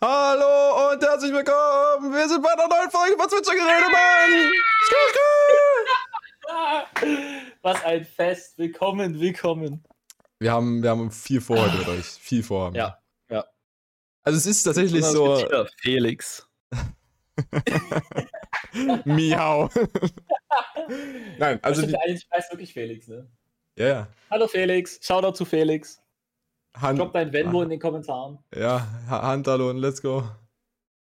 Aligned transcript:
Hallo 0.00 0.92
und 0.92 1.02
herzlich 1.02 1.32
willkommen. 1.32 2.14
Wir 2.14 2.28
sind 2.28 2.40
bei 2.40 2.52
einer 2.52 2.68
neuen 2.68 2.88
Folge 2.88 3.16
von 3.18 3.28
Zwitscher 3.28 3.52
Gerede, 3.52 3.90
Mann. 3.90 4.52
Was 7.62 7.84
ein 7.84 8.04
Fest. 8.04 8.56
Willkommen, 8.58 9.18
willkommen. 9.18 9.82
Wir 10.38 10.52
haben, 10.52 10.84
wir 10.84 10.90
haben 10.90 11.10
viel 11.10 11.40
vor 11.40 11.58
heute 11.58 11.78
mit 11.78 11.88
euch. 11.88 12.06
Viel 12.06 12.44
vor. 12.44 12.72
Ja, 12.76 12.96
ja. 13.28 13.44
Also 14.22 14.36
es 14.36 14.46
ist 14.46 14.62
tatsächlich 14.62 15.04
so. 15.04 15.44
Felix. 15.78 16.48
Miau. 19.04 19.68
Nein, 21.38 21.58
also. 21.60 21.84
Die, 21.84 21.96
eigentlich 21.96 22.28
heißt 22.32 22.52
wirklich 22.52 22.72
Felix, 22.72 23.08
ne? 23.08 23.28
Ja, 23.76 23.84
yeah. 23.84 24.08
Hallo 24.30 24.46
Felix. 24.46 25.00
Shoutout 25.02 25.32
zu 25.32 25.44
Felix. 25.44 26.00
Hand, 26.80 26.98
Drop 26.98 27.12
dein 27.12 27.32
Venmo 27.32 27.60
ah. 27.60 27.62
in 27.64 27.70
den 27.70 27.80
Kommentaren. 27.80 28.38
Ja, 28.54 28.86
Handallo 29.08 29.70
und 29.70 29.78
let's 29.78 30.00
go. 30.00 30.24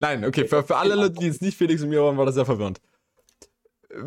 Nein, 0.00 0.24
okay, 0.24 0.46
für, 0.46 0.62
für 0.62 0.76
alle 0.76 0.94
Leute, 0.94 1.14
die 1.14 1.26
jetzt 1.26 1.42
nicht 1.42 1.56
Felix 1.56 1.82
und 1.82 1.88
mir 1.88 2.02
waren, 2.02 2.16
war 2.16 2.26
das 2.26 2.34
sehr 2.34 2.44
verwirrend. 2.44 2.80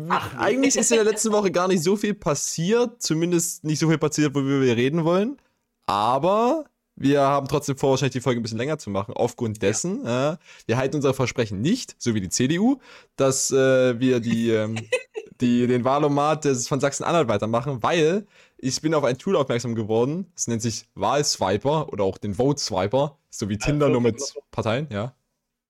Ach, 0.08 0.36
Eigentlich 0.36 0.76
ist 0.76 0.90
in 0.90 0.96
der 0.96 1.04
letzten 1.04 1.32
Woche 1.32 1.50
gar 1.50 1.66
nicht 1.68 1.82
so 1.82 1.96
viel 1.96 2.14
passiert, 2.14 3.02
zumindest 3.02 3.64
nicht 3.64 3.78
so 3.78 3.88
viel 3.88 3.98
passiert, 3.98 4.34
worüber 4.34 4.60
wir 4.60 4.76
reden 4.76 5.04
wollen. 5.04 5.38
Aber 5.86 6.66
wir 6.94 7.22
haben 7.22 7.48
trotzdem 7.48 7.76
vor, 7.76 7.90
wahrscheinlich 7.90 8.12
die 8.12 8.20
Folge 8.20 8.40
ein 8.40 8.42
bisschen 8.42 8.58
länger 8.58 8.78
zu 8.78 8.90
machen, 8.90 9.14
aufgrund 9.14 9.62
dessen, 9.62 10.04
ja. 10.04 10.34
äh, 10.34 10.36
wir 10.66 10.76
halten 10.76 10.96
unsere 10.96 11.14
Versprechen 11.14 11.60
nicht, 11.60 11.94
so 11.98 12.14
wie 12.14 12.20
die 12.20 12.28
CDU, 12.28 12.80
dass 13.16 13.50
äh, 13.50 13.98
wir 13.98 14.20
die, 14.20 14.50
ähm, 14.50 14.76
die, 15.40 15.66
den 15.66 15.84
Wahlomat 15.84 16.44
von 16.44 16.80
Sachsen-Anhalt 16.80 17.28
weitermachen, 17.28 17.82
weil 17.82 18.26
ich 18.56 18.80
bin 18.80 18.94
auf 18.94 19.04
ein 19.04 19.18
Tool 19.18 19.36
aufmerksam 19.36 19.74
geworden, 19.74 20.26
das 20.34 20.48
nennt 20.48 20.62
sich 20.62 20.86
Wahlswiper 20.94 21.92
oder 21.92 22.04
auch 22.04 22.18
den 22.18 22.34
Vote 22.34 22.60
Swiper, 22.60 23.16
so 23.30 23.48
wie 23.48 23.58
Tinder 23.58 23.86
also, 23.86 24.00
nur 24.00 24.02
mit 24.02 24.34
Parteien, 24.50 24.88
ja. 24.90 25.14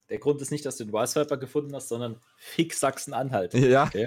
Der 0.08 0.18
Grund 0.18 0.40
ist 0.40 0.50
nicht, 0.50 0.64
dass 0.64 0.76
du 0.76 0.84
den 0.84 0.92
Wahlswiper 0.92 1.36
gefunden 1.36 1.74
hast, 1.74 1.88
sondern 1.88 2.16
Fix 2.36 2.80
Sachsen-Anhalt. 2.80 3.54
Ja. 3.54 3.86
Okay. 3.86 4.06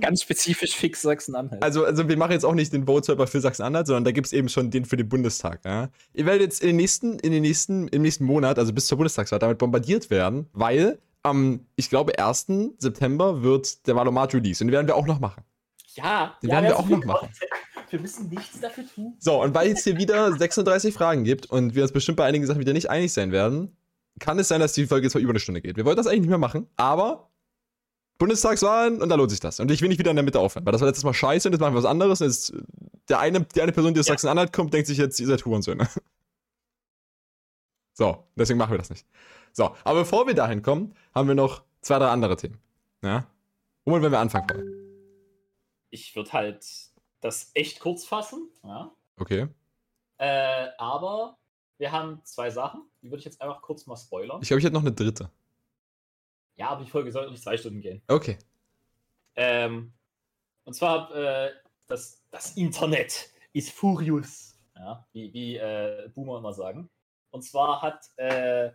Ganz 0.00 0.22
spezifisch 0.22 0.74
Fix 0.74 1.02
Sachsen-Anhalt. 1.02 1.62
Also, 1.62 1.84
also 1.84 2.08
wir 2.08 2.16
machen 2.16 2.32
jetzt 2.32 2.44
auch 2.44 2.54
nicht 2.54 2.72
den 2.72 2.84
Vote 2.86 3.06
Swiper 3.06 3.28
für 3.28 3.40
Sachsen-Anhalt, 3.40 3.86
sondern 3.86 4.04
da 4.04 4.10
gibt 4.10 4.26
es 4.26 4.32
eben 4.32 4.48
schon 4.48 4.72
den 4.72 4.84
für 4.84 4.96
den 4.96 5.08
Bundestag. 5.08 5.60
Ja? 5.64 5.88
Ihr 6.14 6.26
werdet 6.26 6.42
jetzt 6.42 6.62
in 6.62 6.68
den 6.68 6.76
nächsten, 6.76 7.18
in 7.20 7.30
den 7.30 7.42
nächsten, 7.42 7.86
im 7.88 8.02
nächsten 8.02 8.24
Monat, 8.24 8.58
also 8.58 8.72
bis 8.72 8.88
zur 8.88 8.98
Bundestagswahl, 8.98 9.38
damit 9.38 9.58
bombardiert 9.58 10.10
werden, 10.10 10.48
weil 10.52 10.98
am, 11.22 11.66
ich 11.76 11.90
glaube, 11.90 12.18
1. 12.18 12.46
September 12.78 13.42
wird 13.42 13.86
der 13.86 13.96
Valomat 13.96 14.34
Release. 14.34 14.62
Und 14.62 14.68
den 14.68 14.72
werden 14.72 14.86
wir 14.86 14.96
auch 14.96 15.06
noch 15.06 15.20
machen. 15.20 15.44
Ja, 15.94 16.36
den 16.42 16.50
ja, 16.50 16.56
werden 16.56 16.66
wir 16.66 16.78
auch 16.78 16.88
noch 16.88 17.04
machen. 17.04 17.28
Wir 17.90 18.00
müssen 18.00 18.28
nichts 18.28 18.60
dafür 18.60 18.84
tun. 18.86 19.14
So, 19.18 19.42
und 19.42 19.54
weil 19.54 19.72
es 19.72 19.82
hier 19.82 19.96
wieder 19.96 20.30
36 20.38 20.92
Fragen 20.92 21.24
gibt 21.24 21.46
und 21.46 21.74
wir 21.74 21.82
uns 21.82 21.92
bestimmt 21.92 22.18
bei 22.18 22.26
einigen 22.26 22.44
Sachen 22.44 22.60
wieder 22.60 22.74
nicht 22.74 22.90
einig 22.90 23.14
sein 23.14 23.32
werden, 23.32 23.78
kann 24.18 24.38
es 24.38 24.48
sein, 24.48 24.60
dass 24.60 24.74
die 24.74 24.86
Folge 24.86 25.06
jetzt 25.06 25.14
mal 25.14 25.22
über 25.22 25.30
eine 25.30 25.40
Stunde 25.40 25.62
geht. 25.62 25.78
Wir 25.78 25.86
wollten 25.86 25.96
das 25.96 26.06
eigentlich 26.06 26.20
nicht 26.20 26.28
mehr 26.28 26.36
machen, 26.36 26.66
aber 26.76 27.30
Bundestagswahlen 28.18 29.00
und 29.00 29.08
da 29.08 29.14
lohnt 29.14 29.30
sich 29.30 29.40
das. 29.40 29.60
Und 29.60 29.70
ich 29.70 29.80
will 29.80 29.88
nicht 29.88 29.98
wieder 29.98 30.10
in 30.10 30.16
der 30.16 30.24
Mitte 30.24 30.40
aufhören, 30.40 30.66
weil 30.66 30.72
das 30.72 30.80
war 30.80 30.88
letztes 30.88 31.04
Mal 31.04 31.14
scheiße 31.14 31.48
und 31.48 31.52
jetzt 31.52 31.60
machen 31.60 31.72
wir 31.72 31.78
was 31.78 31.84
anderes. 31.84 32.20
Und 32.20 32.26
jetzt 32.26 32.52
der 33.08 33.20
eine, 33.20 33.40
die 33.40 33.62
eine 33.62 33.72
Person, 33.72 33.94
die 33.94 34.00
aus 34.00 34.06
ja. 34.06 34.12
Sachsen-Anhalt 34.12 34.52
kommt, 34.52 34.74
denkt 34.74 34.88
sich 34.88 34.98
jetzt, 34.98 35.18
ihr 35.20 35.26
seid 35.26 35.44
Hurensöhne. 35.44 35.88
So, 37.94 38.28
deswegen 38.36 38.60
machen 38.60 38.70
wir 38.70 38.78
das 38.78 38.90
nicht. 38.90 39.04
So, 39.58 39.74
aber 39.82 40.02
bevor 40.02 40.28
wir 40.28 40.34
dahin 40.34 40.62
kommen, 40.62 40.94
haben 41.12 41.26
wir 41.26 41.34
noch 41.34 41.64
zwei, 41.80 41.98
drei 41.98 42.10
andere 42.10 42.36
Themen. 42.36 42.60
Ja? 43.02 43.26
Womit 43.84 44.02
werden 44.02 44.12
wir 44.12 44.20
anfangen 44.20 44.48
wollen? 44.50 44.72
Ich 45.90 46.14
würde 46.14 46.32
halt 46.32 46.64
das 47.20 47.50
echt 47.54 47.80
kurz 47.80 48.04
fassen. 48.04 48.48
Ja. 48.62 48.92
Okay. 49.16 49.48
Äh, 50.18 50.68
aber 50.78 51.38
wir 51.76 51.90
haben 51.90 52.20
zwei 52.22 52.50
Sachen, 52.50 52.82
die 53.02 53.10
würde 53.10 53.18
ich 53.18 53.24
jetzt 53.24 53.42
einfach 53.42 53.60
kurz 53.60 53.84
mal 53.86 53.96
spoilern. 53.96 54.40
Ich 54.42 54.46
glaube, 54.46 54.60
ich 54.60 54.64
hätte 54.64 54.74
noch 54.74 54.82
eine 54.82 54.92
dritte. 54.92 55.28
Ja, 56.54 56.68
aber 56.68 56.84
die 56.84 56.90
Folge 56.90 57.10
sollte 57.10 57.32
nicht 57.32 57.42
zwei 57.42 57.56
Stunden 57.56 57.80
gehen. 57.80 58.00
Okay. 58.06 58.38
Ähm, 59.34 59.92
und 60.62 60.74
zwar 60.74 61.12
äh, 61.12 61.50
das, 61.88 62.22
das 62.30 62.56
Internet 62.56 63.28
ist 63.52 63.72
furious. 63.72 64.56
Ja, 64.76 65.04
wie, 65.10 65.32
wie 65.32 65.56
äh, 65.56 66.08
Boomer 66.14 66.38
immer 66.38 66.52
sagen. 66.52 66.88
Und 67.30 67.42
zwar 67.42 67.82
hat 67.82 68.08
äh, 68.18 68.70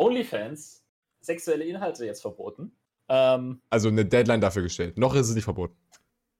OnlyFans 0.00 0.84
sexuelle 1.20 1.64
Inhalte 1.64 2.06
jetzt 2.06 2.22
verboten. 2.22 2.72
Ähm, 3.08 3.60
also 3.70 3.88
eine 3.88 4.06
Deadline 4.06 4.40
dafür 4.40 4.62
gestellt. 4.62 4.96
Noch 4.96 5.14
ist 5.14 5.28
es 5.28 5.34
nicht 5.34 5.44
verboten. 5.44 5.76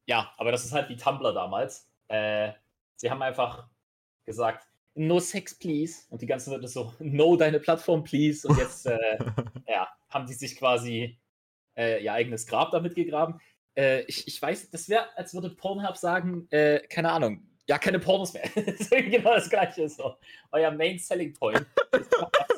Ja, 0.07 0.33
aber 0.39 0.51
das 0.51 0.65
ist 0.65 0.73
halt 0.73 0.89
wie 0.89 0.97
Tumblr 0.97 1.33
damals. 1.33 1.89
Äh, 2.09 2.53
sie 2.97 3.11
haben 3.11 3.23
einfach 3.23 3.69
gesagt, 4.25 4.67
no 4.95 5.21
sex, 5.21 5.59
please. 5.59 6.07
Und 6.11 6.23
die 6.23 6.27
ganzen 6.27 6.53
Leute 6.53 6.69
so, 6.69 6.95
no 6.99 7.37
deine 7.37 7.61
Plattform, 7.61 8.03
please. 8.03 8.49
Und 8.49 8.59
jetzt 8.59 8.87
äh, 8.87 9.19
ja, 9.69 9.89
haben 10.09 10.27
die 10.27 10.35
sich 10.35 10.57
quasi 10.57 11.19
äh, 11.77 12.03
ihr 12.03 12.13
eigenes 12.13 12.47
Grab 12.47 12.71
damit 12.71 12.95
gegraben. 12.95 13.41
Äh, 13.77 14.03
ich, 14.03 14.27
ich 14.27 14.41
weiß, 14.41 14.71
das 14.71 14.89
wäre, 14.89 15.07
als 15.17 15.35
würde 15.35 15.51
Pornhub 15.51 15.97
sagen, 15.97 16.49
äh, 16.51 16.81
keine 16.89 17.13
Ahnung, 17.13 17.47
ja, 17.71 17.79
keine 17.79 18.01
Pornos 18.01 18.33
mehr. 18.33 18.43
das 18.55 18.81
ist 18.81 18.91
genau 18.91 19.35
das 19.35 19.49
gleiche. 19.49 19.89
So. 19.89 20.17
Euer 20.51 20.73
Main 20.73 20.99
Selling 20.99 21.33
Point 21.33 21.65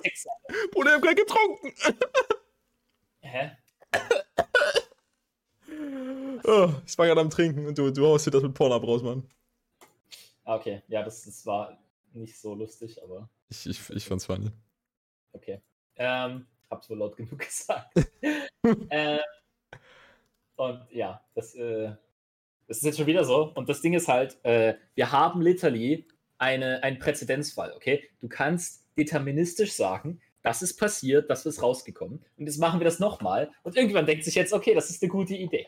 ist. 0.03 0.27
Bruder, 0.73 0.89
ich 0.89 0.95
hab 0.95 1.03
gerade 1.03 1.15
getrunken. 1.17 1.73
Hä? 3.21 3.51
Oh, 6.45 6.73
ich 6.87 6.97
war 6.97 7.07
gerade 7.07 7.21
am 7.21 7.29
Trinken 7.29 7.67
und 7.67 7.77
du, 7.77 7.91
du 7.91 8.07
haust 8.07 8.27
dir 8.27 8.31
das 8.31 8.43
mit 8.43 8.55
Pornhub 8.55 8.83
raus, 8.85 9.03
Mann. 9.03 9.29
Ah, 10.45 10.57
okay, 10.57 10.83
ja, 10.89 11.03
das, 11.03 11.23
das 11.25 11.45
war 11.45 11.79
nicht 12.15 12.39
so 12.39 12.55
lustig, 12.55 13.03
aber. 13.03 13.29
Ich, 13.51 13.67
ich, 13.67 13.91
ich 13.91 14.07
fand's 14.07 14.25
funny. 14.25 14.51
Okay. 15.35 15.61
Ähm, 15.97 16.47
hab's 16.71 16.89
wohl 16.89 16.97
laut 16.97 17.19
genug 17.19 17.39
gesagt. 17.39 17.93
ähm, 18.63 19.21
und 20.57 20.91
ja, 20.91 21.23
das, 21.35 21.55
äh, 21.55 21.95
das 22.73 22.79
ist 22.79 22.85
jetzt 22.85 22.97
schon 22.97 23.07
wieder 23.07 23.25
so. 23.25 23.53
Und 23.55 23.69
das 23.69 23.83
Ding 23.83 23.93
ist 23.93 24.09
halt, 24.09 24.43
äh, 24.47 24.77
wir 24.95 25.13
haben 25.13 25.43
literally 25.43 26.07
eine, 26.39 26.83
einen 26.83 26.99
Präzedenzfall, 26.99 27.71
okay? 27.77 28.03
Du 28.21 28.29
kannst 28.29 28.87
deterministisch 28.97 29.75
sagen, 29.75 30.23
das 30.41 30.63
ist 30.63 30.79
passiert, 30.79 31.29
das 31.29 31.45
ist 31.45 31.63
rausgekommen. 31.63 32.25
Und 32.39 32.47
jetzt 32.47 32.57
machen 32.57 32.81
wir 32.81 32.87
das 32.87 32.99
nochmal. 32.99 33.51
Und 33.63 33.77
irgendwann 33.77 34.07
denkt 34.07 34.25
sich 34.25 34.37
jetzt, 34.37 34.55
okay, 34.55 34.73
das 34.75 34.89
ist 34.89 35.03
eine 35.03 35.11
gute 35.11 35.35
Idee. 35.35 35.67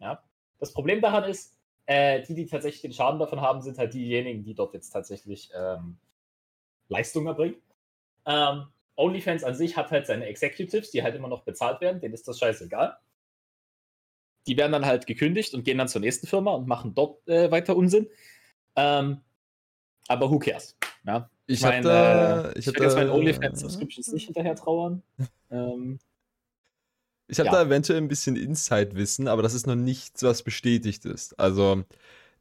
Ja? 0.00 0.24
Das 0.58 0.72
Problem 0.72 1.02
daran 1.02 1.24
ist, 1.24 1.54
äh, 1.84 2.22
die, 2.22 2.34
die 2.34 2.46
tatsächlich 2.46 2.80
den 2.80 2.94
Schaden 2.94 3.20
davon 3.20 3.42
haben, 3.42 3.60
sind 3.60 3.76
halt 3.76 3.92
diejenigen, 3.92 4.42
die 4.42 4.54
dort 4.54 4.72
jetzt 4.72 4.88
tatsächlich 4.88 5.50
ähm, 5.54 5.98
Leistung 6.88 7.26
erbringen. 7.26 7.56
Ähm, 8.24 8.68
OnlyFans 8.96 9.44
an 9.44 9.54
sich 9.54 9.76
hat 9.76 9.90
halt 9.90 10.06
seine 10.06 10.24
Executives, 10.24 10.92
die 10.92 11.02
halt 11.02 11.14
immer 11.14 11.28
noch 11.28 11.42
bezahlt 11.42 11.82
werden, 11.82 12.00
denen 12.00 12.14
ist 12.14 12.26
das 12.26 12.38
scheißegal. 12.38 12.96
Die 14.46 14.56
werden 14.56 14.72
dann 14.72 14.86
halt 14.86 15.06
gekündigt 15.06 15.54
und 15.54 15.64
gehen 15.64 15.78
dann 15.78 15.88
zur 15.88 16.00
nächsten 16.00 16.26
Firma 16.26 16.52
und 16.52 16.66
machen 16.66 16.94
dort 16.94 17.26
äh, 17.28 17.50
weiter 17.50 17.76
Unsinn. 17.76 18.08
Ähm, 18.76 19.20
aber 20.08 20.30
who 20.30 20.38
cares? 20.38 20.76
Ja? 21.04 21.30
Ich, 21.46 21.58
ich 21.58 21.62
meine, 21.62 22.52
äh, 22.54 22.58
ich, 22.58 22.66
ich 22.66 22.78
jetzt 22.78 22.96
meinen 22.96 23.10
OnlyFans-Subscriptions 23.10 24.12
nicht 24.12 24.26
hinterher 24.26 24.56
trauern. 24.56 25.02
ähm, 25.50 25.98
ich 27.28 27.38
habe 27.38 27.46
ja. 27.46 27.52
da 27.52 27.62
eventuell 27.62 27.98
ein 27.98 28.08
bisschen 28.08 28.36
Inside-Wissen, 28.36 29.28
aber 29.28 29.42
das 29.42 29.54
ist 29.54 29.66
noch 29.66 29.74
nichts, 29.74 30.22
was 30.22 30.42
bestätigt 30.42 31.04
ist. 31.04 31.38
Also, 31.38 31.84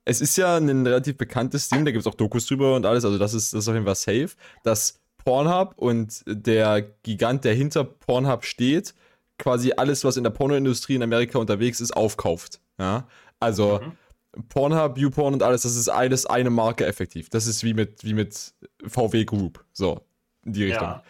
es 0.06 0.22
ist 0.22 0.38
ja 0.38 0.57
ein 0.57 0.85
relativ 0.85 1.17
bekanntes 1.17 1.69
Ding, 1.69 1.85
da 1.85 1.91
gibt 1.91 2.01
es 2.01 2.07
auch 2.07 2.16
Dokus 2.16 2.47
drüber 2.47 2.75
und 2.75 2.85
alles, 2.85 3.06
also 3.06 3.17
das 3.17 3.34
ist, 3.34 3.53
das 3.53 3.63
ist 3.63 3.67
auf 3.67 3.75
jeden 3.75 3.85
Fall 3.85 3.95
safe, 3.95 4.31
dass 4.63 5.00
Pornhub 5.17 5.75
und 5.78 6.23
der 6.25 6.81
Gigant, 7.03 7.45
der 7.45 7.53
hinter 7.53 7.84
Pornhub 7.84 8.44
steht, 8.44 8.95
quasi 9.41 9.74
alles, 9.75 10.03
was 10.03 10.18
in 10.18 10.24
der 10.24 10.31
Pornoindustrie 10.31 10.96
in 10.96 11.03
Amerika 11.03 11.40
unterwegs 11.40 11.81
ist, 11.81 11.91
aufkauft. 11.91 12.62
Ja? 12.79 13.07
Also 13.40 13.81
mhm. 13.81 14.44
Pornhub, 14.47 14.97
YouPorn 14.97 15.34
und 15.34 15.44
alles, 15.44 15.63
das 15.63 15.75
ist 15.75 15.90
alles 15.90 16.25
eine 16.25 16.50
Marke 16.50 16.85
effektiv. 16.85 17.29
Das 17.29 17.47
ist 17.47 17.63
wie 17.63 17.74
mit, 17.74 18.03
wie 18.03 18.13
mit 18.13 18.53
VW 18.85 19.25
Group, 19.25 19.66
so 19.74 20.02
in 20.46 20.53
die 20.53 20.66
Richtung. 20.66 20.88
Ja. 20.88 21.03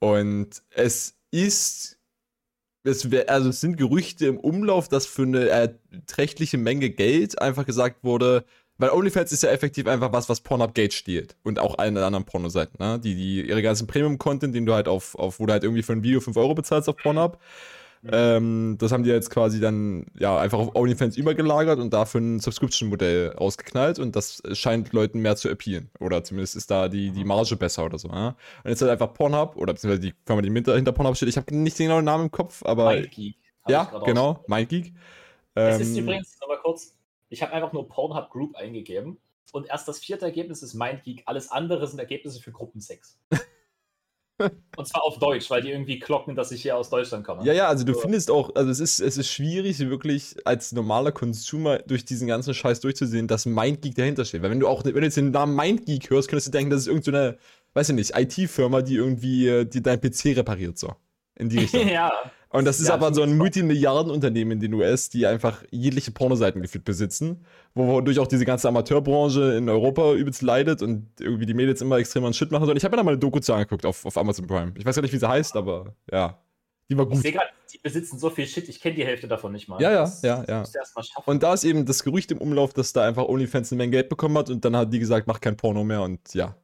Und 0.00 0.62
es 0.70 1.14
ist 1.30 1.96
es, 2.86 3.10
wär, 3.10 3.28
also 3.28 3.50
es 3.50 3.60
sind 3.60 3.76
Gerüchte 3.76 4.26
im 4.26 4.38
Umlauf, 4.38 4.88
dass 4.88 5.06
für 5.06 5.22
eine 5.22 5.48
erträchtliche 5.48 6.56
Menge 6.56 6.90
Geld 6.90 7.40
einfach 7.40 7.66
gesagt 7.66 8.04
wurde, 8.04 8.44
weil 8.78 8.90
OnlyFans 8.90 9.32
ist 9.32 9.42
ja 9.42 9.50
effektiv 9.50 9.86
einfach 9.86 10.12
was, 10.12 10.28
was 10.28 10.40
Pornhub 10.40 10.74
Gate 10.74 10.92
stiehlt. 10.92 11.36
Und 11.42 11.58
auch 11.58 11.78
allen 11.78 11.96
anderen 11.96 12.24
Pornoseiten, 12.24 12.76
ne? 12.78 12.98
Die, 12.98 13.14
die 13.14 13.48
ihre 13.48 13.62
ganzen 13.62 13.86
Premium-Content, 13.86 14.54
den 14.54 14.66
du 14.66 14.74
halt 14.74 14.88
auf, 14.88 15.14
auf, 15.14 15.40
wo 15.40 15.46
du 15.46 15.52
halt 15.52 15.64
irgendwie 15.64 15.82
für 15.82 15.92
ein 15.92 16.02
Video 16.02 16.20
5 16.20 16.36
Euro 16.36 16.54
bezahlst 16.54 16.88
auf 16.88 16.96
Pornhub, 16.96 17.38
ähm, 18.12 18.76
das 18.78 18.92
haben 18.92 19.02
die 19.02 19.10
jetzt 19.10 19.30
quasi 19.30 19.60
dann 19.60 20.06
ja 20.18 20.38
einfach 20.38 20.58
auf 20.58 20.74
OnlyFans 20.74 21.16
übergelagert 21.16 21.78
und 21.78 21.92
dafür 21.92 22.20
ein 22.20 22.40
Subscription-Modell 22.40 23.32
ausgeknallt 23.34 23.98
und 23.98 24.14
das 24.14 24.42
scheint 24.52 24.92
Leuten 24.92 25.20
mehr 25.20 25.36
zu 25.36 25.48
appealen. 25.48 25.90
Oder 25.98 26.22
zumindest 26.22 26.56
ist 26.56 26.70
da 26.70 26.88
die, 26.88 27.10
die 27.10 27.24
Marge 27.24 27.56
besser 27.56 27.84
oder 27.84 27.98
so. 27.98 28.08
Ja? 28.08 28.36
Und 28.62 28.70
jetzt 28.70 28.82
halt 28.82 28.92
einfach 28.92 29.12
Pornhub 29.14 29.56
oder 29.56 29.72
beziehungsweise 29.72 30.02
die 30.02 30.14
Firma, 30.24 30.42
die 30.42 30.52
hinter, 30.52 30.76
hinter 30.76 30.92
Pornhub 30.92 31.16
steht. 31.16 31.28
Ich 31.28 31.36
habe 31.36 31.54
nicht 31.54 31.78
den 31.78 31.86
genauen 31.86 32.04
Namen 32.04 32.24
im 32.24 32.30
Kopf, 32.30 32.62
aber. 32.64 32.92
MindGeek. 32.94 33.36
Ja, 33.68 33.90
genau, 34.04 34.44
MindGeek. 34.46 34.92
Es 35.54 35.80
ist 35.80 35.96
ähm, 35.96 36.04
übrigens, 36.04 36.38
nochmal 36.40 36.58
kurz, 36.62 36.94
ich 37.28 37.42
habe 37.42 37.52
einfach 37.52 37.72
nur 37.72 37.88
Pornhub 37.88 38.30
Group 38.30 38.56
eingegeben 38.56 39.18
und 39.52 39.68
erst 39.68 39.88
das 39.88 39.98
vierte 39.98 40.24
Ergebnis 40.24 40.62
ist 40.62 40.74
MindGeek. 40.74 41.22
Alles 41.26 41.50
andere 41.50 41.86
sind 41.86 41.98
Ergebnisse 41.98 42.40
für 42.40 42.52
Gruppensex. 42.52 43.18
Und 44.76 44.86
zwar 44.86 45.02
auf 45.02 45.18
Deutsch, 45.18 45.48
weil 45.48 45.62
die 45.62 45.70
irgendwie 45.70 45.98
klocken, 45.98 46.36
dass 46.36 46.52
ich 46.52 46.60
hier 46.60 46.76
aus 46.76 46.90
Deutschland 46.90 47.24
komme. 47.24 47.42
Ja, 47.44 47.54
ja, 47.54 47.68
also 47.68 47.84
du 47.84 47.94
so. 47.94 48.00
findest 48.00 48.30
auch, 48.30 48.54
also 48.54 48.70
es 48.70 48.80
ist, 48.80 49.00
es 49.00 49.16
ist 49.16 49.30
schwierig, 49.30 49.78
wirklich 49.78 50.36
als 50.44 50.72
normaler 50.72 51.10
Consumer 51.10 51.78
durch 51.78 52.04
diesen 52.04 52.28
ganzen 52.28 52.52
Scheiß 52.52 52.80
durchzusehen, 52.80 53.28
dass 53.28 53.46
MindGeek 53.46 53.94
dahinter 53.94 54.26
steht. 54.26 54.42
Weil 54.42 54.50
wenn 54.50 54.60
du 54.60 54.68
auch, 54.68 54.84
wenn 54.84 54.92
du 54.92 55.00
jetzt 55.00 55.16
den 55.16 55.30
Namen 55.30 55.56
MindGeek 55.56 56.10
hörst, 56.10 56.28
könntest 56.28 56.48
du 56.48 56.52
denken, 56.52 56.70
das 56.70 56.82
ist 56.82 56.88
irgendeine, 56.88 57.32
so 57.32 57.74
weiß 57.74 57.88
ich 57.88 57.94
nicht, 57.94 58.12
IT-Firma, 58.14 58.82
die 58.82 58.96
irgendwie 58.96 59.48
äh, 59.48 59.64
die 59.64 59.82
dein 59.82 60.00
PC 60.00 60.36
repariert, 60.36 60.76
so. 60.76 60.94
In 61.34 61.48
die 61.48 61.60
Richtung. 61.60 61.88
ja. 61.88 62.12
Und 62.48 62.64
das 62.64 62.80
ist 62.80 62.88
ja, 62.88 62.94
aber 62.94 63.12
so 63.12 63.22
ein 63.22 63.36
Multimilliardenunternehmen 63.36 64.52
in 64.52 64.60
den 64.60 64.74
US, 64.74 65.08
die 65.08 65.26
einfach 65.26 65.64
jegliche 65.70 66.12
Pornoseiten 66.12 66.62
gefühlt 66.62 66.84
besitzen, 66.84 67.44
wodurch 67.74 68.18
auch 68.18 68.28
diese 68.28 68.44
ganze 68.44 68.68
Amateurbranche 68.68 69.54
in 69.56 69.68
Europa 69.68 70.14
übelst 70.14 70.42
leidet 70.42 70.80
und 70.80 71.08
irgendwie 71.20 71.46
die 71.46 71.54
Mädels 71.54 71.80
immer 71.80 71.96
extrem 71.96 72.24
an 72.24 72.32
Shit 72.32 72.52
machen. 72.52 72.68
Und 72.70 72.76
ich 72.76 72.84
habe 72.84 72.94
mir 72.94 72.98
da 72.98 73.02
mal 73.02 73.10
eine 73.12 73.18
Doku 73.18 73.40
zu 73.40 73.52
angeguckt 73.52 73.84
auf, 73.84 74.06
auf 74.06 74.16
Amazon 74.16 74.46
Prime. 74.46 74.72
Ich 74.76 74.86
weiß 74.86 74.94
gar 74.94 75.02
nicht, 75.02 75.12
wie 75.12 75.18
sie 75.18 75.28
heißt, 75.28 75.56
aber 75.56 75.94
ja. 76.10 76.40
Die 76.88 76.96
war 76.96 77.04
gut. 77.04 77.16
Ich 77.16 77.22
sehe 77.22 77.32
gerade, 77.32 77.48
die 77.72 77.78
besitzen 77.78 78.18
so 78.18 78.30
viel 78.30 78.46
Shit, 78.46 78.68
ich 78.68 78.80
kenne 78.80 78.94
die 78.94 79.04
Hälfte 79.04 79.26
davon 79.26 79.52
nicht 79.52 79.68
mal. 79.68 79.82
Ja, 79.82 79.90
ja, 79.90 80.00
das, 80.02 80.22
ja, 80.22 80.44
ja. 80.48 80.64
Und 81.24 81.42
da 81.42 81.52
ist 81.52 81.64
eben 81.64 81.84
das 81.84 82.04
Gerücht 82.04 82.30
im 82.30 82.38
Umlauf, 82.38 82.72
dass 82.72 82.92
da 82.92 83.02
einfach 83.06 83.24
OnlyFans 83.24 83.72
eine 83.72 83.78
Menge 83.78 83.90
Geld 83.90 84.08
bekommen 84.08 84.38
hat 84.38 84.50
und 84.50 84.64
dann 84.64 84.76
hat 84.76 84.92
die 84.92 85.00
gesagt, 85.00 85.26
mach 85.26 85.40
kein 85.40 85.56
Porno 85.56 85.82
mehr 85.82 86.02
und 86.02 86.32
ja. 86.32 86.56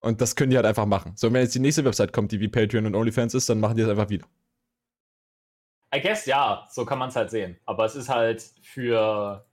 Und 0.00 0.20
das 0.20 0.34
können 0.34 0.50
die 0.50 0.56
halt 0.56 0.66
einfach 0.66 0.86
machen. 0.86 1.12
So, 1.16 1.32
wenn 1.32 1.42
jetzt 1.42 1.54
die 1.54 1.60
nächste 1.60 1.84
Website 1.84 2.12
kommt, 2.12 2.32
die 2.32 2.40
wie 2.40 2.48
Patreon 2.48 2.86
und 2.86 2.94
OnlyFans 2.94 3.34
ist, 3.34 3.48
dann 3.48 3.60
machen 3.60 3.76
die 3.76 3.82
das 3.82 3.90
einfach 3.90 4.08
wieder. 4.08 4.26
I 5.94 6.00
guess 6.00 6.26
ja, 6.26 6.66
so 6.70 6.84
kann 6.84 6.98
man 6.98 7.10
es 7.10 7.16
halt 7.16 7.30
sehen. 7.30 7.56
Aber 7.66 7.84
es 7.84 7.94
ist 7.94 8.08
halt 8.08 8.42
für 8.62 9.44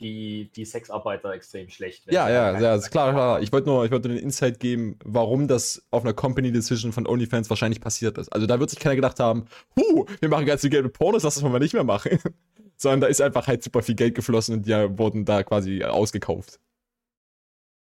die, 0.00 0.50
die 0.54 0.64
Sexarbeiter 0.64 1.32
extrem 1.32 1.70
schlecht. 1.70 2.10
Ja, 2.12 2.28
ja, 2.28 2.58
ja, 2.58 2.74
ist 2.74 2.90
klar, 2.90 3.12
klar. 3.12 3.40
Ich 3.40 3.52
wollte 3.52 3.68
nur, 3.68 3.78
wollt 3.90 3.90
nur 3.90 4.00
den 4.00 4.18
Insight 4.18 4.60
geben, 4.60 4.98
warum 5.04 5.48
das 5.48 5.86
auf 5.90 6.04
einer 6.04 6.12
Company 6.12 6.52
Decision 6.52 6.92
von 6.92 7.06
OnlyFans 7.06 7.48
wahrscheinlich 7.48 7.80
passiert 7.80 8.18
ist. 8.18 8.28
Also 8.28 8.46
da 8.46 8.60
wird 8.60 8.70
sich 8.70 8.78
keiner 8.78 8.96
gedacht 8.96 9.18
haben, 9.20 9.46
huh, 9.78 10.04
wir 10.20 10.28
machen 10.28 10.44
ganz 10.44 10.60
viel 10.60 10.70
Geld 10.70 10.84
mit 10.84 10.92
Pornos, 10.92 11.22
lass 11.22 11.36
das 11.36 11.42
mal 11.42 11.58
nicht 11.58 11.74
mehr 11.74 11.84
machen. 11.84 12.18
Sondern 12.76 13.00
da 13.00 13.06
ist 13.06 13.22
einfach 13.22 13.46
halt 13.46 13.62
super 13.62 13.82
viel 13.82 13.94
Geld 13.94 14.14
geflossen 14.14 14.56
und 14.56 14.66
die 14.66 14.72
wurden 14.98 15.24
da 15.24 15.42
quasi 15.42 15.82
ausgekauft. 15.82 16.60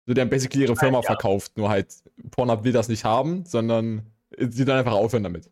So, 0.06 0.14
die 0.14 0.20
haben 0.20 0.30
basically 0.30 0.64
ihre 0.64 0.74
Firma 0.74 0.98
ja. 0.98 1.02
verkauft, 1.02 1.56
nur 1.56 1.68
halt 1.68 1.86
Pornhub 2.32 2.64
will 2.64 2.72
das 2.72 2.88
nicht 2.88 3.04
haben, 3.04 3.44
sondern 3.46 4.10
sie 4.36 4.64
dann 4.64 4.78
einfach 4.78 4.94
aufhören 4.94 5.22
damit 5.22 5.48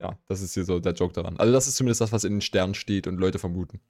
ja, 0.00 0.18
das 0.26 0.42
ist 0.42 0.54
hier 0.54 0.64
so 0.64 0.78
der 0.78 0.92
Joke 0.92 1.14
daran. 1.14 1.36
Also 1.38 1.52
das 1.52 1.66
ist 1.66 1.76
zumindest 1.76 2.00
das, 2.00 2.12
was 2.12 2.24
in 2.24 2.34
den 2.34 2.40
Sternen 2.40 2.74
steht 2.74 3.06
und 3.06 3.18
Leute 3.18 3.38
vermuten. 3.38 3.80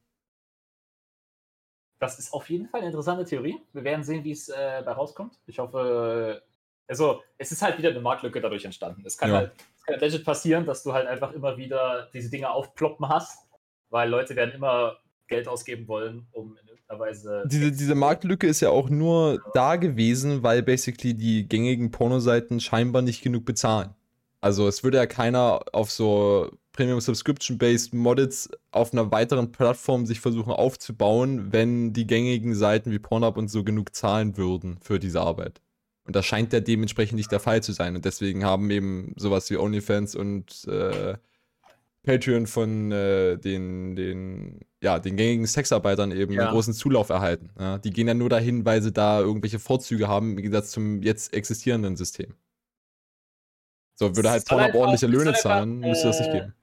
Das 1.98 2.18
ist 2.18 2.32
auf 2.32 2.48
jeden 2.50 2.68
Fall 2.68 2.80
eine 2.80 2.90
interessante 2.90 3.24
Theorie. 3.24 3.58
Wir 3.72 3.84
werden 3.84 4.04
sehen, 4.04 4.22
wie 4.22 4.30
es 4.30 4.48
äh, 4.48 4.82
bei 4.84 4.92
rauskommt. 4.92 5.40
Ich 5.46 5.58
hoffe, 5.58 6.42
also 6.86 7.22
es 7.38 7.52
ist 7.52 7.62
halt 7.62 7.78
wieder 7.78 7.90
eine 7.90 8.00
Marktlücke 8.00 8.40
dadurch 8.40 8.64
entstanden. 8.64 9.02
Es 9.04 9.16
kann, 9.16 9.30
ja. 9.30 9.36
halt, 9.36 9.52
es 9.76 9.82
kann 9.82 9.98
legit 9.98 10.24
passieren, 10.24 10.66
dass 10.66 10.82
du 10.82 10.92
halt 10.92 11.06
einfach 11.06 11.32
immer 11.32 11.56
wieder 11.56 12.08
diese 12.12 12.30
Dinge 12.30 12.50
aufploppen 12.50 13.08
hast, 13.08 13.48
weil 13.88 14.08
Leute 14.08 14.36
werden 14.36 14.54
immer 14.54 14.98
Geld 15.26 15.48
ausgeben 15.48 15.88
wollen, 15.88 16.28
um 16.32 16.56
in 16.62 16.68
irgendeiner 16.68 17.00
Weise. 17.00 17.44
Diese, 17.46 17.72
diese 17.72 17.94
Marktlücke 17.96 18.46
ist 18.46 18.60
ja 18.60 18.68
auch 18.68 18.90
nur 18.90 19.42
da 19.54 19.74
gewesen, 19.76 20.44
weil 20.44 20.62
basically 20.62 21.14
die 21.14 21.48
gängigen 21.48 21.90
Pornoseiten 21.90 22.60
scheinbar 22.60 23.02
nicht 23.02 23.22
genug 23.22 23.44
bezahlen. 23.44 23.95
Also 24.46 24.68
es 24.68 24.84
würde 24.84 24.98
ja 24.98 25.06
keiner 25.06 25.60
auf 25.72 25.90
so 25.90 26.52
Premium 26.70 27.00
Subscription-based 27.00 27.92
Moddeds 27.94 28.48
auf 28.70 28.92
einer 28.92 29.10
weiteren 29.10 29.50
Plattform 29.50 30.06
sich 30.06 30.20
versuchen 30.20 30.52
aufzubauen, 30.52 31.52
wenn 31.52 31.92
die 31.92 32.06
gängigen 32.06 32.54
Seiten 32.54 32.92
wie 32.92 33.00
Pornhub 33.00 33.38
und 33.38 33.48
so 33.48 33.64
genug 33.64 33.92
zahlen 33.96 34.36
würden 34.36 34.78
für 34.80 35.00
diese 35.00 35.20
Arbeit. 35.20 35.60
Und 36.04 36.14
das 36.14 36.26
scheint 36.26 36.52
ja 36.52 36.60
dementsprechend 36.60 37.16
nicht 37.16 37.32
der 37.32 37.40
Fall 37.40 37.60
zu 37.60 37.72
sein. 37.72 37.96
Und 37.96 38.04
deswegen 38.04 38.44
haben 38.44 38.70
eben 38.70 39.14
sowas 39.16 39.50
wie 39.50 39.56
OnlyFans 39.56 40.14
und 40.14 40.64
äh, 40.68 41.14
Patreon 42.04 42.46
von 42.46 42.92
äh, 42.92 43.38
den, 43.38 43.96
den, 43.96 44.60
ja, 44.80 45.00
den 45.00 45.16
gängigen 45.16 45.48
Sexarbeitern 45.48 46.12
eben 46.12 46.34
ja. 46.34 46.42
einen 46.42 46.52
großen 46.52 46.72
Zulauf 46.72 47.08
erhalten. 47.08 47.50
Ja, 47.58 47.78
die 47.78 47.90
gehen 47.90 48.06
ja 48.06 48.14
nur 48.14 48.28
dahin, 48.28 48.64
weil 48.64 48.80
sie 48.80 48.92
da 48.92 49.18
irgendwelche 49.18 49.58
Vorzüge 49.58 50.06
haben, 50.06 50.30
im 50.30 50.36
Gegensatz 50.36 50.70
zum 50.70 51.02
jetzt 51.02 51.34
existierenden 51.34 51.96
System. 51.96 52.36
So, 53.96 54.14
würde 54.14 54.30
halt 54.30 54.46
Pornhub 54.46 54.74
ordentliche 54.74 55.06
Löhne 55.06 55.32
zahlen, 55.32 55.76
einfach, 55.76 55.88
müsste 55.88 56.06
das 56.08 56.20
nicht 56.20 56.32
geben. 56.32 56.54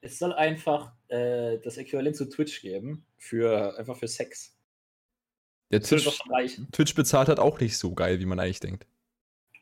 Äh, 0.00 0.06
es 0.06 0.18
soll 0.18 0.34
einfach 0.34 0.92
äh, 1.08 1.58
das 1.58 1.78
Äquivalent 1.78 2.16
zu 2.16 2.26
Twitch 2.26 2.60
geben, 2.60 3.06
für 3.16 3.76
einfach 3.78 3.96
für 3.96 4.08
Sex. 4.08 4.54
Der 5.70 5.80
Twitch, 5.80 6.06
Twitch 6.70 6.94
bezahlt 6.94 7.28
halt 7.28 7.40
auch 7.40 7.58
nicht 7.58 7.78
so 7.78 7.94
geil, 7.94 8.20
wie 8.20 8.26
man 8.26 8.38
eigentlich 8.38 8.60
denkt. 8.60 8.86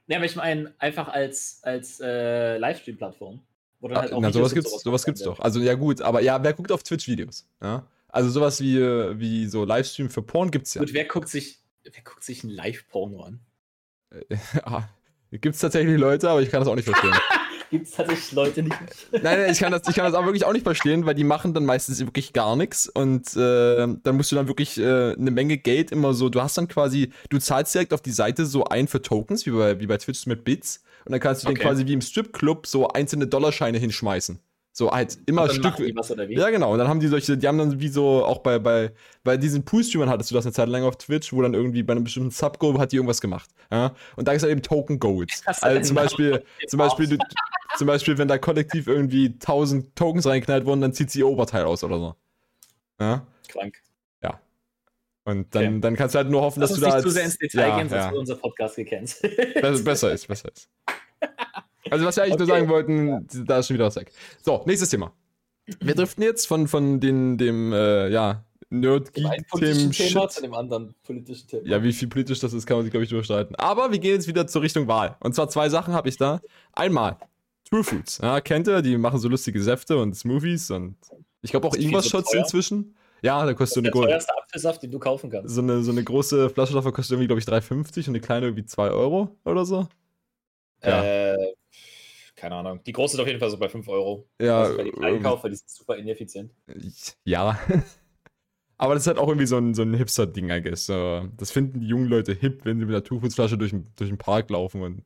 Ja, 0.09 0.17
aber 0.17 0.27
ich 0.27 0.35
meine, 0.35 0.75
einfach 0.79 1.09
als, 1.09 1.61
als 1.63 2.01
äh, 2.01 2.59
Livestream-Plattform. 2.59 3.41
Oder 3.81 4.01
halt 4.01 4.13
auch 4.13 4.21
na, 4.21 4.33
sowas 4.33 4.53
gibt's, 4.53 4.71
sowas, 4.71 4.83
sowas 4.83 5.05
gibt's 5.05 5.23
doch. 5.23 5.39
Also 5.39 5.61
ja 5.61 5.75
gut, 5.75 6.03
aber 6.03 6.21
ja, 6.21 6.43
wer 6.43 6.53
guckt 6.53 6.73
auf 6.73 6.83
Twitch-Videos? 6.83 7.49
Ja? 7.63 7.87
Also 8.09 8.29
sowas 8.31 8.61
wie, 8.61 8.79
wie 8.79 9.47
so 9.47 9.65
Livestream 9.65 10.11
für 10.11 10.23
Porn 10.23 10.51
gibt's 10.51 10.75
ja. 10.75 10.81
Gut, 10.81 10.93
wer 10.93 11.05
guckt 11.05 11.29
sich, 11.29 11.61
wer 11.85 12.03
guckt 12.03 12.25
sich 12.25 12.43
ein 12.43 12.51
Live-Porno 12.51 13.23
an? 13.23 13.41
ah, 14.65 14.89
Gibt 15.41 15.55
es 15.55 15.61
tatsächlich 15.61 15.99
Leute, 15.99 16.29
aber 16.29 16.43
ich 16.43 16.51
kann 16.51 16.61
das 16.61 16.69
auch 16.69 16.75
nicht 16.75 16.85
verstehen. 16.85 17.13
Gibt 17.71 17.87
es 17.87 17.93
tatsächlich 17.93 18.33
Leute 18.33 18.63
nicht? 18.63 18.77
nein, 19.13 19.23
nein, 19.23 19.51
ich 19.51 19.59
kann, 19.59 19.73
das, 19.73 19.89
ich 19.89 19.95
kann 19.95 20.05
das 20.05 20.13
auch 20.13 20.27
wirklich 20.27 20.45
auch 20.45 20.53
nicht 20.53 20.63
verstehen, 20.63 21.07
weil 21.07 21.15
die 21.15 21.25
machen 21.25 21.55
dann 21.55 21.65
meistens 21.65 22.01
wirklich 22.01 22.35
gar 22.35 22.55
nichts 22.55 22.87
und 22.87 23.35
äh, 23.35 23.89
dann 24.03 24.17
musst 24.17 24.31
du 24.31 24.37
dann 24.37 24.47
wirklich 24.47 24.79
äh, 24.79 25.15
eine 25.15 25.31
Menge 25.31 25.57
Geld 25.57 25.91
immer 25.91 26.13
so, 26.13 26.29
du 26.29 26.43
hast 26.43 26.59
dann 26.59 26.69
quasi, 26.69 27.13
du 27.31 27.39
zahlst 27.39 27.75
direkt 27.75 27.95
auf 27.95 28.03
die 28.03 28.11
Seite 28.11 28.45
so 28.45 28.65
ein 28.65 28.89
für 28.89 29.01
Tokens, 29.01 29.47
wie 29.47 29.53
bei, 29.53 29.81
wie 29.81 29.87
bei 29.87 29.97
Twitch 29.97 30.27
mit 30.27 30.45
Bits 30.45 30.83
und 31.07 31.13
dann 31.13 31.21
kannst 31.21 31.45
du 31.45 31.49
okay. 31.49 31.57
den 31.57 31.63
quasi 31.63 31.87
wie 31.87 31.95
im 31.95 32.03
Stripclub 32.03 32.67
so 32.67 32.89
einzelne 32.89 33.27
Dollarscheine 33.27 33.79
hinschmeißen. 33.79 34.39
So 34.75 34.91
halt 34.91 35.19
immer 35.27 35.51
Stück. 35.51 35.79
Ja, 36.31 36.49
genau. 36.49 36.73
Und 36.73 36.79
dann 36.79 36.89
haben 36.89 36.99
die 36.99 37.09
solche, 37.09 37.37
die 37.37 37.47
haben 37.47 37.59
dann 37.59 37.79
wie 37.79 37.89
so 37.89 38.25
auch 38.25 38.39
bei, 38.39 38.59
bei, 38.59 38.91
bei 39.23 39.37
diesen 39.37 39.67
Poolstreamern 39.67 40.09
hattest 40.09 40.31
du 40.31 40.35
das 40.35 40.47
eine 40.47 40.55
Zeit 40.55 40.69
lang 40.69 40.85
auf 40.85 40.97
Twitch, 40.97 41.31
wo 41.33 41.43
dann 41.43 41.53
irgendwie 41.53 41.83
bei 41.83 41.93
einem 41.93 42.05
bestimmten 42.05 42.31
Subgoal 42.31 42.79
hat 42.79 42.91
die 42.91 42.97
irgendwas 42.97 43.21
gemacht. 43.21 43.51
Ja? 43.71 43.95
Und 44.17 44.29
da 44.29 44.33
ist 44.33 44.43
halt 44.43 44.53
eben 44.53 44.63
Token 44.63 44.99
Goals. 44.99 45.43
Also 45.63 45.81
zum 45.83 45.97
Beispiel, 45.97 46.43
zum 46.67 46.79
Beispiel, 46.79 47.07
du, 47.07 47.19
zum 47.77 47.87
Beispiel, 47.87 48.17
wenn 48.17 48.29
da 48.29 48.39
kollektiv 48.39 48.87
irgendwie 48.87 49.27
1000 49.27 49.95
Tokens 49.95 50.27
reinknallt 50.27 50.65
wurden, 50.65 50.81
dann 50.81 50.95
zieht 50.95 51.11
sie 51.11 51.19
ihr 51.19 51.29
Oberteil 51.29 51.65
aus 51.65 51.85
oder 51.85 51.99
so. 51.99 52.15
Ja? 52.99 53.27
Krank. 53.49 53.77
Ja. 54.23 54.41
Und 55.25 55.55
dann, 55.55 55.67
okay. 55.67 55.81
dann 55.81 55.97
kannst 55.97 56.15
du 56.15 56.19
halt 56.19 56.31
nur 56.31 56.41
hoffen, 56.41 56.61
dass 56.61 56.71
Lass 56.71 56.81
du 56.81 56.87
da. 56.87 56.95
Nicht 56.95 57.03
zu 57.03 57.11
sehr 57.11 57.25
ins 57.25 57.37
Detail 57.37 57.69
ja, 57.69 57.79
gehen, 57.79 57.89
sonst 57.91 58.03
ja. 58.03 58.11
wird 58.11 58.19
unser 58.21 58.37
Podcast 58.37 58.77
gecancelt. 58.77 59.85
Besser 59.85 60.13
ist, 60.13 60.27
besser 60.27 60.51
ist. 60.51 60.71
Also, 61.91 62.05
was 62.05 62.17
wir 62.17 62.25
eigentlich 62.25 62.35
okay. 62.35 62.47
nur 62.47 62.57
sagen 62.57 62.69
wollten, 62.69 63.47
da 63.47 63.59
ist 63.59 63.67
schon 63.67 63.75
wieder 63.75 63.87
was 63.87 63.97
weg. 63.97 64.13
So, 64.43 64.63
nächstes 64.67 64.91
Thema. 64.91 65.13
Wir 65.81 65.95
driften 65.95 66.23
jetzt 66.23 66.47
von, 66.47 66.69
von 66.69 67.01
den, 67.01 67.39
dem, 67.39 67.73
äh, 67.73 68.09
ja, 68.09 68.45
Nerd-Geek-Themen 68.71 69.91
Thema 69.93 70.29
zu 70.29 70.43
dem 70.43 70.55
anderen 70.55 70.95
politischen 71.03 71.47
Thema. 71.47 71.67
Ja, 71.67 71.83
wie 71.83 71.93
viel 71.93 72.09
politisch 72.09 72.41
das 72.41 72.53
ist, 72.53 72.67
kann 72.67 72.79
man 72.79 72.85
sich, 72.85 72.91
glaube 72.91 73.05
ich, 73.05 73.13
überstreiten. 73.13 73.55
Aber 73.57 73.93
wir 73.93 73.99
gehen 73.99 74.15
jetzt 74.15 74.29
wieder 74.29 74.47
zur 74.47 74.63
Richtung 74.63 74.89
Wahl. 74.89 75.17
Und 75.21 75.35
zwar 75.35 75.49
zwei 75.49 75.69
Sachen 75.69 75.93
habe 75.93 76.09
ich 76.09 76.17
da. 76.17 76.41
Einmal, 76.73 77.19
True 77.73 77.85
Foods. 77.85 78.19
Ja, 78.23 78.39
kennt 78.43 78.69
ihr? 78.69 78.83
Die 78.83 78.99
machen 78.99 79.19
so 79.19 79.29
lustige 79.29 79.63
Säfte 79.63 79.97
und 79.97 80.15
Smoothies 80.15 80.71
und 80.71 80.95
ich 81.41 81.53
glaube 81.53 81.69
auch 81.69 81.75
Ingwer-Shots 81.75 82.31
so 82.31 82.37
inzwischen. 82.37 82.95
Ja, 83.23 83.47
da 83.47 83.55
kostet 83.55 83.77
so 83.77 83.81
eine 83.81 83.91
große. 83.91 84.09
Der 84.09 84.19
teuerste 84.19 84.37
Apfelsaft, 84.37 84.83
den 84.83 84.91
du 84.91 84.99
kaufen 84.99 85.31
kannst. 85.31 85.55
So 85.55 85.63
eine, 85.63 85.83
so 85.83 85.91
eine 85.91 86.05
große 86.05 86.51
Flasche 86.51 86.75
davon 86.75 86.93
kostet 86.93 87.13
irgendwie, 87.13 87.29
glaube 87.29 87.41
ich, 87.41 87.47
3,50 87.47 88.01
und 88.01 88.09
eine 88.09 88.21
kleine 88.21 88.47
irgendwie 88.47 88.67
2 88.67 88.91
Euro 88.91 89.39
oder 89.47 89.65
so. 89.65 89.89
Ja. 90.85 91.35
Äh, 91.35 91.55
keine 92.37 92.57
Ahnung. 92.57 92.83
Die 92.85 92.93
große 92.93 93.17
ist 93.17 93.21
auf 93.21 93.27
jeden 93.27 93.39
Fall 93.39 93.51
so 93.51 93.59
bei 93.59 93.69
5 93.69 93.87
Euro. 93.89 94.29
Ja. 94.41 94.63
Also, 94.63 94.79
weil 94.79 94.85
die 94.87 94.91
kleinen 94.91 95.23
kaufe, 95.23 95.45
weil 95.45 95.51
die 95.51 95.57
sind 95.57 95.71
super 95.71 95.97
ineffizient. 95.97 96.53
Ja. 97.25 97.59
Aber 98.79 98.95
das 98.95 99.05
ist 99.05 99.07
halt 99.07 99.19
auch 99.19 99.29
irgendwie 99.29 99.47
so 99.47 99.59
ein, 99.59 99.75
so 99.75 99.83
ein 99.83 99.95
Hipster-Ding, 99.95 100.51
I 100.51 100.61
guess. 100.61 100.87
Das 100.87 101.53
finden 101.53 101.81
die 101.81 101.87
jungen 101.87 102.07
Leute 102.07 102.33
hip, 102.33 102.65
wenn 102.65 102.81
sie 102.81 102.87
mit 102.87 102.95
der 102.95 103.05
Tuchputzflasche 103.05 103.57
durch, 103.57 103.71
durch 103.71 104.11
den 104.11 104.19
Park 104.19 104.51
laufen 104.51 104.83
und 104.83 105.05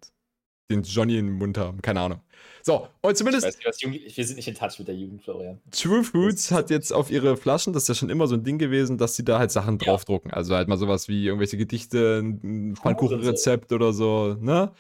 den 0.70 0.82
Johnny 0.82 1.18
in 1.18 1.26
den 1.26 1.34
Mund 1.34 1.58
haben. 1.58 1.82
Keine 1.82 2.00
Ahnung. 2.00 2.20
So, 2.62 2.88
und 3.02 3.16
zumindest. 3.16 3.46
Ich 3.46 3.66
weiß 3.66 3.82
nicht, 3.82 4.16
wir 4.16 4.24
sind 4.24 4.36
nicht 4.36 4.48
in 4.48 4.54
Touch 4.54 4.78
mit 4.78 4.88
der 4.88 4.96
Jugend, 4.96 5.22
Florian. 5.22 5.60
True 5.70 6.02
Foods 6.02 6.50
hat 6.50 6.70
jetzt 6.70 6.92
auf 6.92 7.10
ihre 7.10 7.36
Flaschen, 7.36 7.72
das 7.72 7.84
ist 7.84 7.88
ja 7.88 7.94
schon 7.94 8.10
immer 8.10 8.26
so 8.26 8.34
ein 8.34 8.42
Ding 8.44 8.58
gewesen, 8.58 8.98
dass 8.98 9.14
sie 9.14 9.24
da 9.24 9.38
halt 9.38 9.52
Sachen 9.52 9.78
ja. 9.78 9.86
draufdrucken. 9.86 10.32
Also 10.32 10.54
halt 10.54 10.68
mal 10.68 10.76
sowas 10.76 11.08
wie 11.08 11.26
irgendwelche 11.26 11.56
Gedichte, 11.56 12.20
ein 12.20 12.76
Pfannkuchenrezept 12.76 13.72
oder 13.72 13.92
so, 13.92 14.36
ne? 14.40 14.72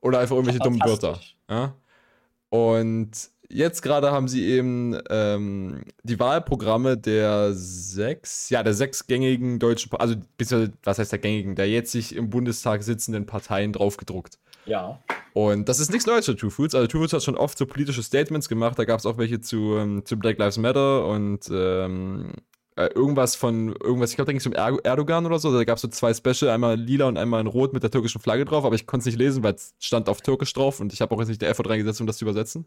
Oder 0.00 0.20
einfach 0.20 0.36
irgendwelche 0.36 0.60
dummen 0.60 0.80
Wörter. 0.80 1.20
Ja? 1.50 1.74
Und 2.50 3.10
jetzt 3.50 3.82
gerade 3.82 4.10
haben 4.10 4.28
sie 4.28 4.44
eben 4.46 4.98
ähm, 5.10 5.82
die 6.02 6.18
Wahlprogramme 6.18 6.96
der 6.96 7.52
sechs, 7.54 8.50
ja, 8.50 8.62
der 8.62 8.74
sechs 8.74 9.06
gängigen 9.06 9.58
deutschen, 9.58 9.92
also 9.94 10.14
was 10.82 10.98
heißt 10.98 11.12
der 11.12 11.18
gängigen, 11.18 11.54
der 11.54 11.68
jetzt 11.68 11.92
sich 11.92 12.14
im 12.14 12.30
Bundestag 12.30 12.82
sitzenden 12.82 13.26
Parteien 13.26 13.72
draufgedruckt. 13.72 14.38
Ja. 14.66 15.00
Und 15.32 15.68
das 15.68 15.80
ist 15.80 15.90
nichts 15.90 16.06
Neues 16.06 16.26
für 16.26 16.36
Two 16.36 16.50
Foods. 16.50 16.74
Also 16.74 16.86
Two 16.86 16.98
Foods 16.98 17.12
hat 17.12 17.22
schon 17.22 17.36
oft 17.36 17.56
so 17.56 17.66
politische 17.66 18.02
Statements 18.02 18.48
gemacht. 18.48 18.78
Da 18.78 18.84
gab 18.84 18.98
es 18.98 19.06
auch 19.06 19.18
welche 19.18 19.40
zu, 19.40 19.76
ähm, 19.76 20.04
zu 20.04 20.18
Black 20.18 20.38
Lives 20.38 20.58
Matter 20.58 21.06
und 21.06 21.48
ähm, 21.50 22.32
äh, 22.78 22.90
irgendwas 22.94 23.34
von 23.34 23.74
irgendwas, 23.82 24.10
ich 24.10 24.16
glaube, 24.16 24.26
da 24.26 24.32
ging 24.32 24.40
es 24.40 24.46
um 24.46 24.52
Erdogan 24.52 25.26
oder 25.26 25.40
so. 25.40 25.52
Da 25.52 25.64
gab 25.64 25.76
es 25.76 25.82
so 25.82 25.88
zwei 25.88 26.14
Special, 26.14 26.52
einmal 26.52 26.76
lila 26.76 27.06
und 27.06 27.18
einmal 27.18 27.40
in 27.40 27.48
rot 27.48 27.72
mit 27.72 27.82
der 27.82 27.90
türkischen 27.90 28.20
Flagge 28.20 28.44
drauf, 28.44 28.64
aber 28.64 28.76
ich 28.76 28.86
konnte 28.86 29.02
es 29.02 29.06
nicht 29.06 29.18
lesen, 29.18 29.42
weil 29.42 29.54
es 29.54 29.74
stand 29.80 30.08
auf 30.08 30.20
Türkisch 30.20 30.52
drauf 30.52 30.78
und 30.78 30.92
ich 30.92 31.00
habe 31.00 31.12
auch 31.12 31.18
jetzt 31.18 31.28
nicht 31.28 31.42
der 31.42 31.48
Effort 31.48 31.68
reingesetzt, 31.68 32.00
um 32.00 32.06
das 32.06 32.18
zu 32.18 32.24
übersetzen. 32.24 32.66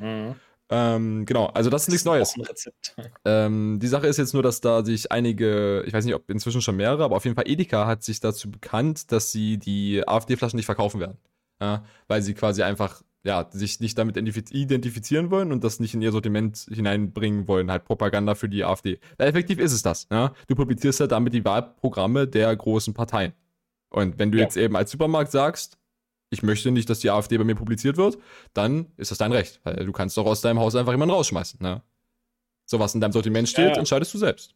Mhm. 0.00 0.34
Ähm, 0.70 1.24
genau, 1.24 1.46
also 1.46 1.70
das 1.70 1.82
ist 1.82 1.88
nichts 1.90 2.04
Neues. 2.04 2.34
Ähm, 3.26 3.78
die 3.80 3.86
Sache 3.86 4.06
ist 4.06 4.18
jetzt 4.18 4.34
nur, 4.34 4.42
dass 4.42 4.60
da 4.60 4.84
sich 4.84 5.10
einige, 5.10 5.82
ich 5.86 5.92
weiß 5.92 6.04
nicht, 6.04 6.14
ob 6.14 6.28
inzwischen 6.28 6.60
schon 6.60 6.76
mehrere, 6.76 7.04
aber 7.04 7.16
auf 7.16 7.24
jeden 7.24 7.36
Fall 7.36 7.48
Edeka 7.48 7.86
hat 7.86 8.02
sich 8.02 8.20
dazu 8.20 8.50
bekannt, 8.50 9.12
dass 9.12 9.32
sie 9.32 9.56
die 9.56 10.06
AfD-Flaschen 10.06 10.56
nicht 10.56 10.66
verkaufen 10.66 11.00
werden. 11.00 11.18
Ja, 11.60 11.84
weil 12.08 12.22
sie 12.22 12.34
quasi 12.34 12.62
einfach 12.62 13.02
ja, 13.24 13.48
sich 13.50 13.80
nicht 13.80 13.96
damit 13.96 14.16
identifizieren 14.16 15.30
wollen 15.30 15.50
und 15.50 15.64
das 15.64 15.80
nicht 15.80 15.94
in 15.94 16.02
ihr 16.02 16.12
Sortiment 16.12 16.66
hineinbringen 16.70 17.48
wollen, 17.48 17.70
halt 17.70 17.86
Propaganda 17.86 18.34
für 18.34 18.50
die 18.50 18.64
AfD. 18.64 19.00
Weil 19.16 19.28
effektiv 19.28 19.58
ist 19.58 19.72
es 19.72 19.82
das. 19.82 20.06
Ja? 20.12 20.34
Du 20.46 20.54
publizierst 20.54 21.00
ja 21.00 21.06
damit 21.06 21.32
die 21.32 21.44
Wahlprogramme 21.44 22.28
der 22.28 22.54
großen 22.54 22.92
Parteien. 22.92 23.32
Und 23.88 24.18
wenn 24.18 24.30
du 24.30 24.38
ja. 24.38 24.44
jetzt 24.44 24.58
eben 24.58 24.76
als 24.76 24.90
Supermarkt 24.90 25.32
sagst, 25.32 25.78
ich 26.28 26.42
möchte 26.42 26.70
nicht, 26.70 26.90
dass 26.90 26.98
die 26.98 27.10
AfD 27.10 27.38
bei 27.38 27.44
mir 27.44 27.54
publiziert 27.54 27.96
wird, 27.96 28.18
dann 28.52 28.88
ist 28.98 29.10
das 29.10 29.18
dein 29.18 29.32
Recht. 29.32 29.60
Weil 29.64 29.86
du 29.86 29.92
kannst 29.92 30.16
doch 30.18 30.26
aus 30.26 30.42
deinem 30.42 30.58
Haus 30.58 30.74
einfach 30.74 30.92
jemanden 30.92 31.14
rausschmeißen. 31.14 31.60
Ne? 31.62 31.82
So 32.66 32.78
was 32.78 32.94
in 32.94 33.00
deinem 33.00 33.12
Sortiment 33.12 33.48
steht, 33.48 33.70
ja. 33.70 33.76
entscheidest 33.76 34.12
du 34.12 34.18
selbst. 34.18 34.54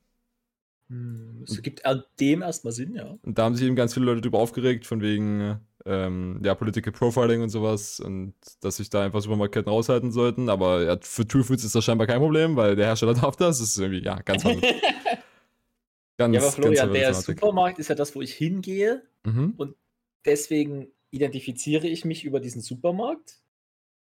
Hm, 0.88 1.44
es 1.46 1.60
gibt 1.62 1.82
dem 2.18 2.42
erstmal 2.42 2.72
Sinn, 2.72 2.94
ja. 2.94 3.18
Und 3.22 3.38
da 3.38 3.44
haben 3.44 3.54
sich 3.54 3.66
eben 3.66 3.76
ganz 3.76 3.94
viele 3.94 4.06
Leute 4.06 4.22
drüber 4.22 4.38
aufgeregt, 4.38 4.86
von 4.86 5.02
wegen, 5.02 5.60
ähm, 5.84 6.40
ja, 6.44 6.54
Political 6.54 6.92
Profiling 6.92 7.42
und 7.42 7.50
sowas 7.50 8.00
und 8.00 8.34
dass 8.60 8.76
sich 8.76 8.90
da 8.90 9.02
einfach 9.02 9.20
Supermarktketten 9.20 9.70
raushalten 9.70 10.12
sollten. 10.12 10.48
Aber 10.48 10.82
ja, 10.82 10.98
für 11.00 11.26
True 11.26 11.44
Foods 11.44 11.64
ist 11.64 11.74
das 11.74 11.84
scheinbar 11.84 12.06
kein 12.06 12.20
Problem, 12.20 12.56
weil 12.56 12.76
der 12.76 12.86
Hersteller 12.86 13.14
darf 13.20 13.36
das. 13.36 13.58
Das 13.58 13.68
ist 13.68 13.78
irgendwie, 13.78 14.04
ja, 14.04 14.20
ganz 14.22 14.44
ganz, 16.16 16.34
Ja, 16.34 16.40
aber 16.42 16.52
Florian, 16.52 16.92
der 16.92 17.14
Supermarkt 17.14 17.78
ist 17.78 17.88
ja 17.88 17.94
das, 17.94 18.14
wo 18.14 18.22
ich 18.22 18.34
hingehe 18.34 19.02
mhm. 19.24 19.54
und 19.56 19.76
deswegen 20.24 20.88
identifiziere 21.10 21.86
ich 21.86 22.04
mich 22.04 22.24
über 22.24 22.40
diesen 22.40 22.60
Supermarkt 22.60 23.40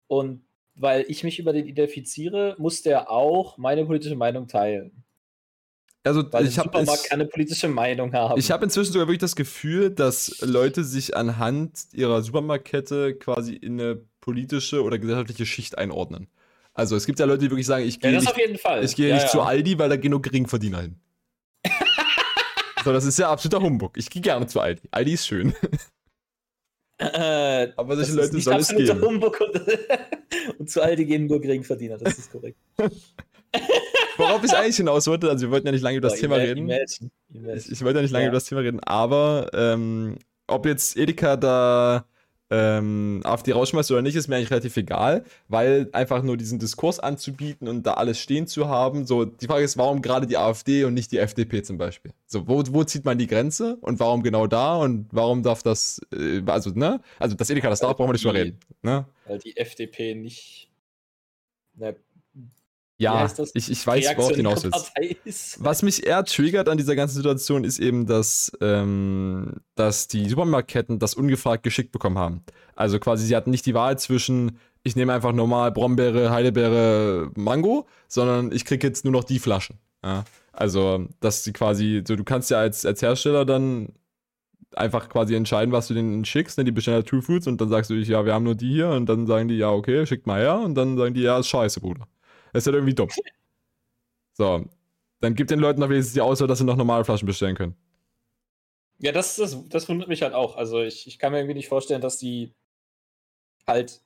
und 0.07 0.45
weil 0.75 1.05
ich 1.09 1.25
mich 1.25 1.39
über 1.39 1.53
den 1.53 1.67
identifiziere, 1.67 2.55
muss 2.59 2.83
der 2.83 3.11
auch 3.11 3.59
meine 3.59 3.85
politische 3.85 4.17
Meinung 4.17 4.47
teilen. 4.47 5.05
Also 6.05 6.25
Weil 6.33 6.47
ich 6.47 6.59
habe 6.59 6.85
keine 7.09 7.27
politische 7.27 7.69
Meinung 7.69 8.13
haben. 8.13 8.39
Ich 8.39 8.51
habe 8.51 8.65
inzwischen 8.65 8.93
sogar 8.93 9.07
wirklich 9.07 9.21
das 9.21 9.37
Gefühl, 9.37 9.91
dass 9.91 10.41
Leute 10.41 10.83
sich 10.83 11.17
anhand 11.17 11.87
ihrer 11.93 12.23
Supermarktkette 12.23 13.15
quasi 13.15 13.55
in 13.55 13.81
eine 13.81 14.01
politische 14.21 14.83
oder 14.83 14.99
gesellschaftliche 14.99 15.47
Schicht 15.47 15.79
einordnen. 15.79 16.29
Also 16.75 16.97
es 16.97 17.07
gibt 17.07 17.21
ja 17.21 17.27
Leute, 17.27 17.41
die 17.41 17.51
wirklich 17.51 17.67
sagen, 17.67 17.87
ich 17.87 18.01
gehe 18.01 18.11
ja, 18.11 18.19
nicht, 18.19 18.35
Ich 18.83 18.97
gehe 18.97 19.09
ja, 19.09 19.15
nicht 19.15 19.27
ja. 19.27 19.31
zu 19.31 19.43
Aldi, 19.43 19.79
weil 19.79 19.91
da 19.91 19.97
gehen 19.97 20.11
nur 20.11 20.23
Geringverdiener 20.23 20.81
hin. 20.81 20.97
so, 22.85 22.93
das 22.93 23.05
ist 23.05 23.19
ja 23.19 23.31
absoluter 23.31 23.63
Humbug. 23.63 23.97
Ich 23.97 24.11
gehe 24.11 24.23
gerne 24.23 24.47
zu 24.47 24.59
Aldi. 24.59 24.89
Aldi 24.91 25.13
ist 25.13 25.27
schön. 25.27 25.55
Äh, 26.99 27.73
Aber 27.77 27.97
solche 27.97 28.13
Leute 28.13 28.41
soll 28.41 28.57
es 28.57 28.69
geben. 28.69 29.03
Humbug 29.03 29.41
und, 29.41 29.61
und 30.59 30.71
zu 30.71 30.83
Aldi 30.83 31.05
gehen 31.05 31.27
nur 31.27 31.41
Geringverdiener, 31.41 31.99
das 31.99 32.19
ist 32.19 32.31
korrekt. 32.33 32.59
Worauf 34.23 34.45
ich 34.45 34.53
eigentlich 34.53 34.77
hinaus 34.77 35.07
wollte, 35.07 35.29
also 35.29 35.47
wir 35.47 35.51
wollten 35.51 35.67
ja 35.67 35.73
nicht 35.73 35.83
lange 35.83 35.99
über 35.99 36.09
das 36.09 36.19
oh, 36.19 36.21
Thema 36.21 36.37
reden. 36.37 36.69
Imagine, 36.69 37.11
imagine. 37.33 37.57
Ich, 37.73 37.83
wollte 37.83 37.99
ja 37.99 38.03
nicht 38.03 38.13
lange 38.13 38.25
ja. 38.25 38.29
über 38.29 38.37
das 38.37 38.45
Thema 38.45 38.61
reden, 38.61 38.81
aber 38.81 39.51
ähm, 39.53 40.19
ob 40.47 40.67
jetzt 40.67 40.97
Edeka 40.97 41.37
da 41.37 42.05
ähm, 42.53 43.23
AfD 43.25 43.53
rausschmeißt 43.53 43.91
oder 43.93 44.03
nicht, 44.03 44.15
ist 44.15 44.29
mir 44.29 44.37
eigentlich 44.37 44.51
relativ 44.51 44.77
egal, 44.77 45.25
weil 45.49 45.89
einfach 45.93 46.23
nur 46.23 46.37
diesen 46.37 46.59
Diskurs 46.59 47.01
anzubieten 47.01 47.67
und 47.67 47.87
da 47.87 47.95
alles 47.95 48.19
stehen 48.19 48.47
zu 48.47 48.69
haben. 48.69 49.07
So, 49.07 49.25
die 49.25 49.47
Frage 49.47 49.65
ist, 49.65 49.79
warum 49.79 50.03
gerade 50.03 50.27
die 50.27 50.37
AfD 50.37 50.85
und 50.85 50.93
nicht 50.93 51.11
die 51.13 51.19
FDP 51.19 51.63
zum 51.63 51.79
Beispiel? 51.79 52.13
So, 52.27 52.47
wo, 52.47 52.63
wo 52.69 52.85
zieht 52.85 53.07
man 53.07 53.17
die 53.17 53.27
Grenze 53.27 53.79
und 53.81 54.01
warum 54.01 54.23
genau 54.23 54.47
da 54.47 54.77
und 54.77 55.09
warum 55.13 55.43
darf 55.43 55.63
das, 55.63 56.03
äh, 56.13 56.43
also, 56.45 56.71
ne? 56.75 57.01
Also, 57.19 57.35
das 57.35 57.49
Edeka, 57.49 57.71
das 57.71 57.81
darf, 57.81 57.97
brauchen 57.97 58.11
wir 58.11 58.13
nicht 58.13 58.25
drüber 58.25 58.39
reden. 58.39 58.61
Ne? 58.83 59.07
Weil 59.27 59.39
die 59.39 59.57
FDP 59.57 60.15
nicht 60.15 60.71
eine 61.81 61.97
ja, 62.99 63.29
ich, 63.55 63.71
ich 63.71 63.87
weiß, 63.87 64.17
worauf 64.17 64.37
hinaus 64.37 64.65
ist. 65.25 65.63
Was 65.63 65.83
mich 65.83 66.07
eher 66.07 66.25
triggert 66.25 66.69
an 66.69 66.79
dieser 66.79 66.95
ganzen 66.95 67.17
Situation, 67.17 67.65
ist 67.65 67.79
eben, 67.79 68.07
dass, 68.07 68.53
ähm, 68.61 69.61
dass 69.75 70.09
die 70.09 70.29
Supermarktketten 70.29 70.99
das 70.99 71.15
ungefragt 71.15 71.65
geschickt 71.65 71.93
bekommen 71.93 72.19
haben. 72.19 72.45
Also 72.77 72.99
quasi, 72.99 73.27
sie 73.27 73.35
hatten 73.35 73.51
nicht 73.51 73.67
die 73.67 73.75
Wahl 73.75 73.99
zwischen, 73.99 74.59
ich 74.85 74.95
nehme 74.95 75.13
einfach 75.13 75.33
normal 75.33 75.73
Brombeere, 75.73 76.31
Heidelbeere, 76.31 77.31
Mango, 77.35 77.87
sondern 78.09 78.53
ich 78.53 78.65
kriege 78.65 78.87
jetzt 78.87 79.05
nur 79.05 79.13
noch 79.13 79.25
die 79.25 79.39
Flaschen. 79.39 79.79
Ja? 80.05 80.25
Also, 80.53 81.09
dass 81.21 81.45
sie 81.45 81.53
quasi, 81.53 82.05
so, 82.07 82.15
du 82.15 82.25
kannst 82.25 82.51
ja 82.51 82.59
als, 82.59 82.87
als 82.87 83.03
Hersteller 83.03 83.45
dann 83.45 83.89
einfach 84.75 85.09
quasi 85.09 85.35
entscheiden, 85.35 85.73
was 85.73 85.89
du 85.89 85.95
denen 85.95 86.25
schickst, 86.25 86.59
ne? 86.59 86.65
die 86.65 86.73
bestellen 86.73 86.97
halt 86.97 87.09
True 87.09 87.23
Foods 87.23 87.47
und 87.47 87.61
dann 87.61 87.69
sagst 87.69 87.91
du, 87.91 87.95
ja, 87.95 88.25
wir 88.25 88.33
haben 88.33 88.45
nur 88.45 88.55
die 88.55 88.73
hier 88.73 88.91
und 88.91 89.07
dann 89.07 89.27
sagen 89.27 89.49
die, 89.49 89.57
ja, 89.57 89.71
okay, 89.71 90.07
schickt 90.07 90.27
mal 90.27 90.41
her 90.41 90.61
und 90.61 90.75
dann 90.75 90.97
sagen 90.97 91.15
die, 91.15 91.23
ja, 91.23 91.39
ist 91.39 91.49
scheiße, 91.49 91.81
Bruder. 91.81 92.07
Das 92.53 92.63
ist 92.63 92.67
halt 92.67 92.77
irgendwie 92.77 92.95
dumm. 92.95 93.09
So, 94.35 94.65
dann 95.21 95.35
gibt 95.35 95.51
den 95.51 95.59
Leuten 95.59 95.81
noch 95.81 95.89
wenigstens 95.89 96.15
die 96.15 96.21
Auswahl, 96.21 96.49
dass 96.49 96.59
sie 96.59 96.65
noch 96.65 96.77
normale 96.77 97.05
Flaschen 97.05 97.27
bestellen 97.27 97.55
können. 97.57 97.77
Ja, 98.99 99.13
das, 99.13 99.37
das, 99.37 99.69
das 99.69 99.89
wundert 99.89 100.09
mich 100.09 100.23
halt 100.23 100.35
auch. 100.35 100.57
Also 100.57 100.81
ich, 100.83 101.07
ich 101.07 101.19
kann 101.19 101.33
mir 101.33 101.39
irgendwie 101.39 101.55
nicht 101.55 101.69
vorstellen, 101.69 102.01
dass 102.01 102.19
die 102.19 102.55
halt 103.67 104.01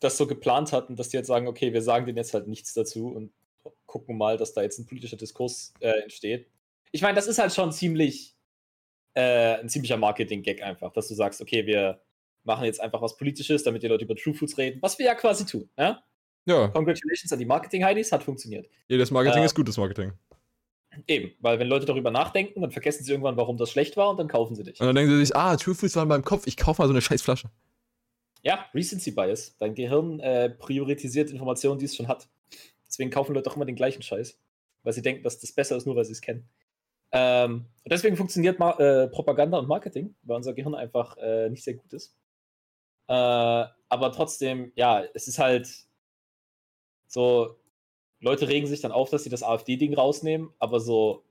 das 0.00 0.18
so 0.18 0.26
geplant 0.26 0.72
hatten, 0.72 0.96
dass 0.96 1.08
die 1.08 1.16
jetzt 1.16 1.26
sagen, 1.26 1.48
okay, 1.48 1.72
wir 1.72 1.82
sagen 1.82 2.06
denen 2.06 2.18
jetzt 2.18 2.34
halt 2.34 2.46
nichts 2.48 2.74
dazu 2.74 3.08
und 3.08 3.32
gucken 3.86 4.18
mal, 4.18 4.36
dass 4.36 4.52
da 4.52 4.62
jetzt 4.62 4.78
ein 4.78 4.86
politischer 4.86 5.16
Diskurs 5.16 5.72
äh, 5.80 6.02
entsteht. 6.02 6.50
Ich 6.92 7.02
meine, 7.02 7.14
das 7.14 7.26
ist 7.26 7.38
halt 7.38 7.52
schon 7.52 7.72
ziemlich 7.72 8.36
äh, 9.14 9.58
ein 9.60 9.68
ziemlicher 9.68 9.96
Marketing-Gag 9.96 10.62
einfach, 10.62 10.92
dass 10.92 11.08
du 11.08 11.14
sagst, 11.14 11.40
okay, 11.40 11.66
wir 11.66 12.02
machen 12.44 12.66
jetzt 12.66 12.80
einfach 12.80 13.00
was 13.00 13.16
Politisches, 13.16 13.64
damit 13.64 13.82
die 13.82 13.88
Leute 13.88 14.04
über 14.04 14.14
True 14.14 14.34
Foods 14.34 14.58
reden, 14.58 14.80
was 14.82 14.98
wir 14.98 15.06
ja 15.06 15.14
quasi 15.14 15.46
tun. 15.46 15.68
Ja? 15.78 16.04
Ja. 16.46 16.68
Congratulations 16.68 17.32
an 17.32 17.38
die 17.38 17.44
Marketing-Heinis, 17.44 18.12
hat 18.12 18.22
funktioniert. 18.22 18.68
Jedes 18.88 19.10
Marketing 19.10 19.42
äh, 19.42 19.46
ist 19.46 19.54
gutes 19.54 19.76
Marketing. 19.76 20.12
Eben, 21.06 21.32
weil 21.40 21.58
wenn 21.58 21.68
Leute 21.68 21.84
darüber 21.84 22.10
nachdenken, 22.10 22.62
dann 22.62 22.70
vergessen 22.70 23.04
sie 23.04 23.10
irgendwann, 23.10 23.36
warum 23.36 23.56
das 23.56 23.70
schlecht 23.70 23.96
war 23.96 24.10
und 24.10 24.18
dann 24.18 24.28
kaufen 24.28 24.54
sie 24.54 24.62
dich. 24.62 24.80
Und 24.80 24.86
dann 24.86 24.96
denken 24.96 25.12
sie 25.12 25.26
sich, 25.26 25.36
ah, 25.36 25.56
True 25.56 25.74
Foods 25.74 25.96
waren 25.96 26.08
beim 26.08 26.24
Kopf, 26.24 26.46
ich 26.46 26.56
kaufe 26.56 26.80
mal 26.80 26.88
so 26.88 26.94
eine 26.94 27.02
scheiß 27.02 27.20
Flasche. 27.20 27.50
Ja, 28.42 28.66
Recency 28.72 29.10
Bias. 29.10 29.56
Dein 29.58 29.74
Gehirn 29.74 30.20
äh, 30.20 30.50
priorisiert 30.50 31.30
Informationen, 31.30 31.78
die 31.78 31.84
es 31.84 31.96
schon 31.96 32.08
hat. 32.08 32.28
Deswegen 32.86 33.10
kaufen 33.10 33.34
Leute 33.34 33.50
auch 33.50 33.56
immer 33.56 33.64
den 33.64 33.74
gleichen 33.74 34.02
Scheiß. 34.02 34.38
Weil 34.84 34.92
sie 34.92 35.02
denken, 35.02 35.24
dass 35.24 35.40
das 35.40 35.50
besser 35.52 35.76
ist, 35.76 35.84
nur 35.84 35.96
weil 35.96 36.04
sie 36.04 36.12
es 36.12 36.20
kennen. 36.20 36.48
Ähm, 37.10 37.66
und 37.82 37.92
deswegen 37.92 38.16
funktioniert 38.16 38.60
Ma 38.60 38.78
äh, 38.78 39.08
Propaganda 39.08 39.58
und 39.58 39.68
Marketing, 39.68 40.14
weil 40.22 40.36
unser 40.36 40.54
Gehirn 40.54 40.76
einfach 40.76 41.16
äh, 41.18 41.50
nicht 41.50 41.64
sehr 41.64 41.74
gut 41.74 41.92
ist. 41.92 42.14
Äh, 43.08 43.12
aber 43.12 44.12
trotzdem, 44.12 44.72
ja, 44.76 45.02
es 45.14 45.26
ist 45.28 45.38
halt 45.38 45.85
so, 47.06 47.56
Leute 48.20 48.48
regen 48.48 48.66
sich 48.66 48.80
dann 48.80 48.92
auf, 48.92 49.10
dass 49.10 49.24
sie 49.24 49.30
das 49.30 49.42
AfD-Ding 49.42 49.94
rausnehmen, 49.94 50.50
aber 50.58 50.80
so, 50.80 51.24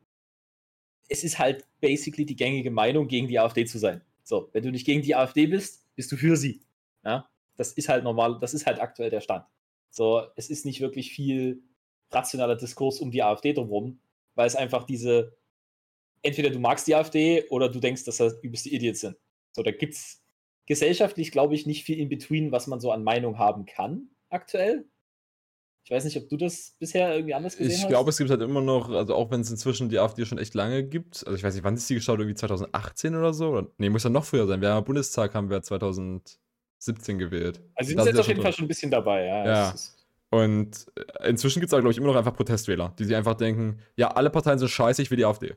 es 1.08 1.24
ist 1.24 1.40
halt 1.40 1.66
basically 1.82 2.26
die 2.26 2.36
gängige 2.36 2.72
Meinung, 2.72 3.08
gegen 3.08 3.28
die 3.28 3.40
AfD 3.40 3.66
zu 3.66 3.78
sein. 3.78 4.02
So, 4.24 4.50
wenn 4.54 4.64
du 4.64 4.72
nicht 4.72 4.86
gegen 4.86 5.02
die 5.02 5.16
AfD 5.16 5.48
bist, 5.48 5.86
bist 5.96 6.12
du 6.12 6.18
für 6.18 6.36
sie. 6.36 6.62
Ja, 7.04 7.30
das 7.56 7.74
ist 7.74 7.90
halt 7.90 8.04
normal, 8.04 8.40
das 8.40 8.54
ist 8.54 8.66
halt 8.66 8.80
aktuell 8.80 9.10
der 9.10 9.22
Stand. 9.22 9.46
So, 9.90 10.24
es 10.36 10.50
ist 10.50 10.66
nicht 10.66 10.82
wirklich 10.82 11.12
viel 11.12 11.64
rationaler 12.12 12.56
Diskurs 12.56 13.00
um 13.00 13.12
die 13.12 13.24
AfD 13.24 13.54
drumherum, 13.54 14.00
weil 14.36 14.48
es 14.48 14.56
einfach 14.56 14.84
diese, 14.84 15.38
entweder 16.22 16.50
du 16.50 16.60
magst 16.60 16.88
die 16.88 16.96
AfD 16.96 17.48
oder 17.50 17.70
du 17.70 17.80
denkst, 17.80 18.04
dass 18.06 18.18
das 18.18 18.42
übelste 18.42 18.70
Idiots 18.70 19.02
sind. 19.02 19.16
So, 19.52 19.64
da 19.64 19.72
gibt 19.72 19.94
es 19.94 20.24
gesellschaftlich, 20.66 21.32
glaube 21.32 21.56
ich, 21.56 21.66
nicht 21.66 21.84
viel 21.84 22.00
in 22.00 22.10
between, 22.10 22.52
was 22.52 22.68
man 22.68 22.80
so 22.80 22.92
an 22.92 23.04
Meinung 23.04 23.38
haben 23.38 23.66
kann, 23.66 24.10
aktuell. 24.30 24.86
Ich 25.86 25.92
weiß 25.92 26.04
nicht, 26.04 26.18
ob 26.18 26.28
du 26.30 26.36
das 26.36 26.76
bisher 26.80 27.14
irgendwie 27.14 27.36
anders 27.36 27.58
gesehen 27.58 27.70
ich 27.70 27.78
hast. 27.78 27.84
Ich 27.84 27.90
glaube, 27.90 28.10
es 28.10 28.18
gibt 28.18 28.32
halt 28.32 28.42
immer 28.42 28.62
noch, 28.62 28.90
also 28.90 29.14
auch 29.14 29.30
wenn 29.30 29.42
es 29.42 29.52
inzwischen 29.52 29.88
die 29.88 30.00
AfD 30.00 30.26
schon 30.26 30.40
echt 30.40 30.56
lange 30.56 30.84
gibt, 30.84 31.24
also 31.28 31.38
ich 31.38 31.44
weiß 31.44 31.54
nicht, 31.54 31.64
wann 31.64 31.76
ist 31.76 31.88
die 31.88 31.94
geschaut, 31.94 32.18
irgendwie 32.18 32.34
2018 32.34 33.14
oder 33.16 33.36
so? 33.36 33.50
Oder, 33.50 33.68
nee, 33.78 33.92
muss 33.92 34.04
ja 34.04 34.10
noch 34.10 34.26
früher 34.26 34.48
sein. 34.48 34.62
Wir 34.62 34.70
haben 34.70 34.84
Bundestag 34.84 35.36
haben 35.36 35.52
wir 35.52 35.62
2017 35.62 37.20
gewählt. 37.20 37.62
Also 37.76 37.90
sie 37.90 37.96
sind 37.96 38.04
jetzt 38.04 38.20
auf 38.20 38.28
jeden 38.28 38.42
Fall 38.42 38.52
schon 38.52 38.66
ein 38.66 38.68
bisschen 38.68 38.90
dabei, 38.90 39.26
ja. 39.26 39.46
Ja. 39.46 39.76
Und 40.32 40.88
äh, 40.96 41.30
inzwischen 41.30 41.60
gibt 41.60 41.72
es, 41.72 41.80
glaube 41.80 41.92
ich, 41.92 41.98
immer 41.98 42.08
noch 42.08 42.16
einfach 42.16 42.36
Protestwähler, 42.36 42.96
die 42.98 43.04
sich 43.04 43.16
einfach 43.16 43.36
denken, 43.36 43.80
ja, 43.96 44.08
alle 44.08 44.32
Parteien 44.32 44.58
sind 44.58 44.70
scheiße, 44.70 45.04
ich 45.04 45.12
will 45.12 45.18
die 45.18 45.26
AfD. 45.26 45.54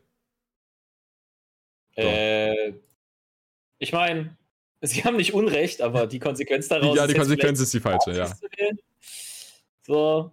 So. 1.97 2.03
Äh, 2.03 2.75
ich 3.79 3.95
meine, 3.95 4.37
sie 4.83 5.05
haben 5.05 5.17
nicht 5.17 5.33
Unrecht, 5.33 5.81
aber 5.81 6.07
die 6.07 6.19
Konsequenz 6.19 6.69
daraus 6.69 6.95
Ja, 6.95 7.07
die 7.07 7.15
Konsequenz 7.15 7.61
ist 7.61 7.73
die 7.73 7.81
falsche, 7.81 8.13
ja. 8.13 8.31
So, 9.89 10.33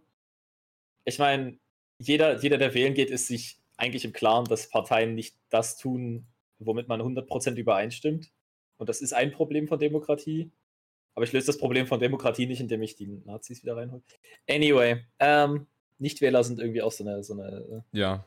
ich 1.06 1.18
meine, 1.18 1.58
jeder, 1.98 2.40
jeder, 2.42 2.58
der 2.58 2.74
wählen 2.74 2.94
geht, 2.94 3.10
ist 3.10 3.28
sich 3.28 3.58
eigentlich 3.78 4.04
im 4.04 4.12
Klaren, 4.12 4.46
dass 4.46 4.70
Parteien 4.70 5.16
nicht 5.16 5.38
das 5.50 5.78
tun, 5.78 6.28
womit 6.60 6.90
man 6.90 7.02
100% 7.02 7.56
übereinstimmt. 7.56 8.32
Und 8.78 8.90
das 8.90 9.02
ist 9.02 9.14
ein 9.14 9.32
Problem 9.32 9.70
von 9.70 9.80
Demokratie. 9.80 10.52
Aber 11.14 11.24
ich 11.24 11.32
löse 11.32 11.48
das 11.48 11.58
Problem 11.58 11.88
von 11.88 12.02
Demokratie 12.02 12.48
nicht, 12.48 12.60
indem 12.60 12.82
ich 12.82 12.98
die 12.98 13.08
Nazis 13.08 13.64
wieder 13.64 13.78
reinhole. 13.78 14.04
Anyway, 14.50 15.06
ähm, 15.20 15.68
Nichtwähler 16.00 16.44
sind 16.44 16.60
irgendwie 16.60 16.82
auch 16.82 16.92
so 16.92 17.06
eine. 17.06 17.24
So 17.24 17.34
eine 17.34 17.86
ja. 17.94 18.26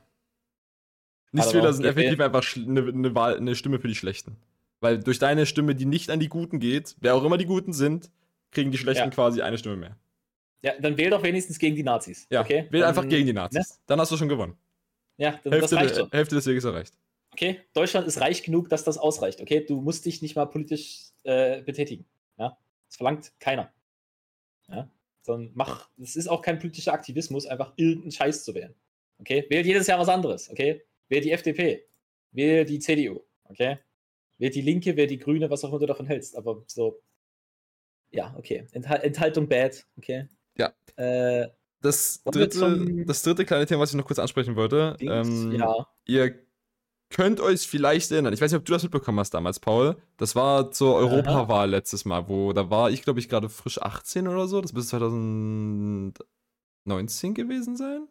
Nichtwähler 1.33 1.75
sind 1.75 1.85
effektiv 1.85 2.21
einfach 2.21 2.57
eine, 2.57 2.81
eine, 2.81 3.15
Wahl, 3.15 3.37
eine 3.37 3.55
Stimme 3.55 3.79
für 3.79 3.89
die 3.89 3.95
Schlechten. 3.95 4.39
Weil 4.81 4.99
durch 4.99 5.19
deine 5.19 5.45
Stimme, 5.45 5.75
die 5.75 5.85
nicht 5.85 6.09
an 6.09 6.21
die 6.21 6.31
Guten 6.31 6.59
geht, 6.59 6.97
wer 7.01 7.15
auch 7.15 7.25
immer 7.25 7.37
die 7.37 7.45
Guten 7.45 7.75
sind, 7.75 8.11
kriegen 8.51 8.71
die 8.71 8.79
Schlechten 8.79 9.05
ja. 9.05 9.11
quasi 9.11 9.43
eine 9.43 9.59
Stimme 9.59 9.77
mehr. 9.77 9.99
Ja, 10.63 10.79
dann 10.81 10.97
wähl 10.97 11.11
doch 11.11 11.23
wenigstens 11.23 11.59
gegen 11.59 11.77
die 11.77 11.83
Nazis. 11.83 12.27
Ja, 12.31 12.41
okay? 12.41 12.67
wähl 12.71 12.81
dann, 12.81 12.89
einfach 12.89 13.09
gegen 13.09 13.27
die 13.27 13.33
Nazis. 13.33 13.71
Ne? 13.71 13.77
Dann 13.87 14.01
hast 14.01 14.11
du 14.11 14.17
schon 14.17 14.29
gewonnen. 14.29 14.57
Ja, 15.17 15.33
dann, 15.43 15.53
Hälfte, 15.53 15.61
das 15.61 15.73
reicht 15.73 15.97
schon. 15.97 16.11
Hälfte 16.11 16.35
des 16.35 16.47
Weges 16.47 16.65
erreicht. 16.65 16.95
Okay, 17.33 17.61
Deutschland 17.75 18.07
ist 18.07 18.21
reich 18.21 18.43
genug, 18.43 18.69
dass 18.69 18.85
das 18.85 18.99
ausreicht. 18.99 19.41
Okay, 19.41 19.65
du 19.65 19.81
musst 19.81 20.05
dich 20.05 20.23
nicht 20.23 20.35
mal 20.35 20.47
politisch 20.47 21.11
äh, 21.25 21.63
betätigen. 21.63 22.05
Ja, 22.39 22.59
das 22.87 22.97
verlangt 22.97 23.33
keiner. 23.39 23.73
Ja, 24.69 24.91
sondern 25.23 25.53
mach, 25.55 25.89
es 26.01 26.17
ist 26.17 26.29
auch 26.29 26.43
kein 26.43 26.59
politischer 26.59 26.93
Aktivismus, 26.93 27.47
einfach 27.47 27.73
irgendeinen 27.77 28.13
Scheiß 28.13 28.45
zu 28.45 28.55
wählen. 28.55 28.75
Okay, 29.19 29.47
wählt 29.51 29.67
jedes 29.67 29.87
Jahr 29.87 29.99
was 29.99 30.09
anderes. 30.09 30.51
Okay, 30.51 30.83
wählt 31.09 31.25
die 31.25 31.33
FDP, 31.33 31.85
wählt 32.33 32.69
die 32.69 32.79
CDU. 32.79 33.21
Okay, 33.45 33.79
wählt 34.39 34.55
die 34.55 34.63
Linke, 34.63 34.97
wählt 34.97 35.11
die 35.11 35.19
Grüne, 35.19 35.51
was 35.51 35.65
auch 35.65 35.69
immer 35.69 35.79
du 35.79 35.87
davon 35.87 36.07
hältst. 36.07 36.37
Aber 36.37 36.63
so, 36.67 37.01
ja, 38.11 38.35
okay, 38.37 38.67
Enthal 38.73 39.01
Enthaltung 39.03 39.49
bad. 39.49 39.87
Okay. 39.97 40.29
Ja. 40.59 40.73
Äh, 40.97 41.49
das 41.81 42.23
dritte, 42.25 43.05
das 43.07 43.23
dritte 43.23 43.45
kleine 43.45 43.67
Thema, 43.67 43.83
was 43.83 43.91
ich 43.91 43.97
noch 43.97 44.07
kurz 44.07 44.19
ansprechen 44.19 44.57
wollte. 44.57 44.97
Ähm, 45.01 45.53
ja. 45.53 45.87
Ihr 46.07 46.35
könnt 47.11 47.41
euch 47.41 47.67
vielleicht 47.67 48.11
erinnern, 48.11 48.33
ich 48.33 48.41
weiß 48.41 48.51
nicht, 48.51 48.59
ob 48.59 48.65
du 48.65 48.73
das 48.73 48.83
mitbekommen 48.83 49.21
hast 49.21 49.33
damals, 49.33 49.61
Paul. 49.61 49.97
Das 50.17 50.35
war 50.35 50.73
zur 50.73 50.97
Europawahl 50.97 51.71
letztes 51.71 52.05
Mal, 52.05 52.29
wo 52.29 52.53
da 52.53 52.69
war 52.69 52.91
ich, 52.91 53.03
glaube 53.03 53.21
ich, 53.21 53.29
gerade 53.29 53.49
frisch 53.49 53.81
18 53.81 54.27
oder 54.29 54.49
so. 54.49 54.61
Das 54.61 54.73
müsste 54.73 54.99
2019 54.99 57.35
gewesen 57.35 57.77
sein. 57.77 58.09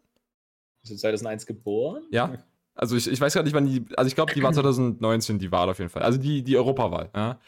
Bist 0.80 0.94
du 0.94 0.96
2001 0.96 1.44
geboren? 1.46 2.04
Ja. 2.10 2.38
Also 2.74 2.96
ich, 2.96 3.06
ich 3.08 3.20
weiß 3.20 3.34
gar 3.34 3.42
nicht, 3.42 3.54
wann 3.54 3.66
die, 3.66 3.84
also 3.96 4.08
ich 4.08 4.14
glaube, 4.14 4.32
die 4.32 4.42
war 4.42 4.52
2019, 4.54 5.38
die 5.38 5.52
Wahl 5.52 5.68
auf 5.68 5.78
jeden 5.78 5.90
Fall. 5.90 6.02
Also 6.02 6.18
die, 6.18 6.42
die 6.42 6.56
Europawahl, 6.56 7.10
ja. 7.14 7.38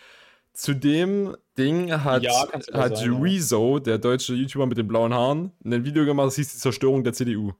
Zu 0.52 0.75
dem 0.75 1.37
Ding 1.57 1.92
hat, 1.92 2.23
ja, 2.23 2.49
hat 2.52 2.97
sein, 2.97 3.23
Rezo, 3.23 3.78
der 3.78 3.99
deutsche 3.99 4.35
YouTuber 4.35 4.66
mit 4.66 4.78
den 4.78 4.88
blauen 4.88 5.14
Haaren, 5.14 5.52
ein 5.64 5.85
Video 5.85 6.04
gemacht, 6.04 6.28
das 6.28 6.37
hieß 6.37 6.52
die 6.52 6.59
Zerstörung 6.59 7.04
der 7.04 7.12
CDU. 7.12 7.52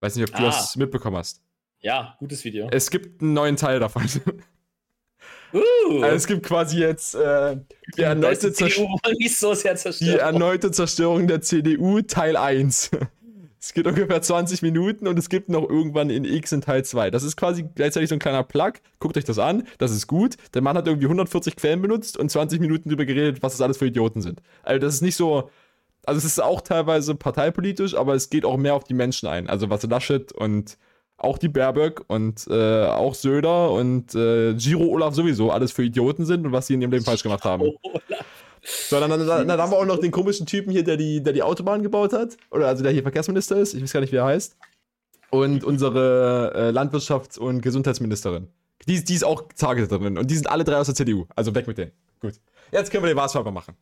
Weiß 0.00 0.16
nicht, 0.16 0.28
ob 0.28 0.36
du 0.36 0.42
ah. 0.42 0.46
das 0.46 0.76
mitbekommen 0.76 1.16
hast. 1.16 1.42
Ja, 1.80 2.16
gutes 2.18 2.44
Video. 2.44 2.68
Es 2.70 2.90
gibt 2.90 3.22
einen 3.22 3.34
neuen 3.34 3.56
Teil 3.56 3.80
davon. 3.80 4.06
Uh. 5.52 6.02
Also 6.02 6.16
es 6.16 6.26
gibt 6.26 6.44
quasi 6.44 6.78
jetzt 6.78 7.14
äh, 7.14 7.56
die, 7.96 8.02
erneute 8.02 8.52
so 8.52 9.54
die, 9.54 10.08
erneute 10.16 10.70
Zerstörung 10.70 11.26
der 11.26 11.42
CDU 11.42 12.00
Teil 12.00 12.36
1. 12.36 12.90
Es 13.62 13.72
geht 13.74 13.86
ungefähr 13.86 14.20
20 14.20 14.60
Minuten 14.62 15.06
und 15.06 15.16
es 15.20 15.28
gibt 15.28 15.48
noch 15.48 15.70
irgendwann 15.70 16.10
in 16.10 16.24
X 16.24 16.50
in 16.50 16.62
Teil 16.62 16.84
2. 16.84 17.12
Das 17.12 17.22
ist 17.22 17.36
quasi 17.36 17.64
gleichzeitig 17.76 18.08
so 18.08 18.16
ein 18.16 18.18
kleiner 18.18 18.42
Plug. 18.42 18.72
Guckt 18.98 19.16
euch 19.16 19.24
das 19.24 19.38
an, 19.38 19.68
das 19.78 19.92
ist 19.92 20.08
gut. 20.08 20.36
Der 20.52 20.62
Mann 20.62 20.76
hat 20.76 20.88
irgendwie 20.88 21.06
140 21.06 21.54
Quellen 21.54 21.80
benutzt 21.80 22.16
und 22.16 22.28
20 22.28 22.60
Minuten 22.60 22.88
darüber 22.88 23.04
geredet, 23.04 23.40
was 23.40 23.52
das 23.52 23.60
alles 23.60 23.76
für 23.78 23.86
Idioten 23.86 24.20
sind. 24.20 24.42
Also 24.64 24.80
das 24.80 24.94
ist 24.94 25.02
nicht 25.02 25.14
so. 25.14 25.48
Also 26.04 26.18
es 26.18 26.24
ist 26.24 26.42
auch 26.42 26.60
teilweise 26.60 27.14
parteipolitisch, 27.14 27.94
aber 27.94 28.14
es 28.14 28.30
geht 28.30 28.44
auch 28.44 28.56
mehr 28.56 28.74
auf 28.74 28.82
die 28.82 28.94
Menschen 28.94 29.28
ein. 29.28 29.48
Also 29.48 29.70
was 29.70 29.84
Laschet 29.84 30.32
und 30.32 30.76
auch 31.16 31.38
die 31.38 31.48
Baerböck 31.48 32.02
und 32.08 32.44
äh, 32.50 32.86
auch 32.86 33.14
Söder 33.14 33.70
und 33.70 34.12
äh, 34.16 34.54
Giro 34.54 34.86
Olaf 34.86 35.14
sowieso 35.14 35.52
alles 35.52 35.70
für 35.70 35.84
Idioten 35.84 36.24
sind 36.24 36.44
und 36.44 36.50
was 36.50 36.66
sie 36.66 36.74
in 36.74 36.82
ihrem 36.82 36.90
Leben 36.90 37.04
falsch 37.04 37.22
gemacht 37.22 37.44
haben. 37.44 37.62
Olaf. 37.62 38.24
So, 38.62 39.00
dann, 39.00 39.10
dann, 39.10 39.26
dann, 39.26 39.48
dann, 39.48 39.60
haben 39.60 39.72
wir 39.72 39.78
auch 39.78 39.84
noch 39.84 39.98
den 39.98 40.12
komischen 40.12 40.46
Typen 40.46 40.70
hier, 40.70 40.84
der 40.84 40.96
die, 40.96 41.22
der 41.22 41.32
die 41.32 41.42
Autobahn 41.42 41.82
gebaut 41.82 42.12
hat. 42.12 42.36
Oder 42.50 42.68
also 42.68 42.82
der 42.82 42.92
hier 42.92 43.02
Verkehrsminister 43.02 43.56
ist. 43.56 43.74
Ich 43.74 43.82
weiß 43.82 43.92
gar 43.92 44.00
nicht, 44.00 44.12
wie 44.12 44.16
er 44.16 44.24
heißt. 44.24 44.56
Und 45.30 45.64
unsere 45.64 46.52
äh, 46.54 46.70
Landwirtschafts- 46.70 47.38
und 47.38 47.60
Gesundheitsministerin. 47.60 48.48
Die, 48.86 49.02
die 49.02 49.14
ist 49.14 49.24
auch 49.24 49.48
Target 49.56 49.90
drin. 49.90 50.18
Und 50.18 50.30
die 50.30 50.34
sind 50.34 50.48
alle 50.48 50.64
drei 50.64 50.76
aus 50.76 50.86
der 50.86 50.94
CDU. 50.94 51.26
Also 51.34 51.54
weg 51.54 51.66
mit 51.66 51.78
denen. 51.78 51.92
Gut. 52.20 52.34
Jetzt 52.70 52.90
können 52.90 53.02
wir 53.02 53.08
den 53.08 53.16
Wahlschreiber 53.16 53.50
machen. 53.50 53.74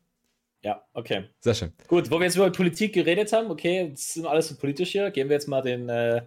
Ja, 0.63 0.83
okay. 0.93 1.25
Sehr 1.41 1.55
schön. 1.55 1.73
Gut, 1.89 2.11
wo 2.11 2.19
wir 2.19 2.25
jetzt 2.25 2.37
über 2.37 2.51
Politik 2.51 2.93
geredet 2.93 3.33
haben, 3.33 3.51
okay, 3.51 3.91
das 3.91 4.17
ist 4.17 4.25
alles 4.25 4.49
so 4.49 4.57
politisch 4.57 4.93
hier. 4.93 5.11
Gehen 5.11 5.29
wir 5.29 5.35
jetzt 5.35 5.49
mal 5.49 5.63
den. 5.63 5.89
Äh 5.89 6.23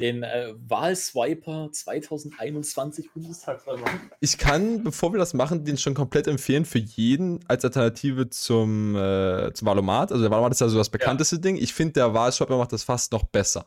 den 0.00 0.22
äh, 0.22 0.54
Wahlswiper 0.66 1.68
2021 1.70 3.12
Bundestagswahl 3.12 3.78
machen? 3.78 4.10
Ich 4.20 4.38
kann, 4.38 4.82
bevor 4.82 5.12
wir 5.12 5.18
das 5.18 5.34
machen, 5.34 5.64
den 5.64 5.76
schon 5.76 5.94
komplett 5.94 6.26
empfehlen 6.26 6.64
für 6.64 6.78
jeden 6.78 7.40
als 7.46 7.64
Alternative 7.64 8.30
zum, 8.30 8.96
äh, 8.96 9.52
zum 9.52 9.66
Wahlomat. 9.66 10.12
Also 10.12 10.22
der 10.22 10.30
Wahlomat 10.30 10.52
ist 10.52 10.60
ja 10.60 10.68
so 10.68 10.78
das 10.78 10.90
bekannteste 10.90 11.36
ja. 11.36 11.42
Ding. 11.42 11.56
Ich 11.56 11.74
finde, 11.74 11.94
der 11.94 12.14
Wahlswiper 12.14 12.56
macht 12.56 12.72
das 12.72 12.82
fast 12.82 13.12
noch 13.12 13.24
besser. 13.24 13.66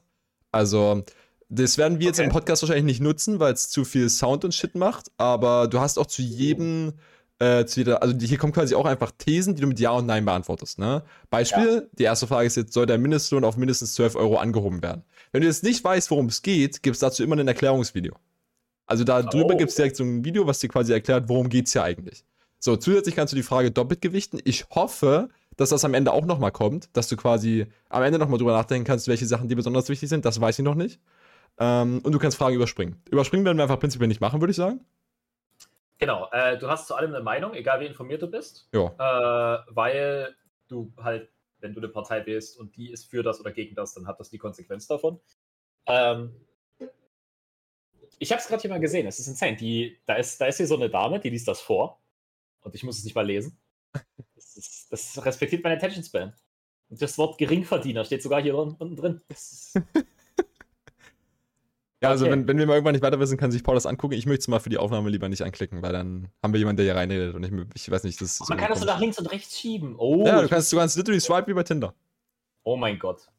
Also, 0.52 1.04
das 1.50 1.78
werden 1.78 2.00
wir 2.00 2.08
okay. 2.08 2.18
jetzt 2.18 2.20
im 2.20 2.30
Podcast 2.30 2.62
wahrscheinlich 2.64 2.86
nicht 2.86 3.02
nutzen, 3.02 3.40
weil 3.40 3.54
es 3.54 3.70
zu 3.70 3.86
viel 3.86 4.10
Sound 4.10 4.46
und 4.46 4.54
Shit 4.54 4.76
macht. 4.76 5.12
Aber 5.18 5.68
du 5.68 5.80
hast 5.80 5.98
auch 5.98 6.08
zu 6.08 6.22
jedem. 6.22 6.94
Äh, 7.40 7.66
zu 7.66 7.82
jeder, 7.82 8.02
also 8.02 8.16
hier 8.16 8.38
kommen 8.38 8.54
quasi 8.54 8.76
auch 8.76 8.86
einfach 8.86 9.12
Thesen, 9.18 9.56
die 9.56 9.62
du 9.62 9.68
mit 9.68 9.80
Ja 9.80 9.92
und 9.92 10.06
Nein 10.06 10.24
beantwortest. 10.24 10.78
Ne? 10.78 11.04
Beispiel, 11.32 11.82
ja. 11.82 11.82
die 11.98 12.04
erste 12.04 12.28
Frage 12.28 12.46
ist 12.46 12.56
jetzt, 12.56 12.74
soll 12.74 12.86
der 12.86 13.00
Mindestlohn 13.00 13.44
auf 13.44 13.58
mindestens 13.58 13.96
12 13.96 14.16
Euro 14.16 14.38
angehoben 14.38 14.84
werden? 14.84 15.04
Wenn 15.34 15.42
du 15.42 15.48
jetzt 15.48 15.64
nicht 15.64 15.84
weißt, 15.84 16.10
worum 16.12 16.28
es 16.28 16.42
geht, 16.42 16.82
gibt 16.84 16.94
es 16.94 17.00
dazu 17.00 17.24
immer 17.24 17.36
ein 17.36 17.48
Erklärungsvideo. 17.48 18.14
Also 18.86 19.04
da 19.04 19.24
drüber 19.24 19.56
oh. 19.56 19.58
gibt 19.58 19.72
es 19.72 19.76
direkt 19.76 19.98
so 19.98 20.04
ein 20.04 20.24
Video, 20.24 20.46
was 20.46 20.60
dir 20.60 20.70
quasi 20.70 20.94
erklärt, 20.94 21.28
worum 21.28 21.50
geht 21.50 21.66
es 21.66 21.74
hier 21.74 21.84
eigentlich. 21.84 22.24
So, 22.60 22.78
zusätzlich 22.78 23.16
kannst 23.16 23.34
du 23.34 23.36
die 23.36 23.44
Frage 23.44 23.72
doppelt 23.72 24.02
gewichten. 24.02 24.40
Ich 24.44 24.70
hoffe, 24.70 25.30
dass 25.58 25.70
das 25.70 25.84
am 25.86 25.96
Ende 25.96 26.14
auch 26.14 26.26
nochmal 26.26 26.52
kommt, 26.52 26.96
dass 26.96 27.08
du 27.08 27.18
quasi 27.18 27.66
am 27.90 28.04
Ende 28.04 28.20
nochmal 28.20 28.38
drüber 28.38 28.54
nachdenken 28.54 28.86
kannst, 28.86 29.08
welche 29.08 29.26
Sachen 29.26 29.50
dir 29.50 29.56
besonders 29.56 29.90
wichtig 29.90 30.08
sind. 30.08 30.24
Das 30.24 30.40
weiß 30.40 30.60
ich 30.60 30.66
noch 30.66 30.76
nicht. 30.76 31.00
Ähm, 31.58 32.00
und 32.04 32.12
du 32.12 32.20
kannst 32.20 32.38
Fragen 32.38 32.56
überspringen. 32.56 33.02
Überspringen 33.10 33.44
werden 33.44 33.58
wir 33.58 33.64
einfach 33.64 33.80
prinzipiell 33.80 34.08
nicht 34.08 34.22
machen, 34.22 34.40
würde 34.40 34.52
ich 34.52 34.58
sagen. 34.58 34.86
Genau, 35.98 36.30
äh, 36.32 36.58
du 36.58 36.68
hast 36.68 36.88
zu 36.88 36.96
allem 36.96 37.14
eine 37.14 37.24
Meinung, 37.24 37.54
egal 37.54 37.80
wie 37.80 37.86
informiert 37.86 38.22
du 38.22 38.28
bist. 38.28 38.68
Ja. 38.72 38.88
Äh, 38.98 39.64
weil 39.70 40.36
du 40.68 40.92
halt 41.02 41.30
wenn 41.64 41.74
du 41.74 41.80
eine 41.80 41.90
Partei 41.90 42.26
wählst 42.26 42.60
und 42.60 42.76
die 42.76 42.92
ist 42.92 43.10
für 43.10 43.24
das 43.24 43.40
oder 43.40 43.52
gegen 43.52 43.74
das, 43.74 43.94
dann 43.94 44.06
hat 44.06 44.20
das 44.20 44.30
die 44.30 44.38
Konsequenz 44.38 44.86
davon. 44.86 45.20
Ähm, 45.88 46.36
ich 48.20 48.32
habe 48.32 48.42
es 48.42 48.48
gerade 48.48 48.62
hier 48.62 48.70
mal 48.70 48.80
gesehen, 48.80 49.08
es 49.08 49.20
ist 49.20 49.28
insane. 49.28 49.56
Die, 49.56 49.98
da, 50.06 50.16
ist, 50.16 50.40
da 50.40 50.46
ist 50.46 50.58
hier 50.58 50.68
so 50.68 50.76
eine 50.76 50.90
Dame, 50.90 51.20
die 51.20 51.30
liest 51.30 51.48
das 51.48 51.62
vor 51.62 52.02
und 52.62 52.76
ich 52.76 52.84
muss 52.84 52.98
es 53.00 53.04
nicht 53.04 53.16
mal 53.16 53.26
lesen. 53.26 53.58
Das, 54.36 54.58
ist, 54.58 54.92
das 54.92 55.26
respektiert 55.26 55.64
meine 55.64 55.78
Attention 55.78 56.04
Span. 56.04 56.36
Und 56.88 57.02
das 57.02 57.18
Wort 57.18 57.40
Geringverdiener 57.40 58.06
steht 58.06 58.22
sogar 58.22 58.40
hier 58.40 58.56
unten 58.56 58.96
drin. 58.96 59.20
Das 59.28 59.52
ist, 59.52 59.82
Ja, 62.04 62.10
also 62.10 62.26
okay. 62.26 62.34
wenn, 62.34 62.48
wenn 62.50 62.58
wir 62.58 62.68
mal 62.68 62.74
irgendwann 62.74 62.92
nicht 62.92 63.02
weiter 63.02 63.18
wissen, 63.20 63.38
kann 63.38 63.50
sich 63.50 63.64
Paul 63.64 63.76
das 63.76 63.86
angucken. 63.86 64.14
Ich 64.14 64.26
möchte 64.26 64.42
es 64.42 64.48
mal 64.50 64.60
für 64.60 64.70
die 64.70 64.78
Aufnahme 64.78 65.10
lieber 65.10 65.30
nicht 65.30 65.42
anklicken, 65.42 65.82
weil 65.82 65.94
dann 65.94 66.28
haben 66.44 66.52
wir 66.52 66.60
jemanden, 66.60 66.78
der 66.78 66.86
hier 66.86 66.96
reinredet 66.96 67.34
und 67.34 67.44
ich, 67.46 67.52
ich 67.76 67.90
weiß 67.90 68.04
nicht, 68.04 68.20
das 68.20 68.42
ist. 68.42 68.50
Man 68.50 68.58
kann 68.58 68.70
das 68.70 68.82
so 68.82 68.86
nach 68.86 69.00
links 69.00 69.18
und 69.20 69.28
rechts 69.28 69.58
schieben. 69.58 69.96
Oh. 69.98 70.26
Ja, 70.26 70.42
du 70.42 70.50
kannst, 70.50 70.72
du 70.74 70.78
kannst 70.78 70.98
literally 70.98 71.22
swipe 71.22 71.48
wie 71.48 71.54
bei 71.54 71.64
Tinder. 71.64 71.94
Oh 72.64 72.76
mein 72.76 73.00
Gott. 73.00 73.30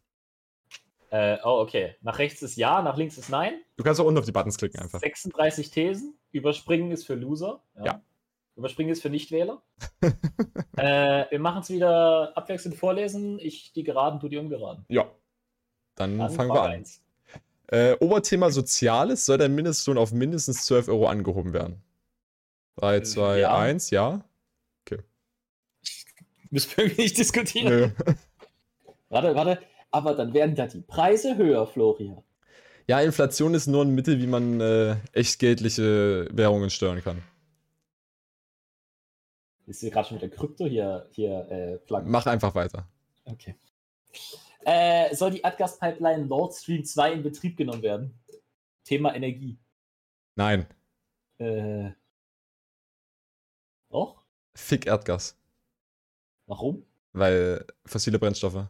Äh, 1.10 1.36
oh, 1.44 1.60
okay. 1.60 1.94
Nach 2.00 2.18
rechts 2.18 2.40
ist 2.40 2.56
Ja, 2.56 2.80
nach 2.80 2.96
links 2.96 3.18
ist 3.18 3.28
Nein. 3.28 3.60
Du 3.76 3.84
kannst 3.84 4.00
auch 4.00 4.06
unten 4.06 4.18
auf 4.18 4.24
die 4.24 4.32
Buttons 4.32 4.56
klicken 4.56 4.80
einfach. 4.80 4.98
36 4.98 5.70
Thesen. 5.70 6.16
Überspringen 6.32 6.90
ist 6.90 7.04
für 7.04 7.14
Loser. 7.14 7.62
Ja. 7.76 7.84
ja. 7.84 8.02
Überspringen 8.56 8.90
ist 8.90 9.02
für 9.02 9.10
Nichtwähler. 9.10 9.62
äh, 10.78 11.30
wir 11.30 11.38
machen 11.38 11.60
es 11.60 11.68
wieder 11.68 12.32
abwechselnd 12.34 12.76
vorlesen. 12.76 13.38
Ich 13.40 13.74
die 13.74 13.84
Geraden, 13.84 14.20
du 14.20 14.28
die 14.28 14.38
Ungeraden. 14.38 14.86
Ja. 14.88 15.10
Dann, 15.96 16.16
Dann 16.18 16.30
fangen 16.30 16.50
wir 16.50 16.62
an. 16.62 16.70
Eins. 16.70 17.03
Äh, 17.68 17.96
Oberthema 18.00 18.50
Soziales 18.50 19.24
soll 19.24 19.38
der 19.38 19.48
Mindestlohn 19.48 19.98
auf 19.98 20.12
mindestens 20.12 20.66
12 20.66 20.88
Euro 20.88 21.06
angehoben 21.06 21.52
werden. 21.52 21.82
3, 22.76 23.00
2, 23.00 23.38
ja. 23.38 23.56
1, 23.56 23.90
ja. 23.90 24.24
Okay. 24.84 25.02
Müssen 26.50 26.76
wir 26.76 26.84
irgendwie 26.84 27.02
nicht 27.02 27.18
diskutieren. 27.18 27.68
Nö. 27.68 27.90
Warte, 29.08 29.34
warte. 29.36 29.60
Aber 29.92 30.14
dann 30.14 30.34
werden 30.34 30.56
da 30.56 30.66
die 30.66 30.80
Preise 30.80 31.36
höher, 31.36 31.68
Florian. 31.68 32.20
Ja, 32.88 33.00
Inflation 33.00 33.54
ist 33.54 33.68
nur 33.68 33.84
ein 33.84 33.94
Mittel, 33.94 34.18
wie 34.18 34.26
man 34.26 34.60
äh, 34.60 34.96
echtgeldliche 35.12 36.26
Währungen 36.32 36.68
steuern 36.68 37.00
kann. 37.00 37.22
Ist 39.66 39.80
hier 39.80 39.90
gerade 39.90 40.08
schon 40.08 40.16
mit 40.16 40.22
der 40.22 40.30
Krypto 40.30 40.66
hier, 40.66 41.08
hier 41.12 41.80
äh, 41.88 42.02
Mach 42.04 42.26
einfach 42.26 42.56
weiter. 42.56 42.88
Okay. 43.24 43.54
Äh, 44.64 45.14
soll 45.14 45.32
die 45.32 45.40
Erdgaspipeline 45.40 46.26
Nord 46.26 46.54
Stream 46.54 46.84
2 46.84 47.12
in 47.12 47.22
Betrieb 47.22 47.56
genommen 47.56 47.82
werden? 47.82 48.18
Thema 48.84 49.14
Energie. 49.14 49.58
Nein. 50.36 50.66
Äh. 51.38 51.90
Doch? 53.90 54.22
Fick 54.54 54.86
Erdgas. 54.86 55.36
Warum? 56.46 56.84
Weil 57.12 57.64
fossile 57.86 58.18
Brennstoffe. 58.18 58.66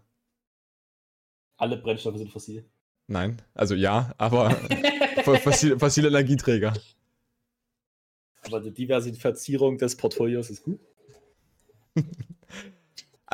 Alle 1.57 1.77
Brennstoffe 1.77 2.19
sind 2.19 2.31
fossil. 2.31 2.65
Nein, 3.07 3.41
also 3.55 3.75
ja, 3.75 4.15
aber 4.17 4.51
fossile, 5.25 5.79
fossile 5.79 6.09
Energieträger. 6.09 6.73
Aber 8.43 8.61
die 8.61 8.73
Diversifizierung 8.73 9.79
des 9.79 9.97
Portfolios 9.97 10.51
ist 10.51 10.63
gut. 10.63 10.81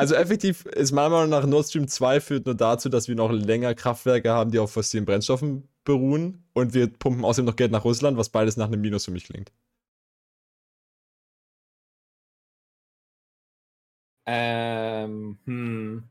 Also 0.00 0.14
effektiv 0.14 0.64
ist 0.64 0.92
meiner 0.92 1.10
Meinung 1.10 1.28
nach 1.28 1.44
Nord 1.44 1.66
Stream 1.66 1.86
2 1.86 2.20
führt 2.22 2.46
nur 2.46 2.54
dazu, 2.54 2.88
dass 2.88 3.06
wir 3.06 3.14
noch 3.16 3.30
länger 3.30 3.74
Kraftwerke 3.74 4.30
haben, 4.30 4.50
die 4.50 4.58
auf 4.58 4.72
fossilen 4.72 5.04
Brennstoffen 5.04 5.68
beruhen. 5.84 6.42
und 6.54 6.72
wir 6.72 6.88
pumpen 6.88 7.22
außerdem 7.22 7.44
noch 7.44 7.56
Geld 7.56 7.70
nach 7.70 7.84
Russland, 7.84 8.16
was 8.16 8.30
beides 8.30 8.56
nach 8.56 8.68
einem 8.68 8.80
Minus 8.80 9.04
für 9.04 9.10
mich 9.10 9.24
klingt. 9.24 9.52
Ähm, 14.26 15.38
hm. 15.44 16.08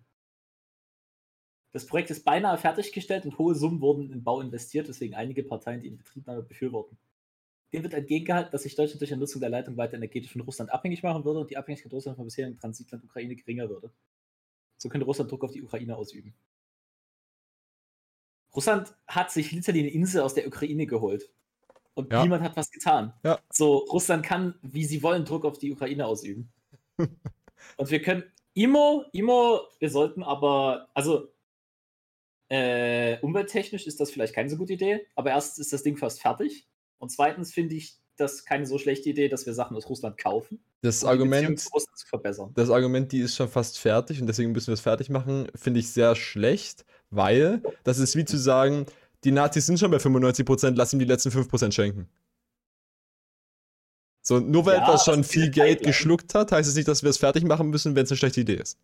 Das 1.71 1.87
Projekt 1.87 2.11
ist 2.11 2.23
beinahe 2.25 2.57
fertiggestellt 2.59 3.25
und 3.25 3.39
hohe 3.39 3.55
Summen 3.55 3.81
wurden 3.81 4.11
in 4.11 4.23
Bau 4.23 4.39
investiert, 4.41 4.87
weswegen 4.87 5.15
einige 5.15 5.43
Parteien 5.43 5.81
die 5.81 5.87
Inbetriebnahme 5.87 6.43
befürworten. 6.43 6.97
Dem 7.71 7.83
wird 7.83 7.93
entgegengehalten, 7.93 8.51
dass 8.51 8.63
sich 8.63 8.75
Deutschland 8.75 9.01
durch 9.01 9.11
die 9.11 9.17
Nutzung 9.17 9.41
der 9.41 9.49
Leitung 9.49 9.77
weiter 9.77 9.95
energetisch 9.95 10.31
von 10.31 10.41
Russland 10.41 10.71
abhängig 10.71 11.03
machen 11.03 11.23
würde 11.23 11.39
und 11.39 11.49
die 11.49 11.57
Abhängigkeit 11.57 11.93
Russlands 11.93 12.17
vom 12.17 12.25
bisherigen 12.25 12.57
Transitland 12.57 13.03
Ukraine 13.03 13.35
geringer 13.35 13.69
würde. 13.69 13.91
So 14.77 14.89
könnte 14.89 15.05
Russland 15.05 15.31
Druck 15.31 15.43
auf 15.43 15.51
die 15.51 15.61
Ukraine 15.61 15.95
ausüben. 15.95 16.33
Russland 18.55 18.95
hat 19.07 19.31
sich 19.31 19.51
literally 19.51 19.81
eine 19.81 19.89
Insel 19.89 20.21
aus 20.21 20.33
der 20.33 20.47
Ukraine 20.47 20.87
geholt. 20.87 21.29
Und 21.93 22.11
ja. 22.11 22.23
niemand 22.23 22.43
hat 22.43 22.55
was 22.55 22.71
getan. 22.71 23.13
Ja. 23.23 23.39
So, 23.51 23.77
Russland 23.77 24.25
kann, 24.25 24.55
wie 24.61 24.85
sie 24.85 25.03
wollen, 25.03 25.25
Druck 25.25 25.45
auf 25.45 25.59
die 25.59 25.71
Ukraine 25.71 26.07
ausüben. 26.07 26.51
und 26.97 27.91
wir 27.91 28.01
können 28.01 28.23
immer, 28.53 29.05
immer, 29.11 29.61
wir 29.79 29.89
sollten 29.89 30.23
aber, 30.23 30.87
also 30.93 31.27
äh, 32.49 33.19
umwelttechnisch 33.19 33.85
ist 33.85 33.99
das 33.99 34.11
vielleicht 34.11 34.33
keine 34.33 34.49
so 34.49 34.57
gute 34.57 34.73
Idee, 34.73 35.05
aber 35.15 35.31
erstens 35.31 35.59
ist 35.59 35.73
das 35.73 35.83
Ding 35.83 35.97
fast 35.97 36.21
fertig. 36.21 36.67
Und 36.99 37.09
zweitens 37.09 37.51
finde 37.51 37.75
ich 37.75 37.97
das 38.17 38.45
keine 38.45 38.65
so 38.65 38.77
schlechte 38.77 39.09
Idee, 39.09 39.29
dass 39.29 39.45
wir 39.45 39.53
Sachen 39.53 39.75
aus 39.75 39.89
Russland 39.89 40.17
kaufen. 40.17 40.59
Das 40.81 41.03
um 41.03 41.09
Argument, 41.09 41.65
das 42.55 42.69
Argument, 42.69 43.11
die 43.11 43.19
ist 43.19 43.35
schon 43.35 43.49
fast 43.49 43.79
fertig 43.79 44.21
und 44.21 44.27
deswegen 44.27 44.51
müssen 44.51 44.67
wir 44.67 44.73
es 44.73 44.81
fertig 44.81 45.09
machen, 45.09 45.47
finde 45.55 45.79
ich 45.79 45.91
sehr 45.91 46.15
schlecht, 46.15 46.85
weil 47.09 47.63
das 47.83 47.97
ist 47.97 48.15
wie 48.15 48.25
zu 48.25 48.37
sagen, 48.37 48.85
die 49.23 49.31
Nazis 49.31 49.65
sind 49.65 49.79
schon 49.79 49.91
bei 49.91 49.97
95%, 49.97 50.73
lass 50.75 50.93
ihm 50.93 50.99
die 50.99 51.05
letzten 51.05 51.29
5% 51.29 51.71
schenken. 51.71 52.09
So, 54.21 54.39
nur 54.39 54.65
weil 54.65 54.75
ja, 54.77 54.83
etwas 54.83 55.05
schon 55.05 55.23
viel 55.23 55.49
Geld 55.49 55.81
geschluckt 55.83 56.35
hat, 56.35 56.51
heißt 56.51 56.69
es 56.69 56.75
nicht, 56.75 56.87
dass 56.87 57.03
wir 57.03 57.09
es 57.09 57.17
fertig 57.17 57.43
machen 57.43 57.69
müssen, 57.69 57.95
wenn 57.95 58.03
es 58.03 58.11
eine 58.11 58.17
schlechte 58.17 58.41
Idee 58.41 58.55
ist. 58.55 58.77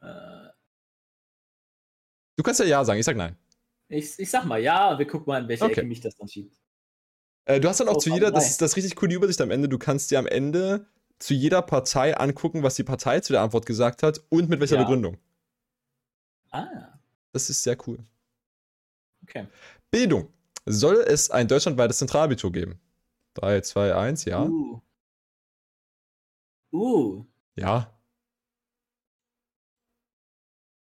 Äh. 0.00 0.48
Du 2.36 2.42
kannst 2.42 2.60
ja 2.60 2.66
Ja 2.66 2.84
sagen, 2.84 2.98
ich 2.98 3.04
sag 3.04 3.16
Nein. 3.16 3.36
Ich, 3.88 4.18
ich 4.18 4.30
sag 4.30 4.44
mal 4.44 4.60
Ja 4.60 4.98
wir 4.98 5.06
gucken 5.06 5.26
mal, 5.26 5.42
in 5.42 5.48
welche 5.48 5.64
okay. 5.64 5.72
Ecke 5.72 5.84
mich 5.84 6.00
das 6.00 6.16
dann 6.16 6.28
schiebt. 6.28 6.56
Äh, 7.46 7.60
du 7.60 7.68
hast 7.68 7.80
dann 7.80 7.88
auch 7.88 7.96
oh, 7.96 8.00
zu 8.00 8.10
jeder, 8.10 8.30
das 8.30 8.50
ist 8.50 8.60
das 8.60 8.76
richtig 8.76 8.94
coole 8.96 9.14
Übersicht 9.14 9.40
am 9.40 9.50
Ende, 9.50 9.68
du 9.68 9.78
kannst 9.78 10.10
dir 10.10 10.18
am 10.18 10.26
Ende 10.26 10.86
zu 11.18 11.34
jeder 11.34 11.62
Partei 11.62 12.16
angucken, 12.16 12.62
was 12.62 12.74
die 12.74 12.84
Partei 12.84 13.20
zu 13.20 13.32
der 13.32 13.42
Antwort 13.42 13.66
gesagt 13.66 14.02
hat 14.02 14.20
und 14.28 14.48
mit 14.48 14.60
welcher 14.60 14.76
ja. 14.76 14.82
Begründung. 14.82 15.16
Ah. 16.50 16.98
Das 17.32 17.50
ist 17.50 17.62
sehr 17.62 17.76
cool. 17.86 17.98
Okay. 19.22 19.46
Bildung. 19.90 20.32
Soll 20.66 20.96
es 20.96 21.30
ein 21.30 21.48
deutschlandweites 21.48 21.98
Zentralabitur 21.98 22.52
geben? 22.52 22.80
3, 23.34 23.62
2, 23.62 23.94
1, 23.94 24.24
ja. 24.26 24.44
Uh. 24.44 24.80
Uh. 26.72 27.24
Ja. 27.56 27.98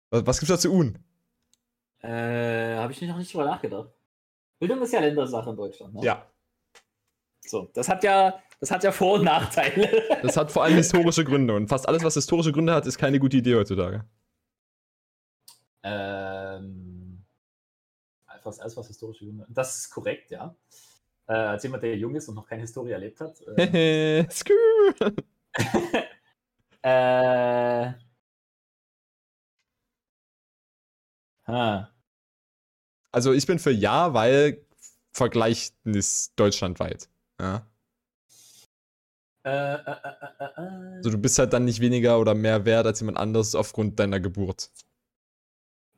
Was, 0.10 0.25
was 0.25 0.39
gibt's 0.39 0.49
da 0.49 0.60
zu 0.60 0.71
Un? 0.71 0.97
Äh, 2.01 2.75
habe 2.75 2.91
ich 2.91 3.01
noch 3.01 3.17
nicht 3.17 3.33
drüber 3.33 3.45
nachgedacht. 3.45 3.89
Bildung 4.60 4.81
ist 4.81 4.93
ja 4.93 4.99
Ländersache 4.99 5.49
in 5.49 5.55
Deutschland, 5.55 5.93
ne? 5.93 6.03
Ja. 6.03 6.25
So, 7.41 7.69
das 7.73 7.88
hat 7.88 8.03
ja, 8.03 8.41
das 8.60 8.71
hat 8.71 8.83
ja 8.83 8.91
Vor- 8.91 9.15
und 9.15 9.23
Nachteile. 9.23 9.89
Das 10.21 10.36
hat 10.36 10.51
vor 10.51 10.63
allem 10.63 10.75
historische 10.75 11.23
Gründe 11.23 11.55
und 11.55 11.67
fast 11.67 11.88
alles, 11.88 12.03
was 12.03 12.15
historische 12.15 12.51
Gründe 12.51 12.73
hat, 12.73 12.86
ist 12.86 12.97
keine 12.97 13.19
gute 13.19 13.38
Idee 13.38 13.55
heutzutage. 13.55 14.03
Ähm, 15.83 17.23
fast 18.41 18.62
alles, 18.62 18.75
was 18.75 18.88
historische 18.88 19.25
Gründe 19.25 19.43
hat. 19.43 19.49
Das 19.51 19.77
ist 19.77 19.89
korrekt, 19.89 20.31
ja. 20.31 20.55
Äh, 21.27 21.33
als 21.33 21.63
jemand, 21.63 21.83
der 21.83 21.95
jung 21.95 22.15
ist 22.15 22.27
und 22.29 22.36
noch 22.36 22.47
keine 22.47 22.62
Historie 22.62 22.91
erlebt 22.91 23.19
hat. 23.21 23.39
Äh, 23.57 24.19
äh, 26.81 27.93
ha. 31.47 31.89
Also 33.12 33.33
ich 33.33 33.47
bin 33.47 33.60
für 33.60 33.71
ja, 33.71 34.13
weil 34.13 34.65
Vergleichnis 35.12 36.33
deutschlandweit. 36.36 37.10
Ja. 37.39 37.65
Äh, 39.43 39.75
äh, 39.75 39.75
äh, 39.75 40.97
also 40.97 41.10
du 41.10 41.17
bist 41.17 41.39
halt 41.39 41.53
dann 41.53 41.65
nicht 41.65 41.79
weniger 41.79 42.19
oder 42.19 42.36
mehr 42.36 42.65
wert 42.65 42.86
als 42.86 42.99
jemand 42.99 43.17
anderes 43.17 43.55
aufgrund 43.55 43.99
deiner 43.99 44.19
Geburt. 44.19 44.69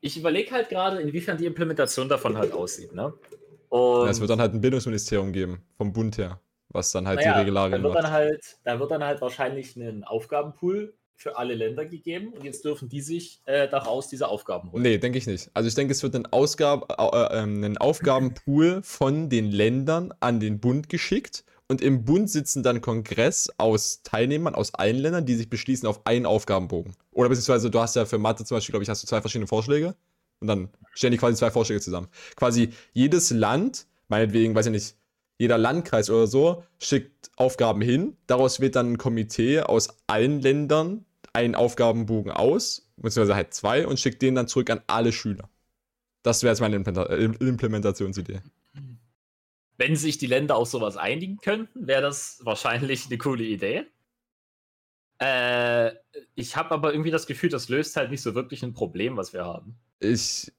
Ich 0.01 0.17
überlege 0.17 0.51
halt 0.51 0.69
gerade, 0.69 1.01
inwiefern 1.01 1.37
die 1.37 1.45
Implementation 1.45 2.07
davon 2.07 2.37
halt 2.37 2.53
aussieht, 2.53 2.93
ne? 2.93 3.13
Und 3.69 4.05
ja, 4.05 4.11
es 4.11 4.21
wird 4.21 4.29
dann 4.29 4.39
halt 4.39 4.53
ein 4.53 4.61
Bildungsministerium 4.61 5.33
geben, 5.33 5.63
vom 5.77 5.91
Bund 5.91 6.17
her, 6.17 6.39
was 6.69 6.91
dann 6.91 7.07
halt 7.07 7.19
naja, 7.19 7.33
die 7.33 7.39
Regularien 7.39 7.81
da 7.81 7.83
wird 7.83 7.93
macht. 7.93 8.03
Dann 8.03 8.11
halt, 8.11 8.59
da 8.63 8.79
wird 8.79 8.91
dann 8.91 9.03
halt 9.03 9.19
wahrscheinlich 9.21 9.75
ein 9.75 10.03
Aufgabenpool 10.03 10.93
für 11.19 11.37
alle 11.37 11.53
Länder 11.53 11.85
gegeben 11.85 12.31
und 12.31 12.45
jetzt 12.45 12.63
dürfen 12.63 12.87
die 12.87 13.01
sich 13.01 13.41
äh, 13.43 13.67
daraus 13.67 14.07
diese 14.07 14.29
Aufgaben 14.29 14.71
holen. 14.71 14.81
Nee, 14.81 14.97
denke 14.97 15.17
ich 15.17 15.27
nicht. 15.27 15.51
Also 15.53 15.67
ich 15.67 15.75
denke, 15.75 15.91
es 15.91 16.01
wird 16.01 16.15
ein, 16.15 16.25
Ausgab, 16.27 16.89
äh, 16.97 17.03
äh, 17.03 17.43
ein 17.43 17.77
Aufgabenpool 17.77 18.81
von 18.83 19.29
den 19.29 19.51
Ländern 19.51 20.13
an 20.21 20.39
den 20.39 20.61
Bund 20.61 20.87
geschickt 20.87 21.43
und 21.67 21.81
im 21.81 22.05
Bund 22.05 22.29
sitzen 22.29 22.63
dann 22.63 22.79
Kongress 22.79 23.49
aus 23.57 24.01
Teilnehmern 24.03 24.55
aus 24.55 24.73
allen 24.73 24.95
Ländern, 24.95 25.25
die 25.25 25.35
sich 25.35 25.49
beschließen 25.49 25.89
auf 25.89 26.05
einen 26.05 26.25
Aufgabenbogen. 26.25 26.95
Oder 27.11 27.27
beziehungsweise 27.27 27.69
du 27.69 27.79
hast 27.81 27.97
ja 27.97 28.05
für 28.05 28.17
Mathe 28.17 28.45
zum 28.45 28.55
Beispiel, 28.55 28.71
glaube 28.71 28.83
ich, 28.83 28.89
hast 28.89 29.03
du 29.03 29.07
zwei 29.07 29.19
verschiedene 29.19 29.47
Vorschläge 29.47 29.95
und 30.39 30.47
dann 30.47 30.69
stellen 30.93 31.11
die 31.11 31.17
quasi 31.17 31.35
zwei 31.35 31.51
Vorschläge 31.51 31.81
zusammen. 31.81 32.07
Quasi 32.37 32.69
jedes 32.93 33.29
Land, 33.31 33.87
meinetwegen, 34.07 34.55
weiß 34.55 34.67
ich 34.67 34.71
nicht, 34.71 34.95
jeder 35.37 35.57
Landkreis 35.57 36.09
oder 36.09 36.27
so, 36.27 36.63
schickt 36.79 37.31
Aufgaben 37.35 37.81
hin. 37.81 38.15
Daraus 38.27 38.61
wird 38.61 38.77
dann 38.77 38.93
ein 38.93 38.97
Komitee 38.97 39.61
aus 39.61 39.89
allen 40.07 40.41
Ländern 40.41 41.05
einen 41.33 41.55
Aufgabenbogen 41.55 42.31
aus, 42.31 42.89
beziehungsweise 42.97 43.35
halt 43.35 43.53
zwei, 43.53 43.87
und 43.87 43.99
schickt 43.99 44.21
den 44.21 44.35
dann 44.35 44.47
zurück 44.47 44.69
an 44.69 44.81
alle 44.87 45.11
Schüler. 45.11 45.49
Das 46.23 46.43
wäre 46.43 46.51
jetzt 46.51 46.61
meine 46.61 46.75
Implementationsidee. 46.75 48.41
Wenn 49.77 49.95
sich 49.95 50.17
die 50.17 50.27
Länder 50.27 50.57
auf 50.57 50.67
sowas 50.67 50.97
einigen 50.97 51.37
könnten, 51.37 51.87
wäre 51.87 52.01
das 52.01 52.41
wahrscheinlich 52.43 53.05
eine 53.05 53.17
coole 53.17 53.43
Idee. 53.43 53.85
Äh, 55.19 55.91
ich 56.35 56.55
habe 56.55 56.71
aber 56.71 56.91
irgendwie 56.91 57.11
das 57.11 57.27
Gefühl, 57.27 57.49
das 57.49 57.69
löst 57.69 57.95
halt 57.95 58.11
nicht 58.11 58.21
so 58.21 58.35
wirklich 58.35 58.63
ein 58.63 58.73
Problem, 58.73 59.15
was 59.17 59.33
wir 59.33 59.45
haben. 59.45 59.77
Ich 59.99 60.51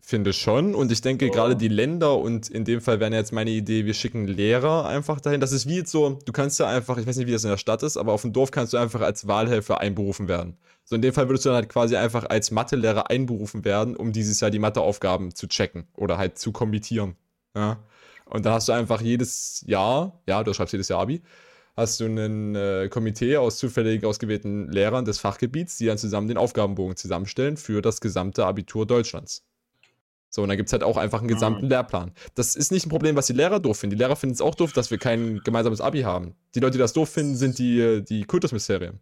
finde 0.00 0.32
schon. 0.32 0.74
Und 0.74 0.90
ich 0.90 1.00
denke, 1.00 1.28
oh. 1.28 1.30
gerade 1.30 1.56
die 1.56 1.68
Länder 1.68 2.18
und 2.18 2.48
in 2.48 2.64
dem 2.64 2.80
Fall 2.80 3.00
wäre 3.00 3.12
jetzt 3.14 3.32
meine 3.32 3.50
Idee, 3.50 3.84
wir 3.86 3.94
schicken 3.94 4.26
Lehrer 4.26 4.86
einfach 4.86 5.20
dahin. 5.20 5.40
Das 5.40 5.52
ist 5.52 5.68
wie 5.68 5.76
jetzt 5.76 5.90
so, 5.90 6.18
du 6.24 6.32
kannst 6.32 6.58
ja 6.58 6.66
einfach, 6.66 6.98
ich 6.98 7.06
weiß 7.06 7.16
nicht, 7.16 7.26
wie 7.26 7.32
das 7.32 7.44
in 7.44 7.50
der 7.50 7.56
Stadt 7.56 7.82
ist, 7.82 7.96
aber 7.96 8.12
auf 8.12 8.22
dem 8.22 8.32
Dorf 8.32 8.50
kannst 8.50 8.72
du 8.72 8.78
einfach 8.78 9.00
als 9.00 9.26
Wahlhelfer 9.26 9.80
einberufen 9.80 10.28
werden. 10.28 10.56
So 10.84 10.96
in 10.96 11.02
dem 11.02 11.12
Fall 11.12 11.28
würdest 11.28 11.44
du 11.44 11.50
dann 11.50 11.56
halt 11.56 11.68
quasi 11.68 11.96
einfach 11.96 12.28
als 12.28 12.50
Mathelehrer 12.50 13.10
einberufen 13.10 13.64
werden, 13.64 13.96
um 13.96 14.12
dieses 14.12 14.40
Jahr 14.40 14.50
die 14.50 14.58
Matheaufgaben 14.58 15.34
zu 15.34 15.46
checken 15.46 15.86
oder 15.96 16.18
halt 16.18 16.38
zu 16.38 16.50
kommentieren. 16.50 17.16
Ja. 17.54 17.78
Und 18.24 18.46
dann 18.46 18.52
hast 18.54 18.68
du 18.68 18.72
einfach 18.72 19.00
jedes 19.00 19.64
Jahr, 19.66 20.20
ja, 20.26 20.42
du 20.42 20.52
schreibst 20.54 20.72
jedes 20.72 20.88
Jahr 20.88 21.00
Abi, 21.00 21.22
hast 21.76 22.00
du 22.00 22.06
ein 22.06 22.54
äh, 22.54 22.88
Komitee 22.88 23.36
aus 23.36 23.58
zufällig 23.58 24.04
ausgewählten 24.04 24.70
Lehrern 24.70 25.04
des 25.04 25.18
Fachgebiets, 25.18 25.78
die 25.78 25.86
dann 25.86 25.98
zusammen 25.98 26.28
den 26.28 26.36
Aufgabenbogen 26.36 26.96
zusammenstellen 26.96 27.56
für 27.56 27.82
das 27.82 28.00
gesamte 28.00 28.46
Abitur 28.46 28.86
Deutschlands. 28.86 29.44
So, 30.32 30.42
und 30.42 30.48
dann 30.48 30.56
gibt 30.56 30.68
es 30.68 30.72
halt 30.72 30.84
auch 30.84 30.96
einfach 30.96 31.18
einen 31.18 31.28
gesamten 31.28 31.64
mhm. 31.64 31.70
Lehrplan. 31.70 32.12
Das 32.36 32.54
ist 32.54 32.70
nicht 32.70 32.86
ein 32.86 32.88
Problem, 32.88 33.16
was 33.16 33.26
die 33.26 33.32
Lehrer 33.32 33.58
doof 33.58 33.78
finden. 33.78 33.96
Die 33.96 34.02
Lehrer 34.02 34.14
finden 34.14 34.34
es 34.34 34.40
auch 34.40 34.54
doof, 34.54 34.72
dass 34.72 34.92
wir 34.92 34.98
kein 34.98 35.40
gemeinsames 35.40 35.80
Abi 35.80 36.02
haben. 36.02 36.36
Die 36.54 36.60
Leute, 36.60 36.72
die 36.72 36.78
das 36.78 36.92
doof 36.92 37.08
finden, 37.08 37.34
sind 37.34 37.58
die, 37.58 38.04
die 38.04 38.22
Kultusministerien. 38.24 39.00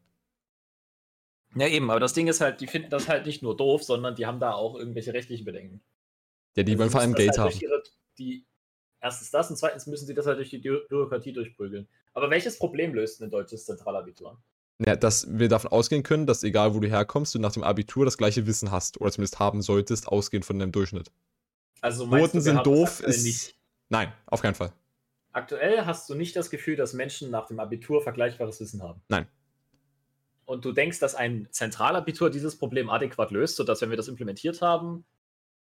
Ja, 1.54 1.66
eben, 1.68 1.90
aber 1.90 2.00
das 2.00 2.14
Ding 2.14 2.28
ist 2.28 2.40
halt, 2.40 2.60
die 2.60 2.66
finden 2.66 2.88
das 2.88 3.08
halt 3.08 3.26
nicht 3.26 3.42
nur 3.42 3.56
doof, 3.56 3.82
sondern 3.82 4.14
die 4.14 4.26
haben 4.26 4.40
da 4.40 4.52
auch 4.52 4.76
irgendwelche 4.76 5.12
rechtlichen 5.12 5.44
Bedenken. 5.44 5.82
Ja, 6.56 6.62
die 6.62 6.72
also 6.72 6.80
wollen 6.80 6.90
vor 6.90 7.00
allem 7.00 7.14
Geld 7.14 7.38
halt 7.38 7.54
haben. 7.54 7.60
Ihre, 7.60 7.82
die, 8.18 8.46
erstens 9.00 9.30
das 9.30 9.50
und 9.50 9.56
zweitens 9.56 9.86
müssen 9.86 10.06
sie 10.06 10.14
das 10.14 10.26
halt 10.26 10.38
durch 10.38 10.50
die 10.50 10.58
Bürokratie 10.58 11.32
durchprügeln. 11.32 11.88
Aber 12.14 12.30
welches 12.30 12.58
Problem 12.58 12.94
löst 12.94 13.22
ein 13.22 13.30
deutsches 13.30 13.66
Zentralabitur? 13.66 14.38
Ja, 14.84 14.94
dass 14.94 15.26
wir 15.28 15.48
davon 15.48 15.72
ausgehen 15.72 16.04
können, 16.04 16.26
dass 16.26 16.44
egal 16.44 16.74
wo 16.74 16.80
du 16.80 16.88
herkommst, 16.88 17.34
du 17.34 17.40
nach 17.40 17.52
dem 17.52 17.64
Abitur 17.64 18.04
das 18.04 18.16
gleiche 18.16 18.46
Wissen 18.46 18.70
hast 18.70 19.00
oder 19.00 19.10
zumindest 19.10 19.40
haben 19.40 19.60
solltest, 19.60 20.06
ausgehend 20.06 20.44
von 20.44 20.58
deinem 20.58 20.70
Durchschnitt. 20.70 21.10
Also 21.80 22.06
Noten 22.06 22.40
sind 22.40 22.64
doof, 22.64 23.00
ist. 23.00 23.24
Nicht. 23.24 23.56
Nein, 23.88 24.12
auf 24.26 24.40
keinen 24.40 24.54
Fall. 24.54 24.72
Aktuell 25.32 25.84
hast 25.84 26.08
du 26.08 26.14
nicht 26.14 26.36
das 26.36 26.50
Gefühl, 26.50 26.76
dass 26.76 26.92
Menschen 26.92 27.30
nach 27.30 27.46
dem 27.46 27.58
Abitur 27.58 28.02
vergleichbares 28.02 28.60
Wissen 28.60 28.82
haben. 28.82 29.00
Nein. 29.08 29.26
Und 30.44 30.64
du 30.64 30.72
denkst, 30.72 31.00
dass 31.00 31.14
ein 31.14 31.48
Zentralabitur 31.50 32.30
dieses 32.30 32.56
Problem 32.56 32.88
adäquat 32.88 33.30
löst, 33.32 33.56
sodass, 33.56 33.80
wenn 33.82 33.90
wir 33.90 33.96
das 33.96 34.08
implementiert 34.08 34.62
haben, 34.62 35.04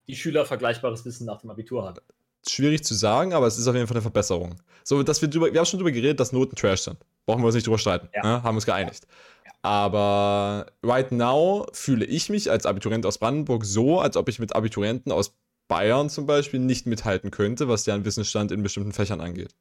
die 0.07 0.15
Schüler 0.15 0.45
vergleichbares 0.45 1.05
Wissen 1.05 1.25
nach 1.25 1.41
dem 1.41 1.49
Abitur 1.49 1.85
haben 1.85 2.01
schwierig 2.47 2.83
zu 2.83 2.93
sagen, 2.93 3.33
aber 3.33 3.47
es 3.47 3.57
ist 3.57 3.67
auf 3.67 3.75
jeden 3.75 3.87
Fall 3.87 3.97
eine 3.97 4.01
Verbesserung. 4.01 4.55
So, 4.83 5.01
dass 5.03 5.21
wir 5.21 5.29
drüber, 5.29 5.51
wir 5.51 5.59
haben 5.59 5.65
schon 5.65 5.79
drüber 5.79 5.91
geredet, 5.91 6.19
dass 6.19 6.31
Noten 6.31 6.55
Trash 6.55 6.81
sind. 6.81 6.97
Brauchen 7.25 7.41
wir 7.41 7.47
uns 7.47 7.55
nicht 7.55 7.65
drüber 7.65 7.79
streiten. 7.79 8.09
Ja. 8.13 8.23
Ne? 8.23 8.43
Haben 8.43 8.55
uns 8.55 8.65
geeinigt. 8.65 9.07
Ja. 9.45 9.51
Aber 9.63 10.67
right 10.83 11.11
now 11.11 11.65
fühle 11.73 12.05
ich 12.05 12.29
mich 12.29 12.51
als 12.51 12.65
Abiturient 12.65 13.05
aus 13.05 13.17
Brandenburg 13.17 13.65
so, 13.65 13.99
als 13.99 14.15
ob 14.15 14.29
ich 14.29 14.39
mit 14.39 14.55
Abiturienten 14.55 15.11
aus 15.11 15.33
Bayern 15.67 16.09
zum 16.09 16.27
Beispiel 16.27 16.59
nicht 16.59 16.85
mithalten 16.85 17.31
könnte, 17.31 17.67
was 17.67 17.83
deren 17.83 18.05
Wissensstand 18.05 18.51
in 18.51 18.61
bestimmten 18.61 18.91
Fächern 18.91 19.21
angeht. 19.21 19.55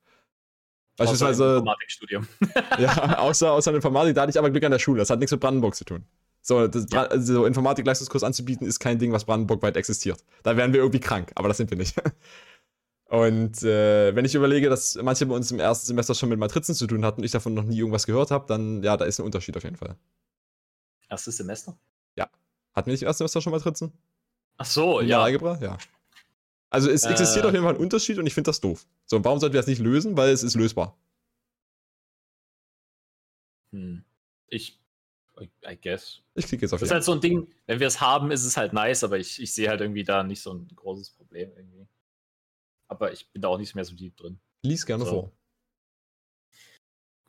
Beispielsweise. 0.96 1.44
Außer 1.44 1.56
Informatikstudium. 1.56 2.28
ja, 2.78 3.18
außer, 3.18 3.50
außer 3.50 3.74
Informatik, 3.74 4.14
da 4.14 4.22
hatte 4.22 4.30
ich 4.30 4.38
aber 4.38 4.50
Glück 4.50 4.64
an 4.64 4.72
der 4.72 4.78
Schule. 4.78 4.98
Das 4.98 5.10
hat 5.10 5.18
nichts 5.18 5.32
mit 5.32 5.40
Brandenburg 5.40 5.74
zu 5.74 5.84
tun. 5.84 6.04
So, 6.40 6.68
das, 6.68 6.86
ja. 6.92 7.04
also 7.04 7.46
Informatik-Leistungskurs 7.46 8.22
anzubieten, 8.22 8.66
ist 8.66 8.78
kein 8.78 8.98
Ding, 8.98 9.12
was 9.12 9.24
brandenburgweit 9.24 9.78
existiert. 9.78 10.22
Da 10.42 10.56
wären 10.58 10.74
wir 10.74 10.80
irgendwie 10.80 11.00
krank, 11.00 11.32
aber 11.36 11.48
das 11.48 11.56
sind 11.56 11.70
wir 11.70 11.78
nicht. 11.78 11.96
Und 13.14 13.62
äh, 13.62 14.12
wenn 14.16 14.24
ich 14.24 14.34
überlege, 14.34 14.68
dass 14.68 14.96
manche 14.96 15.24
bei 15.26 15.36
uns 15.36 15.52
im 15.52 15.60
ersten 15.60 15.86
Semester 15.86 16.16
schon 16.16 16.30
mit 16.30 16.40
Matrizen 16.40 16.74
zu 16.74 16.88
tun 16.88 17.04
hatten 17.04 17.20
und 17.20 17.24
ich 17.24 17.30
davon 17.30 17.54
noch 17.54 17.62
nie 17.62 17.78
irgendwas 17.78 18.06
gehört 18.06 18.32
habe, 18.32 18.44
dann 18.48 18.82
ja, 18.82 18.96
da 18.96 19.04
ist 19.04 19.20
ein 19.20 19.24
Unterschied 19.24 19.56
auf 19.56 19.62
jeden 19.62 19.76
Fall. 19.76 19.96
Erstes 21.08 21.36
Semester? 21.36 21.78
Ja. 22.16 22.28
Hatten 22.72 22.86
wir 22.86 22.92
nicht 22.92 23.02
im 23.02 23.06
ersten 23.06 23.18
Semester 23.18 23.40
schon 23.40 23.52
Matrizen? 23.52 23.92
Ach 24.56 24.66
so, 24.66 24.98
In 24.98 25.06
ja. 25.06 25.22
Algebra? 25.22 25.56
Ja. 25.60 25.78
Also 26.70 26.90
es 26.90 27.04
äh, 27.04 27.10
existiert 27.12 27.46
auf 27.46 27.52
jeden 27.52 27.64
Fall 27.64 27.74
ein 27.74 27.80
Unterschied 27.80 28.18
und 28.18 28.26
ich 28.26 28.34
finde 28.34 28.48
das 28.48 28.60
doof. 28.60 28.84
So, 29.06 29.14
und 29.14 29.24
warum 29.24 29.38
sollten 29.38 29.52
wir 29.52 29.60
das 29.60 29.68
nicht 29.68 29.80
lösen? 29.80 30.16
Weil 30.16 30.30
es 30.30 30.42
ist 30.42 30.56
lösbar. 30.56 30.98
Hm. 33.70 34.02
Ich, 34.48 34.80
I 35.40 35.78
guess. 35.80 36.20
Ich 36.34 36.46
klicke 36.46 36.62
jetzt 36.64 36.72
auf 36.72 36.80
Das 36.80 36.88
ist 36.88 36.92
halt 36.92 37.04
so 37.04 37.12
ein 37.12 37.20
Ding, 37.20 37.46
wenn 37.66 37.78
wir 37.78 37.86
es 37.86 38.00
haben, 38.00 38.32
ist 38.32 38.44
es 38.44 38.56
halt 38.56 38.72
nice, 38.72 39.04
aber 39.04 39.18
ich, 39.18 39.40
ich 39.40 39.54
sehe 39.54 39.68
halt 39.68 39.82
irgendwie 39.82 40.02
da 40.02 40.24
nicht 40.24 40.42
so 40.42 40.52
ein 40.52 40.66
großes 40.74 41.10
Problem 41.10 41.52
irgendwie. 41.56 41.86
Aber 42.94 43.12
ich 43.12 43.30
bin 43.32 43.42
da 43.42 43.48
auch 43.48 43.58
nicht 43.58 43.74
mehr 43.74 43.84
so 43.84 43.94
deep 43.94 44.16
drin. 44.16 44.38
Lies 44.62 44.86
gerne 44.86 45.04
so. 45.04 45.10
vor. 45.10 45.32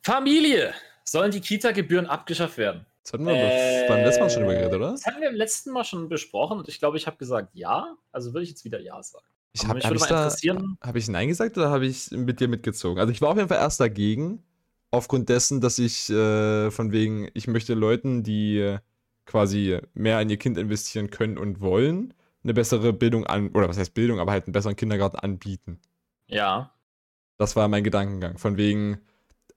Familie! 0.04 0.74
Sollen 1.04 1.32
die 1.32 1.42
Kita-Gebühren 1.42 2.06
abgeschafft 2.06 2.58
werden? 2.58 2.86
Das 3.04 3.14
hatten 3.14 3.26
wir 3.26 3.34
äh, 3.34 3.88
beim 3.88 4.04
letzten 4.04 4.22
Mal 4.22 4.30
schon 4.30 4.44
übergeredet, 4.44 4.74
oder? 4.74 4.92
Das 4.92 5.06
hatten 5.06 5.22
wir 5.22 5.30
im 5.30 5.36
letzten 5.36 5.72
Mal 5.72 5.84
schon 5.84 6.10
besprochen 6.10 6.60
und 6.60 6.68
ich 6.68 6.80
glaube, 6.80 6.98
ich 6.98 7.06
habe 7.06 7.18
gesagt 7.18 7.50
ja. 7.54 7.96
Also 8.12 8.34
würde 8.34 8.44
ich 8.44 8.50
jetzt 8.50 8.66
wieder 8.66 8.80
ja 8.80 9.02
sagen. 9.04 9.26
Ich 9.54 9.66
habe 9.68 9.80
hab 9.80 9.94
ich, 9.94 10.02
da, 10.04 10.30
hab 10.82 10.96
ich 10.96 11.08
Nein 11.08 11.28
gesagt 11.28 11.58
oder 11.58 11.70
habe 11.70 11.86
ich 11.86 12.12
mit 12.12 12.40
dir 12.40 12.48
mitgezogen? 12.48 13.00
Also 13.00 13.12
ich 13.12 13.22
war 13.22 13.30
auf 13.30 13.38
jeden 13.38 13.48
Fall 13.48 13.60
erst 13.60 13.80
dagegen, 13.80 14.44
aufgrund 14.92 15.30
dessen, 15.30 15.62
dass 15.62 15.80
ich 15.80 16.10
äh, 16.10 16.72
von 16.72 16.92
wegen, 16.92 17.30
ich 17.34 17.48
möchte 17.48 17.74
Leuten, 17.74 18.24
die 18.24 18.60
äh, 18.60 18.80
quasi 19.26 19.80
mehr 19.94 20.20
in 20.22 20.30
ihr 20.30 20.38
Kind 20.38 20.58
investieren 20.58 21.10
können 21.10 21.38
und 21.38 21.62
wollen, 21.62 22.14
eine 22.46 22.54
bessere 22.54 22.94
Bildung 22.94 23.26
an, 23.26 23.50
oder 23.50 23.68
was 23.68 23.78
heißt 23.78 23.94
Bildung, 23.94 24.20
aber 24.20 24.32
halt 24.32 24.46
einen 24.46 24.54
besseren 24.54 24.76
Kindergarten 24.76 25.18
anbieten. 25.18 25.82
Ja. 26.28 26.74
Das 27.38 27.56
war 27.56 27.68
mein 27.68 27.84
Gedankengang. 27.84 28.38
Von 28.38 28.56
wegen, 28.56 29.02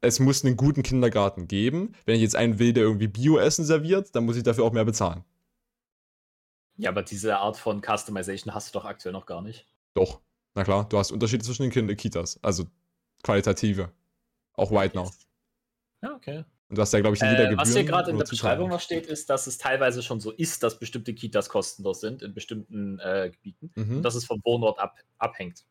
es 0.00 0.18
muss 0.18 0.44
einen 0.44 0.56
guten 0.56 0.82
Kindergarten 0.82 1.46
geben. 1.46 1.94
Wenn 2.06 2.16
ich 2.16 2.22
jetzt 2.22 2.34
einen 2.34 2.58
will, 2.58 2.72
der 2.72 2.84
irgendwie 2.84 3.06
Bio-Essen 3.06 3.64
serviert, 3.64 4.16
dann 4.16 4.24
muss 4.24 4.36
ich 4.36 4.42
dafür 4.42 4.64
auch 4.64 4.72
mehr 4.72 4.84
bezahlen. 4.84 5.22
Ja, 6.76 6.90
aber 6.90 7.02
diese 7.02 7.36
Art 7.38 7.56
von 7.56 7.82
Customization 7.82 8.54
hast 8.54 8.74
du 8.74 8.78
doch 8.78 8.84
aktuell 8.84 9.12
noch 9.12 9.26
gar 9.26 9.42
nicht. 9.42 9.66
Doch. 9.94 10.20
Na 10.54 10.64
klar, 10.64 10.88
du 10.88 10.98
hast 10.98 11.12
Unterschiede 11.12 11.44
zwischen 11.44 11.62
den 11.62 11.70
Kind 11.70 11.94
Kitas. 11.98 12.38
Also 12.42 12.64
qualitative. 13.22 13.92
Auch 14.54 14.70
White 14.70 14.96
Now. 14.96 15.10
Ja, 16.02 16.14
okay. 16.14 16.44
Und 16.68 16.76
du 16.76 16.82
hast 16.82 16.92
ja, 16.92 17.00
glaube 17.00 17.16
ich, 17.16 17.22
in 17.22 17.30
jeder 17.30 17.50
äh, 17.50 17.56
Was 17.56 17.72
hier 17.72 17.84
gerade 17.84 18.10
in 18.10 18.18
der 18.18 18.26
Beschreibung 18.26 18.68
noch 18.68 18.80
steht, 18.80 19.06
ist, 19.06 19.30
dass 19.30 19.46
es 19.46 19.56
teilweise 19.56 20.02
schon 20.02 20.20
so 20.20 20.30
ist, 20.32 20.62
dass 20.62 20.78
bestimmte 20.78 21.14
Kitas 21.14 21.48
kostenlos 21.48 22.00
sind 22.00 22.22
in 22.22 22.34
bestimmten 22.34 22.98
äh, 22.98 23.30
Gebieten 23.30 23.70
mhm. 23.74 23.96
und 23.96 24.02
dass 24.02 24.14
es 24.14 24.26
vom 24.26 24.40
Wohnort 24.44 24.78
ab, 24.78 24.96
abhängt. 25.16 25.64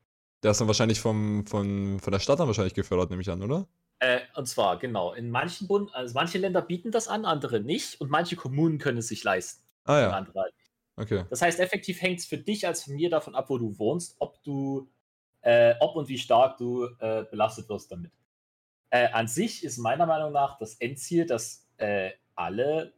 Der 0.43 0.51
ist 0.51 0.61
dann 0.61 0.67
wahrscheinlich 0.67 0.99
vom, 0.99 1.45
von, 1.45 1.99
von 1.99 2.11
der 2.11 2.19
Stadt 2.19 2.39
dann 2.39 2.47
wahrscheinlich 2.47 2.73
gefördert, 2.73 3.11
nehme 3.11 3.21
ich 3.21 3.29
an, 3.29 3.43
oder? 3.43 3.67
Äh, 3.99 4.21
und 4.35 4.47
zwar, 4.47 4.77
genau, 4.77 5.13
in 5.13 5.29
manchen 5.29 5.67
Bund, 5.67 5.93
also 5.93 6.13
manche 6.15 6.37
Länder 6.37 6.61
bieten 6.61 6.91
das 6.91 7.07
an, 7.07 7.25
andere 7.25 7.59
nicht 7.59 7.99
und 8.01 8.09
manche 8.09 8.35
Kommunen 8.35 8.77
können 8.79 8.99
es 8.99 9.07
sich 9.07 9.23
leisten. 9.23 9.63
Ah 9.85 9.99
ja. 9.99 10.09
Andere 10.11 10.39
halt 10.39 10.53
nicht. 10.55 10.71
Okay. 10.97 11.25
Das 11.29 11.41
heißt, 11.41 11.59
effektiv 11.59 12.01
hängt 12.01 12.19
es 12.19 12.25
für 12.25 12.37
dich 12.37 12.65
als 12.65 12.83
Familie 12.83 13.09
davon 13.09 13.35
ab, 13.35 13.49
wo 13.49 13.57
du 13.57 13.77
wohnst, 13.77 14.15
ob 14.19 14.41
du, 14.43 14.89
äh, 15.41 15.75
ob 15.79 15.95
und 15.95 16.07
wie 16.09 16.17
stark 16.17 16.57
du 16.57 16.85
äh, 16.99 17.23
belastet 17.29 17.69
wirst 17.69 17.91
damit. 17.91 18.11
Äh, 18.89 19.07
an 19.09 19.27
sich 19.27 19.63
ist 19.63 19.77
meiner 19.77 20.05
Meinung 20.05 20.31
nach 20.31 20.57
das 20.57 20.75
Endziel, 20.75 21.25
dass 21.25 21.67
äh, 21.77 22.11
alle 22.35 22.93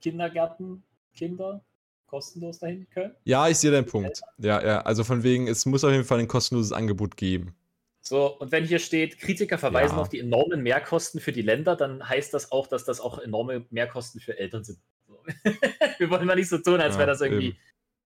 Kindergärtenkinder 0.00 1.64
kostenlos 2.06 2.58
dahin 2.58 2.88
können. 2.90 3.14
Ja, 3.24 3.48
ich 3.48 3.58
sehe 3.58 3.70
deinen 3.70 3.86
Punkt. 3.86 4.20
Ja, 4.38 4.64
ja, 4.64 4.80
also 4.80 5.04
von 5.04 5.22
wegen, 5.22 5.46
es 5.46 5.64
muss 5.66 5.84
auf 5.84 5.92
jeden 5.92 6.04
Fall 6.04 6.18
ein 6.18 6.28
kostenloses 6.28 6.72
Angebot 6.72 7.16
geben. 7.16 7.54
So, 8.00 8.38
und 8.38 8.50
wenn 8.50 8.64
hier 8.64 8.80
steht, 8.80 9.18
Kritiker 9.18 9.58
verweisen 9.58 9.96
ja. 9.96 10.00
auf 10.00 10.08
die 10.08 10.18
enormen 10.18 10.62
Mehrkosten 10.62 11.20
für 11.20 11.32
die 11.32 11.42
Länder, 11.42 11.76
dann 11.76 12.08
heißt 12.08 12.34
das 12.34 12.50
auch, 12.50 12.66
dass 12.66 12.84
das 12.84 12.98
auch 12.98 13.18
enorme 13.18 13.66
Mehrkosten 13.70 14.20
für 14.20 14.36
Eltern 14.38 14.64
sind. 14.64 14.78
So. 15.06 15.22
Wir 15.98 16.10
wollen 16.10 16.26
mal 16.26 16.34
nicht 16.34 16.48
so 16.48 16.58
tun, 16.58 16.80
als 16.80 16.94
ja, 16.94 17.00
wäre 17.00 17.10
das 17.10 17.20
irgendwie 17.20 17.48
eben. 17.48 17.58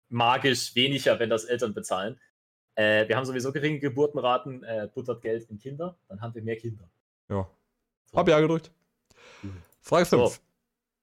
magisch 0.08 0.76
weniger, 0.76 1.20
wenn 1.20 1.30
das 1.30 1.44
Eltern 1.44 1.74
bezahlen. 1.74 2.20
Äh, 2.76 3.10
wir 3.10 3.18
haben 3.18 3.26
sowieso 3.26 3.52
geringe 3.52 3.80
Geburtenraten, 3.80 4.64
äh, 4.64 4.88
buttert 4.94 5.22
Geld 5.22 5.50
in 5.50 5.60
Kinder, 5.60 5.98
dann 6.08 6.22
haben 6.22 6.34
wir 6.34 6.42
mehr 6.42 6.56
Kinder. 6.56 6.90
Ja. 7.30 7.50
So. 8.12 8.18
Hab 8.18 8.28
ja 8.28 8.40
gedrückt. 8.40 8.72
Frage 9.82 10.06
5. 10.06 10.22
So. 10.22 10.40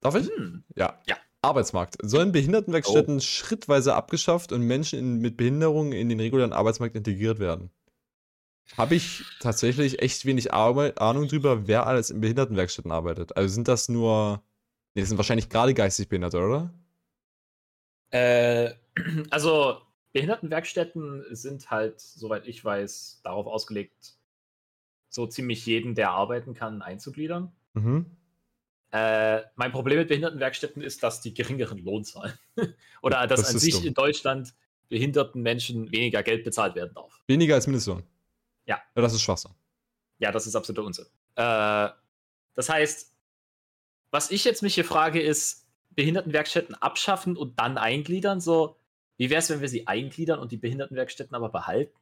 Darf 0.01 0.15
ich? 0.15 0.29
Hm. 0.29 0.65
Ja. 0.75 1.01
Ja. 1.07 1.17
Arbeitsmarkt. 1.43 1.97
Sollen 2.03 2.33
Behindertenwerkstätten 2.33 3.17
oh. 3.17 3.21
schrittweise 3.21 3.95
abgeschafft 3.95 4.53
und 4.53 4.63
Menschen 4.63 4.99
in, 4.99 5.19
mit 5.19 5.37
Behinderungen 5.37 5.93
in 5.93 6.09
den 6.09 6.19
regulären 6.21 6.53
Arbeitsmarkt 6.53 6.97
integriert 6.97 7.39
werden? 7.39 7.71
Habe 8.77 8.97
ich 8.97 9.25
tatsächlich 9.41 10.03
echt 10.03 10.25
wenig 10.27 10.53
Ahnung 10.53 11.29
drüber, 11.29 11.69
wer 11.69 11.87
alles 11.87 12.11
in 12.11 12.21
Behindertenwerkstätten 12.21 12.91
arbeitet. 12.91 13.37
Also 13.37 13.55
sind 13.55 13.69
das 13.69 13.89
nur. 13.89 14.43
Nee, 14.95 15.03
das 15.03 15.09
sind 15.11 15.19
wahrscheinlich 15.19 15.49
gerade 15.49 15.73
geistig 15.73 16.09
Behinderte, 16.09 16.39
oder? 16.39 16.75
Äh, 18.11 18.73
also 19.31 19.79
Behindertenwerkstätten 20.13 21.25
sind 21.31 21.71
halt, 21.71 22.01
soweit 22.01 22.47
ich 22.47 22.65
weiß, 22.65 23.21
darauf 23.23 23.47
ausgelegt, 23.47 24.15
so 25.17 25.27
ziemlich 25.27 25.67
jeden, 25.67 25.97
der 25.97 26.11
arbeiten 26.11 26.55
kann, 26.55 26.83
einzugliedern. 26.83 27.51
Mhm. 27.75 28.07
Äh, 28.93 29.43
mein 29.57 29.73
Problem 29.73 29.99
mit 29.99 30.09
Behindertenwerkstätten 30.09 30.81
ist, 30.81 31.03
dass 31.03 31.21
die 31.21 31.35
geringeren 31.35 31.79
Lohn 31.79 32.05
zahlen. 32.05 32.39
Oder 33.03 33.27
dass 33.27 33.41
das 33.41 33.51
an 33.51 33.59
sich 33.59 33.75
dumm. 33.75 33.87
in 33.87 33.95
Deutschland 33.95 34.55
behinderten 34.89 35.43
Menschen 35.43 35.91
weniger 35.91 36.23
Geld 36.23 36.45
bezahlt 36.45 36.77
werden 36.77 36.93
darf. 36.95 37.21
Weniger 37.27 37.57
als 37.57 37.67
Mindestlohn? 37.67 38.05
Ja. 38.67 38.81
ja 38.95 39.03
das 39.03 39.13
ist 39.13 39.23
Schwachsinn. 39.23 39.51
Ja, 40.19 40.31
das 40.31 40.47
ist 40.47 40.55
absoluter 40.55 40.87
Unsinn. 40.87 41.07
Äh, 41.35 41.89
das 42.55 42.69
heißt, 42.69 43.13
was 44.13 44.31
ich 44.31 44.45
jetzt 44.45 44.63
mich 44.63 44.75
hier 44.75 44.85
frage, 44.85 45.21
ist, 45.21 45.67
Behindertenwerkstätten 45.91 46.75
abschaffen 46.75 47.37
und 47.37 47.59
dann 47.59 47.79
eingliedern? 47.79 48.41
So, 48.41 48.77
wie 49.17 49.31
wäre 49.31 49.41
es, 49.41 49.51
wenn 49.51 49.63
wir 49.63 49.69
sie 49.69 49.87
eingliedern 49.87 50.39
und 50.39 50.53
die 50.53 50.57
Behindertenwerkstätten 50.59 51.35
aber 51.35 51.49
behalten? 51.49 51.99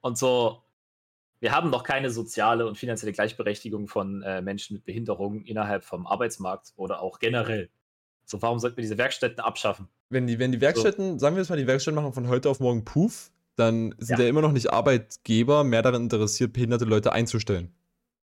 Und 0.00 0.18
so, 0.18 0.62
wir 1.40 1.52
haben 1.52 1.70
noch 1.70 1.84
keine 1.84 2.10
soziale 2.10 2.66
und 2.66 2.76
finanzielle 2.76 3.12
Gleichberechtigung 3.12 3.86
von 3.88 4.22
äh, 4.22 4.42
Menschen 4.42 4.74
mit 4.74 4.84
Behinderungen 4.84 5.44
innerhalb 5.44 5.84
vom 5.84 6.06
Arbeitsmarkt 6.06 6.72
oder 6.76 7.00
auch 7.00 7.18
generell. 7.18 7.70
So, 8.24 8.42
warum 8.42 8.58
sollten 8.58 8.76
wir 8.76 8.82
diese 8.82 8.98
Werkstätten 8.98 9.40
abschaffen? 9.40 9.88
Wenn 10.10 10.26
die, 10.26 10.38
wenn 10.38 10.52
die 10.52 10.60
Werkstätten, 10.60 11.12
so. 11.12 11.18
sagen 11.18 11.36
wir 11.36 11.42
jetzt 11.42 11.50
mal, 11.50 11.56
die 11.56 11.66
Werkstätten 11.66 11.94
machen 11.94 12.12
von 12.12 12.28
heute 12.28 12.50
auf 12.50 12.60
morgen 12.60 12.84
Puff, 12.84 13.30
dann 13.56 13.94
sind 13.98 14.18
ja. 14.18 14.24
ja 14.24 14.30
immer 14.30 14.42
noch 14.42 14.52
nicht 14.52 14.72
Arbeitgeber 14.72 15.64
mehr 15.64 15.82
daran 15.82 16.02
interessiert, 16.02 16.52
behinderte 16.52 16.84
Leute 16.84 17.12
einzustellen. 17.12 17.72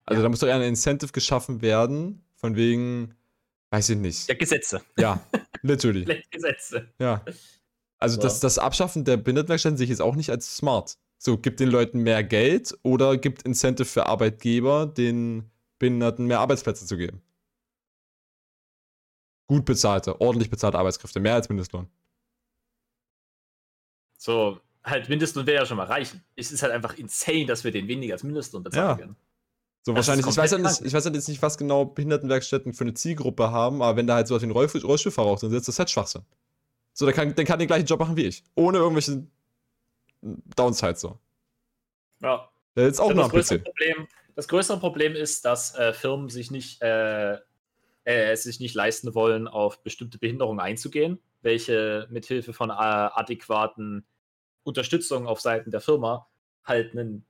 Also 0.04 0.20
ja. 0.20 0.24
da 0.24 0.28
muss 0.28 0.40
doch 0.40 0.48
eher 0.48 0.56
ein 0.56 0.62
Incentive 0.62 1.12
geschaffen 1.12 1.62
werden, 1.62 2.24
von 2.34 2.56
wegen, 2.56 3.14
weiß 3.70 3.90
ich 3.90 3.98
nicht. 3.98 4.28
Ja, 4.28 4.34
Gesetze. 4.34 4.82
Ja, 4.98 5.20
literally. 5.62 6.22
Gesetze. 6.30 6.88
Ja. 6.98 7.24
Also 7.98 8.16
so. 8.16 8.22
das, 8.22 8.40
das 8.40 8.58
Abschaffen 8.58 9.04
der 9.04 9.16
Behindertenwerkstätten 9.16 9.76
sehe 9.76 9.84
ich 9.84 9.90
jetzt 9.90 10.02
auch 10.02 10.16
nicht 10.16 10.30
als 10.30 10.56
smart. 10.56 10.98
So, 11.24 11.38
gibt 11.38 11.60
den 11.60 11.70
Leuten 11.70 12.00
mehr 12.00 12.24
Geld 12.24 12.76
oder 12.82 13.16
gibt 13.16 13.42
Incentive 13.42 13.84
für 13.84 14.06
Arbeitgeber, 14.06 14.86
den 14.86 15.48
Behinderten 15.78 16.26
mehr 16.26 16.40
Arbeitsplätze 16.40 16.84
zu 16.84 16.96
geben. 16.96 17.22
Gut 19.46 19.64
bezahlte, 19.64 20.20
ordentlich 20.20 20.50
bezahlte 20.50 20.80
Arbeitskräfte, 20.80 21.20
mehr 21.20 21.34
als 21.34 21.48
Mindestlohn. 21.48 21.86
So, 24.18 24.58
halt 24.82 25.08
Mindestlohn 25.08 25.46
wäre 25.46 25.58
ja 25.58 25.64
schon 25.64 25.76
mal 25.76 25.86
reichen. 25.86 26.24
Es 26.34 26.50
ist 26.50 26.64
halt 26.64 26.72
einfach 26.72 26.98
insane, 26.98 27.46
dass 27.46 27.62
wir 27.62 27.70
den 27.70 27.86
weniger 27.86 28.14
als 28.14 28.24
Mindestlohn 28.24 28.64
bezahlen 28.64 28.88
ja. 28.88 28.96
können. 28.96 29.16
So 29.84 29.92
das 29.92 30.08
wahrscheinlich, 30.08 30.26
ich 30.26 30.36
weiß, 30.36 30.50
halt 30.50 30.62
nicht, 30.62 30.80
ich 30.80 30.92
weiß 30.92 31.04
halt 31.04 31.14
jetzt 31.14 31.28
nicht, 31.28 31.40
was 31.40 31.56
genau 31.56 31.84
Behindertenwerkstätten 31.84 32.74
für 32.74 32.82
eine 32.82 32.94
Zielgruppe 32.94 33.52
haben, 33.52 33.80
aber 33.80 33.96
wenn 33.96 34.08
da 34.08 34.16
halt 34.16 34.26
sowas 34.26 34.42
wie 34.42 34.46
ein 34.46 34.50
Rollstuhlfahrer 34.50 35.28
auch 35.28 35.38
drin 35.38 35.50
sitzt, 35.50 35.68
das 35.68 35.76
ist 35.76 35.78
halt 35.78 35.90
Schwachsinn. 35.90 36.22
So, 36.94 37.04
der 37.04 37.14
kann, 37.14 37.32
der 37.32 37.44
kann 37.44 37.60
den 37.60 37.68
gleichen 37.68 37.86
Job 37.86 38.00
machen 38.00 38.16
wie 38.16 38.24
ich. 38.24 38.42
Ohne 38.56 38.78
irgendwelche 38.78 39.24
Downside 40.22 40.96
so. 40.96 41.18
Ja. 42.20 42.48
Der 42.76 42.88
ist 42.88 43.00
auch 43.00 43.12
noch 43.12 43.24
das, 43.24 43.32
größere 43.32 43.58
Problem, 43.58 44.08
das 44.34 44.48
größere 44.48 44.78
Problem 44.78 45.14
ist, 45.14 45.44
dass 45.44 45.74
äh, 45.74 45.92
Firmen 45.92 46.30
sich 46.30 46.50
nicht, 46.50 46.80
äh, 46.80 47.38
äh, 48.04 48.34
sich 48.36 48.60
nicht 48.60 48.74
leisten 48.74 49.14
wollen, 49.14 49.46
auf 49.46 49.82
bestimmte 49.82 50.18
Behinderungen 50.18 50.60
einzugehen, 50.60 51.20
welche 51.42 52.06
mithilfe 52.10 52.52
von 52.52 52.70
äh, 52.70 52.72
adäquaten 52.72 54.06
Unterstützung 54.62 55.26
auf 55.26 55.40
Seiten 55.40 55.70
der 55.70 55.80
Firma 55.80 56.28
halt 56.64 56.92
einen, 56.92 57.26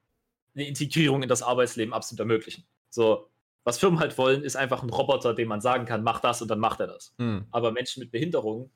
eine 0.54 0.68
Integrierung 0.68 1.22
in 1.22 1.28
das 1.28 1.42
Arbeitsleben 1.42 1.94
absolut 1.94 2.20
ermöglichen. 2.20 2.64
So, 2.90 3.28
was 3.64 3.78
Firmen 3.78 4.00
halt 4.00 4.16
wollen, 4.18 4.44
ist 4.44 4.56
einfach 4.56 4.82
ein 4.82 4.90
Roboter, 4.90 5.34
dem 5.34 5.48
man 5.48 5.60
sagen 5.60 5.86
kann, 5.86 6.02
mach 6.02 6.20
das 6.20 6.42
und 6.42 6.48
dann 6.48 6.58
macht 6.58 6.80
er 6.80 6.88
das. 6.88 7.14
Mhm. 7.18 7.46
Aber 7.50 7.72
Menschen 7.72 8.00
mit 8.00 8.10
Behinderungen 8.10 8.70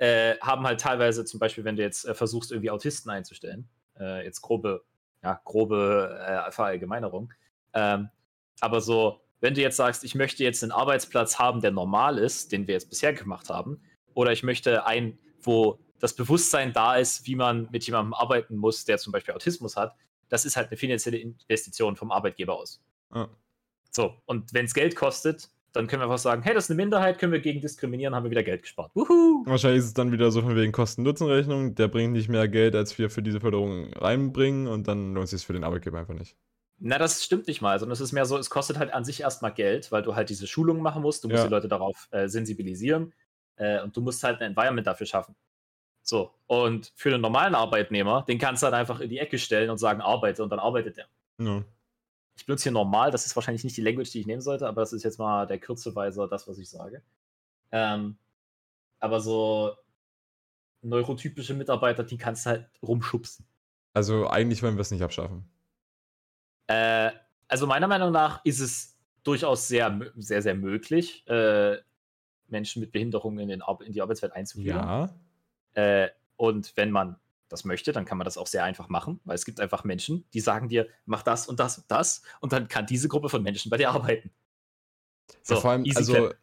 äh, 0.00 0.36
haben 0.40 0.66
halt 0.66 0.80
teilweise 0.80 1.24
zum 1.24 1.38
Beispiel, 1.38 1.64
wenn 1.64 1.76
du 1.76 1.82
jetzt 1.82 2.06
äh, 2.06 2.14
versuchst, 2.14 2.50
irgendwie 2.50 2.70
Autisten 2.70 3.10
einzustellen, 3.10 3.68
äh, 3.98 4.24
jetzt 4.24 4.40
grobe, 4.40 4.82
ja, 5.22 5.40
grobe 5.44 6.18
äh, 6.26 6.50
Verallgemeinerung, 6.50 7.32
ähm, 7.74 8.08
aber 8.60 8.80
so, 8.80 9.20
wenn 9.40 9.54
du 9.54 9.60
jetzt 9.60 9.76
sagst, 9.76 10.02
ich 10.04 10.14
möchte 10.14 10.42
jetzt 10.42 10.62
einen 10.62 10.72
Arbeitsplatz 10.72 11.38
haben, 11.38 11.60
der 11.60 11.70
normal 11.70 12.18
ist, 12.18 12.52
den 12.52 12.66
wir 12.66 12.74
jetzt 12.74 12.88
bisher 12.88 13.12
gemacht 13.12 13.50
haben, 13.50 13.82
oder 14.14 14.32
ich 14.32 14.42
möchte 14.42 14.86
einen, 14.86 15.18
wo 15.40 15.78
das 15.98 16.14
Bewusstsein 16.14 16.72
da 16.72 16.96
ist, 16.96 17.26
wie 17.26 17.36
man 17.36 17.68
mit 17.70 17.84
jemandem 17.86 18.14
arbeiten 18.14 18.56
muss, 18.56 18.86
der 18.86 18.98
zum 18.98 19.12
Beispiel 19.12 19.34
Autismus 19.34 19.76
hat, 19.76 19.94
das 20.28 20.46
ist 20.46 20.56
halt 20.56 20.68
eine 20.68 20.76
finanzielle 20.76 21.18
Investition 21.18 21.96
vom 21.96 22.10
Arbeitgeber 22.10 22.56
aus. 22.56 22.82
Ah. 23.10 23.28
So, 23.90 24.14
und 24.24 24.54
wenn 24.54 24.64
es 24.64 24.74
Geld 24.74 24.96
kostet, 24.96 25.50
dann 25.72 25.86
können 25.86 26.00
wir 26.00 26.04
einfach 26.04 26.18
sagen, 26.18 26.42
hey, 26.42 26.54
das 26.54 26.64
ist 26.64 26.70
eine 26.70 26.76
Minderheit, 26.76 27.18
können 27.18 27.32
wir 27.32 27.40
gegen 27.40 27.60
diskriminieren, 27.60 28.14
haben 28.14 28.24
wir 28.24 28.30
wieder 28.30 28.42
Geld 28.42 28.62
gespart. 28.62 28.90
Wuhu! 28.94 29.44
Wahrscheinlich 29.46 29.80
ist 29.80 29.86
es 29.86 29.94
dann 29.94 30.12
wieder 30.12 30.30
so 30.30 30.42
von 30.42 30.56
wegen 30.56 30.72
Kosten-Nutzen-Rechnung, 30.72 31.74
der 31.74 31.88
bringt 31.88 32.12
nicht 32.12 32.28
mehr 32.28 32.48
Geld, 32.48 32.74
als 32.74 32.98
wir 32.98 33.10
für 33.10 33.22
diese 33.22 33.40
Förderung 33.40 33.92
reinbringen 33.94 34.66
und 34.66 34.88
dann 34.88 35.14
lohnt 35.14 35.24
es 35.24 35.30
sich 35.30 35.46
für 35.46 35.52
den 35.52 35.64
Arbeitgeber 35.64 35.98
einfach 35.98 36.14
nicht. 36.14 36.36
Na, 36.78 36.98
das 36.98 37.22
stimmt 37.22 37.46
nicht 37.46 37.60
mal, 37.60 37.78
sondern 37.78 37.92
es 37.92 38.00
ist 38.00 38.12
mehr 38.12 38.24
so, 38.24 38.38
es 38.38 38.48
kostet 38.48 38.78
halt 38.78 38.92
an 38.92 39.04
sich 39.04 39.20
erstmal 39.20 39.52
Geld, 39.52 39.92
weil 39.92 40.02
du 40.02 40.14
halt 40.14 40.30
diese 40.30 40.46
Schulungen 40.46 40.82
machen 40.82 41.02
musst, 41.02 41.22
du 41.22 41.28
musst 41.28 41.40
ja. 41.40 41.44
die 41.44 41.50
Leute 41.50 41.68
darauf 41.68 42.08
äh, 42.10 42.26
sensibilisieren 42.26 43.12
äh, 43.56 43.82
und 43.82 43.94
du 43.96 44.00
musst 44.00 44.24
halt 44.24 44.40
ein 44.40 44.50
Environment 44.50 44.86
dafür 44.86 45.06
schaffen. 45.06 45.34
So, 46.02 46.32
und 46.46 46.92
für 46.96 47.10
einen 47.10 47.20
normalen 47.20 47.54
Arbeitnehmer, 47.54 48.24
den 48.26 48.38
kannst 48.38 48.62
du 48.62 48.64
halt 48.64 48.74
einfach 48.74 49.00
in 49.00 49.10
die 49.10 49.18
Ecke 49.18 49.38
stellen 49.38 49.68
und 49.68 49.78
sagen, 49.78 50.00
arbeite 50.00 50.42
und 50.42 50.50
dann 50.50 50.58
arbeitet 50.58 50.96
der. 50.96 51.06
Ja. 51.38 51.62
Ich 52.40 52.46
benutze 52.46 52.62
hier 52.62 52.72
normal, 52.72 53.10
das 53.10 53.26
ist 53.26 53.36
wahrscheinlich 53.36 53.64
nicht 53.64 53.76
die 53.76 53.82
Language, 53.82 54.10
die 54.12 54.20
ich 54.20 54.26
nehmen 54.26 54.40
sollte, 54.40 54.66
aber 54.66 54.80
das 54.80 54.94
ist 54.94 55.02
jetzt 55.02 55.18
mal 55.18 55.46
der 55.46 55.58
Kürzeweise 55.58 56.26
das, 56.26 56.48
was 56.48 56.56
ich 56.56 56.70
sage. 56.70 57.02
Ähm, 57.70 58.16
aber 58.98 59.20
so 59.20 59.76
neurotypische 60.80 61.52
Mitarbeiter, 61.52 62.02
die 62.02 62.16
kannst 62.16 62.46
du 62.46 62.50
halt 62.50 62.70
rumschubsen. 62.82 63.44
Also 63.92 64.26
eigentlich 64.26 64.62
wollen 64.62 64.76
wir 64.76 64.80
es 64.80 64.90
nicht 64.90 65.02
abschaffen. 65.02 65.44
Äh, 66.66 67.10
also 67.46 67.66
meiner 67.66 67.88
Meinung 67.88 68.10
nach 68.10 68.42
ist 68.46 68.60
es 68.60 68.96
durchaus 69.22 69.68
sehr, 69.68 70.00
sehr, 70.16 70.40
sehr 70.40 70.54
möglich, 70.54 71.26
äh, 71.26 71.76
Menschen 72.48 72.80
mit 72.80 72.90
Behinderungen 72.90 73.50
in, 73.50 73.62
in, 73.84 73.92
die 73.92 74.00
Arbeitswelt 74.00 74.32
einzuführen. 74.32 74.78
Ja. 74.78 75.14
Äh, 75.74 76.08
und 76.36 76.74
wenn 76.78 76.90
man 76.90 77.20
das 77.50 77.64
möchte, 77.64 77.92
dann 77.92 78.04
kann 78.04 78.18
man 78.18 78.24
das 78.24 78.38
auch 78.38 78.46
sehr 78.46 78.64
einfach 78.64 78.88
machen, 78.88 79.20
weil 79.24 79.34
es 79.34 79.44
gibt 79.44 79.60
einfach 79.60 79.84
Menschen, 79.84 80.24
die 80.32 80.40
sagen 80.40 80.68
dir, 80.68 80.88
mach 81.04 81.22
das 81.22 81.46
und 81.46 81.60
das 81.60 81.78
und 81.78 81.90
das 81.90 82.22
und 82.40 82.52
dann 82.52 82.68
kann 82.68 82.86
diese 82.86 83.08
Gruppe 83.08 83.28
von 83.28 83.42
Menschen 83.42 83.70
bei 83.70 83.76
dir 83.76 83.90
arbeiten. 83.90 84.30
So, 85.42 85.54
ja, 85.54 85.60
vor 85.60 85.70
allem, 85.72 85.84
also 85.94 86.12
clap. 86.12 86.36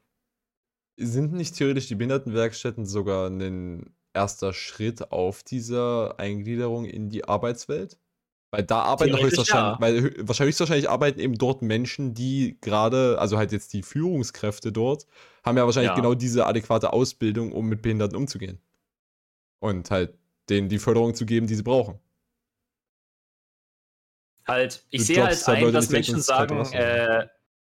sind 0.97 1.33
nicht 1.33 1.55
theoretisch 1.55 1.87
die 1.87 1.95
Behindertenwerkstätten 1.95 2.85
sogar 2.85 3.29
ein 3.29 3.93
erster 4.13 4.53
Schritt 4.53 5.11
auf 5.11 5.43
dieser 5.43 6.19
Eingliederung 6.19 6.85
in 6.85 7.09
die 7.09 7.25
Arbeitswelt? 7.25 7.97
Weil 8.49 8.63
da 8.63 8.83
arbeiten 8.83 9.17
höchstwahrscheinlich, 9.17 9.73
ja. 9.73 9.81
weil 9.81 10.27
wahrscheinlich 10.27 10.53
höchstwahrscheinlich 10.53 10.89
arbeiten 10.89 11.19
eben 11.19 11.37
dort 11.37 11.61
Menschen, 11.61 12.13
die 12.13 12.57
gerade, 12.61 13.19
also 13.19 13.37
halt 13.37 13.51
jetzt 13.51 13.73
die 13.73 13.83
Führungskräfte 13.83 14.71
dort, 14.71 15.05
haben 15.43 15.57
ja 15.57 15.65
wahrscheinlich 15.65 15.89
ja. 15.89 15.95
genau 15.95 16.13
diese 16.13 16.45
adäquate 16.45 16.93
Ausbildung, 16.93 17.51
um 17.51 17.67
mit 17.67 17.81
Behinderten 17.81 18.15
umzugehen. 18.15 18.59
Und 19.59 19.91
halt 19.91 20.17
denen 20.49 20.69
die 20.69 20.79
Förderung 20.79 21.13
zu 21.13 21.25
geben, 21.25 21.47
die 21.47 21.55
sie 21.55 21.63
brauchen. 21.63 21.99
Halt, 24.45 24.85
ich 24.89 25.05
sehe 25.05 25.23
halt 25.23 25.47
ein, 25.49 25.61
Leute, 25.61 25.73
dass 25.73 25.89
Menschen 25.89 26.21
sagen, 26.21 26.65
äh, 26.71 27.27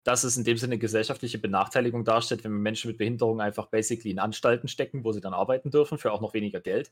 dass 0.04 0.24
es 0.24 0.36
in 0.36 0.44
dem 0.44 0.56
Sinne 0.56 0.78
gesellschaftliche 0.78 1.38
Benachteiligung 1.38 2.04
darstellt, 2.04 2.44
wenn 2.44 2.52
Menschen 2.52 2.88
mit 2.88 2.98
Behinderung 2.98 3.40
einfach 3.40 3.66
basically 3.66 4.10
in 4.10 4.18
Anstalten 4.18 4.68
stecken, 4.68 5.04
wo 5.04 5.12
sie 5.12 5.20
dann 5.20 5.34
arbeiten 5.34 5.70
dürfen, 5.70 5.98
für 5.98 6.12
auch 6.12 6.20
noch 6.20 6.32
weniger 6.34 6.60
Geld. 6.60 6.90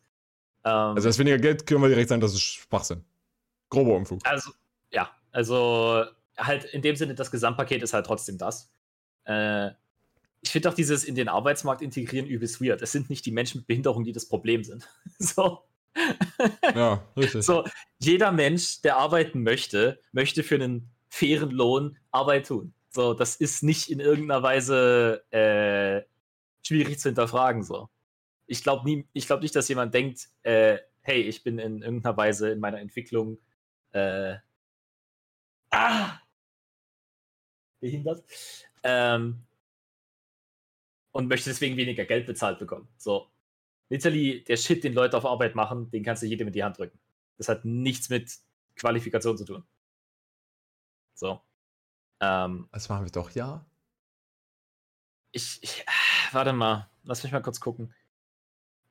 Ähm, 0.64 0.72
also 0.72 1.08
das 1.08 1.18
weniger 1.18 1.38
Geld 1.38 1.66
können 1.66 1.82
wir 1.82 1.88
direkt 1.88 2.10
sagen, 2.10 2.20
das 2.20 2.34
ist 2.34 2.42
Schwachsinn. 2.42 3.04
Grober 3.70 3.96
Unfug. 3.96 4.20
Also, 4.24 4.50
ja, 4.92 5.10
also 5.32 6.04
halt 6.36 6.64
in 6.66 6.82
dem 6.82 6.96
Sinne, 6.96 7.14
das 7.14 7.30
Gesamtpaket 7.30 7.82
ist 7.82 7.94
halt 7.94 8.06
trotzdem 8.06 8.36
das. 8.36 8.70
Äh, 9.24 9.70
ich 10.42 10.50
finde 10.50 10.70
auch 10.70 10.74
dieses 10.74 11.04
in 11.04 11.14
den 11.14 11.28
Arbeitsmarkt 11.28 11.82
integrieren 11.82 12.26
übelst 12.26 12.60
weird. 12.60 12.82
Es 12.82 12.92
sind 12.92 13.10
nicht 13.10 13.26
die 13.26 13.32
Menschen 13.32 13.58
mit 13.58 13.66
Behinderung, 13.66 14.04
die 14.04 14.12
das 14.12 14.26
Problem 14.26 14.64
sind. 14.64 14.88
so. 15.18 15.62
Ja, 16.74 17.05
richtig. 17.16 17.44
So, 17.44 17.64
jeder 17.98 18.33
Mensch, 18.33 18.81
der 18.83 18.96
arbeiten 18.96 19.42
möchte, 19.42 20.00
möchte 20.12 20.42
für 20.42 20.57
einen 20.57 20.90
fairen 21.09 21.50
Lohn 21.50 21.98
Arbeit 22.11 22.46
tun. 22.46 22.72
So, 22.90 23.14
das 23.14 23.37
ist 23.37 23.62
nicht 23.62 23.90
in 23.90 24.00
irgendeiner 24.00 24.42
Weise 24.42 25.24
äh, 25.31 26.03
schwierig 26.66 26.98
zu 26.98 27.09
hinterfragen. 27.09 27.62
So. 27.62 27.88
Ich 28.46 28.62
glaube 28.62 29.05
glaub 29.14 29.42
nicht, 29.42 29.55
dass 29.57 29.68
jemand 29.68 29.94
denkt, 29.94 30.29
äh, 30.42 30.79
hey, 31.03 31.22
ich 31.22 31.42
bin 31.42 31.59
in 31.59 31.83
irgendeiner 31.83 32.16
Weise 32.16 32.50
in 32.50 32.61
meiner 32.61 32.81
Entwicklung 32.81 33.38
äh, 33.92 34.37
ah, 35.70 36.18
behindert. 37.81 38.24
Ähm, 38.83 39.42
und 41.12 41.29
möchte 41.29 41.50
deswegen 41.50 41.76
weniger 41.76 42.05
Geld 42.05 42.26
bezahlt 42.26 42.59
bekommen. 42.59 42.88
So. 42.96 43.29
Literally, 43.90 44.44
der 44.44 44.57
Shit, 44.57 44.85
den 44.85 44.94
Leute 44.94 45.16
auf 45.16 45.26
Arbeit 45.26 45.55
machen, 45.55 45.90
den 45.90 46.05
kannst 46.05 46.22
du 46.22 46.26
jedem 46.26 46.46
in 46.46 46.53
die 46.53 46.64
Hand 46.64 46.79
drücken. 46.79 46.98
Das 47.37 47.48
hat 47.48 47.64
nichts 47.64 48.09
mit 48.09 48.33
Qualifikation 48.76 49.37
zu 49.37 49.44
tun. 49.44 49.64
So. 51.14 51.40
Ähm, 52.20 52.68
das 52.72 52.88
machen 52.88 53.05
wir 53.05 53.12
doch, 53.12 53.31
ja. 53.33 53.66
Ich, 55.33 55.59
ich 55.62 55.81
äh, 55.81 56.33
warte 56.33 56.53
mal, 56.53 56.88
lass 57.03 57.22
mich 57.22 57.33
mal 57.33 57.42
kurz 57.42 57.61
gucken. 57.61 57.94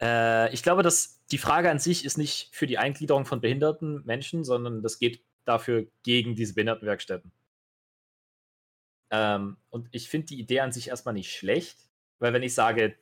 Äh, 0.01 0.53
ich 0.53 0.63
glaube, 0.63 0.83
dass 0.83 1.23
die 1.27 1.37
Frage 1.37 1.69
an 1.69 1.79
sich 1.79 2.05
ist 2.05 2.17
nicht 2.17 2.49
für 2.53 2.67
die 2.67 2.77
Eingliederung 2.77 3.25
von 3.25 3.41
behinderten 3.41 4.05
Menschen, 4.05 4.43
sondern 4.43 4.81
das 4.81 4.99
geht 4.99 5.23
dafür 5.45 5.87
gegen 6.03 6.35
diese 6.35 6.53
Behindertenwerkstätten. 6.53 7.31
Ähm, 9.11 9.57
und 9.69 9.87
ich 9.91 10.09
finde 10.09 10.27
die 10.27 10.39
Idee 10.39 10.59
an 10.59 10.71
sich 10.71 10.89
erstmal 10.89 11.13
nicht 11.13 11.35
schlecht, 11.35 11.89
weil 12.19 12.33
wenn 12.33 12.43
ich 12.43 12.53
sage, 12.53 12.97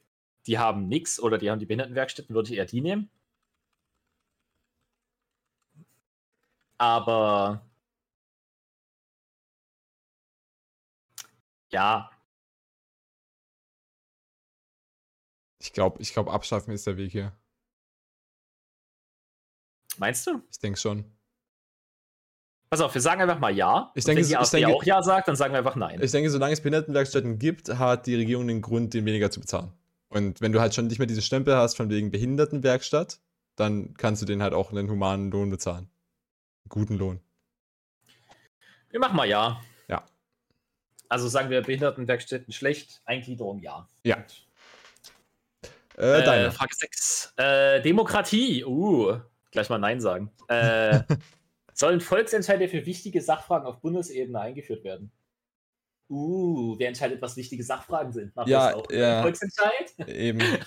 die 0.48 0.58
haben 0.58 0.88
nichts 0.88 1.20
oder 1.20 1.38
die 1.38 1.52
haben 1.52 1.60
die 1.60 1.66
Behindertenwerkstätten, 1.66 2.34
würde 2.34 2.52
ich 2.52 2.58
eher 2.58 2.66
die 2.66 2.82
nehmen. 2.82 3.10
Aber 6.80 7.66
ja. 11.72 12.10
Ich 15.60 15.74
glaube, 15.74 16.02
ich 16.02 16.14
glaube, 16.14 16.32
abschaffen 16.32 16.74
ist 16.74 16.88
der 16.88 16.98
Weg 16.98 17.12
hier. 17.12 17.36
Meinst 19.98 20.28
du? 20.28 20.42
Ich 20.52 20.60
denke 20.60 20.80
schon. 20.80 21.04
Pass 22.70 22.82
auf, 22.82 22.94
wir 22.94 23.02
sagen 23.02 23.22
einfach 23.22 23.40
mal 23.40 23.56
ja. 23.56 23.92
Ich 23.96 24.04
denke, 24.04 24.22
wenn 24.22 24.28
die 24.28 24.38
AfD 24.38 24.60
denke, 24.60 24.76
auch 24.76 24.84
ja 24.84 25.02
sagt, 25.02 25.28
dann 25.28 25.36
sagen 25.36 25.54
wir 25.54 25.60
einfach 25.60 25.76
nein. 25.76 26.02
Ich 26.02 26.12
denke, 26.12 26.30
solange 26.30 26.54
es 26.54 26.62
Behindertenwerkstätten 26.62 27.40
gibt, 27.40 27.70
hat 27.70 28.06
die 28.06 28.16
Regierung 28.16 28.48
den 28.48 28.62
Grund, 28.62 28.94
den 28.94 29.06
weniger 29.06 29.32
zu 29.32 29.40
bezahlen. 29.40 29.74
Und 30.10 30.42
wenn 30.42 30.52
du 30.52 30.62
halt 30.62 30.74
schon 30.74 30.88
nicht 30.88 31.00
mehr 31.00 31.08
diese 31.08 31.22
Stempel 31.22 31.56
hast 31.56 31.76
von 31.76 31.90
wegen 31.90 32.12
Behindertenwerkstatt, 32.12 33.20
dann 33.56 33.94
kannst 33.96 34.22
du 34.22 34.26
den 34.26 34.42
halt 34.42 34.54
auch 34.54 34.72
einen 34.72 34.90
humanen 34.90 35.32
Lohn 35.32 35.50
bezahlen. 35.50 35.90
Einen 36.64 36.70
guten 36.70 36.96
Lohn. 36.96 37.20
Wir 38.90 39.00
machen 39.00 39.16
mal 39.16 39.28
ja. 39.28 39.62
Ja. 39.88 40.06
Also 41.10 41.28
sagen 41.28 41.50
wir 41.50 41.62
Behindertenwerkstätten 41.62 42.54
schlecht, 42.54 43.02
Eingliederung 43.06 43.60
ja. 43.60 43.88
Ja. 44.04 44.24
Äh, 45.98 46.22
äh, 46.22 46.52
Frage 46.52 46.76
6. 46.76 47.34
Äh, 47.38 47.82
Demokratie. 47.82 48.64
Uh, 48.64 49.20
gleich 49.52 49.70
mal 49.70 49.80
Nein 49.80 50.00
sagen. 50.00 50.32
Äh, 50.48 51.02
sollen 51.74 52.02
Volksentscheide 52.02 52.68
für 52.70 52.86
wichtige 52.86 53.22
Sachfragen 53.22 53.68
auf 53.68 53.82
Bundesebene 53.82 54.40
eingeführt 54.40 54.84
werden? 54.84 55.12
Uh, 56.10 56.76
wer 56.80 56.88
entscheidet, 56.88 57.22
was 57.22 57.36
wichtige 57.36 57.64
Sachfragen 57.64 58.14
sind? 58.14 58.36
Macht 58.36 58.48
ja, 58.48 58.72
das 58.72 58.76
auch 58.76 58.92
ja. 58.92 59.22
Volksentscheid? 59.22 59.94
Eben. 60.08 60.40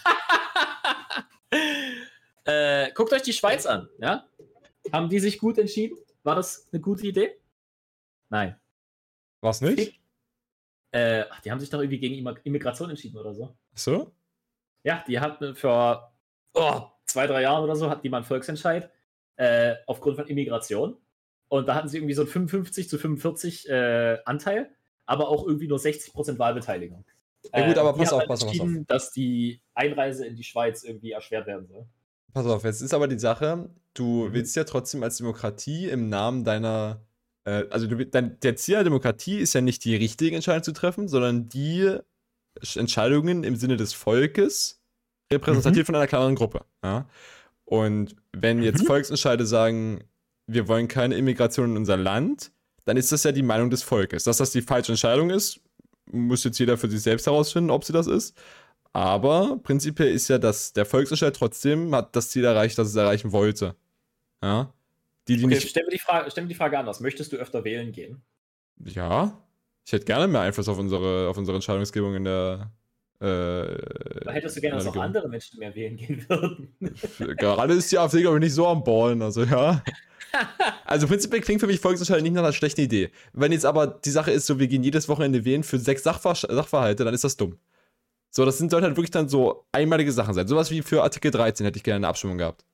äh, 2.44 2.92
guckt 2.92 3.12
euch 3.12 3.22
die 3.22 3.32
Schweiz 3.32 3.64
an, 3.64 3.88
ja? 3.98 4.26
Haben 4.92 5.08
die 5.08 5.18
sich 5.18 5.38
gut 5.38 5.56
entschieden? 5.58 5.96
War 6.22 6.34
das 6.36 6.68
eine 6.72 6.80
gute 6.82 7.06
Idee? 7.06 7.38
Nein. 8.28 8.56
War 9.40 9.50
es 9.50 9.62
nicht? 9.62 9.98
Äh, 10.92 11.24
die 11.44 11.50
haben 11.50 11.60
sich 11.60 11.70
doch 11.70 11.80
irgendwie 11.80 12.00
gegen 12.00 12.26
Immigration 12.44 12.90
entschieden 12.90 13.16
oder 13.16 13.32
so. 13.32 13.56
So? 13.74 14.12
Ja, 14.82 15.04
die 15.06 15.20
hatten 15.20 15.54
vor 15.54 16.12
oh, 16.54 16.82
zwei, 17.06 17.26
drei 17.26 17.42
Jahren 17.42 17.64
oder 17.64 17.76
so, 17.76 17.88
hatten 17.88 18.02
die 18.02 18.10
mal 18.10 18.18
einen 18.18 18.26
Volksentscheid 18.26 18.90
äh, 19.36 19.76
aufgrund 19.86 20.16
von 20.16 20.26
Immigration. 20.26 20.96
Und 21.48 21.66
da 21.66 21.74
hatten 21.74 21.88
sie 21.88 21.98
irgendwie 21.98 22.14
so 22.14 22.22
einen 22.22 22.30
55 22.30 22.88
zu 22.88 22.98
45 22.98 23.68
äh, 23.68 24.18
Anteil 24.24 24.70
aber 25.10 25.28
auch 25.28 25.44
irgendwie 25.44 25.66
nur 25.66 25.78
60% 25.78 26.38
Wahlbeteiligung. 26.38 27.04
Ja 27.52 27.66
gut, 27.66 27.78
aber 27.78 27.90
äh, 27.90 27.98
pass 27.98 28.12
auf, 28.12 28.26
pass 28.28 28.44
auf, 28.44 28.52
pass 28.52 28.60
auf. 28.60 28.68
dass 28.86 29.10
die 29.10 29.60
Einreise 29.74 30.24
in 30.24 30.36
die 30.36 30.44
Schweiz 30.44 30.84
irgendwie 30.84 31.10
erschwert 31.10 31.48
werden 31.48 31.66
soll. 31.66 31.84
Pass 32.32 32.46
auf, 32.46 32.62
jetzt 32.62 32.80
ist 32.80 32.94
aber 32.94 33.08
die 33.08 33.18
Sache, 33.18 33.70
du 33.94 34.28
mhm. 34.28 34.34
willst 34.34 34.54
ja 34.54 34.62
trotzdem 34.62 35.02
als 35.02 35.16
Demokratie 35.16 35.88
im 35.88 36.08
Namen 36.08 36.44
deiner, 36.44 37.04
äh, 37.44 37.64
also 37.70 37.88
du, 37.88 38.06
dein, 38.06 38.38
der 38.38 38.54
Ziel 38.54 38.76
der 38.76 38.84
Demokratie 38.84 39.38
ist 39.38 39.52
ja 39.52 39.60
nicht 39.62 39.84
die 39.84 39.96
richtige 39.96 40.36
Entscheidung 40.36 40.62
zu 40.62 40.72
treffen, 40.72 41.08
sondern 41.08 41.48
die 41.48 41.96
Entscheidungen 42.76 43.42
im 43.42 43.56
Sinne 43.56 43.76
des 43.76 43.92
Volkes 43.92 44.80
repräsentativ 45.32 45.82
mhm. 45.82 45.86
von 45.86 45.94
einer 45.96 46.06
kleineren 46.06 46.36
Gruppe. 46.36 46.64
Ja? 46.84 47.08
Und 47.64 48.14
wenn 48.32 48.62
jetzt 48.62 48.82
mhm. 48.82 48.86
Volksentscheide 48.86 49.44
sagen, 49.44 50.04
wir 50.46 50.68
wollen 50.68 50.86
keine 50.86 51.16
Immigration 51.16 51.70
in 51.70 51.76
unser 51.78 51.96
Land, 51.96 52.52
dann 52.84 52.96
ist 52.96 53.12
das 53.12 53.24
ja 53.24 53.32
die 53.32 53.42
Meinung 53.42 53.70
des 53.70 53.82
Volkes. 53.82 54.24
Dass 54.24 54.38
das 54.38 54.52
die 54.52 54.62
falsche 54.62 54.92
Entscheidung 54.92 55.30
ist, 55.30 55.60
muss 56.10 56.44
jetzt 56.44 56.58
jeder 56.58 56.76
für 56.76 56.88
sich 56.88 57.02
selbst 57.02 57.26
herausfinden, 57.26 57.70
ob 57.70 57.84
sie 57.84 57.92
das 57.92 58.06
ist. 58.06 58.36
Aber 58.92 59.58
prinzipiell 59.62 60.12
ist 60.12 60.28
ja, 60.28 60.38
dass 60.38 60.72
der 60.72 60.84
Volksentscheid 60.84 61.34
trotzdem 61.34 61.94
hat 61.94 62.16
das 62.16 62.30
Ziel 62.30 62.44
erreicht, 62.44 62.76
das 62.78 62.88
es 62.88 62.96
erreichen 62.96 63.32
wollte. 63.32 63.76
Ja. 64.42 64.72
Die, 65.28 65.36
die 65.36 65.44
okay, 65.44 65.54
nicht 65.54 65.68
stell, 65.68 65.84
mir 65.84 65.90
die 65.90 65.98
Frage, 65.98 66.30
stell 66.30 66.44
mir 66.44 66.48
die 66.48 66.54
Frage 66.54 66.78
anders. 66.78 67.00
Möchtest 67.00 67.32
du 67.32 67.36
öfter 67.36 67.62
wählen 67.62 67.92
gehen? 67.92 68.22
Ja. 68.84 69.38
Ich 69.86 69.92
hätte 69.92 70.04
gerne 70.04 70.26
mehr 70.26 70.40
Einfluss 70.40 70.68
auf 70.68 70.78
unsere, 70.78 71.28
auf 71.28 71.36
unsere 71.36 71.56
Entscheidungsgebung 71.56 72.14
in 72.16 72.24
der. 72.24 72.72
Äh, 73.20 74.24
da 74.24 74.32
hättest 74.32 74.56
du 74.56 74.60
gerne, 74.60 74.78
dass 74.78 74.86
auch 74.86 74.96
andere 74.96 75.28
Menschen 75.28 75.58
mehr 75.58 75.74
wählen 75.74 75.96
gehen 75.96 76.24
würden. 76.28 76.74
Gerade 77.36 77.74
ist 77.74 77.92
die 77.92 77.98
AfD, 77.98 78.22
glaube 78.22 78.38
ich, 78.38 78.44
nicht 78.44 78.54
so 78.54 78.66
am 78.66 78.82
Ballen, 78.82 79.20
also 79.22 79.44
ja. 79.44 79.82
also 80.84 81.06
prinzipiell 81.06 81.40
klingt 81.40 81.60
für 81.60 81.66
mich 81.66 81.80
Volksentscheid 81.80 82.22
nicht 82.22 82.32
nach 82.32 82.42
einer 82.42 82.52
schlechten 82.52 82.80
Idee. 82.80 83.10
Wenn 83.32 83.52
jetzt 83.52 83.66
aber 83.66 83.86
die 83.86 84.10
Sache 84.10 84.30
ist, 84.30 84.46
so 84.46 84.58
wir 84.58 84.68
gehen 84.68 84.82
jedes 84.82 85.08
Wochenende 85.08 85.44
wählen 85.44 85.62
für 85.62 85.78
sechs 85.78 86.02
Sachver 86.02 86.34
Sachverhalte, 86.34 87.04
dann 87.04 87.14
ist 87.14 87.24
das 87.24 87.36
dumm. 87.36 87.58
So, 88.30 88.44
das 88.44 88.58
sind, 88.58 88.70
sollten 88.70 88.86
halt 88.86 88.96
wirklich 88.96 89.10
dann 89.10 89.28
so 89.28 89.66
einmalige 89.72 90.12
Sachen 90.12 90.34
sein. 90.34 90.46
Sowas 90.46 90.70
wie 90.70 90.82
für 90.82 91.02
Artikel 91.02 91.30
13 91.30 91.66
hätte 91.66 91.78
ich 91.78 91.82
gerne 91.82 91.96
eine 91.96 92.08
Abstimmung 92.08 92.38
gehabt. 92.38 92.64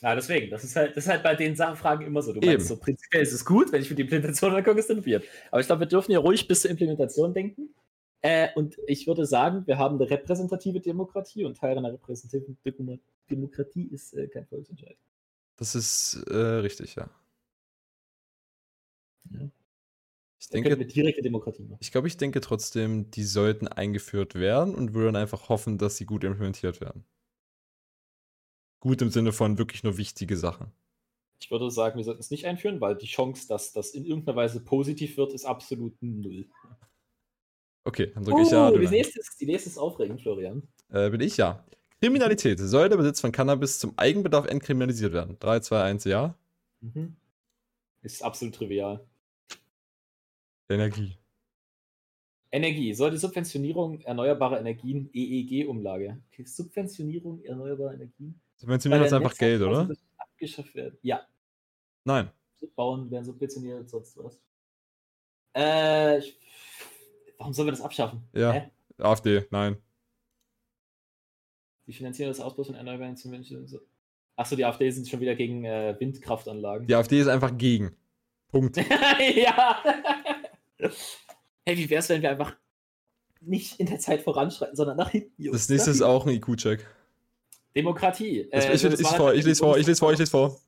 Ja, 0.00 0.16
deswegen, 0.16 0.50
das 0.50 0.64
ist 0.64 0.74
halt, 0.74 0.96
das 0.96 1.04
ist 1.04 1.10
halt 1.10 1.22
bei 1.22 1.36
den 1.36 1.54
Sachfragen 1.54 2.04
immer 2.04 2.22
so. 2.22 2.32
Du 2.32 2.40
Eben. 2.40 2.48
meinst 2.48 2.66
so, 2.66 2.76
prinzipiell 2.76 3.22
ist 3.22 3.32
es 3.32 3.44
gut, 3.44 3.70
wenn 3.70 3.82
ich 3.82 3.88
für 3.88 3.94
die 3.94 4.02
Implementation 4.02 4.52
angucke, 4.52 4.80
ist 4.80 4.90
dann 4.90 5.04
wird. 5.04 5.24
Aber 5.50 5.60
ich 5.60 5.66
glaube, 5.66 5.80
wir 5.80 5.86
dürfen 5.86 6.10
ja 6.10 6.18
ruhig 6.18 6.48
bis 6.48 6.62
zur 6.62 6.70
Implementation 6.72 7.32
denken. 7.32 7.72
Äh, 8.22 8.48
und 8.54 8.76
ich 8.86 9.06
würde 9.08 9.26
sagen, 9.26 9.66
wir 9.66 9.78
haben 9.78 9.96
eine 9.96 10.08
repräsentative 10.08 10.80
Demokratie 10.80 11.44
und 11.44 11.56
Teil 11.56 11.76
einer 11.76 11.92
repräsentativen 11.92 12.56
Demokratie 13.28 13.88
ist 13.88 14.14
äh, 14.14 14.28
kein 14.28 14.46
Volksentscheid. 14.46 14.96
Das 15.56 15.74
ist 15.74 16.24
äh, 16.28 16.36
richtig, 16.36 16.94
ja. 16.94 17.10
ja. 19.30 19.50
Ich 20.40 20.48
denke, 20.48 20.76
wir 20.76 20.86
direkte 20.86 21.22
Demokratie 21.22 21.62
machen. 21.62 21.78
Ich 21.80 21.92
glaube, 21.92 22.08
ich 22.08 22.16
denke 22.16 22.40
trotzdem, 22.40 23.10
die 23.10 23.24
sollten 23.24 23.68
eingeführt 23.68 24.34
werden 24.34 24.74
und 24.74 24.94
würden 24.94 25.16
einfach 25.16 25.48
hoffen, 25.48 25.78
dass 25.78 25.96
sie 25.96 26.06
gut 26.06 26.24
implementiert 26.24 26.80
werden. 26.80 27.04
Gut 28.80 29.02
im 29.02 29.10
Sinne 29.10 29.32
von 29.32 29.58
wirklich 29.58 29.84
nur 29.84 29.98
wichtige 29.98 30.36
Sachen. 30.36 30.72
Ich 31.40 31.50
würde 31.50 31.70
sagen, 31.70 31.96
wir 31.96 32.04
sollten 32.04 32.20
es 32.20 32.30
nicht 32.30 32.46
einführen, 32.46 32.80
weil 32.80 32.96
die 32.96 33.06
Chance, 33.06 33.46
dass 33.48 33.72
das 33.72 33.90
in 33.90 34.04
irgendeiner 34.04 34.36
Weise 34.36 34.60
positiv 34.60 35.16
wird, 35.16 35.32
ist 35.32 35.44
absolut 35.44 35.94
null. 36.00 36.48
Okay, 37.84 38.12
dann 38.14 38.24
drücke 38.24 38.42
ich 38.42 38.50
ja. 38.50 38.70
Die 38.70 38.86
nächste, 38.86 39.20
ist, 39.20 39.40
die 39.40 39.46
nächste 39.46 39.70
ist 39.70 39.78
aufregend, 39.78 40.20
Florian. 40.22 40.62
Äh, 40.90 41.10
bin 41.10 41.20
ich 41.20 41.36
ja. 41.36 41.64
Kriminalität. 42.00 42.58
Soll 42.58 42.88
der 42.88 42.96
Besitz 42.96 43.20
von 43.20 43.32
Cannabis 43.32 43.78
zum 43.78 43.92
Eigenbedarf 43.96 44.46
entkriminalisiert 44.46 45.12
werden? 45.12 45.36
3, 45.38 45.60
2, 45.60 45.82
1, 45.82 46.04
ja. 46.04 46.34
Mhm. 46.80 47.16
Ist 48.02 48.22
absolut 48.22 48.54
trivial. 48.54 49.04
Energie. 50.68 51.16
Energie. 52.50 52.92
Soll 52.94 53.10
die 53.10 53.18
Subventionierung 53.18 54.00
erneuerbarer 54.00 54.60
Energien 54.60 55.08
EEG-Umlage? 55.12 56.18
Okay, 56.30 56.44
Subventionierung 56.44 57.42
erneuerbarer 57.44 57.94
Energien? 57.94 58.40
Subventionieren 58.56 59.04
ist 59.04 59.12
einfach 59.12 59.36
Geld, 59.36 59.62
oder? 59.62 59.88
Abgeschafft 60.18 60.74
werden. 60.74 60.98
Ja. 61.02 61.26
Nein. 62.04 62.30
Bauen 62.76 63.10
werden 63.10 63.24
subventioniert, 63.24 63.88
sonst 63.88 64.16
was. 64.18 64.40
Äh, 65.54 66.18
ich, 66.18 66.38
warum 67.42 67.52
sollen 67.52 67.66
wir 67.66 67.72
das 67.72 67.80
abschaffen? 67.80 68.22
Ja. 68.32 68.52
Hä? 68.52 68.70
AfD, 68.98 69.46
nein. 69.50 69.76
Die 71.88 71.92
finanzieren 71.92 72.30
das 72.30 72.38
Ausbau 72.38 72.62
von 72.62 72.76
erneuerbaren 72.76 73.16
Menschen. 73.24 73.66
Achso, 74.36 74.54
die 74.54 74.64
AfD 74.64 74.88
sind 74.90 75.08
schon 75.08 75.18
wieder 75.18 75.34
gegen 75.34 75.64
äh, 75.64 75.96
Windkraftanlagen. 75.98 76.86
Die 76.86 76.94
AfD 76.94 77.18
ist 77.18 77.26
einfach 77.26 77.58
gegen. 77.58 77.96
Punkt. 78.48 78.76
ja. 79.36 79.82
hey, 81.66 81.76
wie 81.76 81.90
wär's, 81.90 82.08
wenn 82.10 82.22
wir 82.22 82.30
einfach 82.30 82.54
nicht 83.40 83.80
in 83.80 83.86
der 83.86 83.98
Zeit 83.98 84.22
voranschreiten, 84.22 84.76
sondern 84.76 84.96
nach 84.96 85.10
hinten. 85.10 85.50
Das 85.50 85.68
nächste 85.68 85.90
ist 85.90 86.00
auch 86.00 86.24
ein 86.24 86.34
IQ-Check. 86.34 86.86
Demokratie. 87.74 88.42
Äh, 88.52 88.72
ich, 88.72 88.84
ich, 88.84 89.00
ich, 89.00 89.06
vor, 89.08 89.34
ich 89.34 89.44
lese 89.44 89.64
vor, 89.64 89.76
ich 89.78 89.86
lese 89.86 89.98
vor, 89.98 90.12
ich 90.12 90.18
lese 90.20 90.30
vor. 90.30 90.60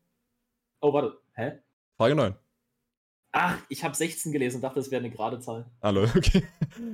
Oh, 0.80 0.92
warte. 0.92 1.16
Hä? 1.34 1.60
Frage 1.96 2.16
9. 2.16 2.34
Ach, 3.36 3.58
ich 3.68 3.82
habe 3.82 3.96
16 3.96 4.30
gelesen 4.30 4.56
und 4.56 4.62
dachte, 4.62 4.78
das 4.78 4.92
wäre 4.92 5.00
eine 5.00 5.10
gerade 5.10 5.40
Zahl. 5.40 5.66
Hallo, 5.82 6.04
okay. 6.04 6.44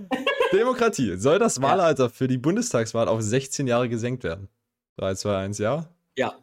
Demokratie. 0.55 1.19
Soll 1.19 1.39
das 1.39 1.61
Wahlalter 1.61 2.09
für 2.09 2.29
die 2.29 2.39
Bundestagswahl 2.39 3.09
auf 3.09 3.21
16 3.21 3.67
Jahre 3.67 3.91
gesenkt 3.91 4.25
werden? 4.25 4.49
3, 4.97 5.17
2, 5.17 5.37
1, 5.37 5.59
ja? 5.59 5.87
Ja. 6.17 6.39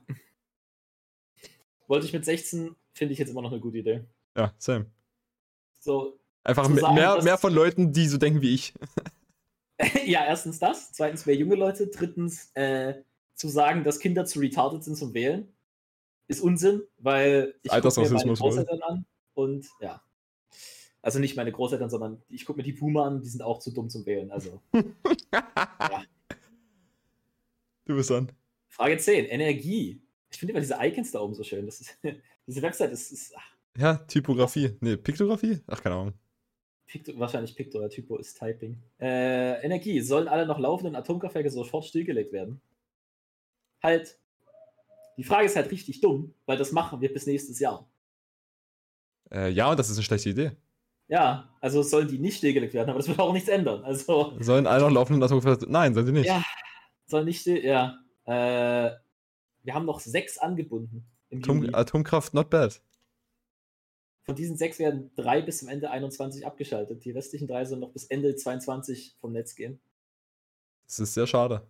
Wollte 1.88 2.06
ich 2.06 2.14
mit 2.14 2.26
16, 2.26 2.76
finde 2.94 3.14
ich 3.14 3.18
jetzt 3.18 3.32
immer 3.32 3.42
noch 3.42 3.52
eine 3.52 3.60
gute 3.60 3.80
Idee. 3.80 4.04
Ja, 4.38 4.54
same. 4.60 4.86
So. 5.80 6.20
Einfach 6.44 6.66
sagen, 6.66 6.94
mehr, 6.94 7.24
mehr 7.24 7.40
von 7.40 7.52
Leuten, 7.52 7.92
die 7.92 8.08
so 8.08 8.20
denken 8.20 8.44
wie 8.44 8.54
ich. 8.54 8.76
ja, 10.06 10.24
erstens 10.26 10.60
das. 10.60 10.92
Zweitens 10.92 11.26
mehr 11.26 11.36
junge 11.36 11.56
Leute. 11.56 11.88
Drittens, 11.88 12.52
äh, 12.54 13.02
zu 13.34 13.48
sagen, 13.48 13.84
dass 13.84 13.98
Kinder 13.98 14.26
zu 14.26 14.38
retarded 14.42 14.84
sind 14.84 14.96
zum 14.96 15.16
Wählen, 15.16 15.52
ist 16.28 16.42
Unsinn, 16.42 16.84
weil 17.00 17.56
ich 17.64 17.72
gucke 17.72 18.02
mir 18.02 18.12
meine 18.12 18.34
Großeltern 18.36 18.82
an 18.84 19.06
und 19.38 19.68
ja. 19.80 20.02
Also 21.02 21.20
nicht 21.20 21.38
meine 21.38 21.52
Großeltern, 21.52 21.90
sondern 21.90 22.22
ich 22.28 22.44
gucke 22.44 22.58
mir 22.58 22.64
die 22.64 22.74
Boomer 22.74 23.06
an, 23.06 23.22
die 23.22 23.30
sind 23.30 23.44
auch 23.44 23.60
zu 23.60 23.72
dumm 23.72 23.88
zum 23.88 24.06
Wählen. 24.06 24.32
Also. 24.32 24.62
ja. 25.32 26.04
Du 27.86 27.96
bist 27.96 28.10
dann. 28.10 28.32
Frage 28.68 28.98
10. 28.98 29.26
Energie. 29.26 30.02
Ich 30.30 30.40
finde 30.40 30.52
immer 30.52 30.60
diese 30.60 30.78
Icons 30.82 31.12
da 31.12 31.22
oben 31.22 31.36
so 31.36 31.44
schön. 31.44 31.66
Das 31.66 31.80
ist, 31.80 31.98
diese 32.48 32.62
Website 32.62 32.92
ist. 32.92 33.12
ist. 33.12 33.36
Ja, 33.78 33.96
Typografie. 33.96 34.76
Nee, 34.82 34.98
Piktografie? 34.98 35.62
Ach, 35.68 35.82
keine 35.82 35.96
Ahnung. 35.96 36.14
Pikto, 36.88 37.18
wahrscheinlich 37.20 37.56
Pikto 37.56 37.78
oder 37.78 37.90
Typo 37.90 38.18
ist 38.18 38.40
Typing. 38.40 38.82
Äh, 39.00 39.64
Energie. 39.64 40.02
Sollen 40.02 40.28
alle 40.28 40.48
noch 40.48 40.58
laufenden 40.58 40.96
Atomkraftwerke 40.96 41.52
sofort 41.52 41.86
stillgelegt 41.86 42.34
werden? 42.34 42.60
Halt. 43.84 44.20
Die 45.16 45.24
Frage 45.24 45.46
ist 45.46 45.56
halt 45.56 45.72
richtig 45.72 46.02
dumm, 46.02 46.34
weil 46.46 46.58
das 46.58 46.72
machen 46.72 47.02
wir 47.02 47.14
bis 47.14 47.28
nächstes 47.28 47.60
Jahr. 47.60 47.88
Äh, 49.32 49.50
ja, 49.50 49.70
und 49.70 49.78
das 49.78 49.90
ist 49.90 49.98
eine 49.98 50.04
schlechte 50.04 50.30
Idee. 50.30 50.52
Ja, 51.08 51.50
also 51.62 51.84
sollen 51.84 52.08
die 52.08 52.20
nicht 52.20 52.38
stillgelegt 52.38 52.74
werden, 52.74 52.90
aber 52.90 53.00
das 53.00 53.08
wird 53.08 53.20
auch 53.20 53.32
nichts 53.34 53.48
ändern. 53.48 53.84
Also, 53.84 54.34
sollen 54.40 54.68
alle 54.68 54.84
noch 54.84 54.92
laufenden 54.92 55.24
Atomkraftwerke. 55.24 55.72
Nein, 55.72 55.94
sollen 55.94 56.06
sie 56.06 56.12
nicht. 56.12 56.28
Ja, 56.28 56.44
sollen 57.06 57.26
nicht. 57.26 57.46
Ja. 57.46 57.98
Äh, 58.26 58.92
wir 59.64 59.74
haben 59.74 59.86
noch 59.86 60.00
sechs 60.00 60.38
angebunden. 60.38 61.06
Atom 61.32 61.74
Atomkraft, 61.74 62.34
not 62.34 62.50
bad. 62.50 62.82
Von 64.24 64.36
diesen 64.36 64.58
sechs 64.58 64.80
werden 64.80 65.12
drei 65.16 65.42
bis 65.42 65.60
zum 65.60 65.70
Ende 65.70 65.90
21 65.90 66.46
abgeschaltet. 66.46 67.06
Die 67.06 67.12
restlichen 67.12 67.48
drei 67.48 67.64
sollen 67.64 67.80
noch 67.80 67.92
bis 67.92 68.04
Ende 68.06 68.36
22 68.36 69.16
vom 69.20 69.32
Netz 69.32 69.56
gehen. 69.56 69.80
Das 70.86 71.00
ist 71.00 71.14
sehr 71.14 71.28
schade. 71.28 71.66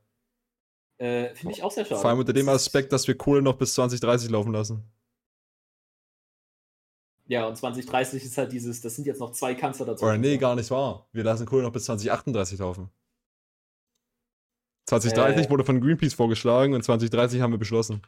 Äh, 0.97 1.35
Finde 1.35 1.53
ich 1.53 1.61
auch 1.61 1.71
sehr 1.71 1.85
schade. 1.85 2.01
Vor 2.01 2.09
allem 2.09 2.19
unter 2.19 2.33
dem 2.33 2.49
Aspekt, 2.49 2.91
dass 2.91 3.07
wir 3.07 3.15
Kohle 3.15 3.43
noch 3.43 3.57
bis 3.57 3.75
2030 3.75 4.31
laufen 4.31 4.51
lassen. 4.51 4.83
Ja, 7.27 7.45
und 7.45 7.57
2030 7.57 8.23
ist 8.23 8.37
halt 8.37 8.51
dieses, 8.51 8.81
das 8.81 8.95
sind 8.95 9.05
jetzt 9.05 9.19
noch 9.19 9.31
zwei 9.31 9.53
Kanzler 9.53 9.85
dazu. 9.85 10.05
Oder 10.05 10.17
nee, 10.17 10.37
gar 10.37 10.55
nicht 10.55 10.71
wahr. 10.71 11.07
Wir 11.11 11.23
lassen 11.23 11.45
Kohle 11.45 11.63
noch 11.63 11.73
bis 11.73 11.85
2038 11.85 12.59
laufen. 12.59 12.89
2030 14.85 15.45
äh, 15.45 15.49
wurde 15.49 15.65
von 15.65 15.81
Greenpeace 15.81 16.13
vorgeschlagen 16.13 16.73
und 16.73 16.83
2030 16.83 17.41
haben 17.41 17.51
wir 17.51 17.57
beschlossen. 17.57 18.01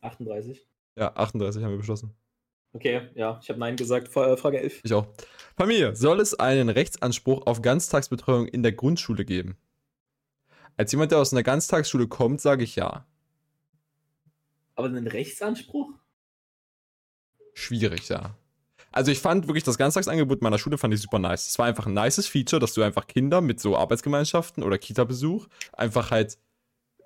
38? 0.00 0.66
Ja, 0.96 1.14
38 1.14 1.62
haben 1.62 1.70
wir 1.70 1.78
beschlossen. 1.78 2.12
Okay, 2.72 3.08
ja, 3.14 3.38
ich 3.40 3.48
habe 3.48 3.60
Nein 3.60 3.76
gesagt. 3.76 4.14
Äh, 4.16 4.36
Frage 4.36 4.60
11. 4.60 4.80
Ich 4.82 4.92
auch. 4.92 5.06
Familie, 5.56 5.94
soll 5.94 6.20
es 6.20 6.34
einen 6.34 6.68
Rechtsanspruch 6.68 7.46
auf 7.46 7.62
Ganztagsbetreuung 7.62 8.48
in 8.48 8.62
der 8.62 8.72
Grundschule 8.72 9.24
geben? 9.24 9.56
Als 10.76 10.92
jemand, 10.92 11.12
der 11.12 11.18
aus 11.18 11.32
einer 11.32 11.42
Ganztagsschule 11.42 12.08
kommt, 12.08 12.40
sage 12.40 12.64
ich 12.64 12.76
ja. 12.76 13.06
Aber 14.74 14.88
einen 14.88 15.06
Rechtsanspruch? 15.06 15.92
Schwierig, 17.58 18.08
ja. 18.08 18.36
Also 18.92 19.10
ich 19.10 19.18
fand 19.18 19.48
wirklich 19.48 19.64
das 19.64 19.76
Ganztagsangebot 19.76 20.42
meiner 20.42 20.58
Schule 20.58 20.78
fand 20.78 20.94
ich 20.94 21.00
super 21.00 21.18
nice. 21.18 21.48
Es 21.48 21.58
war 21.58 21.66
einfach 21.66 21.86
ein 21.86 21.92
nices 21.92 22.28
Feature, 22.28 22.60
dass 22.60 22.72
du 22.72 22.82
einfach 22.82 23.08
Kinder 23.08 23.40
mit 23.40 23.58
so 23.58 23.76
Arbeitsgemeinschaften 23.76 24.62
oder 24.62 24.78
Kita-Besuch 24.78 25.48
einfach 25.72 26.12
halt 26.12 26.38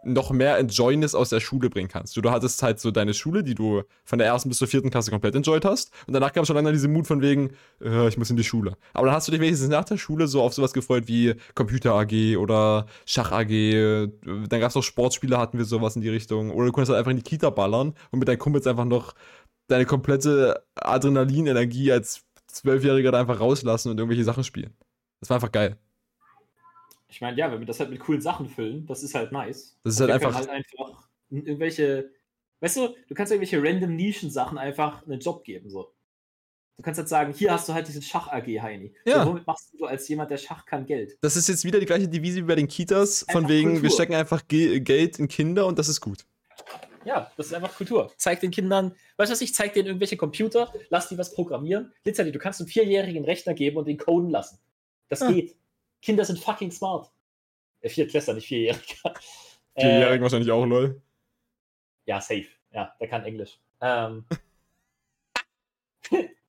noch 0.04 0.30
mehr 0.30 0.58
Enjoyness 0.58 1.14
aus 1.14 1.28
der 1.28 1.40
Schule 1.40 1.70
bringen 1.70 1.88
kannst. 1.88 2.16
Du, 2.16 2.20
du 2.20 2.30
hattest 2.30 2.62
halt 2.62 2.80
so 2.80 2.90
deine 2.90 3.14
Schule, 3.14 3.42
die 3.44 3.54
du 3.54 3.82
von 4.04 4.18
der 4.18 4.28
ersten 4.28 4.48
bis 4.48 4.58
zur 4.58 4.68
vierten 4.68 4.90
Klasse 4.90 5.10
komplett 5.10 5.34
enjoyed 5.34 5.64
hast. 5.64 5.92
Und 6.06 6.14
danach 6.14 6.32
kam 6.32 6.44
schon 6.44 6.56
lange 6.56 6.72
diese 6.72 6.88
Mut 6.88 7.06
von 7.06 7.22
wegen, 7.22 7.50
äh, 7.80 8.08
ich 8.08 8.18
muss 8.18 8.30
in 8.30 8.36
die 8.36 8.44
Schule. 8.44 8.76
Aber 8.92 9.06
dann 9.06 9.14
hast 9.14 9.28
du 9.28 9.32
dich 9.32 9.40
wenigstens 9.40 9.68
nach 9.68 9.84
der 9.84 9.96
Schule 9.96 10.26
so 10.26 10.42
auf 10.42 10.54
sowas 10.54 10.72
gefreut 10.72 11.04
wie 11.06 11.34
Computer 11.54 11.94
AG 11.94 12.36
oder 12.36 12.86
Schach 13.06 13.32
AG. 13.32 13.48
Dann 14.48 14.60
gab 14.60 14.70
es 14.70 14.76
auch 14.76 14.82
Sportspiele, 14.82 15.38
hatten 15.38 15.58
wir 15.58 15.64
sowas 15.64 15.96
in 15.96 16.02
die 16.02 16.08
Richtung. 16.08 16.50
Oder 16.50 16.66
du 16.66 16.72
konntest 16.72 16.90
halt 16.90 16.98
einfach 16.98 17.12
in 17.12 17.18
die 17.18 17.22
Kita 17.22 17.50
ballern 17.50 17.94
und 18.10 18.18
mit 18.18 18.28
deinen 18.28 18.38
Kumpels 18.38 18.66
einfach 18.66 18.84
noch 18.84 19.14
deine 19.68 19.86
komplette 19.86 20.66
Adrenalinenergie 20.74 21.92
als 21.92 22.24
Zwölfjähriger 22.46 23.12
da 23.12 23.20
einfach 23.20 23.40
rauslassen 23.40 23.90
und 23.90 23.98
irgendwelche 23.98 24.24
Sachen 24.24 24.44
spielen. 24.44 24.74
Das 25.20 25.30
war 25.30 25.36
einfach 25.36 25.52
geil 25.52 25.78
Ich 27.08 27.20
meine, 27.20 27.36
ja, 27.36 27.50
wenn 27.50 27.60
wir 27.60 27.66
das 27.66 27.80
halt 27.80 27.90
mit 27.90 28.00
coolen 28.00 28.20
Sachen 28.20 28.48
füllen, 28.48 28.86
das 28.86 29.02
ist 29.02 29.14
halt 29.14 29.32
nice. 29.32 29.78
Das 29.84 29.94
ist 29.94 30.00
halt 30.00 30.10
einfach, 30.10 30.34
halt 30.34 30.48
einfach 30.48 31.08
irgendwelche, 31.30 32.10
weißt 32.60 32.76
du, 32.76 32.94
du 33.08 33.14
kannst 33.14 33.32
irgendwelche 33.32 33.62
random 33.62 33.96
Nischen-Sachen 33.96 34.58
einfach 34.58 35.06
einen 35.06 35.20
Job 35.20 35.44
geben, 35.44 35.70
so. 35.70 35.94
Du 36.76 36.82
kannst 36.82 36.98
halt 36.98 37.08
sagen, 37.08 37.32
hier 37.32 37.52
hast 37.52 37.68
du 37.68 37.74
halt 37.74 37.86
diesen 37.86 38.02
Schach-AG, 38.02 38.60
Heini. 38.60 38.94
Ja. 39.04 39.22
So, 39.22 39.30
womit 39.30 39.46
machst 39.46 39.72
du 39.78 39.84
als 39.84 40.08
jemand, 40.08 40.30
der 40.30 40.38
Schach 40.38 40.64
kann, 40.64 40.86
Geld? 40.86 41.16
das 41.20 41.36
ist 41.36 41.48
jetzt 41.48 41.64
wieder 41.64 41.78
die 41.78 41.86
gleiche 41.86 42.08
Devise 42.08 42.38
wie 42.38 42.46
bei 42.46 42.54
den 42.54 42.66
Kitas, 42.66 43.24
von 43.30 43.48
wegen, 43.48 43.74
wir 43.74 43.80
Kultur. 43.80 43.94
stecken 43.94 44.14
einfach 44.14 44.48
Ge 44.48 44.80
Geld 44.80 45.18
in 45.18 45.28
Kinder 45.28 45.66
und 45.66 45.78
das 45.78 45.88
ist 45.88 46.00
gut. 46.00 46.24
Ja, 47.04 47.30
das 47.36 47.46
ist 47.46 47.54
einfach 47.54 47.74
Kultur. 47.74 48.12
Zeig 48.16 48.40
den 48.40 48.50
Kindern, 48.50 48.94
weißt 49.16 49.30
du 49.30 49.32
was, 49.32 49.40
ich 49.40 49.54
zeig 49.54 49.72
denen 49.74 49.86
irgendwelche 49.88 50.16
Computer, 50.16 50.72
lass 50.88 51.08
die 51.08 51.18
was 51.18 51.34
programmieren. 51.34 51.92
Literally, 52.04 52.32
du 52.32 52.38
kannst 52.38 52.60
einem 52.60 52.68
Vierjährigen 52.68 53.24
Rechner 53.24 53.54
geben 53.54 53.76
und 53.78 53.86
den 53.88 53.98
coden 53.98 54.30
lassen. 54.30 54.58
Das 55.08 55.20
Ah. 55.22 55.30
geht. 55.32 55.56
Kinder 56.00 56.24
sind 56.24 56.38
fucking 56.38 56.70
smart. 56.70 57.10
Äh, 57.80 57.88
Viertklässler, 57.88 58.34
nicht 58.34 58.46
Vierjähriger. 58.48 59.14
Äh, 59.74 59.80
Vierjährigen 59.88 60.22
wahrscheinlich 60.22 60.50
auch, 60.50 60.66
lol. 60.66 61.00
ja, 62.04 62.20
safe. 62.20 62.46
Ja, 62.72 62.94
der 63.00 63.08
kann 63.08 63.24
Englisch. 63.24 63.58
Ähm. 63.80 64.26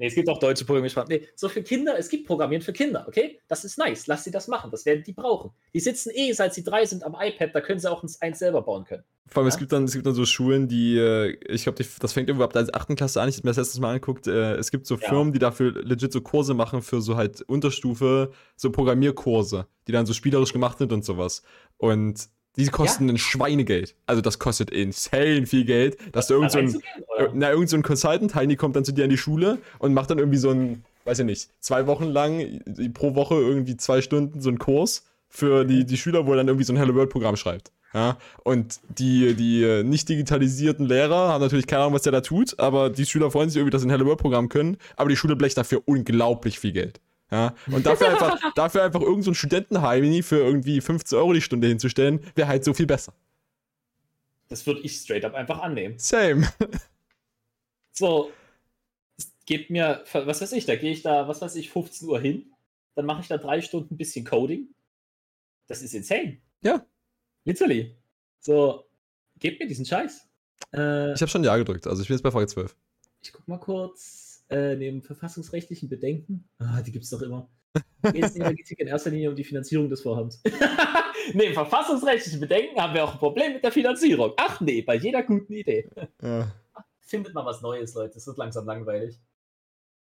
nee, 0.00 0.06
es 0.08 0.14
gibt 0.16 0.28
auch 0.28 0.38
deutsche 0.40 0.64
Programmiersprachen. 0.64 1.08
Nee, 1.10 1.28
so 1.36 1.48
für 1.48 1.62
Kinder, 1.62 1.96
es 1.96 2.08
gibt 2.08 2.26
Programmieren 2.26 2.62
für 2.62 2.72
Kinder, 2.72 3.04
okay? 3.06 3.38
Das 3.46 3.64
ist 3.64 3.78
nice. 3.78 4.08
Lass 4.08 4.24
sie 4.24 4.32
das 4.32 4.48
machen. 4.48 4.72
Das 4.72 4.84
werden 4.86 5.04
die 5.06 5.12
brauchen. 5.12 5.52
Die 5.72 5.78
sitzen 5.80 6.10
eh, 6.12 6.32
seit 6.32 6.54
sie 6.54 6.64
drei 6.64 6.84
sind, 6.86 7.04
am 7.04 7.14
iPad, 7.20 7.54
da 7.54 7.60
können 7.60 7.78
sie 7.78 7.88
auch 7.88 8.02
eins 8.20 8.38
selber 8.40 8.62
bauen 8.62 8.84
können. 8.84 9.04
Vor 9.28 9.42
allem, 9.42 9.48
es, 9.48 9.54
Ja. 9.54 9.58
gibt 9.60 9.72
dann, 9.72 9.84
es 9.84 9.92
gibt 9.92 10.04
dann 10.06 10.14
so 10.14 10.24
Schulen, 10.26 10.66
die, 10.66 10.96
äh, 10.98 11.36
ich 11.48 11.62
glaube, 11.62 11.84
das 12.00 12.12
fängt 12.12 12.28
irgendwo 12.28 12.42
ab 12.42 12.52
der 12.52 12.66
8. 12.74 12.96
Klasse 12.96 13.20
an, 13.22 13.28
ich 13.28 13.36
habe 13.36 13.46
mir 13.46 13.50
das 13.50 13.58
letztes 13.58 13.78
Mal 13.78 13.90
angeguckt, 13.90 14.26
äh, 14.26 14.54
es 14.56 14.72
gibt 14.72 14.86
so 14.88 14.96
Ja. 14.96 15.08
Firmen, 15.08 15.32
die 15.32 15.38
dafür 15.38 15.70
legit 15.84 16.12
so 16.12 16.20
Kurse 16.20 16.54
machen 16.54 16.82
für 16.82 17.00
so 17.00 17.16
halt 17.16 17.42
Unterstufe, 17.42 18.32
so 18.56 18.72
Programmierkurse, 18.72 19.66
die 19.86 19.92
dann 19.92 20.06
so 20.06 20.14
spielerisch 20.14 20.52
gemacht 20.52 20.78
sind 20.78 20.92
und 20.92 21.04
sowas. 21.04 21.42
Und 21.76 22.28
die 22.56 22.66
kosten 22.66 23.08
ein 23.08 23.18
Schweinegeld. 23.18 23.94
Also 24.06 24.20
das 24.22 24.38
kostet 24.38 24.70
insane 24.70 25.46
viel 25.46 25.64
Geld, 25.64 25.96
dass 26.12 26.26
du 26.26 26.34
irgend 26.34 26.52
so 26.52 26.58
ein, 26.58 26.76
oder? 27.16 27.30
na, 27.34 27.50
irgend 27.50 27.68
so 27.70 27.76
ein 27.76 27.82
Consultant, 27.82 28.34
Heini 28.34 28.56
kommt 28.56 28.76
dann 28.76 28.84
zu 28.84 28.92
dir 28.92 29.04
in 29.04 29.10
die 29.10 29.18
Schule 29.18 29.58
und 29.78 29.94
macht 29.94 30.10
dann 30.10 30.18
irgendwie 30.18 30.38
so 30.38 30.50
ein, 30.50 30.84
weiß 31.04 31.20
ich 31.20 31.24
nicht, 31.26 31.50
zwei 31.60 31.86
Wochen 31.86 32.04
lang 32.04 32.40
i- 32.40 32.88
pro 32.90 33.14
Woche 33.14 33.34
irgendwie 33.36 33.76
zwei 33.76 34.02
Stunden 34.02 34.40
so 34.40 34.48
einen 34.48 34.58
Kurs 34.58 35.04
für 35.28 35.64
die, 35.64 35.84
die 35.86 35.96
Schüler, 35.96 36.26
wo 36.26 36.32
er 36.32 36.38
dann 36.38 36.48
irgendwie 36.48 36.64
so 36.64 36.72
ein 36.72 36.76
Hello 36.76 36.94
World 36.94 37.10
Programm 37.10 37.36
schreibt. 37.36 37.72
Ja, 37.92 38.18
und 38.44 38.78
die, 38.98 39.34
die 39.34 39.64
äh, 39.64 39.82
nicht 39.82 40.08
digitalisierten 40.08 40.86
Lehrer 40.86 41.28
haben 41.28 41.40
natürlich 41.40 41.66
keine 41.66 41.82
Ahnung, 41.82 41.94
was 41.94 42.02
der 42.02 42.12
da 42.12 42.20
tut, 42.20 42.56
aber 42.60 42.88
die 42.88 43.04
Schüler 43.04 43.32
freuen 43.32 43.48
sich 43.48 43.56
irgendwie, 43.56 43.70
dass 43.72 43.82
sie 43.82 43.88
ein 43.88 43.90
Hello 43.90 44.06
World 44.06 44.20
Programm 44.20 44.48
können, 44.48 44.76
aber 44.96 45.08
die 45.08 45.16
Schule 45.16 45.34
blecht 45.34 45.56
dafür 45.56 45.82
unglaublich 45.86 46.60
viel 46.60 46.70
Geld. 46.72 47.00
Ja, 47.30 47.54
und 47.70 47.86
dafür 47.86 48.08
einfach, 48.10 48.54
dafür 48.54 48.82
einfach 48.82 49.00
irgend 49.00 49.24
so 49.24 49.30
ein 49.30 49.34
Studentenheini 49.34 50.22
für 50.22 50.38
irgendwie 50.38 50.80
15 50.80 51.16
Euro 51.18 51.32
die 51.32 51.40
Stunde 51.40 51.68
hinzustellen, 51.68 52.20
wäre 52.34 52.48
halt 52.48 52.64
so 52.64 52.74
viel 52.74 52.86
besser. 52.86 53.12
Das 54.48 54.66
würde 54.66 54.80
ich 54.80 54.96
straight 54.96 55.24
up 55.24 55.34
einfach 55.34 55.60
annehmen. 55.60 55.96
Same. 55.98 56.48
So, 57.92 58.32
es 59.16 59.32
gebt 59.46 59.70
mir, 59.70 60.04
was 60.12 60.40
weiß 60.40 60.52
ich, 60.52 60.64
da 60.66 60.74
gehe 60.76 60.90
ich 60.92 61.02
da, 61.02 61.28
was 61.28 61.40
weiß 61.40 61.54
ich, 61.56 61.70
15 61.70 62.08
Uhr 62.08 62.20
hin, 62.20 62.52
dann 62.94 63.06
mache 63.06 63.20
ich 63.22 63.28
da 63.28 63.36
drei 63.38 63.60
Stunden 63.60 63.94
ein 63.94 63.98
bisschen 63.98 64.24
Coding. 64.24 64.68
Das 65.68 65.82
ist 65.82 65.94
insane. 65.94 66.38
Ja. 66.62 66.84
Literally. 67.44 67.94
So, 68.40 68.86
gebt 69.38 69.60
mir 69.60 69.66
diesen 69.68 69.84
Scheiß. 69.86 70.26
Äh, 70.72 71.12
Ich 71.12 71.20
habe 71.20 71.28
schon 71.30 71.44
Ja 71.44 71.56
gedrückt, 71.56 71.86
also 71.86 72.02
ich 72.02 72.08
bin 72.08 72.16
jetzt 72.16 72.22
bei 72.22 72.30
Frage 72.30 72.46
12. 72.46 72.74
ich 73.22 73.32
guck 73.32 73.46
mal 73.46 73.58
kurz, 73.60 74.29
äh, 74.50 74.76
neben 74.76 75.02
verfassungsrechtlichen 75.02 75.88
Bedenken, 75.88 76.48
ah, 76.58 76.82
die 76.82 76.92
gibt's 76.92 77.10
doch 77.10 77.22
immer. 77.22 77.48
Geht 78.02 78.24
es 78.24 78.34
in 78.34 78.42
der 78.42 78.50
Politik 78.50 78.80
in 78.80 78.88
erster 78.88 79.10
Linie 79.10 79.30
um 79.30 79.36
die 79.36 79.44
Finanzierung 79.44 79.88
des 79.88 80.00
Vorhabens. 80.00 80.42
neben 81.34 81.54
verfassungsrechtlichen 81.54 82.40
Bedenken 82.40 82.80
haben 82.80 82.94
wir 82.94 83.04
auch 83.04 83.12
ein 83.12 83.18
Problem 83.18 83.52
mit 83.52 83.62
der 83.62 83.72
Finanzierung. 83.72 84.32
Ach 84.36 84.60
nee, 84.60 84.82
bei 84.82 84.96
jeder 84.96 85.22
guten 85.22 85.52
Idee. 85.52 85.88
Ja. 86.22 86.50
findet 87.00 87.34
mal 87.34 87.44
was 87.44 87.60
Neues, 87.62 87.94
Leute. 87.94 88.18
Es 88.18 88.26
wird 88.26 88.38
langsam 88.38 88.66
langweilig. 88.66 89.20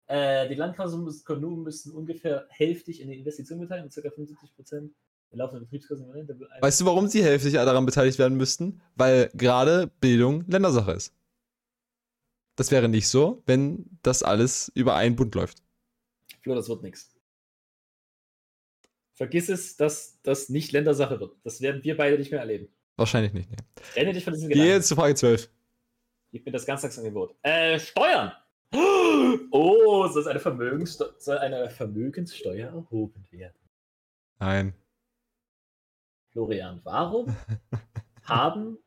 Äh, 0.07 0.49
die 0.49 0.55
Landkassen 0.55 1.03
müssen, 1.03 1.63
müssen 1.63 1.93
ungefähr 1.93 2.45
hälftig 2.49 2.99
in 2.99 3.09
die 3.09 3.19
Investition 3.19 3.59
beteiligen, 3.59 3.89
ca. 3.89 4.09
75 4.09 4.55
Prozent. 4.55 4.91
Weißt 6.61 6.81
du, 6.81 6.85
warum 6.85 7.07
sie 7.07 7.23
hälftig 7.23 7.53
daran 7.53 7.87
beteiligt 7.87 8.19
werden 8.19 8.37
müssten? 8.37 8.81
Weil 8.95 9.31
gerade 9.33 9.89
Bildung 9.99 10.43
Ländersache 10.47 10.91
ist. 10.91 11.11
Das 12.55 12.71
wäre 12.71 12.87
nicht 12.87 13.07
so, 13.07 13.41
wenn 13.45 13.85
das 14.03 14.21
alles 14.23 14.71
über 14.75 14.95
einen 14.95 15.15
Bund 15.15 15.33
läuft. 15.35 15.63
Flo, 16.41 16.55
das 16.55 16.69
wird 16.69 16.83
nichts. 16.83 17.13
Vergiss 19.13 19.49
es, 19.49 19.77
dass 19.77 20.19
das 20.23 20.49
nicht 20.49 20.71
Ländersache 20.71 21.19
wird. 21.19 21.35
Das 21.43 21.61
werden 21.61 21.83
wir 21.83 21.97
beide 21.97 22.17
nicht 22.17 22.31
mehr 22.31 22.39
erleben. 22.39 22.67
Wahrscheinlich 22.95 23.33
nicht. 23.33 23.49
Nee. 23.49 23.57
Trenne 23.93 24.13
dich 24.13 24.23
von 24.23 24.33
diesem 24.33 24.49
Geh 24.49 24.55
Gedanken. 24.55 24.73
jetzt 24.75 24.87
zu 24.87 24.95
Frage 24.95 25.15
12. 25.15 25.49
Gib 26.31 26.45
mir 26.45 26.51
das 26.51 26.65
Ganztagsangebot. 26.65 27.35
Äh, 27.41 27.79
Steuern! 27.79 28.31
Oh, 29.51 30.07
soll 30.07 30.27
eine, 30.27 30.39
Vermögenssteu 30.39 31.05
soll 31.17 31.37
eine 31.37 31.69
Vermögenssteuer 31.69 32.69
erhoben 32.69 33.25
werden? 33.31 33.55
Nein. 34.39 34.73
Florian, 36.31 36.81
warum 36.83 37.35
haben 38.23 38.77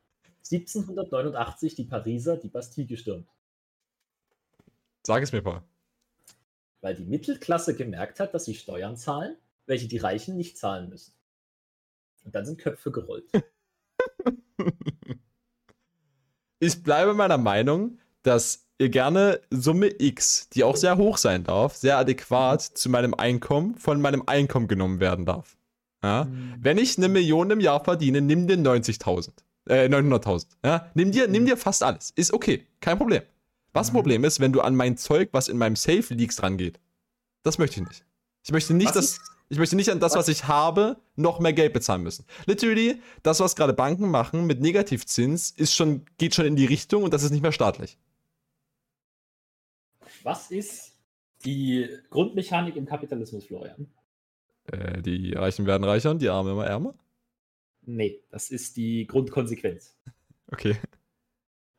1789 0.51 1.75
die 1.75 1.85
Pariser 1.85 2.37
die 2.37 2.49
Bastille 2.49 2.87
gestürmt? 2.87 3.27
Sag 5.07 5.23
es 5.23 5.31
mir, 5.31 5.41
Paul. 5.41 5.61
Weil 6.81 6.93
die 6.93 7.05
Mittelklasse 7.05 7.73
gemerkt 7.73 8.19
hat, 8.19 8.33
dass 8.33 8.43
sie 8.43 8.55
Steuern 8.55 8.97
zahlen, 8.97 9.37
welche 9.65 9.87
die 9.87 9.99
Reichen 9.99 10.35
nicht 10.35 10.57
zahlen 10.57 10.89
müssen. 10.89 11.13
Und 12.25 12.35
dann 12.35 12.45
sind 12.45 12.59
Köpfe 12.59 12.91
gerollt. 12.91 13.31
Ich 16.59 16.81
bleibe 16.81 17.13
meiner 17.13 17.37
Meinung, 17.37 17.99
dass 18.23 18.65
ihr 18.79 18.89
gerne 18.89 19.41
Summe 19.51 19.91
X, 19.99 20.49
die 20.49 20.63
auch 20.63 20.75
sehr 20.75 20.97
hoch 20.97 21.17
sein 21.17 21.43
darf, 21.43 21.75
sehr 21.75 21.99
adäquat 21.99 22.63
zu 22.63 22.89
meinem 22.89 23.13
Einkommen, 23.13 23.75
von 23.75 24.01
meinem 24.01 24.23
Einkommen 24.25 24.67
genommen 24.67 24.99
werden 24.99 25.27
darf. 25.27 25.55
Ja? 26.01 26.27
Wenn 26.57 26.79
ich 26.79 26.97
eine 26.97 27.09
Million 27.09 27.51
im 27.51 27.59
Jahr 27.59 27.83
verdiene, 27.83 28.21
nimm 28.21 28.47
dir 28.47 28.57
90.000. 28.57 29.33
Äh, 29.69 29.87
900.000. 29.87 30.47
Ja? 30.65 30.89
Nimm, 30.95 31.11
dir, 31.11 31.27
nimm 31.27 31.45
dir 31.45 31.57
fast 31.57 31.83
alles. 31.83 32.09
Ist 32.15 32.33
okay. 32.33 32.65
Kein 32.81 32.97
Problem. 32.97 33.21
Was 33.77 33.89
Mhm. 33.91 33.95
Problem 33.95 34.23
ist, 34.23 34.39
wenn 34.39 34.51
du 34.51 34.61
an 34.61 34.75
mein 34.75 34.97
Zeug, 34.97 35.29
was 35.31 35.47
in 35.47 35.57
meinem 35.57 35.75
Safe 35.75 36.13
liegt, 36.13 36.41
rangeht. 36.41 36.79
Das 37.43 37.57
möchte 37.57 37.79
ich 37.81 37.87
nicht. 37.87 38.05
Ich 38.43 38.51
möchte 38.51 38.73
nicht, 38.73 38.87
Was 38.87 39.17
dass. 39.17 39.19
Ich 39.49 39.57
möchte 39.57 39.77
nicht 39.77 39.89
an 39.89 40.01
das, 40.01 40.11
Was? 40.11 40.19
was 40.19 40.27
ich 40.27 40.47
habe, 40.49 40.97
noch 41.15 41.39
mehr 41.39 41.53
Geld 41.53 41.71
bezahlen 41.71 42.03
müssen. 42.03 42.25
Literally, 42.47 43.01
das, 43.23 43.39
was 43.39 43.55
gerade 43.55 43.71
Banken 43.73 44.11
machen 44.11 44.45
mit 44.45 44.59
Negativzins, 44.59 45.51
ist 45.51 45.73
schon, 45.73 46.05
geht 46.17 46.35
schon 46.35 46.45
in 46.45 46.57
die 46.57 46.65
Richtung 46.65 47.03
und 47.03 47.13
das 47.13 47.23
ist 47.23 47.31
nicht 47.31 47.41
mehr 47.43 47.53
staatlich. 47.53 47.97
Was 50.23 50.51
ist 50.51 50.97
die 51.45 51.87
Grundmechanik 52.09 52.75
im 52.75 52.85
Kapitalismus, 52.85 53.45
Florian? 53.45 53.87
Äh, 54.71 55.01
die 55.01 55.31
Reichen 55.33 55.65
werden 55.65 55.85
reicher 55.85 56.11
und 56.11 56.21
die 56.21 56.27
Armen 56.29 56.51
immer 56.51 56.65
ärmer? 56.65 56.93
Nee, 57.83 58.21
das 58.29 58.49
ist 58.49 58.75
die 58.77 59.07
Grundkonsequenz. 59.07 59.95
Okay. 60.49 60.77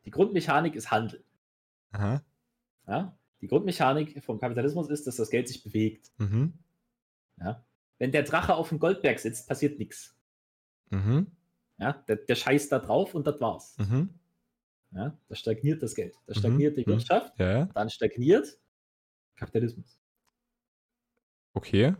Die 0.05 0.11
Grundmechanik 0.11 0.75
ist 0.75 0.91
Handel. 0.91 1.23
Aha. 1.91 2.23
Ja? 2.87 3.17
Die 3.41 3.47
Grundmechanik 3.47 4.23
vom 4.23 4.39
Kapitalismus 4.39 4.89
ist, 4.89 5.07
dass 5.07 5.15
das 5.15 5.29
Geld 5.29 5.47
sich 5.47 5.63
bewegt. 5.63 6.11
Mhm. 6.17 6.53
Ja? 7.37 7.65
Wenn 7.97 8.11
der 8.11 8.23
Drache 8.23 8.55
auf 8.55 8.69
dem 8.69 8.79
Goldberg 8.79 9.19
sitzt, 9.19 9.47
passiert 9.47 9.79
nichts. 9.79 10.17
Mhm. 10.89 11.27
Ja? 11.77 11.93
Der, 12.07 12.17
der 12.17 12.35
scheißt 12.35 12.71
da 12.71 12.79
drauf 12.79 13.15
und 13.15 13.25
das 13.27 13.39
war's. 13.39 13.77
Mhm. 13.77 14.19
Ja? 14.91 15.17
Da 15.27 15.35
stagniert 15.35 15.83
das 15.83 15.95
Geld. 15.95 16.15
Da 16.25 16.33
Mhm, 16.33 16.39
stagniert 16.39 16.77
die 16.77 16.81
mhm. 16.81 16.91
Wirtschaft. 16.91 17.37
Ja, 17.39 17.51
ja. 17.51 17.65
Dann 17.65 17.89
stagniert 17.89 18.59
Kapitalismus. 19.35 19.99
Okay. 21.53 21.95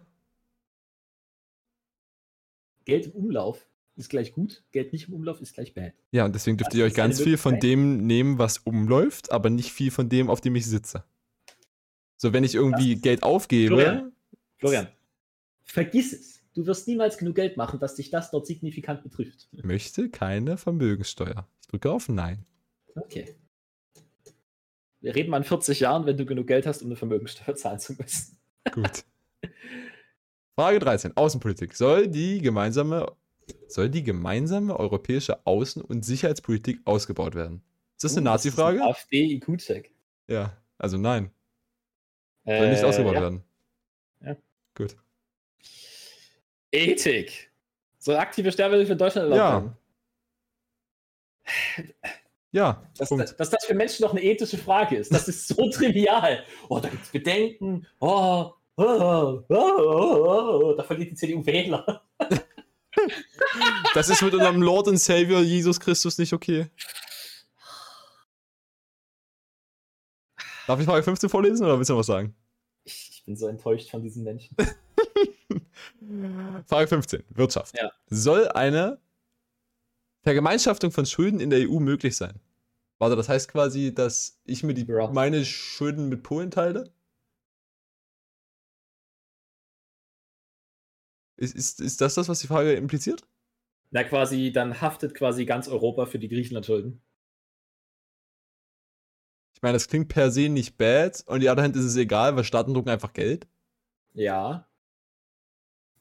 Geld 2.86 3.06
im 3.08 3.12
Umlauf 3.12 3.69
ist 4.00 4.10
gleich 4.10 4.32
gut, 4.34 4.64
Geld 4.72 4.94
nicht 4.94 5.08
im 5.10 5.14
Umlauf 5.14 5.42
ist 5.42 5.54
gleich 5.54 5.74
bad. 5.74 5.94
Ja, 6.12 6.26
und 6.26 6.34
deswegen 6.34 6.58
dürft 6.58 6.72
Das 6.72 6.78
ihr 6.78 6.86
euch 6.86 6.94
ist 6.94 7.00
eine 7.00 7.10
ganz 7.10 7.22
viel 7.22 7.38
von 7.38 7.60
dem 7.60 8.06
nehmen, 8.08 8.38
was 8.40 8.58
umläuft, 8.60 9.32
aber 9.32 9.50
nicht 9.50 9.72
viel 9.72 9.92
von 9.92 10.10
dem, 10.10 10.30
auf 10.30 10.42
dem 10.42 10.56
ich 10.56 10.66
sitze. 10.66 11.04
So, 12.18 12.34
wenn 12.34 12.44
ich 12.44 12.56
irgendwie 12.56 12.94
Das- 12.96 13.02
Geld 13.04 13.24
aufgebe. 13.24 13.68
Florian. 13.76 14.12
Florian, 14.58 14.88
vergiss 15.64 16.14
es. 16.14 16.40
Du 16.54 16.66
wirst 16.66 16.88
niemals 16.88 17.18
genug 17.18 17.36
Geld 17.36 17.56
machen, 17.58 17.80
dass 17.80 17.96
dich 17.96 18.10
das 18.10 18.32
dort 18.32 18.48
signifikant 18.48 19.04
betrifft. 19.04 19.48
Möchte 19.64 20.10
keine 20.10 20.58
Vermögenssteuer. 20.58 21.48
Ich 21.62 21.68
drücke 21.68 21.92
auf 21.92 22.10
Nein. 22.10 22.46
Okay. 22.96 23.36
Wir 25.02 25.16
reden 25.16 25.30
mal 25.30 25.38
in 25.38 25.44
40 25.46 25.80
Jahren, 25.80 26.06
wenn 26.06 26.18
du 26.18 26.26
genug 26.26 26.48
Geld 26.48 26.66
hast, 26.66 26.82
um 26.82 26.88
eine 26.90 26.96
Vermögenssteuer 26.98 27.56
zahlen 27.56 27.80
zu 27.80 27.94
müssen. 27.94 28.38
Gut. 28.74 29.06
Frage 30.56 30.80
13. 30.80 31.16
Außenpolitik. 31.16 31.74
Soll 31.74 32.10
die 32.10 32.42
gemeinsame, 32.42 33.10
soll 33.68 33.90
die 33.90 34.04
gemeinsame 34.04 34.78
europäische 34.80 35.46
Außen- 35.46 35.82
und 35.82 36.04
Sicherheitspolitik 36.06 36.80
ausgebaut 36.86 37.36
werden? 37.36 37.62
Ist 37.96 38.04
das 38.04 38.12
eine 38.18 38.22
Uh, 38.30 38.34
Nazi-Frage? 38.34 38.84
AfD-IQ-Check. 38.84 39.92
Ja. 40.28 40.58
Also 40.78 40.98
nein. 40.98 41.32
Soll 42.46 42.70
nicht 42.70 42.84
ausgebaut 42.84 43.14
Äh, 43.14 43.16
ja. 43.16 43.22
werden. 43.22 43.44
Ja. 44.26 44.36
Gut. 44.76 44.96
Ethik. 46.72 47.52
Soll 47.98 48.16
aktive 48.16 48.52
Sterbehilfe 48.52 48.94
in 48.94 48.98
Deutschland 48.98 49.32
erlaubt 49.32 49.76
ja. 51.44 51.74
Ja. 52.52 52.84
Dass, 52.98 53.10
dass, 53.10 53.36
dass, 53.36 53.50
das 53.50 53.66
für 53.66 53.76
Menschen 53.76 54.04
noch 54.04 54.12
eine 54.12 54.24
ethische 54.24 54.58
Frage 54.58 54.96
ist. 54.98 55.14
Das 55.14 55.28
ist 55.28 55.48
so 55.48 55.70
trivial. 55.72 56.44
Oh, 56.70 56.80
da 56.80 56.90
gibt 56.90 57.04
es 57.04 57.10
Bedenken. 57.10 57.86
Oh, 58.00 58.52
oh, 58.78 58.84
oh, 58.84 59.44
oh, 59.50 60.62
oh, 60.64 60.74
da 60.76 60.84
verliert 60.84 61.12
die 61.12 61.16
CDU 61.16 61.46
Wähler. 61.46 62.02
Das 63.94 64.10
ist 64.10 64.22
mit 64.22 64.34
unserem 64.34 64.62
Lord 64.62 64.88
und 64.88 64.98
Savior 64.98 65.42
Jesus 65.42 65.80
Christus 65.80 66.18
nicht 66.18 66.34
okay. 66.34 66.68
Darf 70.68 70.80
ich 70.80 70.86
Frage 70.86 71.04
15 71.04 71.30
vorlesen 71.30 71.66
oder 71.66 71.78
willst 71.78 71.90
du 71.90 71.94
noch 71.94 72.00
was 72.00 72.08
sagen? 72.08 72.36
Ich, 72.84 73.24
bin 73.26 73.36
so 73.36 73.48
enttäuscht 73.48 73.90
von 73.90 74.02
diesen 74.02 74.24
Menschen. 74.24 74.56
Frage 76.68 76.88
15. 76.88 77.24
Wirtschaft. 77.30 77.76
Ja. 77.76 77.92
Soll 78.08 78.48
eine 78.50 79.00
Vergemeinschaftung 80.22 80.92
von 80.92 81.06
Schulden 81.06 81.40
in 81.40 81.50
der 81.50 81.68
EU 81.68 81.80
möglich 81.80 82.16
sein? 82.16 82.40
Warte, 83.00 83.16
das 83.16 83.30
heißt 83.30 83.50
quasi, 83.50 83.94
dass 83.94 84.40
ich 84.46 84.64
mir 84.64 84.74
die, 84.74 84.86
meine 84.86 85.46
Schulden 85.46 86.10
mit 86.10 86.22
Polen 86.22 86.52
teile? 86.52 86.92
Ist, 91.40 91.56
ist, 91.56 91.80
ist 91.80 92.02
das 92.02 92.16
das, 92.16 92.28
was 92.28 92.40
die 92.40 92.48
Frage 92.48 92.74
impliziert? 92.74 93.26
Na, 93.92 94.04
quasi, 94.04 94.52
dann 94.52 94.82
haftet 94.82 95.16
quasi 95.16 95.46
ganz 95.46 95.70
Europa 95.70 96.06
für 96.06 96.20
die 96.20 96.28
Griechenland-Schulden. 96.28 97.02
Ich 99.56 99.62
meine, 99.62 99.74
das 99.74 99.88
klingt 99.88 100.10
per 100.10 100.32
se 100.32 100.50
nicht 100.50 100.78
bad 100.78 101.24
und 101.28 101.40
die 101.40 101.50
andere 101.50 101.64
Hand 101.64 101.78
ist 101.78 101.86
es 101.86 101.96
egal, 101.96 102.36
weil 102.36 102.44
Staaten 102.44 102.74
drucken 102.74 102.90
einfach 102.90 103.14
Geld. 103.14 103.48
Ja. 104.14 104.68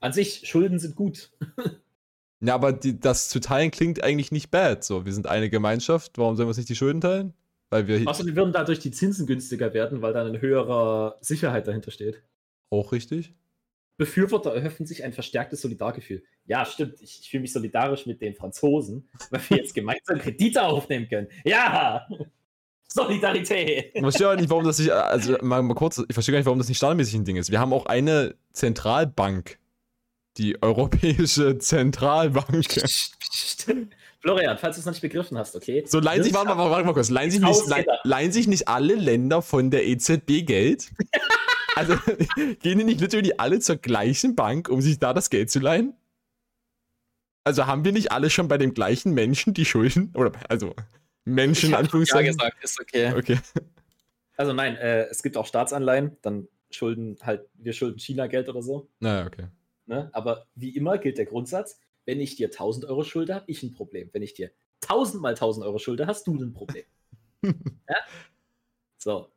An 0.00 0.12
sich, 0.12 0.48
Schulden 0.48 0.80
sind 0.80 0.96
gut. 0.96 1.30
ja, 2.40 2.54
aber 2.54 2.72
die, 2.72 2.98
das 2.98 3.28
zu 3.28 3.38
teilen 3.38 3.70
klingt 3.70 4.02
eigentlich 4.02 4.32
nicht 4.32 4.50
bad. 4.50 4.82
So, 4.82 5.06
wir 5.06 5.12
sind 5.12 5.28
eine 5.28 5.50
Gemeinschaft, 5.50 6.18
warum 6.18 6.34
sollen 6.34 6.46
wir 6.46 6.50
uns 6.50 6.56
nicht 6.56 6.68
die 6.68 6.76
Schulden 6.76 7.00
teilen? 7.00 7.32
Weil 7.70 7.86
wir. 7.86 8.08
Außerdem 8.08 8.34
würden 8.34 8.52
dadurch 8.52 8.80
die 8.80 8.90
Zinsen 8.90 9.26
günstiger 9.26 9.72
werden, 9.72 10.02
weil 10.02 10.12
dann 10.12 10.26
eine 10.26 10.40
höhere 10.40 11.16
Sicherheit 11.20 11.68
dahinter 11.68 11.92
steht. 11.92 12.22
Auch 12.70 12.90
richtig. 12.90 13.34
Befürworter 13.98 14.54
erhoffen 14.54 14.86
sich 14.86 15.02
ein 15.02 15.12
verstärktes 15.12 15.60
Solidargefühl. 15.60 16.22
Ja, 16.46 16.64
stimmt. 16.64 17.02
Ich, 17.02 17.20
ich 17.20 17.30
fühle 17.30 17.42
mich 17.42 17.52
solidarisch 17.52 18.06
mit 18.06 18.22
den 18.22 18.34
Franzosen, 18.34 19.08
weil 19.30 19.40
wir 19.48 19.56
jetzt 19.58 19.74
gemeinsam 19.74 20.18
Kredite 20.18 20.62
aufnehmen 20.62 21.08
können. 21.08 21.28
Ja! 21.44 22.08
Solidarität. 22.90 23.90
Ich 23.92 24.00
verstehe 24.00 24.34
nicht, 24.36 24.48
warum 24.48 24.64
das 24.64 24.78
nicht, 24.78 24.90
also 24.90 25.36
mal, 25.42 25.62
mal 25.62 25.74
kurz, 25.74 25.98
ich 25.98 26.14
verstehe 26.14 26.32
gar 26.32 26.38
nicht, 26.38 26.46
warum 26.46 26.58
das 26.58 26.68
nicht 26.68 26.78
standardmäßig 26.78 27.16
ein 27.16 27.24
Ding 27.26 27.36
ist. 27.36 27.50
Wir 27.50 27.60
haben 27.60 27.74
auch 27.74 27.84
eine 27.84 28.34
Zentralbank, 28.54 29.58
die 30.38 30.62
Europäische 30.62 31.58
Zentralbank. 31.58 32.66
Florian, 34.20 34.56
falls 34.58 34.76
du 34.76 34.80
es 34.80 34.86
noch 34.86 34.92
nicht 34.92 35.02
begriffen 35.02 35.36
hast, 35.36 35.54
okay? 35.54 35.84
So 35.86 36.00
leihen 36.00 36.22
sich, 36.22 36.32
warte 36.32 36.54
mal, 36.54 36.70
warte 36.70 36.86
mal 36.86 36.94
kurz, 36.94 37.10
leihen 37.10 37.30
sich, 37.30 37.40
nicht, 37.40 37.62
leihen 38.04 38.32
sich 38.32 38.46
nicht 38.46 38.68
alle 38.68 38.94
Länder 38.94 39.42
von 39.42 39.70
der 39.70 39.86
EZB 39.86 40.46
Geld? 40.46 40.90
also 41.78 41.96
gehen 42.62 42.78
die 42.78 42.84
nicht 42.84 43.00
literally 43.00 43.34
alle 43.38 43.60
zur 43.60 43.76
gleichen 43.76 44.34
Bank, 44.34 44.68
um 44.68 44.80
sich 44.80 44.98
da 44.98 45.14
das 45.14 45.30
Geld 45.30 45.50
zu 45.50 45.60
leihen? 45.60 45.94
Also 47.44 47.66
haben 47.66 47.84
wir 47.84 47.92
nicht 47.92 48.12
alle 48.12 48.30
schon 48.30 48.48
bei 48.48 48.58
dem 48.58 48.74
gleichen 48.74 49.14
Menschen 49.14 49.54
die 49.54 49.64
Schulden? 49.64 50.12
Oder, 50.14 50.32
also, 50.48 50.74
Menschen, 51.24 51.70
in 51.70 51.74
Anführungszeichen. 51.74 52.26
Ja 52.26 52.32
gesagt, 52.32 52.64
ist 52.64 52.80
okay. 52.80 53.12
Okay. 53.14 53.38
Also 54.36 54.52
nein, 54.52 54.76
äh, 54.76 55.04
es 55.06 55.22
gibt 55.22 55.36
auch 55.36 55.46
Staatsanleihen, 55.46 56.16
dann 56.22 56.48
schulden 56.70 57.16
halt, 57.22 57.48
wir 57.54 57.72
schulden 57.72 57.98
China 57.98 58.26
Geld 58.26 58.48
oder 58.48 58.62
so. 58.62 58.88
Naja, 59.00 59.26
okay. 59.26 59.46
Ne? 59.86 60.10
Aber 60.12 60.46
wie 60.54 60.76
immer 60.76 60.98
gilt 60.98 61.18
der 61.18 61.26
Grundsatz, 61.26 61.80
wenn 62.04 62.20
ich 62.20 62.36
dir 62.36 62.48
1000 62.48 62.84
Euro 62.86 63.04
schulde, 63.04 63.34
habe 63.34 63.44
ich 63.48 63.62
ein 63.62 63.72
Problem. 63.72 64.10
Wenn 64.12 64.22
ich 64.22 64.34
dir 64.34 64.50
1000 64.82 65.22
mal 65.22 65.30
1000 65.30 65.64
Euro 65.64 65.78
schulde, 65.78 66.06
hast 66.06 66.26
du 66.26 66.34
ein 66.34 66.52
Problem. 66.52 66.84
ja? 67.42 67.96
So. 68.98 69.32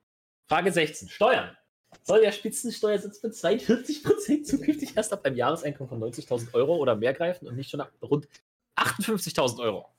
Frage 0.48 0.72
16. 0.72 1.10
Steuern. 1.10 1.56
Soll 2.04 2.22
der 2.22 2.32
Spitzensteuersatz 2.32 3.22
mit 3.22 3.34
42% 3.34 4.44
zukünftig 4.44 4.98
erst 4.98 5.14
ab 5.14 5.26
einem 5.26 5.36
Jahreseinkommen 5.36 5.89
von 5.89 6.02
90.000 6.02 6.54
Euro 6.54 6.78
oder 6.78 6.96
mehr 6.96 7.14
greifen 7.14 7.48
und 7.48 7.56
nicht 7.56 7.70
schon 7.70 7.82
ab 7.82 7.92
rund 8.02 8.28
58.000 8.78 9.60
Euro? 9.60 9.89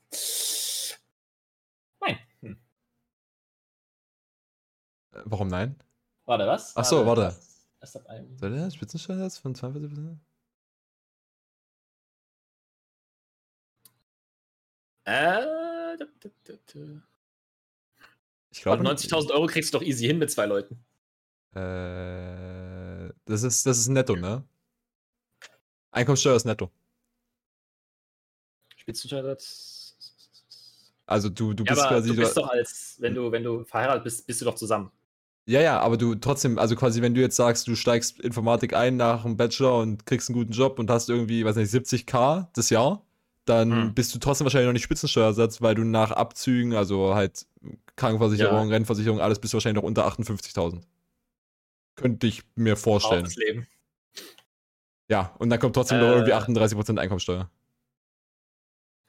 Warum 5.25 5.47
nein? 5.47 5.75
Warte, 6.25 6.47
was? 6.47 6.75
Achso, 6.75 7.05
warte. 7.05 7.35
Erst 7.79 7.95
ab 7.97 8.07
einem. 8.07 8.37
Soll 8.37 8.51
der 8.51 8.71
Spitzensteuersatz 8.71 9.37
von 9.37 9.53
42%? 9.55 10.17
Äh, 15.05 15.95
ich 18.51 18.61
glaube. 18.61 18.83
90.000 18.83 19.31
Euro 19.31 19.47
kriegst 19.47 19.73
du 19.73 19.77
doch 19.77 19.85
easy 19.85 20.07
hin 20.07 20.17
mit 20.17 20.31
zwei 20.31 20.45
Leuten. 20.45 20.83
Äh, 21.55 23.13
das 23.25 23.43
ist, 23.43 23.65
das 23.65 23.77
ist 23.77 23.87
netto, 23.89 24.15
ne? 24.15 24.43
Einkommenssteuer 25.91 26.35
ist 26.35 26.45
netto. 26.45 26.71
Spitzensteuersatz. 28.75 29.95
Also 31.05 31.29
du, 31.29 31.53
du 31.53 31.63
ja, 31.63 31.73
bist 31.73 31.87
quasi. 31.87 32.09
Du 32.09 32.15
bist 32.15 32.37
doch 32.37 32.49
als, 32.49 32.95
wenn 32.99 33.13
du, 33.13 33.31
wenn 33.31 33.43
du 33.43 33.63
verheiratet 33.65 34.03
bist, 34.03 34.25
bist 34.25 34.41
du 34.41 34.45
doch 34.45 34.55
zusammen. 34.55 34.91
Ja, 35.45 35.61
ja, 35.61 35.79
aber 35.79 35.97
du 35.97 36.15
trotzdem, 36.15 36.57
also 36.57 36.75
quasi, 36.75 37.01
wenn 37.01 37.13
du 37.13 37.19
jetzt 37.19 37.35
sagst, 37.35 37.67
du 37.67 37.75
steigst 37.75 38.19
Informatik 38.21 38.73
ein 38.73 38.95
nach 38.95 39.23
dem 39.23 39.35
Bachelor 39.35 39.79
und 39.79 40.05
kriegst 40.05 40.29
einen 40.29 40.37
guten 40.37 40.53
Job 40.53 40.79
und 40.79 40.89
hast 40.89 41.09
irgendwie, 41.09 41.43
weiß 41.43 41.57
nicht, 41.57 41.73
70k 41.73 42.47
das 42.53 42.69
Jahr, 42.69 43.05
dann 43.43 43.71
hm. 43.71 43.93
bist 43.93 44.15
du 44.15 44.19
trotzdem 44.19 44.45
wahrscheinlich 44.45 44.67
noch 44.67 44.73
nicht 44.73 44.83
Spitzensteuersatz, 44.83 45.61
weil 45.61 45.75
du 45.75 45.83
nach 45.83 46.11
Abzügen, 46.11 46.73
also 46.73 47.13
halt 47.13 47.45
Krankenversicherung, 47.97 48.67
ja. 48.67 48.73
Rentenversicherung, 48.73 49.19
alles 49.19 49.39
bist 49.39 49.53
du 49.53 49.57
wahrscheinlich 49.57 49.81
noch 49.81 49.87
unter 49.87 50.07
58.000. 50.07 50.81
Könnte 51.95 52.27
ich 52.27 52.43
mir 52.55 52.75
vorstellen. 52.75 53.23
Das 53.23 53.35
Leben. 53.35 53.67
Ja, 55.09 55.35
und 55.39 55.49
dann 55.49 55.59
kommt 55.59 55.75
trotzdem 55.75 55.99
äh, 55.99 56.01
noch 56.01 56.09
irgendwie 56.15 56.33
38% 56.33 56.97
Einkommensteuer. 56.97 57.49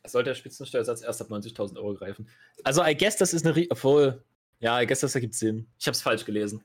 Sollte 0.07 0.31
der 0.31 0.35
Spitzensteuersatz 0.35 1.03
erst 1.03 1.23
ab 1.23 1.29
90.000 1.31 1.77
Euro 1.77 1.95
greifen. 1.95 2.29
Also, 2.63 2.85
I 2.85 2.95
guess, 2.95 3.17
das 3.17 3.33
ist 3.33 3.47
eine, 3.47 3.67
obwohl, 3.71 4.23
ja, 4.61 4.81
I 4.81 4.87
guess 4.87 5.01
das 5.01 5.15
ergibt 5.15 5.35
Sinn. 5.35 5.67
Ich 5.79 5.87
habe 5.87 5.95
es 5.95 6.03
falsch 6.03 6.27
gelesen. 6.27 6.63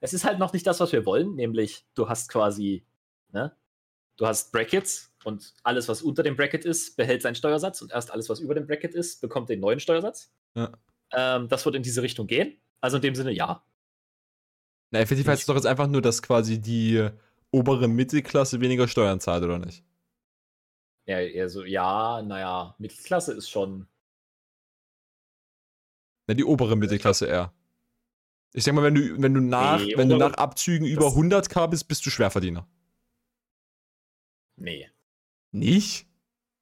Es 0.00 0.12
ist 0.12 0.24
halt 0.24 0.38
noch 0.38 0.52
nicht 0.52 0.66
das, 0.66 0.80
was 0.80 0.92
wir 0.92 1.06
wollen, 1.06 1.34
nämlich 1.34 1.86
du 1.94 2.08
hast 2.08 2.28
quasi, 2.28 2.84
ne? 3.32 3.56
Du 4.16 4.26
hast 4.26 4.52
Brackets 4.52 5.12
und 5.24 5.54
alles, 5.62 5.88
was 5.88 6.02
unter 6.02 6.22
dem 6.22 6.36
Bracket 6.36 6.64
ist, 6.64 6.96
behält 6.96 7.22
seinen 7.22 7.34
Steuersatz 7.34 7.80
und 7.82 7.90
erst 7.90 8.10
alles, 8.10 8.28
was 8.28 8.38
über 8.38 8.54
dem 8.54 8.66
Bracket 8.66 8.94
ist, 8.94 9.20
bekommt 9.20 9.48
den 9.48 9.60
neuen 9.60 9.80
Steuersatz. 9.80 10.30
Ja. 10.54 10.72
Ähm, 11.12 11.48
das 11.48 11.64
wird 11.64 11.74
in 11.74 11.82
diese 11.82 12.02
Richtung 12.02 12.26
gehen. 12.26 12.56
Also 12.80 12.96
in 12.96 13.02
dem 13.02 13.14
Sinne, 13.14 13.32
ja. 13.32 13.64
Na, 14.94 15.00
effektiv 15.00 15.26
heißt 15.26 15.40
es 15.40 15.46
doch 15.46 15.56
jetzt 15.56 15.66
einfach 15.66 15.88
nur, 15.88 16.02
dass 16.02 16.22
quasi 16.22 16.60
die 16.60 17.08
obere 17.50 17.88
Mittelklasse 17.88 18.60
weniger 18.60 18.86
Steuern 18.86 19.18
zahlt, 19.18 19.42
oder 19.42 19.58
nicht? 19.58 19.82
Ja, 21.06 21.18
eher 21.18 21.48
so, 21.48 21.64
ja, 21.64 22.22
naja, 22.22 22.76
Mittelklasse 22.78 23.32
ist 23.32 23.50
schon 23.50 23.88
na, 26.28 26.34
die 26.34 26.44
obere 26.44 26.76
Mittelklasse 26.76 27.26
eher. 27.26 27.52
Ich 28.52 28.62
denke 28.62 28.80
mal, 28.80 28.86
wenn 28.86 28.94
du, 28.94 29.20
wenn 29.20 29.34
du 29.34 29.40
nach, 29.40 29.80
nee, 29.80 29.96
wenn 29.96 30.08
du 30.08 30.16
nach 30.16 30.34
Abzügen 30.34 30.86
über 30.86 31.08
100k 31.08 31.66
bist, 31.66 31.88
bist 31.88 32.06
du 32.06 32.10
Schwerverdiener. 32.10 32.68
Nee. 34.54 34.88
Nicht? 35.50 36.06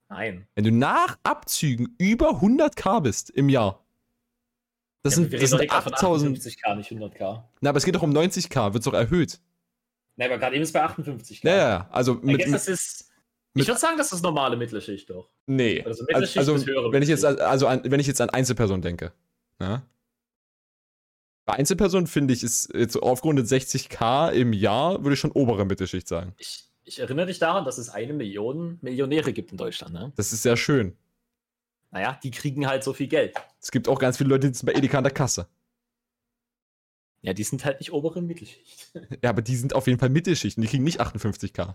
Nein. 0.08 0.48
Wenn 0.54 0.64
du 0.64 0.72
nach 0.72 1.18
Abzügen 1.22 1.94
über 1.98 2.40
100k 2.40 3.02
bist 3.02 3.28
im 3.28 3.50
Jahr. 3.50 3.81
Das 5.02 5.16
ja, 5.16 5.22
sind, 5.22 5.32
das 5.32 5.50
sind 5.50 5.70
8000. 5.70 6.38
58k, 6.38 6.76
nicht 6.76 6.90
100k. 6.92 7.42
Na, 7.60 7.70
aber 7.70 7.78
es 7.78 7.84
geht 7.84 7.94
doch 7.94 8.02
um 8.02 8.12
90k, 8.12 8.72
wird 8.72 8.82
es 8.82 8.84
doch 8.84 8.94
erhöht. 8.94 9.40
Na, 10.16 10.26
aber 10.26 10.38
gerade 10.38 10.54
eben 10.54 10.62
ist 10.62 10.72
bei 10.72 10.84
58k. 10.84 11.46
Ja, 11.46 11.56
ja, 11.56 11.88
also 11.90 12.14
mit, 12.14 12.46
das 12.52 12.68
ist, 12.68 13.12
ich 13.54 13.66
würde 13.66 13.80
sagen, 13.80 13.98
das 13.98 14.12
ist 14.12 14.22
normale 14.22 14.56
Mittelschicht 14.56 15.10
doch. 15.10 15.28
Nee. 15.46 15.82
Also, 15.84 16.04
Mittelschicht 16.04 16.38
also, 16.38 16.54
also 16.54 16.92
wenn 16.92 17.02
ich 17.02 17.08
jetzt 17.08 17.24
also 17.24 17.66
an, 17.66 17.82
wenn 17.84 18.00
ich 18.00 18.06
jetzt 18.06 18.20
an 18.20 18.30
Einzelpersonen 18.30 18.82
denke. 18.82 19.12
Ja? 19.60 19.82
Bei 21.44 21.54
Einzelpersonen 21.54 22.06
finde 22.06 22.32
ich, 22.34 22.42
ist 22.42 22.72
jetzt 22.74 22.96
aufgerundet 22.96 23.46
60k 23.46 24.32
im 24.32 24.52
Jahr, 24.52 25.02
würde 25.02 25.14
ich 25.14 25.20
schon 25.20 25.32
obere 25.32 25.66
Mittelschicht 25.66 26.08
sagen. 26.08 26.34
Ich, 26.38 26.70
ich, 26.84 27.00
erinnere 27.00 27.26
dich 27.26 27.40
daran, 27.40 27.64
dass 27.64 27.78
es 27.78 27.90
eine 27.90 28.12
Million 28.12 28.78
Millionäre 28.80 29.32
gibt 29.32 29.50
in 29.50 29.58
Deutschland. 29.58 29.92
Ne? 29.92 30.12
Das 30.16 30.32
ist 30.32 30.42
sehr 30.42 30.56
schön. 30.56 30.96
Naja, 31.92 32.18
die 32.22 32.30
kriegen 32.30 32.66
halt 32.66 32.82
so 32.82 32.94
viel 32.94 33.06
Geld. 33.06 33.36
Es 33.60 33.70
gibt 33.70 33.86
auch 33.86 33.98
ganz 33.98 34.16
viele 34.16 34.30
Leute, 34.30 34.50
die 34.50 34.56
sind 34.56 34.66
bei 34.66 34.72
Edeka 34.72 34.98
an 34.98 35.04
der 35.04 35.12
Kasse. 35.12 35.46
Ja, 37.20 37.34
die 37.34 37.44
sind 37.44 37.64
halt 37.64 37.78
nicht 37.78 37.92
obere 37.92 38.20
Mittelschicht. 38.20 38.90
Ja, 39.22 39.30
aber 39.30 39.42
die 39.42 39.54
sind 39.54 39.74
auf 39.74 39.86
jeden 39.86 40.00
Fall 40.00 40.08
Mittelschicht 40.08 40.56
und 40.56 40.62
die 40.62 40.68
kriegen 40.68 40.84
nicht 40.84 41.00
58k. 41.00 41.72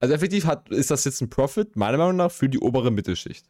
Also 0.00 0.14
effektiv 0.14 0.46
hat, 0.46 0.70
ist 0.70 0.90
das 0.90 1.04
jetzt 1.04 1.20
ein 1.20 1.30
Profit, 1.30 1.76
meiner 1.76 1.98
Meinung 1.98 2.16
nach, 2.16 2.32
für 2.32 2.48
die 2.48 2.58
obere 2.58 2.90
Mittelschicht. 2.90 3.46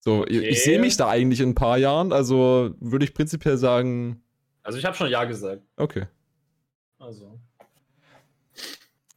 So, 0.00 0.20
okay. 0.20 0.46
ich 0.46 0.62
sehe 0.62 0.78
mich 0.78 0.96
da 0.96 1.08
eigentlich 1.08 1.40
in 1.40 1.50
ein 1.50 1.54
paar 1.54 1.78
Jahren, 1.78 2.12
also 2.12 2.74
würde 2.78 3.06
ich 3.06 3.14
prinzipiell 3.14 3.56
sagen. 3.56 4.22
Also 4.62 4.78
ich 4.78 4.84
habe 4.84 4.96
schon 4.96 5.10
Ja 5.10 5.24
gesagt. 5.24 5.62
Okay. 5.76 6.06
Also. 6.98 7.40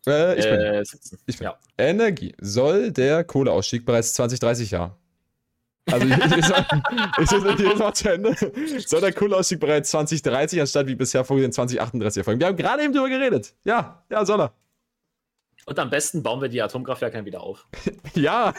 Äh, 0.07 0.39
ich 0.39 0.45
bin. 0.45 0.83
Ich 1.25 1.37
bin. 1.37 1.45
Ja. 1.45 1.57
Energie. 1.77 2.33
Soll 2.39 2.91
der 2.91 3.23
Kohleausstieg 3.23 3.85
bereits 3.85 4.13
2030 4.13 4.71
Jahr? 4.71 4.97
Also 5.91 6.05
ich, 6.05 6.17
ich, 6.17 6.25
ich, 6.25 7.31
ich, 7.31 7.59
ich 7.59 7.77
mal 7.77 7.93
zu 7.93 8.11
Ende. 8.11 8.35
Soll 8.85 9.01
der 9.01 9.13
Kohleausstieg 9.13 9.59
bereits 9.59 9.91
2030 9.91 10.61
anstatt 10.61 10.87
wie 10.87 10.95
bisher 10.95 11.23
vorgesehen 11.23 11.51
2038 11.51 12.19
erfolgen? 12.19 12.39
Wir 12.39 12.47
haben 12.47 12.57
gerade 12.57 12.83
eben 12.83 12.93
drüber 12.93 13.09
geredet. 13.09 13.53
Ja, 13.63 14.03
ja, 14.09 14.25
soll 14.25 14.41
er. 14.41 14.53
Und 15.65 15.79
am 15.79 15.89
besten 15.89 16.23
bauen 16.23 16.41
wir 16.41 16.49
die 16.49 16.61
Atomkraftwerke 16.61 17.23
wieder 17.25 17.41
auf. 17.41 17.67
ja. 18.15 18.53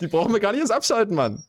Die 0.00 0.06
brauchen 0.06 0.32
wir 0.32 0.40
gar 0.40 0.52
nicht 0.52 0.60
erst 0.60 0.72
abschalten, 0.72 1.14
Mann. 1.14 1.44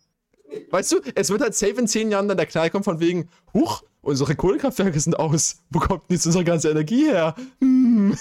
Weißt 0.69 0.91
du, 0.91 1.01
es 1.15 1.29
wird 1.29 1.41
halt 1.41 1.55
safe 1.55 1.79
in 1.79 1.87
zehn 1.87 2.11
Jahren 2.11 2.27
dann 2.27 2.37
der 2.37 2.45
Knall 2.45 2.69
kommen 2.69 2.83
von 2.83 2.99
wegen, 2.99 3.29
huch, 3.53 3.83
unsere 4.01 4.35
Kohlekraftwerke 4.35 4.99
sind 4.99 5.17
aus. 5.17 5.63
Wo 5.69 5.79
kommt 5.79 6.09
denn 6.09 6.15
jetzt 6.17 6.25
unsere 6.25 6.43
ganze 6.43 6.69
Energie 6.69 7.05
her? 7.05 7.35
Hm. 7.59 8.17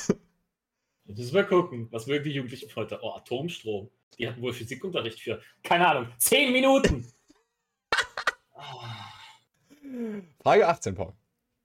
Jetzt 1.12 1.18
müssen 1.18 1.34
wir 1.34 1.44
gucken, 1.44 1.88
was 1.90 2.06
mögen 2.06 2.24
die 2.24 2.30
Jugendlichen 2.30 2.74
heute? 2.74 2.98
Oh, 3.02 3.10
Atomstrom. 3.10 3.90
Die 4.18 4.26
hatten 4.26 4.40
wohl 4.40 4.54
Physikunterricht 4.54 5.20
für, 5.20 5.42
keine 5.62 5.86
Ahnung, 5.86 6.08
zehn 6.16 6.52
Minuten. 6.54 7.06
Frage 10.42 10.66
18, 10.66 10.94
Paul. 10.94 11.12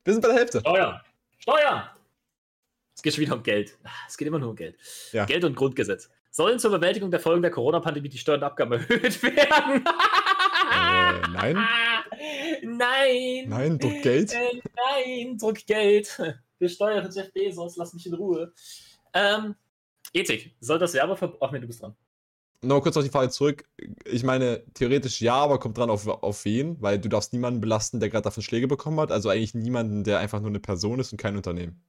Wir 0.04 0.14
sind 0.14 0.22
bei 0.22 0.28
der 0.28 0.38
Hälfte. 0.38 0.60
Steuern. 0.60 1.00
Steuern. 1.38 1.90
Es 2.94 3.02
geht 3.02 3.14
schon 3.14 3.22
wieder 3.22 3.36
um 3.36 3.44
Geld. 3.44 3.78
Es 4.08 4.18
geht 4.18 4.28
immer 4.28 4.40
nur 4.40 4.50
um 4.50 4.56
Geld. 4.58 4.78
Ja. 5.14 5.24
Geld 5.26 5.46
und 5.46 5.56
Grundgesetz. 5.56 6.10
Sollen 6.30 6.60
zur 6.60 6.72
Bewältigung 6.72 7.10
der 7.10 7.22
Folgen 7.22 7.42
der 7.42 7.52
Corona-Pandemie 7.52 8.10
die 8.10 8.18
Steuern 8.18 8.42
und 8.42 8.44
Abgaben 8.48 8.74
erhöht 8.74 9.24
werden? 9.24 9.86
äh, 9.86 11.28
nein. 11.30 11.68
Nein. 12.64 13.46
Nein, 13.48 13.80
druck 13.80 14.02
Geld. 14.02 14.34
Äh, 14.34 14.62
nein, 14.76 15.38
druck 15.38 15.66
Geld. 15.66 16.22
Wir 16.60 16.70
steuern 16.70 17.10
Jeff 17.14 17.32
Bezos, 17.32 17.78
lass 17.78 17.94
mich 17.94 18.06
in 18.08 18.14
Ruhe. 18.14 18.52
Ähm, 19.14 19.56
Ethik. 20.14 20.56
Soll 20.60 20.80
das 20.80 20.94
Werbeverbot. 20.94 21.38
Ach 21.42 21.52
nee, 21.52 21.60
du 21.60 21.68
bist 21.68 21.82
dran. 21.82 21.96
Noch 22.62 22.82
kurz 22.82 22.98
auf 22.98 23.04
die 23.04 23.12
Frage 23.12 23.30
zurück. 23.30 23.66
Ich 24.06 24.24
meine, 24.24 24.64
theoretisch 24.74 25.22
ja, 25.22 25.36
aber 25.36 25.60
kommt 25.60 25.78
dran 25.78 25.92
auf, 25.92 26.08
auf 26.08 26.44
wen, 26.44 26.82
weil 26.82 26.98
du 26.98 27.08
darfst 27.08 27.32
niemanden 27.32 27.62
belasten, 27.62 28.00
der 28.00 28.10
gerade 28.10 28.24
davon 28.24 28.42
Schläge 28.42 28.68
bekommen 28.68 29.00
hat. 29.00 29.12
Also 29.12 29.30
eigentlich 29.30 29.54
niemanden, 29.54 30.04
der 30.04 30.20
einfach 30.20 30.40
nur 30.40 30.50
eine 30.50 30.60
Person 30.60 31.00
ist 31.00 31.12
und 31.12 31.20
kein 31.20 31.36
Unternehmen. 31.36 31.80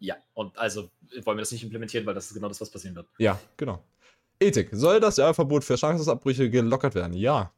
Ja, 0.00 0.16
und 0.34 0.58
also 0.58 0.90
wollen 1.24 1.36
wir 1.36 1.42
das 1.42 1.52
nicht 1.52 1.62
implementieren, 1.62 2.04
weil 2.06 2.14
das 2.14 2.26
ist 2.26 2.34
genau 2.34 2.48
das, 2.48 2.60
was 2.60 2.70
passieren 2.70 2.96
wird. 2.96 3.06
Ja, 3.18 3.38
genau. 3.56 3.84
Ethik. 4.40 4.70
Soll 4.72 4.98
das 4.98 5.18
Werbeverbot 5.18 5.62
für 5.62 5.76
Schwangerschaftsabbrüche 5.76 6.50
gelockert 6.50 6.94
werden? 6.94 7.12
Ja. 7.12 7.52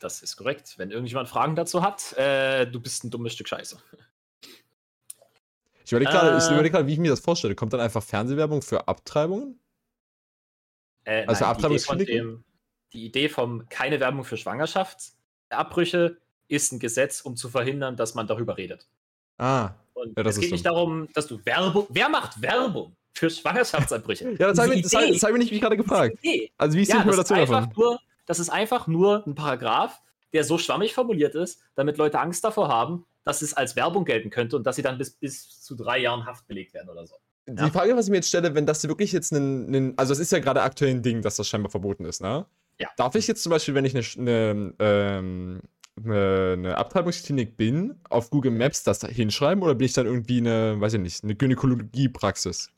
Das 0.00 0.22
ist 0.22 0.36
korrekt. 0.36 0.74
Wenn 0.78 0.90
irgendjemand 0.90 1.28
Fragen 1.28 1.54
dazu 1.54 1.82
hat, 1.82 2.12
äh, 2.14 2.66
du 2.66 2.80
bist 2.80 3.04
ein 3.04 3.10
dummes 3.10 3.34
Stück 3.34 3.48
Scheiße. 3.48 3.78
Ich 5.86 5.92
überlege 5.92 6.10
gerade, 6.10 6.36
äh, 6.36 6.52
überleg 6.52 6.86
wie 6.88 6.92
ich 6.94 6.98
mir 6.98 7.10
das 7.10 7.20
vorstelle. 7.20 7.54
Kommt 7.54 7.72
dann 7.72 7.78
einfach 7.78 8.02
Fernsehwerbung 8.02 8.60
für 8.60 8.88
Abtreibungen? 8.88 9.60
Äh, 11.04 11.24
also 11.26 11.44
nein, 11.44 11.50
Abtreibungskliniken? 11.52 12.44
Die 12.92 13.06
Idee 13.06 13.28
vom 13.28 13.68
keine 13.68 14.00
Werbung 14.00 14.24
für 14.24 14.36
Schwangerschaftsabbrüche 14.36 16.18
ist 16.48 16.72
ein 16.72 16.80
Gesetz, 16.80 17.20
um 17.20 17.36
zu 17.36 17.48
verhindern, 17.48 17.96
dass 17.96 18.16
man 18.16 18.26
darüber 18.26 18.56
redet. 18.56 18.88
Ah. 19.38 19.74
Und 19.94 20.18
ja, 20.18 20.24
es 20.24 20.40
geht 20.40 20.50
nicht 20.50 20.66
darum, 20.66 21.08
dass 21.14 21.28
du 21.28 21.38
Werbung. 21.44 21.86
Wer 21.90 22.08
macht 22.08 22.42
Werbung 22.42 22.96
für 23.14 23.30
Schwangerschaftsabbrüche? 23.30 24.30
ja, 24.40 24.52
das 24.52 24.58
habe 24.58 24.74
ich, 24.74 24.92
hab 24.92 25.30
ich 25.36 25.50
mich 25.52 25.60
gerade 25.60 25.76
gefragt. 25.76 26.18
Also 26.58 26.76
wie 26.76 26.82
ist 26.82 26.88
die 26.88 26.96
ja, 26.96 27.02
Interpretation 27.02 27.38
davon? 27.38 27.72
Nur, 27.76 28.00
das 28.26 28.40
ist 28.40 28.50
einfach 28.50 28.88
nur 28.88 29.24
ein 29.24 29.36
Paragraph, 29.36 30.02
der 30.32 30.42
so 30.42 30.58
schwammig 30.58 30.94
formuliert 30.94 31.36
ist, 31.36 31.60
damit 31.76 31.96
Leute 31.96 32.18
Angst 32.18 32.42
davor 32.42 32.66
haben, 32.66 33.06
dass 33.26 33.42
es 33.42 33.54
als 33.54 33.74
Werbung 33.74 34.04
gelten 34.04 34.30
könnte 34.30 34.56
und 34.56 34.64
dass 34.64 34.76
sie 34.76 34.82
dann 34.82 34.98
bis, 34.98 35.10
bis 35.10 35.60
zu 35.60 35.74
drei 35.74 35.98
Jahren 35.98 36.24
Haft 36.26 36.46
belegt 36.46 36.72
werden 36.74 36.88
oder 36.88 37.06
so. 37.06 37.16
Die 37.48 37.60
ja. 37.60 37.70
Frage, 37.70 37.96
was 37.96 38.06
ich 38.06 38.10
mir 38.10 38.18
jetzt 38.18 38.28
stelle, 38.28 38.54
wenn 38.54 38.66
das 38.66 38.86
wirklich 38.86 39.10
jetzt 39.10 39.32
ein, 39.32 39.94
also 39.96 40.12
es 40.12 40.20
ist 40.20 40.30
ja 40.30 40.38
gerade 40.38 40.62
aktuell 40.62 40.92
ein 40.92 41.02
Ding, 41.02 41.22
dass 41.22 41.34
das 41.34 41.48
scheinbar 41.48 41.70
verboten 41.70 42.04
ist, 42.04 42.22
ne? 42.22 42.46
Ja. 42.78 42.88
Darf 42.96 43.16
ich 43.16 43.26
jetzt 43.26 43.42
zum 43.42 43.50
Beispiel, 43.50 43.74
wenn 43.74 43.84
ich 43.84 43.94
eine, 43.96 44.04
eine, 44.30 44.74
ähm, 44.78 45.62
eine, 46.04 46.76
Abtreibungsklinik 46.76 47.56
bin, 47.56 47.98
auf 48.10 48.30
Google 48.30 48.52
Maps 48.52 48.84
das 48.84 49.00
da 49.00 49.08
hinschreiben 49.08 49.64
oder 49.64 49.74
bin 49.74 49.86
ich 49.86 49.92
dann 49.92 50.06
irgendwie 50.06 50.38
eine, 50.38 50.80
weiß 50.80 50.94
ich 50.94 51.00
nicht, 51.00 51.24
eine 51.24 51.34
Gynäkologiepraxis? 51.34 52.70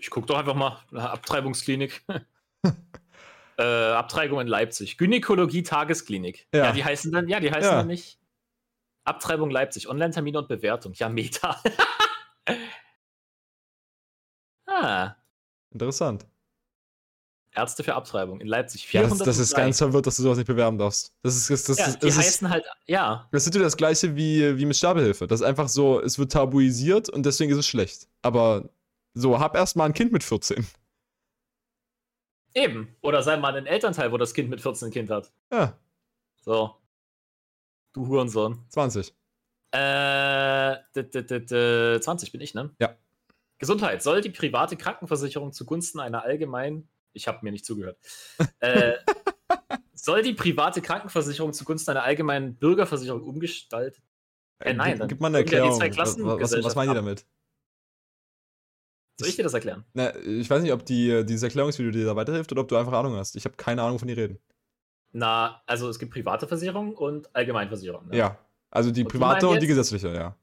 Ich 0.00 0.10
gucke 0.10 0.26
doch 0.26 0.38
einfach 0.38 0.54
mal, 0.54 0.80
eine 0.90 1.08
Abtreibungsklinik. 1.10 2.04
äh, 3.58 3.62
Abtreibung 3.62 4.40
in 4.40 4.46
Leipzig. 4.46 4.98
Gynäkologie 4.98 5.62
Tagesklinik. 5.62 6.46
Ja. 6.54 6.66
ja. 6.66 6.72
die 6.72 6.84
heißen 6.84 7.12
dann, 7.12 7.28
ja, 7.28 7.40
die 7.40 7.50
heißen 7.50 7.70
ja. 7.70 7.78
dann 7.78 7.88
nicht 7.88 8.18
Abtreibung 9.04 9.50
Leipzig. 9.50 9.88
Online-Termine 9.88 10.38
und 10.38 10.48
Bewertung. 10.48 10.92
Ja, 10.94 11.08
Meta. 11.08 11.60
ah. 14.66 15.14
Interessant. 15.70 16.26
Ärzte 17.52 17.82
für 17.82 17.94
Abtreibung 17.94 18.40
in 18.40 18.46
Leipzig. 18.46 18.92
Ja, 18.92 19.02
das, 19.02 19.18
das 19.18 19.38
ist 19.38 19.54
ganz 19.54 19.78
verwirrt, 19.78 20.06
dass 20.06 20.16
du 20.16 20.22
sowas 20.22 20.38
nicht 20.38 20.46
bewerben 20.46 20.78
darfst. 20.78 21.12
Das 21.22 21.34
ist, 21.34 21.50
das, 21.50 21.64
das, 21.64 21.78
ja, 21.78 21.86
das 21.86 21.98
die 21.98 22.08
ist, 22.08 22.18
heißen 22.18 22.50
halt, 22.50 22.64
ja. 22.86 23.26
Das 23.32 23.46
ist 23.46 23.56
das 23.56 23.76
gleiche 23.76 24.14
wie, 24.14 24.56
wie 24.56 24.66
mit 24.66 24.76
Sterbehilfe. 24.76 25.26
Das 25.26 25.40
ist 25.40 25.46
einfach 25.46 25.68
so, 25.68 26.00
es 26.00 26.18
wird 26.18 26.32
tabuisiert 26.32 27.08
und 27.08 27.26
deswegen 27.26 27.50
ist 27.50 27.58
es 27.58 27.66
schlecht. 27.66 28.06
Aber 28.22 28.68
so, 29.14 29.40
hab 29.40 29.56
erst 29.56 29.74
mal 29.74 29.86
ein 29.86 29.94
Kind 29.94 30.12
mit 30.12 30.22
14. 30.22 30.64
Eben. 32.54 32.96
Oder 33.00 33.22
sei 33.22 33.36
mal 33.36 33.54
ein 33.56 33.66
Elternteil, 33.66 34.12
wo 34.12 34.16
das 34.16 34.34
Kind 34.34 34.50
mit 34.50 34.60
14 34.60 34.88
ein 34.88 34.92
Kind 34.92 35.10
hat. 35.10 35.32
Ja. 35.52 35.78
So. 36.40 36.74
Du 37.92 38.06
Hurensohn. 38.06 38.64
20. 38.68 39.14
Äh, 39.72 40.76
20 40.94 42.32
bin 42.32 42.40
ich, 42.40 42.54
ne? 42.54 42.70
Ja. 42.78 42.96
Gesundheit. 43.58 44.02
Soll 44.02 44.20
die 44.20 44.30
private 44.30 44.76
Krankenversicherung 44.76 45.52
zugunsten 45.52 46.00
einer 46.00 46.22
allgemeinen. 46.22 46.88
Ich 47.12 47.28
habe 47.28 47.38
mir 47.42 47.52
nicht 47.52 47.64
zugehört. 47.64 47.98
äh, 48.60 48.94
soll 49.94 50.22
die 50.22 50.34
private 50.34 50.80
Krankenversicherung 50.80 51.52
zugunsten 51.52 51.90
einer 51.90 52.04
allgemeinen 52.04 52.56
Bürgerversicherung 52.56 53.22
umgestaltet? 53.22 54.02
Äh, 54.60 54.74
nein, 54.74 54.98
dann 54.98 55.08
gib 55.08 55.20
mal 55.20 55.28
eine 55.28 55.38
Erklärung. 55.38 55.80
was, 55.80 56.18
was, 56.18 56.64
was 56.64 56.74
meinen 56.74 56.90
die 56.90 56.94
damit? 56.94 57.26
Soll 59.18 59.28
ich 59.28 59.36
dir 59.36 59.42
das 59.42 59.54
erklären? 59.54 59.84
Na, 59.94 60.14
ich 60.16 60.48
weiß 60.48 60.62
nicht, 60.62 60.72
ob 60.72 60.86
die, 60.86 61.24
dieses 61.26 61.42
Erklärungsvideo 61.42 61.90
dir 61.90 62.06
da 62.06 62.14
weiterhilft 62.14 62.52
oder 62.52 62.60
ob 62.62 62.68
du 62.68 62.76
einfach 62.76 62.92
Ahnung 62.92 63.16
hast. 63.16 63.34
Ich 63.34 63.44
habe 63.44 63.56
keine 63.56 63.82
Ahnung, 63.82 63.98
von 63.98 64.06
die 64.06 64.14
reden. 64.14 64.38
Na, 65.12 65.62
also 65.66 65.88
es 65.88 65.98
gibt 65.98 66.12
private 66.12 66.46
Versicherungen 66.46 66.94
und 66.94 67.34
Allgemeinversicherungen. 67.34 68.10
Ne? 68.10 68.16
Ja, 68.16 68.38
also 68.70 68.90
die 68.90 69.02
und 69.02 69.08
private 69.08 69.46
die 69.46 69.52
und 69.52 69.62
die 69.62 69.66
gesetzliche, 69.66 70.14
ja. 70.14 70.36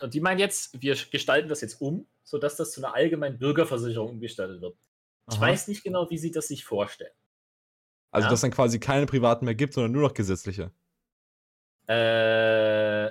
Und 0.00 0.14
die 0.14 0.20
meinen 0.20 0.38
jetzt, 0.38 0.80
wir 0.80 0.96
gestalten 1.10 1.48
das 1.48 1.60
jetzt 1.60 1.80
um, 1.80 2.06
sodass 2.22 2.56
das 2.56 2.72
zu 2.72 2.84
einer 2.84 2.94
allgemeinen 2.94 3.38
Bürgerversicherung 3.38 4.10
umgestaltet 4.10 4.60
wird. 4.60 4.76
Ich 5.30 5.36
Aha. 5.36 5.46
weiß 5.46 5.68
nicht 5.68 5.82
genau, 5.82 6.08
wie 6.10 6.18
sie 6.18 6.30
das 6.30 6.48
sich 6.48 6.64
vorstellen. 6.64 7.12
Also, 8.10 8.26
ja? 8.26 8.30
dass 8.30 8.40
dann 8.40 8.50
quasi 8.50 8.78
keine 8.78 9.06
privaten 9.06 9.44
mehr 9.44 9.54
gibt, 9.54 9.74
sondern 9.74 9.92
nur 9.92 10.02
noch 10.02 10.14
gesetzliche. 10.14 10.70
Äh, 11.86 13.10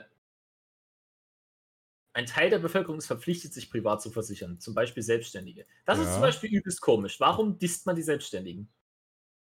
ein 2.17 2.25
Teil 2.25 2.49
der 2.49 2.57
Bevölkerung 2.57 2.97
ist 2.97 3.05
verpflichtet, 3.05 3.53
sich 3.53 3.69
privat 3.69 4.01
zu 4.01 4.09
versichern, 4.09 4.59
zum 4.59 4.73
Beispiel 4.73 5.03
Selbstständige. 5.03 5.67
Das 5.85 5.99
ja. 5.99 6.03
ist 6.03 6.13
zum 6.13 6.21
Beispiel 6.21 6.49
übelst 6.49 6.81
komisch. 6.81 7.19
Warum 7.19 7.59
disst 7.59 7.85
man 7.85 7.95
die 7.95 8.01
Selbstständigen? 8.01 8.69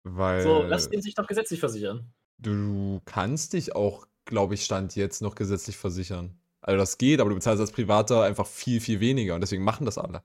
Weil. 0.05 0.43
So, 0.43 0.63
lass 0.63 0.89
den 0.89 1.03
sich 1.03 1.17
doch 1.17 1.27
gesetzlich 1.27 1.59
versichern. 1.59 2.13
Du 2.39 3.01
kannst 3.07 3.55
dich 3.55 3.75
auch, 3.75 4.07
glaube 4.25 4.55
ich, 4.55 4.65
Stand 4.65 4.95
jetzt 4.95 5.21
noch 5.21 5.35
gesetzlich 5.35 5.77
versichern. 5.77 6.39
Also 6.61 6.79
das 6.79 6.97
geht, 6.97 7.21
aber 7.21 7.31
du 7.31 7.35
bezahlst 7.35 7.61
als 7.61 7.73
Privater 7.73 8.23
einfach 8.23 8.47
viel, 8.47 8.81
viel 8.81 9.01
weniger 9.01 9.35
und 9.35 9.41
deswegen 9.41 9.65
machen 9.65 9.85
das 9.85 9.99
alle. 9.99 10.23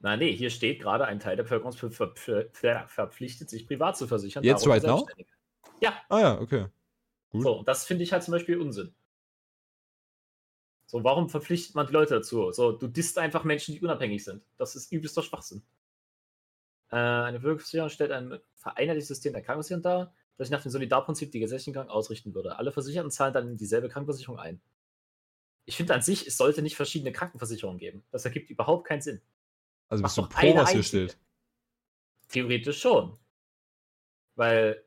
Nein, 0.00 0.18
nee, 0.18 0.36
hier 0.36 0.50
steht 0.50 0.78
gerade, 0.78 1.06
ein 1.06 1.20
Teil 1.20 1.36
der 1.36 1.44
Bevölkerung 1.44 1.72
ver 1.72 2.12
ver 2.52 2.86
verpflichtet, 2.86 3.48
sich 3.48 3.66
privat 3.66 3.96
zu 3.96 4.06
versichern. 4.06 4.44
Jetzt 4.44 4.66
right 4.68 4.82
now? 4.82 5.08
Ja. 5.80 5.94
Ah 6.10 6.20
ja, 6.20 6.40
okay. 6.40 6.66
Gut. 7.30 7.42
So, 7.42 7.62
das 7.62 7.86
finde 7.86 8.04
ich 8.04 8.12
halt 8.12 8.22
zum 8.22 8.32
Beispiel 8.32 8.60
Unsinn. 8.60 8.94
So, 10.88 11.04
warum 11.04 11.28
verpflichtet 11.28 11.74
man 11.74 11.86
die 11.86 11.92
Leute 11.92 12.14
dazu? 12.14 12.50
So, 12.50 12.72
du 12.72 12.88
disst 12.88 13.18
einfach 13.18 13.44
Menschen, 13.44 13.74
die 13.74 13.82
unabhängig 13.82 14.24
sind. 14.24 14.42
Das 14.56 14.74
ist 14.74 14.90
übelster 14.90 15.22
Schwachsinn. 15.22 15.62
Äh, 16.90 16.96
eine 16.96 17.40
Bürgerversicherung 17.40 17.90
stellt 17.90 18.10
ein 18.10 18.40
vereinheitlichtes 18.54 19.08
System 19.08 19.34
der 19.34 19.42
Krankenversicherung 19.42 19.82
dar, 19.82 20.14
das 20.38 20.48
sich 20.48 20.52
nach 20.52 20.62
dem 20.62 20.70
Solidarprinzip 20.70 21.30
die 21.30 21.40
gesetzlichen 21.40 21.74
Kranken 21.74 21.90
ausrichten 21.90 22.34
würde. 22.34 22.56
Alle 22.56 22.72
Versicherten 22.72 23.10
zahlen 23.10 23.34
dann 23.34 23.48
in 23.48 23.56
dieselbe 23.58 23.90
Krankenversicherung 23.90 24.38
ein. 24.38 24.62
Ich 25.66 25.76
finde 25.76 25.92
an 25.92 26.00
sich, 26.00 26.26
es 26.26 26.38
sollte 26.38 26.62
nicht 26.62 26.76
verschiedene 26.76 27.12
Krankenversicherungen 27.12 27.78
geben. 27.78 28.02
Das 28.10 28.24
ergibt 28.24 28.48
überhaupt 28.48 28.86
keinen 28.86 29.02
Sinn. 29.02 29.20
Also 29.90 30.02
bist 30.02 30.16
du 30.16 30.26
pro, 30.26 30.56
was 30.56 30.70
hier 30.70 30.82
steht? 30.82 31.18
Theoretisch 32.28 32.80
schon. 32.80 33.18
Weil 34.36 34.82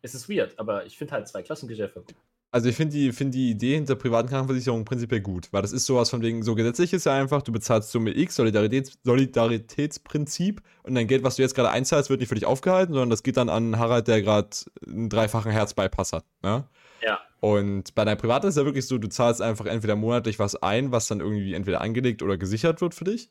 es 0.00 0.14
ist 0.14 0.28
weird, 0.28 0.56
aber 0.60 0.86
ich 0.86 0.96
finde 0.96 1.14
halt 1.14 1.26
zwei 1.26 1.42
Klassengeschäfte 1.42 2.02
gut. 2.02 2.14
Also 2.50 2.70
ich 2.70 2.76
finde 2.76 2.94
die, 2.94 3.12
find 3.12 3.34
die 3.34 3.50
Idee 3.50 3.74
hinter 3.74 3.94
privaten 3.94 4.28
Krankenversicherungen 4.28 4.86
prinzipiell 4.86 5.20
gut, 5.20 5.48
weil 5.52 5.60
das 5.60 5.72
ist 5.72 5.84
sowas 5.84 6.08
von 6.08 6.22
wegen, 6.22 6.42
so 6.42 6.54
gesetzlich 6.54 6.94
ist 6.94 7.04
ja 7.04 7.12
einfach, 7.12 7.42
du 7.42 7.52
bezahlst 7.52 7.90
Summe 7.90 8.16
X, 8.16 8.36
Solidaritäts, 8.36 8.98
Solidaritätsprinzip 9.04 10.62
und 10.82 10.94
dein 10.94 11.06
Geld, 11.06 11.24
was 11.24 11.36
du 11.36 11.42
jetzt 11.42 11.54
gerade 11.54 11.70
einzahlst, 11.70 12.08
wird 12.08 12.20
nicht 12.20 12.30
für 12.30 12.36
dich 12.36 12.46
aufgehalten, 12.46 12.94
sondern 12.94 13.10
das 13.10 13.22
geht 13.22 13.36
dann 13.36 13.50
an 13.50 13.78
Harald, 13.78 14.08
der 14.08 14.22
gerade 14.22 14.48
einen 14.86 15.10
dreifachen 15.10 15.52
Herzbypass 15.52 16.14
hat. 16.14 16.24
Ne? 16.42 16.64
Ja. 17.02 17.18
Und 17.40 17.94
bei 17.94 18.04
deiner 18.04 18.16
privaten 18.16 18.48
ist 18.48 18.56
ja 18.56 18.64
wirklich 18.64 18.86
so, 18.86 18.96
du 18.96 19.08
zahlst 19.08 19.42
einfach 19.42 19.66
entweder 19.66 19.94
monatlich 19.94 20.38
was 20.38 20.56
ein, 20.56 20.90
was 20.90 21.06
dann 21.06 21.20
irgendwie 21.20 21.52
entweder 21.52 21.82
angelegt 21.82 22.22
oder 22.22 22.38
gesichert 22.38 22.80
wird 22.80 22.94
für 22.94 23.04
dich. 23.04 23.30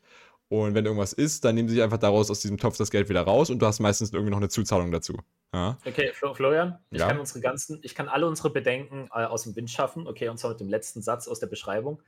Und 0.50 0.74
wenn 0.74 0.84
irgendwas 0.86 1.12
ist, 1.12 1.44
dann 1.44 1.54
nehmen 1.56 1.68
sie 1.68 1.82
einfach 1.82 1.98
daraus 1.98 2.30
aus 2.30 2.40
diesem 2.40 2.56
Topf 2.56 2.78
das 2.78 2.90
Geld 2.90 3.08
wieder 3.10 3.20
raus 3.22 3.50
und 3.50 3.58
du 3.58 3.66
hast 3.66 3.80
meistens 3.80 4.12
irgendwie 4.12 4.30
noch 4.30 4.38
eine 4.38 4.48
Zuzahlung 4.48 4.90
dazu. 4.90 5.14
Ja. 5.54 5.76
Okay, 5.84 6.12
Florian, 6.14 6.78
ich 6.90 7.00
Ja. 7.00 7.08
kann 7.08 7.18
unsere 7.20 7.40
ganzen, 7.40 7.80
ich 7.82 7.94
kann 7.94 8.08
alle 8.08 8.26
unsere 8.26 8.50
Bedenken 8.50 9.08
äh, 9.14 9.24
aus 9.24 9.42
dem 9.42 9.56
Wind 9.56 9.70
schaffen. 9.70 10.06
Okay, 10.06 10.28
und 10.30 10.38
zwar 10.38 10.50
mit 10.52 10.60
dem 10.60 10.68
letzten 10.68 11.02
Satz 11.02 11.28
aus 11.28 11.38
der 11.40 11.48
Beschreibung. 11.48 12.00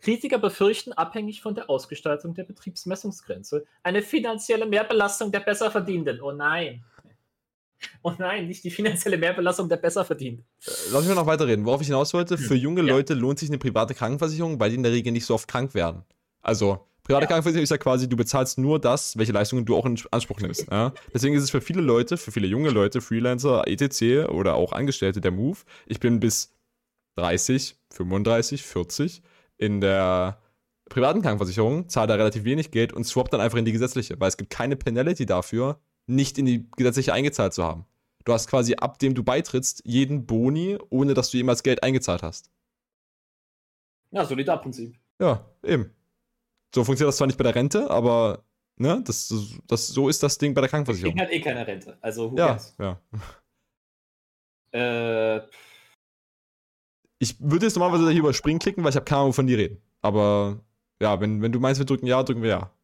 Kritiker 0.00 0.38
befürchten, 0.38 0.92
abhängig 0.92 1.42
von 1.42 1.54
der 1.54 1.68
Ausgestaltung 1.68 2.34
der 2.34 2.44
Betriebsmessungsgrenze, 2.44 3.66
eine 3.82 4.02
finanzielle 4.02 4.66
Mehrbelastung 4.66 5.30
der 5.32 5.40
Besserverdienenden. 5.40 6.20
Oh 6.22 6.32
nein. 6.32 6.84
Oh 8.02 8.12
nein, 8.18 8.46
nicht 8.46 8.62
die 8.64 8.70
finanzielle 8.70 9.18
Mehrbelastung 9.18 9.68
der 9.68 9.76
Besserverdienenden. 9.78 10.46
Lass 10.92 11.06
mich 11.06 11.14
noch 11.14 11.26
weiterreden. 11.26 11.64
Worauf 11.64 11.80
ich 11.80 11.88
hinaus 11.88 12.14
wollte, 12.14 12.38
für 12.38 12.54
junge. 12.54 12.82
Ja. 12.82 12.94
Leute 12.94 13.14
lohnt 13.14 13.38
sich 13.38 13.48
eine 13.50 13.58
private 13.58 13.94
Krankenversicherung, 13.94 14.60
weil 14.60 14.70
die 14.70 14.76
in 14.76 14.82
der 14.82 14.92
Regel 14.92 15.12
nicht 15.12 15.26
so 15.26 15.34
oft 15.34 15.48
krank 15.48 15.74
werden. 15.74 16.04
Also, 16.42 16.86
private 17.10 17.24
Ja. 17.24 17.28
Krankenversicherung 17.28 17.62
ist 17.64 17.70
ja 17.70 17.78
quasi, 17.78 18.08
du 18.08 18.16
bezahlst 18.16 18.58
nur 18.58 18.78
das, 18.78 19.16
welche 19.18 19.32
Leistungen 19.32 19.64
du 19.64 19.76
auch 19.76 19.86
in 19.86 20.00
Anspruch 20.10 20.40
nimmst. 20.40 20.66
Ja? 20.70 20.92
Deswegen 21.12 21.34
ist 21.34 21.42
es 21.42 21.50
für 21.50 21.60
viele 21.60 21.80
Leute, 21.80 22.16
für 22.16 22.30
viele 22.30 22.46
junge 22.46 22.70
Leute, 22.70 23.00
Freelancer, 23.00 23.66
etc. 23.66 24.28
oder 24.30 24.54
auch 24.54 24.72
Angestellte 24.72 25.20
der 25.20 25.32
Move. 25.32 25.58
Ich 25.86 26.00
bin 26.00 26.20
bis 26.20 26.54
30, 27.16 27.76
35, 27.92 28.62
40 28.62 29.22
in 29.58 29.80
der 29.80 30.40
privaten 30.88 31.22
Krankenversicherung, 31.22 31.88
zahle 31.88 32.08
da 32.08 32.14
relativ 32.14 32.44
wenig 32.44 32.70
Geld 32.70 32.92
und 32.92 33.04
swap 33.04 33.30
dann 33.30 33.40
einfach 33.40 33.58
in 33.58 33.64
die 33.64 33.72
gesetzliche, 33.72 34.18
weil 34.18 34.28
es 34.28 34.36
gibt 34.36 34.50
keine 34.50 34.76
Penalty 34.76 35.26
dafür, 35.26 35.80
nicht 36.06 36.38
in 36.38 36.46
die 36.46 36.68
gesetzliche 36.76 37.12
eingezahlt 37.12 37.52
zu 37.52 37.64
haben. 37.64 37.86
Du 38.24 38.32
hast 38.32 38.48
quasi 38.48 38.74
ab 38.74 38.98
dem 38.98 39.14
du 39.14 39.22
beitrittst 39.22 39.82
jeden 39.84 40.26
Boni, 40.26 40.78
ohne 40.90 41.14
dass 41.14 41.30
du 41.30 41.36
jemals 41.36 41.62
Geld 41.62 41.82
eingezahlt 41.82 42.22
hast. 42.22 42.50
Ja, 44.10 44.24
Solidarprinzip. 44.24 44.96
Ja, 45.20 45.46
eben. 45.64 45.90
So 46.74 46.84
funktioniert 46.84 47.08
das 47.10 47.16
zwar 47.16 47.26
nicht 47.26 47.36
bei 47.38 47.44
der 47.44 47.54
Rente, 47.54 47.90
aber 47.90 48.44
ne, 48.76 49.02
das, 49.04 49.32
das, 49.66 49.88
so 49.88 50.08
ist 50.08 50.22
das 50.22 50.38
Ding 50.38 50.54
bei 50.54 50.60
der 50.60 50.68
Ich 50.68 50.70
krieg 50.70 50.70
Krankenversicherung. 50.70 51.18
halt 51.18 51.32
eh 51.32 51.40
keine 51.40 51.66
Rente. 51.66 51.96
Also, 52.02 52.30
who 52.30 52.38
Ja, 52.38 52.46
cares? 52.46 52.76
ja. 52.78 53.00
Äh, 54.72 55.40
Ich 57.18 57.40
würde 57.40 57.66
jetzt 57.66 57.76
normalerweise 57.76 58.10
hier 58.10 58.20
über 58.20 58.32
Springen 58.34 58.58
klicken, 58.58 58.82
weil 58.82 58.90
ich 58.90 58.96
habe 58.96 59.04
keine 59.04 59.20
Ahnung, 59.20 59.28
wovon 59.30 59.46
die 59.46 59.54
reden. 59.54 59.82
Aber 60.00 60.64
ja, 61.00 61.20
wenn, 61.20 61.42
wenn 61.42 61.52
du 61.52 61.60
meinst, 61.60 61.78
wir 61.80 61.84
drücken 61.86 62.06
ja, 62.06 62.22
drücken 62.22 62.42
wir 62.42 62.48
ja. 62.50 62.74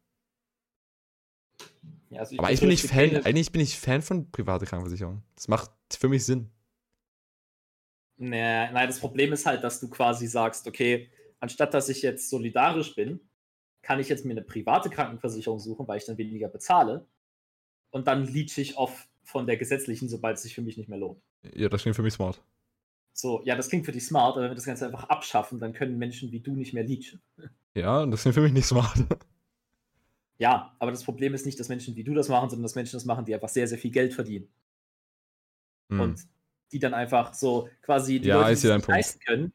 ja, 2.09 2.19
also 2.19 2.35
Aber 2.37 2.51
ich 2.51 2.59
bin 2.59 2.69
nicht 2.69 2.83
befürchte 2.83 2.87
Fan, 2.87 3.09
keine- 3.11 3.25
eigentlich 3.25 3.51
bin 3.51 3.61
ich 3.61 3.77
Fan 3.79 4.01
von 4.01 4.31
private 4.31 4.65
Krankenversicherung. 4.65 5.23
Das 5.35 5.47
macht 5.47 5.71
für 5.91 6.09
mich 6.09 6.25
Sinn. 6.25 6.49
Nee, 8.19 8.71
nein, 8.71 8.87
das 8.87 8.99
Problem 8.99 9.31
ist 9.33 9.45
halt, 9.45 9.63
dass 9.63 9.79
du 9.79 9.89
quasi 9.89 10.27
sagst, 10.27 10.67
okay, 10.67 11.09
anstatt 11.39 11.73
dass 11.73 11.89
ich 11.89 12.01
jetzt 12.01 12.29
solidarisch 12.29 12.95
bin, 12.95 13.19
kann 13.87 14.01
ich 14.01 14.09
jetzt 14.09 14.25
mir 14.25 14.31
eine 14.33 14.41
private 14.41 14.89
Krankenversicherung 14.89 15.59
suchen, 15.59 15.87
weil 15.87 15.97
ich 15.97 16.03
dann 16.05 16.17
weniger 16.17 16.49
bezahle. 16.49 17.07
Und 17.89 18.05
dann 18.07 18.25
leache 18.25 18.59
ich 18.59 18.75
auf 18.77 19.07
von 19.23 19.47
der 19.47 19.55
gesetzlichen, 19.55 20.09
sobald 20.09 20.35
es 20.35 20.43
sich 20.43 20.53
für 20.53 20.61
mich 20.61 20.75
nicht 20.75 20.89
mehr 20.89 20.97
lohnt. 20.99 21.21
Ja, 21.55 21.69
das 21.69 21.83
klingt 21.83 21.95
für 21.95 22.01
mich 22.01 22.13
smart. 22.13 22.43
So, 23.13 23.41
ja, 23.45 23.55
das 23.55 23.69
klingt 23.69 23.85
für 23.85 23.93
dich 23.93 24.05
smart, 24.05 24.33
aber 24.33 24.43
wenn 24.43 24.51
wir 24.51 24.55
das 24.55 24.65
Ganze 24.65 24.85
einfach 24.85 25.05
abschaffen, 25.05 25.61
dann 25.61 25.71
können 25.71 25.97
Menschen 25.97 26.33
wie 26.33 26.41
du 26.41 26.53
nicht 26.53 26.73
mehr 26.73 26.83
leachen. 26.83 27.21
Ja, 27.75 28.05
das 28.05 28.23
klingt 28.23 28.35
für 28.35 28.41
mich 28.41 28.51
nicht 28.51 28.65
smart. 28.67 28.97
Ja, 30.39 30.75
aber 30.77 30.91
das 30.91 31.03
Problem 31.03 31.33
ist 31.33 31.47
nicht, 31.47 31.59
dass 31.59 31.67
Menschen 31.67 31.95
wie 31.95 32.03
du 32.03 32.13
das 32.13 32.29
machen, 32.29 32.51
sondern 32.51 32.61
dass 32.61 32.75
Menschen 32.75 32.95
das 32.97 33.05
machen, 33.05 33.25
die 33.25 33.33
einfach 33.33 33.49
sehr, 33.49 33.67
sehr 33.67 33.79
viel 33.79 33.89
Geld 33.89 34.13
verdienen. 34.13 34.47
Hm. 35.89 35.99
und 35.99 36.27
die 36.71 36.79
dann 36.79 36.93
einfach 36.93 37.33
so 37.33 37.69
quasi 37.81 38.19
die 38.19 38.27
Ja, 38.27 38.41
Leute, 38.47 38.61
die 38.61 38.67
Punkt. 38.67 38.87
leisten 38.89 39.19
können. 39.21 39.53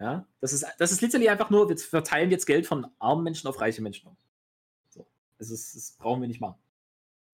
Ja, 0.00 0.26
das 0.40 0.54
ist, 0.54 0.66
das 0.78 0.92
ist 0.92 1.02
literally 1.02 1.28
einfach 1.28 1.50
nur, 1.50 1.68
wir 1.68 1.76
verteilen 1.76 2.30
jetzt 2.30 2.46
Geld 2.46 2.66
von 2.66 2.86
armen 2.98 3.22
Menschen 3.22 3.48
auf 3.48 3.60
reiche 3.60 3.82
Menschen 3.82 4.08
um. 4.08 4.16
So. 4.88 5.06
Das, 5.38 5.50
ist, 5.50 5.76
das 5.76 5.92
brauchen 5.98 6.22
wir 6.22 6.28
nicht 6.28 6.40
machen. 6.40 6.58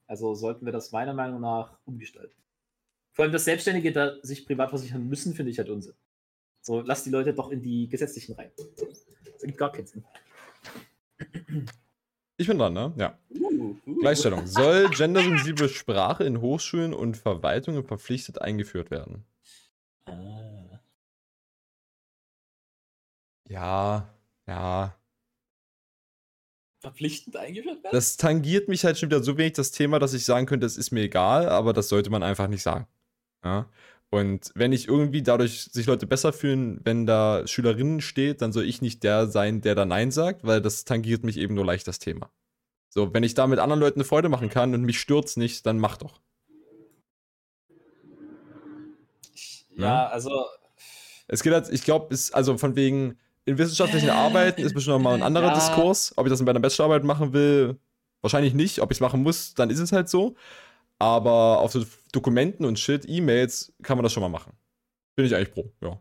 Also 0.09 0.35
sollten 0.35 0.67
wir 0.67 0.73
das 0.73 0.91
meiner 0.91 1.15
Meinung 1.15 1.41
nach 1.41 1.79
umgestalten. 1.85 2.35
Vor 3.13 3.25
allem, 3.25 3.33
dass 3.33 3.45
Selbstständige 3.45 3.93
da 3.93 4.17
sich 4.23 4.45
privat 4.45 4.71
versichern 4.71 5.09
müssen, 5.09 5.35
finde 5.35 5.53
ich 5.53 5.59
halt 5.59 5.71
Unsinn. 5.71 5.95
So, 6.61 6.81
lass 6.81 7.05
die 7.05 7.11
Leute 7.11 7.33
doch 7.33 7.51
in 7.51 7.63
die 7.63 7.89
gesetzlichen 7.89 8.35
rein. 8.35 8.51
Das 8.57 9.43
ergibt 9.43 9.59
gar 9.59 9.71
keinen 9.71 9.87
Sinn. 9.87 10.05
Ich 12.37 12.49
bin 12.49 12.59
dran, 12.59 12.75
ne? 12.75 12.93
Ja. 12.97 13.17
Uh, 13.31 13.77
uh. 13.87 14.01
Gleichstellung. 14.01 14.47
Soll 14.47 14.91
gendersensible 14.91 15.69
Sprache 15.69 16.25
in 16.25 16.41
Hochschulen 16.41 16.93
und 16.93 17.17
Verwaltungen 17.17 17.85
verpflichtet 17.85 18.43
eingeführt 18.43 18.91
werden? 18.91 19.25
Ah. 20.07 20.56
Ja, 23.49 24.09
ja. 24.47 24.95
Verpflichtend 26.81 27.37
eingeführt 27.37 27.83
werden? 27.83 27.93
Das 27.93 28.17
tangiert 28.17 28.69
mich 28.69 28.85
halt 28.85 28.99
schon 28.99 29.09
wieder 29.11 29.23
so 29.23 29.37
wenig 29.39 29.55
das 29.55 29.71
Thema, 29.73 29.99
dass 29.99 30.15
ich 30.15 30.25
sagen 30.25 30.47
könnte, 30.47 30.67
es 30.67 30.77
ist 30.77 30.91
mir 30.93 31.03
egal, 31.03 31.49
aber 31.49 31.73
das 31.73 31.89
sollte 31.89 32.11
man 32.11 32.23
einfach 32.23 32.49
nicht 32.49 32.63
sagen. 32.63 32.87
Ja? 33.45 33.69
Und 34.11 34.53
wenn 34.55 34.73
ich 34.73 34.87
irgendwie 34.87 35.23
dadurch 35.23 35.63
sich 35.73 35.87
Leute 35.87 36.07
besser 36.07 36.33
fühlen, 36.33 36.81
wenn 36.85 37.07
da 37.07 37.47
Schülerinnen 37.47 38.01
steht, 38.01 38.41
dann 38.41 38.53
soll 38.53 38.65
ich 38.65 38.83
nicht 38.83 39.03
der 39.03 39.27
sein, 39.27 39.61
der 39.63 39.75
da 39.75 39.85
Nein 39.85 40.11
sagt, 40.13 40.45
weil 40.45 40.61
das 40.61 40.85
tangiert 40.85 41.25
mich 41.25 41.39
eben 41.39 41.55
nur 41.55 41.65
leicht 41.65 41.89
das 41.89 41.99
Thema. 41.99 42.31
So, 42.89 43.13
wenn 43.13 43.25
ich 43.25 43.35
da 43.35 43.47
mit 43.47 43.59
anderen 43.59 43.81
Leuten 43.81 43.99
eine 44.01 44.05
Freude 44.05 44.29
machen 44.29 44.49
kann 44.49 44.73
und 44.75 44.83
mich 44.83 45.01
stört's 45.01 45.37
nicht, 45.37 45.67
dann 45.67 45.79
mach 45.79 45.97
doch. 45.97 46.21
Ich- 49.35 49.67
Ne? 49.77 49.85
ja, 49.85 50.07
also 50.09 50.31
Es 51.29 51.43
geht 51.43 51.53
halt, 51.53 51.69
ich 51.71 51.83
glaube, 51.83 52.15
es, 52.15 52.31
also 52.33 52.57
von 52.57 52.77
wegen, 52.77 53.19
in 53.47 53.57
wissenschaftlichen 53.59 54.11
Arbeiten 54.11 54.61
ist 54.61 54.75
bestimmt 54.75 54.97
nochmal 54.99 55.15
ein 55.15 55.23
anderer 55.23 55.49
Ja. 55.49 55.55
Diskurs. 55.55 56.13
Ob 56.17 56.27
ich 56.27 56.31
das 56.31 56.41
in 56.41 56.47
meiner 56.47 56.61
Bachelorarbeit 56.61 57.05
machen 57.05 57.33
will, 57.33 57.79
wahrscheinlich 58.21 58.53
nicht. 58.55 58.81
Ob 58.81 58.91
ich 58.91 58.97
es 58.97 59.01
machen 59.01 59.23
muss, 59.23 59.55
dann 59.55 59.71
ist 59.71 59.79
es 59.79 59.93
halt 59.93 60.09
so. 60.09 60.35
Aber 60.99 61.61
auf 61.61 61.73
so 61.73 61.85
Dokumenten 62.13 62.65
und 62.67 62.79
Shit, 62.79 63.05
E-Mails, 63.09 63.73
kann 63.83 63.97
man 63.97 64.03
das 64.03 64.13
schon 64.13 64.23
mal 64.23 64.29
machen. 64.29 64.53
Bin 65.15 65.25
ich 65.27 65.35
eigentlich 65.35 65.53
pro, 65.53 65.73
ja. 65.81 65.99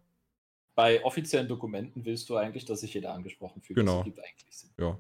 bei 0.75 1.03
offiziellen 1.05 1.47
Dokumenten 1.47 2.03
willst 2.03 2.27
du 2.29 2.35
eigentlich, 2.35 2.65
dass 2.65 2.81
sich 2.81 2.93
jeder 2.93 3.13
angesprochen 3.13 3.61
fühlt. 3.61 3.77
Genau. 3.77 3.97
Das 3.97 4.05
gibt 4.05 4.19
eigentlich 4.19 4.57
Sinn. 4.57 4.71
ja. 4.79 4.97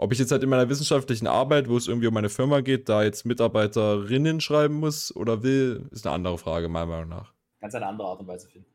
Ob 0.00 0.12
ich 0.12 0.20
jetzt 0.20 0.30
halt 0.30 0.44
in 0.44 0.48
meiner 0.48 0.68
wissenschaftlichen 0.68 1.26
Arbeit, 1.26 1.68
wo 1.68 1.76
es 1.76 1.88
irgendwie 1.88 2.06
um 2.06 2.14
meine 2.14 2.28
Firma 2.28 2.60
geht, 2.60 2.88
da 2.88 3.02
jetzt 3.02 3.26
Mitarbeiterinnen 3.26 4.40
schreiben 4.40 4.74
muss 4.74 5.14
oder 5.14 5.42
will, 5.42 5.88
ist 5.90 6.06
eine 6.06 6.14
andere 6.14 6.38
Frage, 6.38 6.68
meiner 6.68 6.86
Meinung 6.86 7.08
nach. 7.08 7.34
Kannst 7.60 7.74
eine 7.74 7.86
andere 7.86 8.06
Art 8.06 8.20
und 8.20 8.28
Weise 8.28 8.48
finden. 8.48 8.70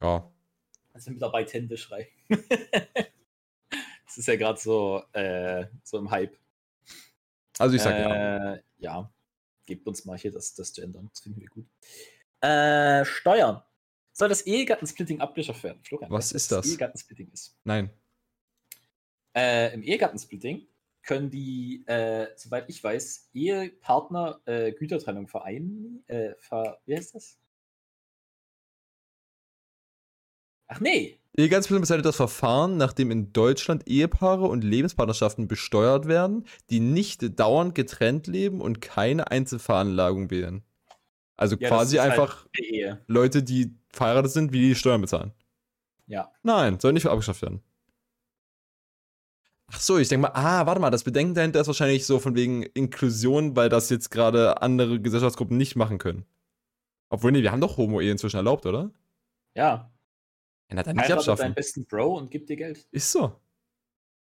Ja. 0.00 0.30
Also 0.98 1.12
Mitarbeitende 1.12 1.76
schreiben. 1.76 2.10
das 2.28 4.16
ist 4.16 4.26
ja 4.26 4.34
gerade 4.34 4.58
so, 4.58 5.02
äh, 5.12 5.66
so 5.84 5.98
im 5.98 6.10
Hype. 6.10 6.36
Also 7.58 7.76
ich 7.76 7.82
sag 7.82 7.96
ja. 7.98 8.54
äh, 8.54 8.62
ja. 8.78 9.12
Gebt 9.64 9.86
uns 9.86 10.04
mal 10.04 10.18
hier 10.18 10.32
das, 10.32 10.54
das 10.54 10.72
Gendern. 10.72 11.08
Das 11.12 11.20
finden 11.20 11.40
wir 11.40 11.48
gut. 11.48 11.66
Äh, 12.40 13.04
Steuern. 13.04 13.62
Soll 14.12 14.28
das 14.28 14.42
Ehegattensplitting 14.42 15.20
abgeschafft 15.20 15.62
werden? 15.62 15.78
Florian, 15.84 16.10
Was 16.10 16.32
ist 16.32 16.50
das? 16.50 16.66
Ehegattensplitting 16.66 17.30
ist. 17.32 17.56
Nein. 17.62 17.90
Äh, 19.36 19.72
Im 19.74 19.84
Ehegattensplitting 19.84 20.66
können 21.02 21.30
die, 21.30 21.84
äh, 21.86 22.26
soweit 22.34 22.68
ich 22.68 22.82
weiß, 22.82 23.30
Ehepartner 23.34 24.40
äh, 24.46 24.72
Gütertrennung 24.72 25.28
vereinen. 25.28 26.02
Äh, 26.08 26.34
ver, 26.38 26.80
wie 26.86 26.96
heißt 26.96 27.14
das? 27.14 27.38
Ach 30.68 30.80
nee. 30.80 31.18
Ehegattensplitting 31.36 31.82
bezeichnet 31.82 32.06
das 32.06 32.16
Verfahren, 32.16 32.76
nachdem 32.76 33.10
in 33.10 33.32
Deutschland 33.32 33.88
Ehepaare 33.88 34.46
und 34.46 34.64
Lebenspartnerschaften 34.64 35.46
besteuert 35.48 36.08
werden, 36.08 36.44
die 36.70 36.80
nicht 36.80 37.38
dauernd 37.38 37.74
getrennt 37.74 38.26
leben 38.26 38.60
und 38.60 38.80
keine 38.80 39.30
Einzelveranlagung 39.30 40.30
wählen. 40.30 40.62
Also 41.36 41.56
Ja, 41.56 41.68
quasi 41.68 41.96
halt 41.96 42.12
einfach 42.12 42.46
Ehe. 42.56 43.00
Leute, 43.06 43.42
die 43.42 43.76
verheiratet 43.90 44.32
sind, 44.32 44.52
wie 44.52 44.60
die 44.60 44.74
Steuern 44.74 45.00
bezahlen. 45.00 45.32
Ja. 46.06 46.32
Nein, 46.42 46.80
soll 46.80 46.92
nicht 46.92 47.06
abgeschafft 47.06 47.42
werden. 47.42 47.62
Ach 49.70 49.78
so, 49.80 49.98
ich 49.98 50.08
denke 50.08 50.22
mal, 50.22 50.32
ah, 50.34 50.66
warte 50.66 50.80
mal, 50.80 50.90
das 50.90 51.04
Bedenken 51.04 51.34
dahinter 51.34 51.60
ist 51.60 51.66
wahrscheinlich 51.66 52.06
so 52.06 52.18
von 52.18 52.34
wegen 52.34 52.62
Inklusion, 52.62 53.54
weil 53.54 53.68
das 53.68 53.90
jetzt 53.90 54.10
gerade 54.10 54.62
andere 54.62 54.98
Gesellschaftsgruppen 55.00 55.56
nicht 55.56 55.76
machen 55.76 55.98
können. 55.98 56.24
Obwohl, 57.10 57.32
nee, 57.32 57.42
wir 57.42 57.52
haben 57.52 57.60
doch 57.60 57.76
Homo-Ehe 57.76 58.10
inzwischen 58.10 58.38
erlaubt, 58.38 58.66
oder? 58.66 58.90
Ja. 59.54 59.90
Na, 60.70 60.82
dann 60.82 60.96
nicht 60.96 61.10
abschaffen. 61.10 61.42
deinen 61.42 61.54
besten 61.54 61.86
Bro 61.86 62.16
und 62.18 62.30
gib 62.30 62.46
dir 62.46 62.56
Geld. 62.56 62.86
Ist 62.90 63.10
so. 63.12 63.40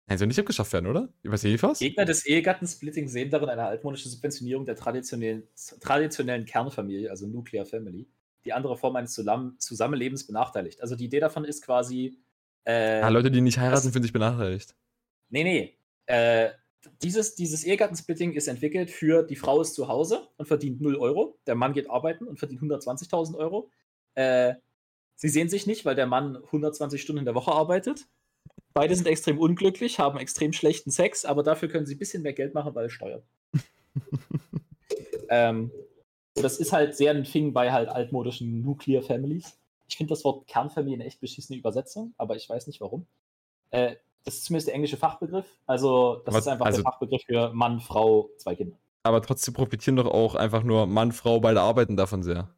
Nein, 0.07 0.17
soll 0.17 0.27
nicht 0.27 0.39
abgeschafft 0.39 0.73
werden, 0.73 0.87
oder? 0.87 1.09
Übersehe 1.21 1.53
ich 1.53 1.61
was? 1.61 1.79
Gegner 1.79 2.05
des 2.05 2.25
Ehegattensplitting 2.25 3.07
sehen 3.07 3.29
darin 3.29 3.49
eine 3.49 3.65
altmodische 3.65 4.09
Subventionierung 4.09 4.65
der 4.65 4.75
traditionellen, 4.75 5.43
traditionellen 5.79 6.45
Kernfamilie, 6.45 7.09
also 7.11 7.27
Nuclear 7.27 7.65
Family, 7.65 8.07
die 8.45 8.53
andere 8.53 8.75
Form 8.77 8.95
eines 8.95 9.13
Zusammen 9.13 9.59
Zusammenlebens 9.59 10.25
benachteiligt. 10.25 10.81
Also 10.81 10.95
die 10.95 11.05
Idee 11.05 11.19
davon 11.19 11.43
ist 11.45 11.63
quasi. 11.63 12.17
Äh, 12.63 13.01
Ah, 13.01 13.09
Leute, 13.09 13.29
die 13.29 13.41
nicht 13.41 13.59
heiraten, 13.59 13.83
das- 13.85 13.91
fühlen 13.91 14.03
sich 14.03 14.13
benachteiligt. 14.13 14.75
Nee, 15.29 15.43
nee. 15.43 15.77
Äh, 16.07 16.49
dieses, 17.03 17.35
dieses 17.35 17.63
Ehegattensplitting 17.65 18.33
ist 18.33 18.47
entwickelt 18.47 18.89
für 18.89 19.21
die 19.23 19.35
Frau 19.35 19.61
ist 19.61 19.75
zu 19.75 19.89
Hause 19.89 20.27
und 20.37 20.47
verdient 20.47 20.81
0 20.81 20.95
Euro. 20.95 21.37
Der 21.45 21.53
Mann 21.55 21.73
geht 21.73 21.89
arbeiten 21.89 22.25
und 22.25 22.39
verdient 22.39 22.61
120.000 22.61 23.35
Euro. 23.37 23.69
Äh, 24.15 24.55
Sie 25.19 25.27
sehen 25.27 25.49
sich 25.49 25.67
nicht, 25.67 25.83
weil 25.83 25.95
der 25.95 26.07
Mann 26.07 26.37
120 26.37 27.01
Stunden 27.01 27.19
in 27.19 27.25
der 27.25 27.35
Woche 27.35 27.51
arbeitet. 27.51 28.07
Beide 28.73 28.95
sind 28.95 29.05
extrem 29.05 29.37
unglücklich, 29.37 29.99
haben 29.99 30.17
extrem 30.17 30.53
schlechten 30.53 30.91
Sex, 30.91 31.25
aber 31.25 31.43
dafür 31.43 31.67
können 31.67 31.85
sie 31.85 31.95
ein 31.95 31.99
bisschen 31.99 32.23
mehr 32.23 32.31
Geld 32.31 32.53
machen, 32.53 32.73
weil 32.73 32.89
Steuern. 32.89 33.21
ähm, 35.29 35.71
das 36.35 36.57
ist 36.57 36.71
halt 36.71 36.95
sehr 36.95 37.11
ein 37.11 37.25
Thing 37.25 37.51
bei 37.51 37.73
halt 37.73 37.89
altmodischen 37.89 38.61
Nuclear 38.61 39.01
Families. 39.01 39.59
Ich 39.89 39.97
finde 39.97 40.11
das 40.11 40.23
Wort 40.23 40.47
Kernfamilie 40.47 40.95
eine 40.95 41.05
echt 41.05 41.19
beschissene 41.19 41.59
Übersetzung, 41.59 42.13
aber 42.17 42.37
ich 42.37 42.47
weiß 42.47 42.67
nicht 42.67 42.79
warum. 42.79 43.05
Äh, 43.71 43.97
das 44.23 44.35
ist 44.35 44.45
zumindest 44.45 44.67
der 44.69 44.75
englische 44.75 44.95
Fachbegriff. 44.95 45.47
Also, 45.65 46.21
das 46.25 46.33
Aber- 46.33 46.39
ist 46.39 46.47
einfach 46.47 46.65
also- 46.67 46.81
der 46.81 46.89
Fachbegriff 46.89 47.23
für 47.23 47.51
Mann, 47.51 47.81
Frau, 47.81 48.29
zwei 48.37 48.55
Kinder. 48.55 48.77
Aber 49.03 49.21
trotzdem 49.21 49.53
profitieren 49.53 49.97
doch 49.97 50.07
auch 50.07 50.35
einfach 50.35 50.63
nur 50.63 50.85
Mann, 50.85 51.11
Frau, 51.11 51.41
beide 51.41 51.59
arbeiten 51.59 51.97
davon 51.97 52.23
sehr. 52.23 52.55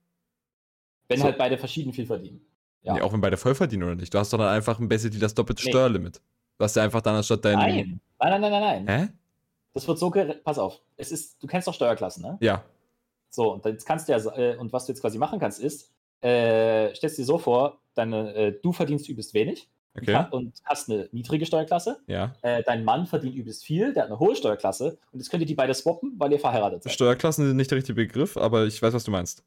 Wenn 1.07 1.18
So. 1.18 1.24
halt 1.24 1.39
beide 1.39 1.57
verschieden 1.57 1.91
viel 1.91 2.05
verdienen. 2.05 2.45
Ja. 2.84 2.93
Nee, 2.93 3.01
auch 3.01 3.13
wenn 3.13 3.21
beide 3.21 3.38
voll 3.38 3.53
verdienen 3.55 3.84
oder 3.84 3.95
nicht. 3.95 4.13
Du 4.13 4.17
hast 4.17 4.34
doch 4.34 4.38
dann 4.39 4.47
einfach 4.47 4.79
ein 4.79 4.88
basically 4.88 5.19
das 5.19 5.34
doppelte 5.36 5.63
Nee. 5.63 5.71
Steuerlimit. 5.71 6.21
Du 6.57 6.63
hast 6.63 6.75
ja 6.75 6.84
einfach 6.84 7.01
dann 7.01 7.15
anstatt 7.15 7.43
dein. 7.45 7.57
Nein. 7.57 8.01
Nein, 8.19 8.41
nein, 8.41 8.41
nein, 8.41 8.51
nein, 8.51 8.86
nein. 8.86 8.99
Hä? 9.07 9.13
Das 9.73 9.88
wird 9.88 9.99
so 9.99 10.11
Pass 10.43 10.57
auf. 10.57 10.79
Es 10.97 11.11
ist, 11.11 11.41
du 11.41 11.47
kennst 11.47 11.67
doch 11.67 11.73
Steuerklassen, 11.73 12.23
ne? 12.23 12.38
Ja. 12.41 12.63
So, 13.29 13.53
und 13.53 13.63
jetzt 13.65 13.86
kannst 13.86 14.09
du 14.09 14.11
ja, 14.11 14.17
äh, 14.36 14.57
und 14.57 14.73
was 14.73 14.86
du 14.86 14.91
jetzt 14.91 15.01
quasi 15.01 15.17
machen 15.17 15.39
kannst, 15.39 15.59
ist, 15.61 15.91
äh, 16.21 16.93
stellst 16.93 17.17
dir 17.17 17.25
so 17.25 17.38
vor, 17.38 17.79
deine, 17.95 18.34
äh, 18.36 18.59
du 18.61 18.73
verdienst 18.73 19.07
übelst 19.09 19.34
wenig 19.34 19.69
und 19.93 20.01
Okay. 20.03 20.15
ha- 20.15 20.27
und 20.32 20.53
hast 20.65 20.89
eine 20.89 21.07
niedrige 21.13 21.45
Steuerklasse. 21.45 21.99
Ja. 22.07 22.36
Äh, 22.41 22.63
dein 22.63 22.84
Mann 22.84 23.05
verdient 23.07 23.36
übelst 23.36 23.63
viel, 23.63 23.93
der 23.93 24.03
hat 24.03 24.09
eine 24.09 24.19
hohe 24.19 24.36
Steuerklasse 24.36 24.97
und 25.13 25.19
jetzt 25.19 25.29
könnt 25.29 25.41
ihr 25.41 25.47
die 25.47 25.55
beide 25.55 25.73
swappen, 25.73 26.13
weil 26.17 26.32
ihr 26.34 26.39
verheiratet 26.39 26.84
seid. 26.84 26.93
Steuerklassen 26.93 27.47
sind 27.47 27.55
nicht 27.55 27.71
der 27.71 27.77
richtige 27.77 27.95
Begriff, 27.95 28.36
aber 28.38 28.65
ich 28.65 28.82
weiß, 28.82 28.93
was 28.93 29.03
du 29.05 29.11
meinst. 29.11 29.43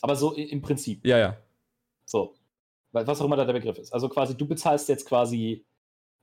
Aber 0.00 0.16
so 0.16 0.32
im 0.32 0.62
Prinzip. 0.62 1.04
Ja, 1.06 1.18
ja. 1.18 1.36
So. 2.06 2.34
Was 2.92 3.20
auch 3.20 3.26
immer 3.26 3.36
da 3.36 3.44
der 3.44 3.52
Begriff 3.52 3.76
ist. 3.78 3.92
Also 3.92 4.08
quasi, 4.08 4.34
du 4.36 4.46
bezahlst 4.46 4.88
jetzt 4.88 5.06
quasi 5.06 5.64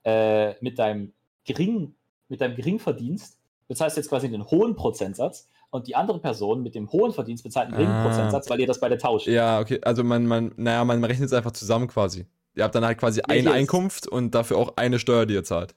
äh, 0.03 0.55
mit 0.61 0.79
deinem 0.79 1.13
geringen, 1.45 1.95
mit 2.29 2.41
deinem 2.41 2.55
Geringverdienst, 2.55 3.37
bezahlst 3.67 3.97
jetzt 3.97 4.09
quasi 4.09 4.25
einen 4.27 4.45
hohen 4.49 4.75
Prozentsatz 4.75 5.47
und 5.69 5.87
die 5.87 5.95
andere 5.95 6.19
Person 6.19 6.63
mit 6.63 6.73
dem 6.75 6.91
hohen 6.91 7.13
Verdienst 7.13 7.43
bezahlt 7.43 7.67
einen 7.67 7.75
geringen 7.77 7.93
Ah. 7.93 8.07
Prozentsatz, 8.07 8.49
weil 8.49 8.59
ihr 8.59 8.67
das 8.67 8.79
beide 8.79 8.97
tauscht. 8.97 9.27
Ja, 9.27 9.59
okay. 9.59 9.79
Also 9.83 10.03
man, 10.03 10.25
man, 10.25 10.51
naja, 10.57 10.83
man 10.83 11.03
rechnet 11.03 11.27
es 11.27 11.33
einfach 11.33 11.51
zusammen 11.51 11.87
quasi. 11.87 12.25
Ihr 12.55 12.63
habt 12.63 12.73
dann 12.75 12.85
halt 12.85 12.97
quasi 12.97 13.21
eine 13.21 13.41
hier 13.41 13.49
ist- 13.51 13.55
Einkunft 13.55 14.07
und 14.07 14.31
dafür 14.35 14.57
auch 14.57 14.73
eine 14.77 14.99
Steuer, 14.99 15.25
die 15.25 15.33
ihr 15.35 15.43
zahlt. 15.43 15.75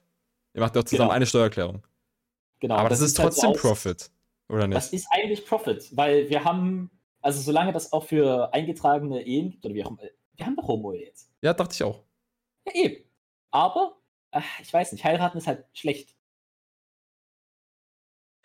Ihr 0.54 0.60
macht 0.60 0.74
ja 0.76 0.80
auch 0.80 0.86
zusammen 0.86 1.08
Genau. 1.08 1.16
eine 1.16 1.26
Steuererklärung. 1.26 1.82
Genau. 2.60 2.76
Aber 2.76 2.88
das, 2.88 3.00
ist 3.00 3.18
halt 3.18 3.28
trotzdem 3.28 3.50
so 3.50 3.54
aus- 3.54 3.60
Profit. 3.60 4.10
Oder 4.48 4.68
Das 4.68 4.92
nicht? 4.92 5.02
ist 5.02 5.08
eigentlich 5.12 5.44
Profit, 5.44 5.88
weil 5.96 6.28
wir 6.30 6.44
haben, 6.44 6.90
also 7.22 7.40
solange 7.40 7.72
das 7.72 7.92
auch 7.92 8.04
für 8.04 8.52
eingetragene 8.52 9.22
Ehen 9.22 9.50
gibt, 9.50 9.64
oder 9.64 9.74
wie 9.74 9.84
auch 9.84 9.90
immer, 9.90 10.02
wir 10.34 10.46
haben 10.46 10.56
doch 10.56 10.68
Homo-Ehe 10.68 11.06
jetzt. 11.06 11.30
Ja, 11.42 11.54
dachte 11.54 11.74
ich 11.74 11.82
auch. 11.82 12.02
Ja, 12.66 12.74
eben. 12.74 13.04
Aber, 13.50 13.96
ach, 14.30 14.44
ich 14.60 14.72
weiß 14.72 14.92
nicht, 14.92 15.04
heiraten 15.04 15.38
ist 15.38 15.46
halt 15.46 15.64
schlecht. 15.72 16.14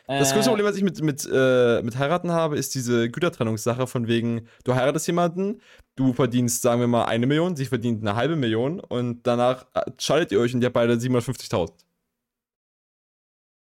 Das 0.08 0.32
Äh, 0.32 0.36
größte 0.36 0.50
Problem, 0.50 0.66
was 0.66 0.76
ich 0.76 0.84
mit, 0.84 1.02
mit, 1.02 1.30
äh, 1.32 1.82
mit 1.84 1.98
heiraten 1.98 2.32
habe, 2.32 2.58
ist 2.58 2.76
diese 2.76 3.10
Gütertrennungssache 3.10 3.88
von 3.88 4.08
wegen, 4.08 4.48
du 4.64 4.76
heiratest 4.76 5.08
jemanden, 5.08 5.62
du 5.96 6.14
verdienst, 6.14 6.62
sagen 6.62 6.82
wir 6.82 6.88
mal, 6.88 7.06
eine 7.06 7.28
Million, 7.28 7.56
sie 7.56 7.66
verdient 7.66 8.02
eine 8.02 8.16
halbe 8.16 8.36
Million 8.36 8.80
und 8.80 9.24
danach 9.24 9.68
äh, 9.74 9.90
scheidet 10.00 10.32
ihr 10.32 10.40
euch 10.40 10.54
und 10.54 10.62
ihr 10.62 10.66
habt 10.66 10.74
beide 10.74 10.94
750.000. 10.96 11.72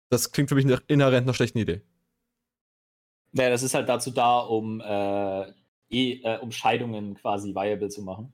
Das 0.10 0.32
klingt 0.32 0.50
für 0.50 0.56
mich 0.56 0.66
nach 0.66 0.82
inhärent 0.88 1.26
einer 1.26 1.34
schlechten 1.34 1.58
Idee. 1.58 1.82
Ja, 3.34 3.50
das 3.50 3.64
ist 3.64 3.74
halt 3.74 3.90
dazu 3.90 4.12
da, 4.12 4.40
um, 4.40 4.82
äh, 4.82 5.42
eh, 5.90 6.22
äh, 6.24 6.40
um 6.40 6.52
Scheidungen 6.52 7.16
quasi 7.16 7.54
viable 7.54 7.90
zu 7.90 8.02
machen. 8.02 8.34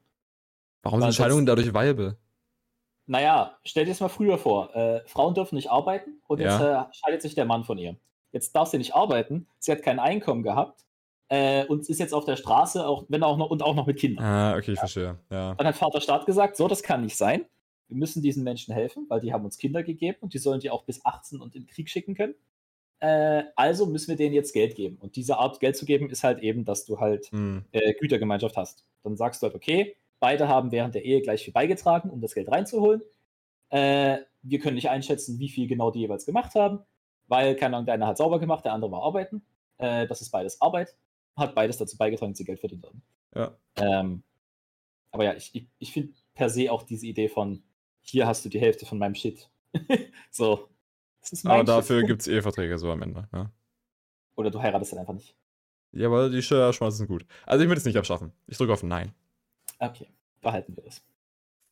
Warum 0.83 1.01
Weil 1.01 1.11
sind 1.11 1.23
Scheidungen 1.23 1.45
dadurch 1.45 1.73
viable? 1.73 2.17
Naja, 3.05 3.57
stell 3.65 3.85
dir 3.85 3.91
das 3.91 3.99
mal 3.99 4.09
früher 4.09 4.37
vor. 4.37 4.75
Äh, 4.75 5.01
Frauen 5.07 5.33
dürfen 5.33 5.55
nicht 5.55 5.69
arbeiten 5.69 6.21
und 6.27 6.39
jetzt 6.39 6.59
Ja. 6.59 6.83
äh, 6.83 6.85
scheidet 6.93 7.21
sich 7.21 7.35
der 7.35 7.45
Mann 7.45 7.63
von 7.63 7.77
ihr. 7.77 7.97
Jetzt 8.31 8.55
darf 8.55 8.69
sie 8.69 8.77
nicht 8.77 8.95
arbeiten, 8.95 9.47
sie 9.59 9.71
hat 9.71 9.81
kein 9.83 9.99
Einkommen 9.99 10.41
gehabt 10.43 10.85
äh, 11.27 11.65
und 11.65 11.87
ist 11.89 11.99
jetzt 11.99 12.13
auf 12.13 12.25
der 12.25 12.35
Straße, 12.35 12.85
auch, 12.87 13.05
wenn 13.09 13.23
auch 13.23 13.37
noch, 13.37 13.49
und 13.49 13.61
auch 13.61 13.75
noch 13.75 13.85
mit 13.87 13.99
Kindern. 13.99 14.25
Ah, 14.25 14.55
okay, 14.55 14.71
ich 14.73 14.79
verstehe. 14.79 15.19
Ja. 15.29 15.53
Dann 15.55 15.67
hat 15.67 15.75
Vaterstaat 15.75 16.25
gesagt, 16.25 16.55
so, 16.55 16.67
das 16.67 16.81
kann 16.81 17.01
nicht 17.01 17.17
sein. 17.17 17.45
Wir 17.87 17.97
müssen 17.97 18.21
diesen 18.23 18.43
Menschen 18.43 18.73
helfen, 18.73 19.05
weil 19.09 19.19
die 19.19 19.33
haben 19.33 19.43
uns 19.45 19.57
Kinder 19.57 19.83
gegeben 19.83 20.17
und 20.21 20.33
die 20.33 20.37
sollen 20.39 20.61
die 20.61 20.69
auch 20.71 20.83
bis 20.83 21.05
18 21.05 21.41
und 21.41 21.55
in 21.55 21.63
den 21.63 21.67
Krieg 21.67 21.89
schicken 21.89 22.15
können. 22.15 22.35
Äh, 23.03 23.51
also 23.57 23.85
müssen 23.85 24.07
wir 24.07 24.15
denen 24.15 24.33
jetzt 24.33 24.53
Geld 24.53 24.75
geben. 24.75 24.97
Und 25.01 25.17
diese 25.17 25.37
Art 25.37 25.59
Geld 25.59 25.75
zu 25.75 25.85
geben 25.85 26.09
ist 26.09 26.23
halt 26.23 26.39
eben, 26.39 26.63
dass 26.63 26.85
du 26.85 27.01
halt 27.01 27.25
Hm. 27.31 27.65
äh, 27.73 27.93
Gütergemeinschaft 27.95 28.55
hast. 28.55 28.85
Dann 29.03 29.17
sagst 29.17 29.41
du 29.41 29.47
halt, 29.47 29.55
okay, 29.55 29.97
beide 30.21 30.47
haben 30.47 30.71
während 30.71 30.95
der 30.95 31.03
Ehe 31.03 31.21
gleich 31.21 31.43
viel 31.43 31.51
beigetragen, 31.51 32.09
um 32.09 32.21
das 32.21 32.33
Geld 32.33 32.49
reinzuholen. 32.49 33.01
Äh, 33.71 34.19
wir 34.41 34.59
können 34.59 34.75
nicht 34.75 34.89
einschätzen, 34.89 35.37
wie 35.37 35.49
viel 35.49 35.67
genau 35.67 35.91
die 35.91 35.99
jeweils 35.99 36.25
gemacht 36.25 36.55
haben, 36.55 36.79
weil, 37.27 37.57
keine 37.57 37.75
Ahnung, 37.75 37.87
der 37.87 37.95
eine 37.95 38.07
hat 38.07 38.17
sauber 38.17 38.39
gemacht, 38.39 38.63
der 38.63 38.71
andere 38.71 38.91
war 38.91 39.03
arbeiten. 39.03 39.43
Äh, 39.79 40.07
das 40.07 40.21
ist 40.21 40.29
beides 40.29 40.61
Arbeit. 40.61 40.95
Hat 41.35 41.55
beides 41.55 41.77
dazu 41.77 41.97
beigetragen, 41.97 42.31
dass 42.31 42.37
sie 42.37 42.45
Geld 42.45 42.61
verdient 42.61 42.85
haben. 42.85 43.01
Ja. 43.35 43.57
Ähm, 43.75 44.23
aber 45.11 45.25
ja, 45.25 45.33
ich, 45.33 45.53
ich, 45.53 45.67
ich 45.77 45.91
finde 45.91 46.13
per 46.35 46.49
se 46.49 46.71
auch 46.71 46.83
diese 46.83 47.05
Idee 47.05 47.27
von, 47.27 47.63
hier 48.01 48.27
hast 48.27 48.45
du 48.45 48.49
die 48.49 48.61
Hälfte 48.61 48.85
von 48.85 48.97
meinem 48.97 49.15
Shit. 49.15 49.49
so. 50.31 50.69
Das 51.23 51.31
ist 51.31 51.45
mein 51.45 51.53
Aber 51.53 51.63
dafür 51.63 52.03
gibt 52.03 52.21
es 52.21 52.27
Eheverträge 52.27 52.77
so 52.77 52.91
am 52.91 53.01
Ende. 53.01 53.27
Ja, 53.33 53.49
Oder 54.35 54.51
du 54.51 54.61
heiratest 54.61 54.91
dann 54.91 54.99
einfach 54.99 55.13
nicht. 55.13 55.35
ja 55.93 56.07
aber 56.07 56.29
die 56.29 56.41
Steuerschmerzen 56.41 56.97
sind 56.99 57.07
gut. 57.07 57.25
Also 57.45 57.63
ich 57.63 57.69
würde 57.69 57.79
es 57.79 57.85
nicht 57.85 57.97
abschaffen. 57.97 58.33
Ich 58.45 58.57
drücke 58.57 58.73
auf 58.73 58.83
Nein. 58.83 59.13
Okay, 59.79 60.07
behalten 60.41 60.75
wir 60.75 60.83
das. 60.83 61.01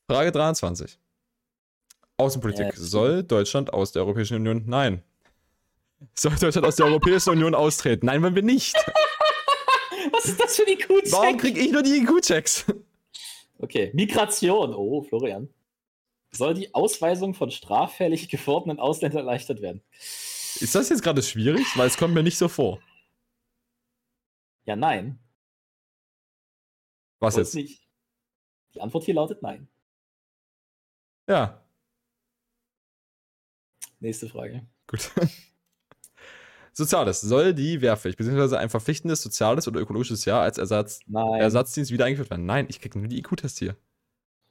Frage 0.09 0.31
23. 0.31 0.97
Außenpolitik. 2.17 2.67
Äh, 2.67 2.71
Soll 2.75 3.23
Deutschland 3.23 3.73
aus 3.73 3.91
der 3.91 4.03
Europäischen 4.03 4.35
Union? 4.37 4.63
Nein. 4.67 5.03
Soll 6.13 6.31
Deutschland 6.35 6.65
aus 6.65 6.77
der 6.77 6.85
Europäischen 6.85 7.31
Union 7.31 7.53
austreten? 7.55 8.05
Nein, 8.05 8.21
wollen 8.23 8.35
wir 8.35 8.43
nicht. 8.43 8.73
Was 10.13 10.25
ist 10.25 10.39
das 10.41 10.55
für 10.55 10.65
die 10.65 10.77
Kuh? 10.77 10.99
Warum 11.11 11.37
kriege 11.37 11.59
ich 11.59 11.71
nur 11.71 11.83
die 11.83 11.97
IQ-Checks? 11.99 12.65
Okay, 13.59 13.91
Migration. 13.93 14.73
Oh, 14.73 15.01
Florian. 15.03 15.47
Soll 16.34 16.53
die 16.53 16.73
Ausweisung 16.73 17.34
von 17.34 17.51
straffällig 17.51 18.29
gewordenen 18.29 18.79
Ausländern 18.79 19.19
erleichtert 19.25 19.61
werden? 19.61 19.82
Ist 19.99 20.73
das 20.75 20.89
jetzt 20.89 21.03
gerade 21.03 21.21
schwierig? 21.21 21.65
Weil 21.75 21.88
es 21.88 21.97
kommt 21.97 22.13
mir 22.13 22.23
nicht 22.23 22.38
so 22.38 22.47
vor. 22.47 22.79
Ja, 24.65 24.75
nein. 24.75 25.19
Was 27.19 27.36
Soll's 27.36 27.53
jetzt? 27.53 27.55
nicht. 27.63 27.88
Die 28.73 28.82
Antwort 28.82 29.03
hier 29.03 29.13
lautet 29.15 29.41
nein. 29.41 29.67
Ja, 31.27 31.57
Nächste 33.99 34.27
Frage. 34.29 34.65
gut. 34.88 35.11
Soziales. 36.73 37.21
Soll 37.21 37.53
die 37.53 37.82
Wehrpflicht 37.82 38.17
bzw. 38.17 38.55
ein 38.57 38.69
verpflichtendes 38.69 39.21
soziales 39.21 39.67
oder 39.67 39.79
ökologisches 39.82 40.25
Jahr 40.25 40.41
als 40.41 40.57
Ersatz, 40.57 41.01
Nein. 41.05 41.39
Ersatzdienst 41.41 41.91
wieder 41.91 42.05
eingeführt 42.05 42.29
werden? 42.32 42.45
Nein, 42.45 42.65
ich 42.69 42.79
krieg 42.79 42.95
nur 42.95 43.07
die 43.07 43.19
IQ-Test 43.19 43.59
hier. 43.59 43.75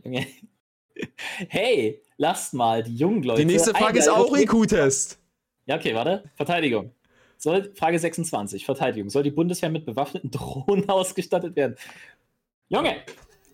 Junge. 0.05 0.27
Hey, 1.49 2.03
lasst 2.17 2.55
mal 2.55 2.83
die 2.83 2.97
jungen 2.97 3.23
Leute. 3.23 3.41
Die 3.41 3.47
nächste 3.47 3.75
Frage 3.75 3.99
ist 3.99 4.09
auch. 4.09 4.37
IQ-Test. 4.37 5.19
Ja, 5.67 5.77
okay, 5.77 5.95
warte. 5.95 6.25
Verteidigung. 6.35 6.93
Soll, 7.37 7.73
Frage 7.75 7.99
26, 7.99 8.65
Verteidigung. 8.67 9.09
Soll 9.09 9.23
die 9.23 9.31
Bundeswehr 9.31 9.71
mit 9.71 9.87
bewaffneten 9.87 10.31
Drohnen 10.31 10.89
ausgestattet 10.89 11.57
werden? 11.57 11.77
Junge, 12.69 13.03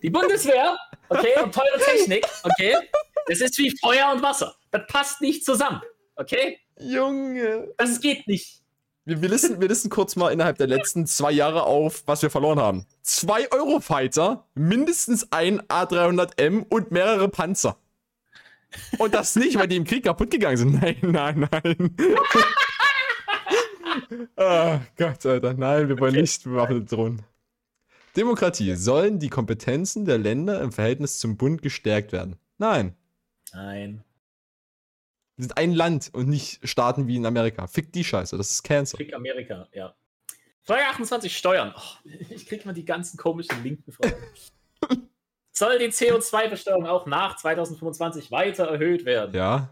die 0.03 0.09
Bundeswehr, 0.09 0.77
okay, 1.09 1.41
und 1.41 1.53
teure 1.53 1.79
Technik, 1.79 2.25
okay, 2.43 2.75
das 3.27 3.41
ist 3.41 3.57
wie 3.57 3.75
Feuer 3.79 4.11
und 4.13 4.21
Wasser. 4.21 4.55
Das 4.71 4.85
passt 4.87 5.21
nicht 5.21 5.43
zusammen, 5.43 5.81
okay? 6.15 6.59
Junge. 6.79 7.73
Das 7.77 7.99
geht 7.99 8.27
nicht. 8.27 8.61
Wir, 9.07 9.21
wir, 9.21 9.29
listen, 9.29 9.61
wir 9.61 9.69
listen 9.69 9.89
kurz 9.89 10.17
mal 10.17 10.31
innerhalb 10.33 10.57
der 10.57 10.67
letzten 10.67 11.05
zwei 11.05 11.31
Jahre 11.31 11.63
auf, 11.63 12.03
was 12.07 12.21
wir 12.23 12.29
verloren 12.29 12.59
haben. 12.59 12.85
Zwei 13.03 13.49
Eurofighter, 13.53 14.45
mindestens 14.53 15.31
ein 15.31 15.61
A300M 15.61 16.65
und 16.67 16.91
mehrere 16.91 17.29
Panzer. 17.29 17.77
Und 18.97 19.13
das 19.13 19.37
nicht, 19.37 19.57
weil 19.57 19.69
die 19.69 19.77
im 19.77 19.85
Krieg 19.85 20.03
kaputt 20.03 20.29
gegangen 20.29 20.57
sind. 20.57 20.73
Nein, 20.81 20.97
nein, 21.01 21.47
nein. 21.49 21.95
Ah, 24.35 24.81
Gott, 24.97 25.25
Alter. 25.25 25.53
Nein, 25.53 25.89
wir 25.89 25.99
wollen 25.99 26.11
Okay. 26.11 26.21
nicht 26.21 26.43
bewaffnet 26.43 26.91
drohen. 26.91 27.23
Demokratie. 28.15 28.75
Sollen 28.75 29.19
die 29.19 29.29
Kompetenzen 29.29 30.05
der 30.05 30.17
Länder 30.17 30.61
im 30.61 30.71
Verhältnis 30.71 31.19
zum 31.19 31.35
Bund 31.37 31.61
gestärkt 31.61 32.11
werden? 32.11 32.35
Nein. 32.57 32.93
Nein. 33.53 34.03
Wir 35.37 35.43
sind 35.43 35.57
ein 35.57 35.73
Land 35.73 36.09
und 36.13 36.27
nicht 36.27 36.67
Staaten 36.67 37.07
wie 37.07 37.15
in 37.15 37.25
Amerika. 37.25 37.67
Fick 37.67 37.93
die 37.93 38.03
Scheiße, 38.03 38.37
das 38.37 38.49
ist 38.49 38.63
Cancer. 38.63 38.97
Krieg 38.97 39.13
Amerika, 39.13 39.67
ja. 39.71 39.95
Frage 40.63 40.81
28, 40.87 41.37
Steuern. 41.37 41.73
Oh, 41.77 42.09
ich 42.29 42.47
krieg 42.47 42.65
mal 42.65 42.73
die 42.73 42.85
ganzen 42.85 43.17
komischen 43.17 43.63
linken 43.63 43.91
Fragen. 43.91 44.15
Soll 45.51 45.77
die 45.77 45.85
CO2-Besteuerung 45.85 46.87
auch 46.87 47.05
nach 47.05 47.35
2025 47.35 48.31
weiter 48.31 48.65
erhöht 48.65 49.05
werden? 49.05 49.35
Ja. 49.35 49.69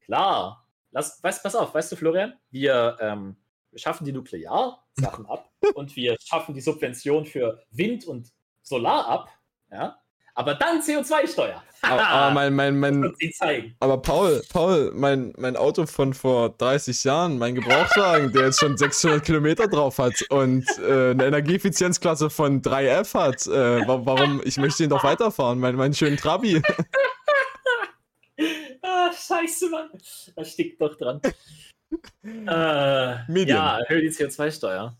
Klar. 0.00 0.68
Lass, 0.90 1.22
weißt, 1.22 1.42
pass 1.42 1.54
auf, 1.54 1.74
weißt 1.74 1.92
du, 1.92 1.96
Florian? 1.96 2.34
Wir, 2.50 2.98
ähm, 3.00 3.36
wir 3.70 3.78
schaffen 3.78 4.04
die 4.04 4.12
Nuklearsachen 4.12 5.26
ab 5.26 5.50
und 5.74 5.96
wir 5.96 6.16
schaffen 6.22 6.54
die 6.54 6.60
Subvention 6.60 7.24
für 7.24 7.62
Wind 7.70 8.04
und 8.04 8.32
Solar 8.62 9.08
ab. 9.08 9.30
Ja? 9.70 9.98
Aber 10.34 10.54
dann 10.54 10.80
CO2-Steuer. 10.80 11.62
aber, 11.82 12.00
aber, 12.06 12.34
mein, 12.34 12.54
mein, 12.54 12.78
mein, 12.78 13.14
aber 13.80 13.98
Paul, 13.98 14.42
Paul, 14.50 14.92
mein, 14.94 15.32
mein 15.36 15.56
Auto 15.56 15.86
von 15.86 16.14
vor 16.14 16.50
30 16.50 17.04
Jahren, 17.04 17.38
mein 17.38 17.54
Gebrauchtwagen, 17.54 18.32
der 18.32 18.46
jetzt 18.46 18.60
schon 18.60 18.76
600 18.76 19.24
Kilometer 19.24 19.68
drauf 19.68 19.98
hat 19.98 20.14
und 20.30 20.64
äh, 20.78 21.10
eine 21.10 21.26
Energieeffizienzklasse 21.26 22.30
von 22.30 22.62
3F 22.62 23.14
hat, 23.14 23.46
äh, 23.46 23.86
warum, 23.86 24.40
ich 24.44 24.56
möchte 24.56 24.84
ihn 24.84 24.90
doch 24.90 25.04
weiterfahren, 25.04 25.58
mein, 25.58 25.76
meinen 25.76 25.94
schönen 25.94 26.16
Trabi. 26.16 26.62
ah, 28.82 29.10
scheiße, 29.12 29.68
Mann. 29.70 29.90
Das 30.36 30.52
stickt 30.52 30.80
doch 30.80 30.96
dran. 30.96 31.20
äh, 32.24 33.44
ja, 33.44 33.78
erhöht 33.80 34.04
die 34.04 34.10
CO2-Steuer. 34.10 34.96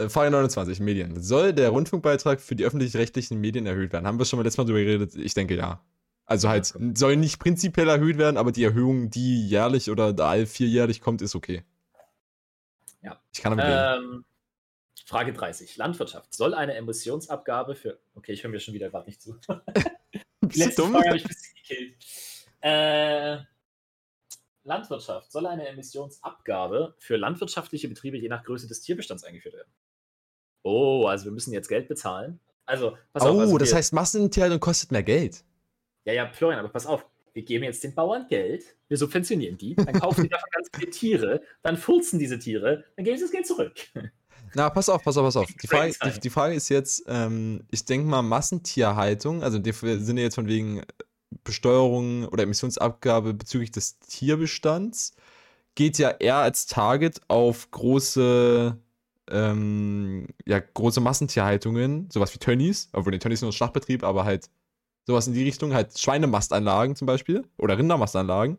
Äh, 0.00 0.08
Frage 0.08 0.30
29, 0.30 0.80
Medien. 0.80 1.20
Soll 1.20 1.52
der 1.52 1.68
Rundfunkbeitrag 1.70 2.40
für 2.40 2.56
die 2.56 2.64
öffentlich-rechtlichen 2.64 3.38
Medien 3.38 3.66
erhöht 3.66 3.92
werden? 3.92 4.06
Haben 4.06 4.18
wir 4.18 4.24
schon 4.24 4.38
mal 4.38 4.44
letztes 4.44 4.58
Mal 4.58 4.64
darüber 4.64 4.80
geredet? 4.80 5.14
Ich 5.16 5.34
denke 5.34 5.56
ja. 5.56 5.84
Also 6.24 6.48
halt, 6.48 6.72
soll 6.94 7.16
nicht 7.16 7.40
prinzipiell 7.40 7.88
erhöht 7.88 8.16
werden, 8.16 8.36
aber 8.36 8.52
die 8.52 8.62
Erhöhung, 8.62 9.10
die 9.10 9.46
jährlich 9.48 9.90
oder 9.90 10.14
all 10.24 10.46
vierjährlich 10.46 11.00
kommt, 11.00 11.22
ist 11.22 11.34
okay. 11.34 11.64
Ja. 13.02 13.20
Ich 13.32 13.40
kann 13.42 13.56
damit 13.56 13.66
ähm, 13.68 14.24
Frage 15.06 15.32
30. 15.32 15.76
Landwirtschaft. 15.76 16.32
Soll 16.32 16.54
eine 16.54 16.74
Emissionsabgabe 16.74 17.74
für. 17.74 17.98
Okay, 18.14 18.32
ich 18.32 18.44
höre 18.44 18.50
mir 18.50 18.60
schon 18.60 18.74
wieder 18.74 18.90
gerade 18.90 19.06
nicht 19.06 19.20
zu. 19.20 19.36
letzte 20.40 20.82
dumm? 20.82 20.92
Frage 20.92 21.08
habe 21.08 21.16
ich 21.16 21.24
ein 21.24 21.28
bisschen 21.28 21.54
gekillt. 21.56 21.96
Äh, 22.60 23.38
Landwirtschaft. 24.62 25.32
Soll 25.32 25.46
eine 25.46 25.66
Emissionsabgabe 25.66 26.94
für 26.98 27.16
landwirtschaftliche 27.16 27.88
Betriebe 27.88 28.18
je 28.18 28.28
nach 28.28 28.44
Größe 28.44 28.68
des 28.68 28.82
Tierbestands 28.82 29.24
eingeführt 29.24 29.56
werden? 29.56 29.72
Oh, 30.62 31.06
also 31.06 31.26
wir 31.26 31.32
müssen 31.32 31.52
jetzt 31.52 31.68
Geld 31.68 31.88
bezahlen. 31.88 32.40
Also, 32.66 32.96
pass 33.12 33.24
oh, 33.24 33.28
auf. 33.28 33.40
Also 33.40 33.58
das 33.58 33.74
heißt, 33.74 33.92
Massentierhaltung 33.92 34.60
kostet 34.60 34.92
mehr 34.92 35.02
Geld. 35.02 35.44
Ja, 36.04 36.12
ja, 36.12 36.30
Florian, 36.32 36.60
aber 36.60 36.68
pass 36.68 36.86
auf. 36.86 37.04
Wir 37.32 37.42
geben 37.42 37.64
jetzt 37.64 37.84
den 37.84 37.94
Bauern 37.94 38.26
Geld, 38.28 38.64
wir 38.88 38.96
subventionieren 38.96 39.56
die, 39.56 39.76
dann 39.76 39.92
kaufen 40.00 40.24
die 40.24 40.28
davon 40.30 40.48
ganz 40.52 40.68
viele 40.74 40.90
Tiere, 40.90 41.42
dann 41.62 41.76
furzen 41.76 42.18
diese 42.18 42.38
Tiere, 42.38 42.84
dann 42.96 43.04
geben 43.04 43.16
sie 43.16 43.24
das 43.24 43.30
Geld 43.30 43.46
zurück. 43.46 43.72
Na, 44.54 44.68
pass 44.68 44.88
auf, 44.88 45.02
pass 45.04 45.16
auf, 45.16 45.24
pass 45.24 45.36
auf. 45.36 45.46
Die 45.62 45.68
Frage, 45.68 45.94
die, 46.04 46.20
die 46.20 46.30
Frage 46.30 46.54
ist 46.54 46.68
jetzt, 46.70 47.04
ähm, 47.06 47.62
ich 47.70 47.84
denke 47.84 48.08
mal, 48.08 48.22
Massentierhaltung, 48.22 49.44
also 49.44 49.64
wir 49.64 50.00
sind 50.00 50.16
ja 50.16 50.24
jetzt 50.24 50.34
von 50.34 50.48
wegen 50.48 50.82
Besteuerung 51.44 52.26
oder 52.26 52.42
Emissionsabgabe 52.42 53.32
bezüglich 53.32 53.70
des 53.70 54.00
Tierbestands, 54.00 55.12
geht 55.76 55.98
ja 55.98 56.10
eher 56.10 56.36
als 56.36 56.66
Target 56.66 57.20
auf 57.28 57.70
große 57.70 58.76
ähm, 59.30 60.26
ja, 60.46 60.60
große 60.60 61.00
Massentierhaltungen, 61.00 62.08
sowas 62.10 62.34
wie 62.34 62.38
Tönnies, 62.38 62.88
obwohl 62.92 63.12
die 63.12 63.18
Tönnies 63.18 63.40
nur 63.42 63.50
ein 63.50 63.54
Schlachtbetrieb, 63.54 64.04
aber 64.04 64.24
halt 64.24 64.50
sowas 65.06 65.26
in 65.26 65.34
die 65.34 65.44
Richtung, 65.44 65.74
halt 65.74 65.98
Schweinemastanlagen 65.98 66.96
zum 66.96 67.06
Beispiel 67.06 67.44
oder 67.58 67.78
Rindermastanlagen. 67.78 68.58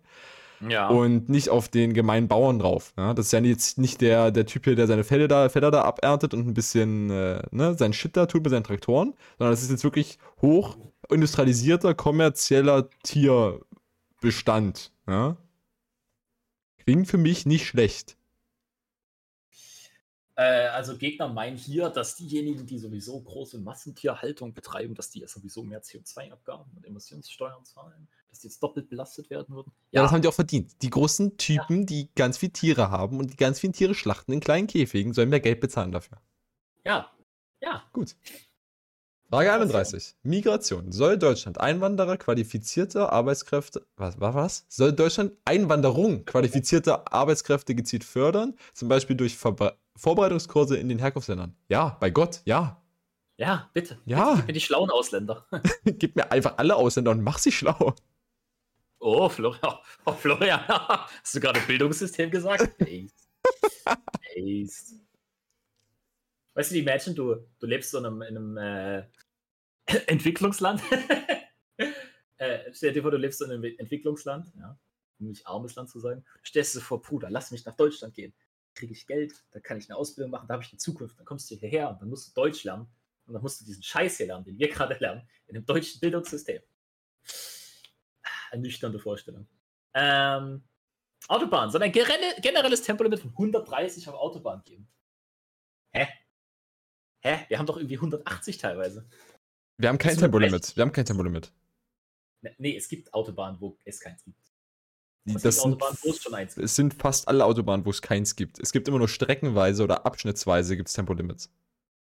Ja. 0.68 0.90
Und 0.90 1.28
nicht 1.28 1.50
auf 1.50 1.70
den 1.70 1.94
gemeinen 1.94 2.28
Bauern 2.28 2.60
drauf. 2.60 2.94
Ja? 2.96 3.14
Das 3.14 3.28
ist 3.28 3.32
ja 3.32 3.40
jetzt 3.40 3.80
nicht 3.80 4.00
der, 4.00 4.30
der 4.30 4.46
Typ 4.46 4.66
hier, 4.66 4.76
der 4.76 4.86
seine 4.86 5.04
Felder 5.04 5.28
da, 5.28 5.50
Felder 5.50 5.72
da 5.72 5.82
aberntet 5.82 6.36
und 6.36 6.48
ein 6.48 6.54
bisschen 6.54 7.10
äh, 7.10 7.42
ne, 7.50 7.76
seinen 7.76 7.94
Shit 7.94 8.16
da 8.16 8.28
tut 8.28 8.44
mit 8.44 8.52
seinen 8.52 8.64
Traktoren, 8.64 9.14
sondern 9.40 9.54
das 9.54 9.64
ist 9.64 9.72
jetzt 9.72 9.84
wirklich 9.84 10.20
hoch 10.42 10.78
industrialisierter, 11.10 11.96
kommerzieller 11.96 12.90
Tierbestand. 13.04 14.92
Ja? 15.08 15.36
Klingt 16.78 17.08
für 17.08 17.18
mich 17.18 17.46
nicht 17.46 17.66
schlecht. 17.66 18.18
Äh, 20.36 20.68
also 20.68 20.98
Gegner 20.98 21.28
meinen 21.28 21.58
hier, 21.58 21.90
dass 21.90 22.16
diejenigen, 22.16 22.66
die 22.66 22.80
sowieso 22.80 23.20
große 23.20 23.60
Massentierhaltung 23.60 24.54
betreiben, 24.54 24.96
dass 24.96 25.10
die 25.10 25.20
ja 25.20 25.28
sowieso 25.28 25.64
mehr 25.64 25.82
CO2-Abgaben 25.82 26.72
und 26.76 26.86
Emissionssteuern 26.86 27.66
zahlen, 27.66 28.08
dass 28.30 28.40
die 28.40 28.48
jetzt 28.48 28.64
doppelt 28.64 28.90
belastet 28.90 29.30
werden 29.30 29.54
würden. 29.56 29.72
Ja, 29.92 30.00
ja 30.00 30.04
das 30.04 30.12
haben 30.12 30.22
die 30.22 30.28
auch 30.28 30.34
verdient. 30.34 30.82
Die 30.82 30.90
großen 30.90 31.38
Typen, 31.38 31.80
ja. 31.80 31.86
die 31.86 32.10
ganz 32.16 32.38
viele 32.38 32.54
Tiere 32.54 32.90
haben 32.90 33.20
und 33.20 33.32
die 33.32 33.38
ganz 33.38 33.60
viele 33.60 33.74
Tiere 33.74 33.94
schlachten 33.94 34.32
in 34.32 34.40
kleinen 34.40 34.68
Käfigen, 34.68 35.14
sollen 35.14 35.30
mehr 35.30 35.42
Geld 35.42 35.60
bezahlen 35.60 35.92
dafür. 35.92 36.18
Ja, 36.86 37.12
ja. 37.62 37.84
Gut. 37.94 38.16
Frage 39.30 39.54
31. 39.54 40.16
Migration. 40.24 40.92
Soll 40.92 41.18
Deutschland 41.18 41.58
Einwanderer 41.58 42.18
qualifizierter 42.18 43.14
Arbeitskräfte, 43.14 43.88
was 43.96 44.20
war 44.20 44.36
was? 44.36 44.66
Soll 44.68 44.92
Deutschland 44.92 45.32
Einwanderung 45.46 46.26
qualifizierter 46.26 47.14
Arbeitskräfte 47.14 47.74
gezielt 47.74 48.04
fördern, 48.04 48.56
zum 48.74 48.90
Beispiel 48.90 49.16
durch 49.16 49.38
Ver 49.38 49.78
Vorbereitungskurse 49.96 50.78
in 50.78 50.90
den 50.90 51.00
Herkunftsländern? 51.00 51.56
Ja, 51.68 51.98
bei 52.00 52.10
Gott, 52.10 52.42
ja. 52.46 52.82
Ja, 53.38 53.70
bitte. 53.74 54.00
Ja. 54.06 54.26
Bitte, 54.26 54.38
gib 54.38 54.48
mir 54.48 54.54
die 54.54 54.62
schlauen 54.62 54.90
Ausländer. 54.90 55.48
gib 55.86 56.16
mir 56.16 56.32
einfach 56.32 56.58
alle 56.58 56.76
Ausländer 56.76 57.12
und 57.12 57.22
mach 57.22 57.40
sie 57.40 57.52
schlau. 57.52 57.96
Oh, 59.00 59.30
Florian. 59.30 59.76
Oh, 60.06 60.14
Florian. 60.14 60.60
Hast 60.68 61.36
du 61.36 61.40
gerade 61.40 61.60
Bildungssystem 61.62 62.30
gesagt? 62.30 62.78
Based. 62.78 63.30
Weißt 66.54 66.72
du, 66.72 66.78
imagine, 66.78 67.16
du, 67.16 67.36
du 67.60 67.66
lebst 67.66 67.92
so 67.92 68.00
in 68.00 68.06
einem, 68.06 68.22
in 68.22 68.38
einem 68.38 68.58
äh, 68.58 69.04
Entwicklungsland. 70.08 70.82
äh, 72.38 72.60
stell 72.74 72.94
dir 72.94 73.02
vor, 73.02 73.12
du 73.12 73.18
lebst 73.18 73.42
in 73.42 73.52
einem 73.52 73.64
Entwicklungsland, 73.64 74.52
ja, 74.60 74.78
um 75.20 75.28
nicht 75.28 75.48
armes 75.48 75.76
Land 75.76 75.90
zu 75.90 76.00
sagen. 76.00 76.24
Stellst 76.46 76.76
du 76.76 76.80
vor, 76.80 77.02
Bruder, 77.02 77.30
lass 77.30 77.52
mich 77.52 77.66
nach 77.66 77.76
Deutschland 77.76 78.14
gehen. 78.14 78.34
Kriege 78.74 78.94
ich 78.94 79.06
Geld, 79.06 79.34
da 79.52 79.60
kann 79.60 79.78
ich 79.78 79.90
eine 79.90 79.98
Ausbildung 79.98 80.32
machen, 80.32 80.48
da 80.48 80.54
habe 80.54 80.64
ich 80.64 80.72
eine 80.72 80.78
Zukunft. 80.78 81.18
Dann 81.18 81.26
kommst 81.26 81.52
du 81.52 81.56
hierher 81.56 81.90
und 81.90 82.02
dann 82.02 82.10
musst 82.10 82.30
du 82.30 82.42
Deutsch 82.42 82.64
lernen. 82.64 82.88
Und 83.26 83.34
dann 83.34 83.44
musst 83.44 83.62
du 83.62 83.66
diesen 83.66 83.84
Scheiß 83.84 84.18
hier 84.18 84.28
lernen, 84.28 84.44
den 84.46 84.58
wir 84.58 84.70
gerade 84.70 84.98
lernen, 85.00 85.28
in 85.48 85.56
dem 85.56 85.66
deutschen 85.66 86.00
Bildungssystem. 86.00 86.62
Eine 88.52 88.62
nüchterne 88.62 89.00
Vorstellung. 89.00 89.48
Ähm, 89.94 90.64
Autobahn. 91.28 91.70
Soll 91.70 91.84
ein 91.84 91.92
generelles 91.92 92.82
Tempolimit 92.82 93.20
von 93.20 93.30
130 93.32 94.08
auf 94.10 94.16
Autobahn 94.16 94.64
geben? 94.66 94.90
Hä? 95.92 96.08
Hä? 97.22 97.46
Wir 97.48 97.60
haben 97.60 97.66
doch 97.66 97.78
irgendwie 97.78 97.96
180 97.96 98.58
teilweise. 98.58 99.08
Wir 99.78 99.90
haben 99.90 99.98
kein 99.98 100.18
Tempolimit. 100.18 100.76
Wir 100.76 100.82
haben 100.82 100.92
kein 100.92 101.06
Tempolimit. 101.06 101.54
Ne, 102.42 102.56
nee, 102.58 102.76
es 102.76 102.88
gibt 102.88 103.14
Autobahnen, 103.14 103.60
wo 103.62 103.78
es 103.86 104.00
keins 104.00 104.24
gibt. 104.24 104.51
Es, 105.26 105.44
das 105.44 105.62
sind, 105.62 105.82
es, 106.04 106.22
schon 106.22 106.34
eins 106.34 106.56
gibt. 106.56 106.66
es 106.66 106.76
sind 106.76 106.94
fast 106.96 107.28
alle 107.28 107.46
Autobahnen, 107.46 107.86
wo 107.86 107.92
es 107.92 108.02
keins 108.02 108.36
gibt. 108.36 108.60
Es 108.60 108.72
gibt 108.72 108.88
immer 108.88 108.98
nur 108.98 109.08
streckenweise 109.08 109.84
oder 109.84 110.06
abschnittsweise 110.06 110.76
gibt 110.76 110.90
es 110.90 110.96
Tempolimits. 110.96 111.50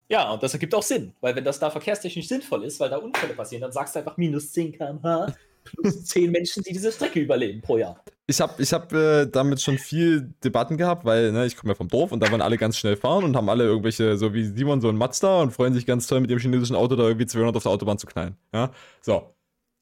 Ja, 0.09 0.33
und 0.33 0.43
das 0.43 0.55
ergibt 0.55 0.75
auch 0.75 0.83
Sinn, 0.83 1.13
weil 1.21 1.37
wenn 1.37 1.45
das 1.45 1.61
da 1.61 1.71
verkehrstechnisch 1.71 2.27
sinnvoll 2.27 2.65
ist, 2.65 2.81
weil 2.81 2.91
da 2.91 2.97
Unfälle 2.97 3.35
passieren, 3.35 3.63
dann 3.63 3.73
sagst 3.73 3.95
du 3.95 4.01
einfach 4.01 4.17
minus 4.17 4.51
10 4.53 4.73
km/h 4.73 5.35
plus 5.65 6.05
10 6.07 6.33
Menschen, 6.33 6.63
die 6.65 6.73
diese 6.73 6.91
Strecke 6.91 7.21
überleben 7.21 7.61
pro 7.61 7.77
Jahr. 7.77 8.03
Ich 8.27 8.41
habe 8.41 8.61
ich 8.63 8.73
hab, 8.73 8.93
äh, 8.93 9.27
damit 9.27 9.61
schon 9.61 9.79
viel 9.79 10.33
Debatten 10.43 10.77
gehabt, 10.77 11.05
weil 11.05 11.31
ne, 11.33 11.47
ich 11.47 11.57
komme 11.57 11.73
ja 11.73 11.77
vom 11.77 11.89
Dorf 11.89 12.11
und 12.13 12.21
da 12.21 12.31
wollen 12.31 12.43
alle 12.43 12.57
ganz 12.57 12.77
schnell 12.77 12.97
fahren 12.97 13.25
und 13.25 13.37
haben 13.37 13.49
alle 13.49 13.65
irgendwelche, 13.65 14.17
so 14.17 14.35
wie 14.35 14.45
Simon, 14.45 14.81
so 14.81 14.89
ein 14.89 14.97
Mazda 14.97 15.43
und 15.43 15.53
freuen 15.53 15.75
sich 15.75 15.87
ganz 15.87 16.07
toll 16.07 16.21
mit 16.21 16.31
dem 16.31 16.39
chinesischen 16.39 16.77
Auto 16.77 16.97
da 16.97 17.05
irgendwie 17.05 17.27
200 17.27 17.57
auf 17.57 17.63
der 17.63 17.73
Autobahn 17.73 17.99
zu 17.99 18.07
knallen. 18.07 18.37
Ja, 18.53 18.73
so. 19.03 19.35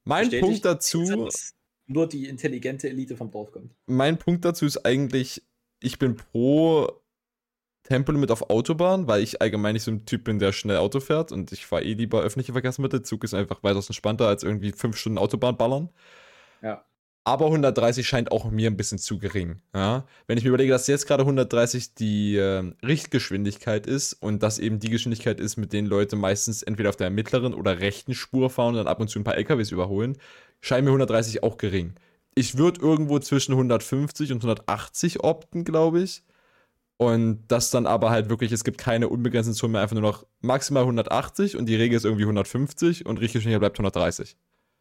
Mein 0.04 0.24
Bestätigt, 0.24 0.42
Punkt 0.42 0.64
dazu. 0.64 1.28
Nur 1.88 2.06
die 2.06 2.28
intelligente 2.28 2.88
Elite 2.88 3.16
vom 3.16 3.30
Dorf 3.30 3.50
kommt. 3.50 3.74
Mein 3.86 4.18
Punkt 4.18 4.44
dazu 4.44 4.66
ist 4.66 4.84
eigentlich, 4.84 5.42
ich 5.80 5.98
bin 5.98 6.16
pro 6.16 7.00
Tempolimit 7.82 8.30
auf 8.30 8.50
Autobahn, 8.50 9.08
weil 9.08 9.22
ich 9.22 9.40
allgemein 9.40 9.72
nicht 9.72 9.84
so 9.84 9.90
ein 9.90 10.04
Typ 10.04 10.24
bin, 10.24 10.38
der 10.38 10.52
schnell 10.52 10.76
Auto 10.76 11.00
fährt 11.00 11.32
und 11.32 11.50
ich 11.52 11.64
fahre 11.64 11.84
eh 11.84 11.94
lieber 11.94 12.20
öffentliche 12.20 12.52
Verkehrsmittel. 12.52 13.02
Zug 13.02 13.24
ist 13.24 13.32
einfach 13.32 13.62
weitaus 13.62 13.88
entspannter 13.88 14.28
als 14.28 14.42
irgendwie 14.42 14.72
fünf 14.72 14.96
Stunden 14.96 15.16
Autobahn 15.16 15.56
ballern. 15.56 15.88
Ja. 16.60 16.84
Aber 17.24 17.46
130 17.46 18.06
scheint 18.06 18.32
auch 18.32 18.50
mir 18.50 18.70
ein 18.70 18.76
bisschen 18.76 18.98
zu 18.98 19.18
gering. 19.18 19.60
Ja? 19.74 20.06
Wenn 20.26 20.38
ich 20.38 20.44
mir 20.44 20.48
überlege, 20.48 20.72
dass 20.72 20.86
jetzt 20.86 21.06
gerade 21.06 21.22
130 21.22 21.94
die 21.94 22.36
äh, 22.36 22.72
Richtgeschwindigkeit 22.84 23.86
ist 23.86 24.14
und 24.14 24.42
das 24.42 24.58
eben 24.58 24.78
die 24.78 24.88
Geschwindigkeit 24.90 25.40
ist, 25.40 25.56
mit 25.56 25.72
denen 25.72 25.88
Leute 25.88 26.16
meistens 26.16 26.62
entweder 26.62 26.88
auf 26.90 26.96
der 26.96 27.10
mittleren 27.10 27.54
oder 27.54 27.80
rechten 27.80 28.14
Spur 28.14 28.50
fahren 28.50 28.68
und 28.68 28.76
dann 28.76 28.86
ab 28.86 29.00
und 29.00 29.08
zu 29.08 29.18
ein 29.18 29.24
paar 29.24 29.36
LKWs 29.36 29.72
überholen, 29.72 30.16
scheint 30.60 30.84
mir 30.84 30.90
130 30.90 31.42
auch 31.42 31.56
gering. 31.56 31.94
Ich 32.34 32.56
würde 32.56 32.80
irgendwo 32.80 33.18
zwischen 33.18 33.52
150 33.52 34.32
und 34.32 34.38
180 34.38 35.24
opten, 35.24 35.64
glaube 35.64 36.00
ich. 36.00 36.22
Und 36.96 37.44
das 37.46 37.70
dann 37.70 37.86
aber 37.86 38.10
halt 38.10 38.28
wirklich, 38.28 38.50
es 38.50 38.64
gibt 38.64 38.78
keine 38.78 39.08
unbegrenzten 39.08 39.54
Zone 39.54 39.72
mehr, 39.72 39.82
einfach 39.82 39.94
nur 39.94 40.02
noch 40.02 40.26
maximal 40.40 40.82
180 40.82 41.56
und 41.56 41.66
die 41.66 41.76
Regel 41.76 41.96
ist 41.96 42.04
irgendwie 42.04 42.24
150 42.24 43.06
und 43.06 43.20
Richtgeschwindigkeit 43.20 43.60
bleibt 43.60 43.78
130. 43.78 44.36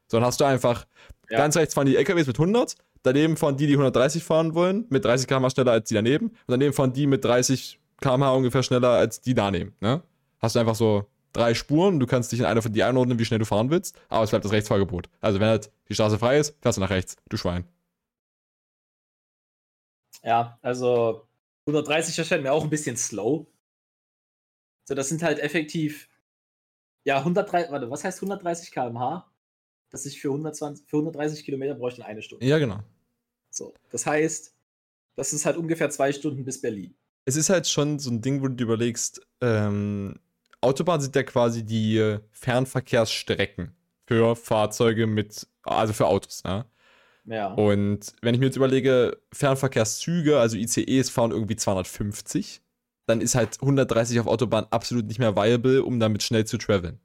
So, 0.07 0.17
dann 0.17 0.25
hast 0.25 0.41
du 0.41 0.45
einfach, 0.45 0.87
ja. 1.29 1.37
ganz 1.37 1.55
rechts 1.55 1.75
fahren 1.75 1.85
die 1.85 1.95
LKWs 1.95 2.25
mit 2.25 2.39
100, 2.39 2.75
daneben 3.03 3.37
fahren 3.37 3.57
die, 3.57 3.67
die 3.67 3.73
130 3.73 4.23
fahren 4.23 4.55
wollen, 4.55 4.85
mit 4.89 5.05
30 5.05 5.27
km 5.27 5.49
schneller 5.49 5.73
als 5.73 5.89
die 5.89 5.93
daneben 5.93 6.29
und 6.29 6.37
daneben 6.47 6.73
fahren 6.73 6.93
die 6.93 7.05
mit 7.05 7.23
30 7.23 7.79
km 8.01 8.23
ungefähr 8.23 8.63
schneller 8.63 8.89
als 8.89 9.21
die 9.21 9.35
daneben. 9.35 9.75
Ne? 9.79 10.01
Hast 10.39 10.55
du 10.55 10.59
einfach 10.59 10.75
so 10.75 11.05
drei 11.37 11.53
Spuren, 11.53 11.99
du 11.99 12.07
kannst 12.07 12.31
dich 12.31 12.39
in 12.39 12.45
einer 12.45 12.61
von 12.61 12.73
die 12.73 12.83
einordnen, 12.83 13.19
wie 13.19 13.25
schnell 13.25 13.39
du 13.39 13.45
fahren 13.45 13.69
willst, 13.69 13.95
aber 14.09 14.23
es 14.23 14.31
bleibt 14.31 14.43
das 14.43 14.51
Rechtsfahrgebot. 14.51 15.09
Also 15.21 15.39
wenn 15.39 15.47
halt 15.47 15.71
die 15.87 15.93
Straße 15.93 16.17
frei 16.17 16.39
ist, 16.39 16.55
fährst 16.61 16.77
du 16.77 16.81
nach 16.81 16.89
rechts, 16.89 17.15
du 17.29 17.37
Schwein. 17.37 17.65
Ja, 20.23 20.57
also 20.61 21.27
130 21.67 22.17
erscheint 22.17 22.43
mir 22.43 22.51
auch 22.51 22.63
ein 22.63 22.69
bisschen 22.69 22.97
slow. 22.97 23.45
So, 24.85 24.95
das 24.95 25.09
sind 25.09 25.21
halt 25.21 25.39
effektiv. 25.39 26.09
Ja, 27.03 27.19
103, 27.19 27.71
warte, 27.71 27.89
was 27.89 28.03
heißt 28.03 28.17
130 28.17 28.71
km/h? 28.71 29.31
Dass 29.89 30.05
ich 30.05 30.19
für, 30.19 30.29
120, 30.29 30.85
für 30.87 30.97
130 30.97 31.45
Kilometer 31.45 31.75
bräuchte 31.75 32.03
eine 32.03 32.21
Stunde. 32.21 32.45
Ja, 32.45 32.57
genau. 32.57 32.79
So, 33.51 33.73
das 33.91 34.05
heißt, 34.05 34.53
das 35.15 35.33
ist 35.33 35.45
halt 35.45 35.57
ungefähr 35.57 35.89
zwei 35.89 36.11
Stunden 36.11 36.43
bis 36.43 36.59
Berlin. 36.59 36.95
Es 37.25 37.35
ist 37.35 37.49
halt 37.49 37.67
schon 37.67 37.99
so 37.99 38.09
ein 38.09 38.21
Ding, 38.21 38.41
wo 38.41 38.47
du 38.47 38.55
dir 38.55 38.63
überlegst, 38.63 39.25
ähm, 39.41 40.19
Autobahnen 40.61 41.01
sind 41.01 41.15
ja 41.15 41.23
quasi 41.23 41.63
die 41.63 42.17
Fernverkehrsstrecken 42.31 43.75
für 44.07 44.35
Fahrzeuge 44.35 45.05
mit, 45.07 45.47
also 45.63 45.93
für 45.93 46.07
Autos, 46.07 46.43
ja. 46.45 46.65
Ja. 47.25 47.53
Und 47.53 48.13
wenn 48.21 48.33
ich 48.33 48.39
mir 48.39 48.45
jetzt 48.45 48.55
überlege, 48.55 49.21
Fernverkehrszüge, 49.33 50.39
also 50.39 50.55
ICEs 50.55 51.09
fahren 51.09 51.31
irgendwie 51.31 51.57
250, 51.57 52.61
dann 53.05 53.19
ist 53.19 53.35
halt 53.35 53.61
130 53.61 54.19
auf 54.21 54.27
Autobahn 54.27 54.65
absolut 54.69 55.05
nicht 55.07 55.19
mehr 55.19 55.35
viable, 55.35 55.83
um 55.83 55.99
damit 55.99 56.23
schnell 56.23 56.45
zu 56.45 56.57
traveln. 56.57 56.99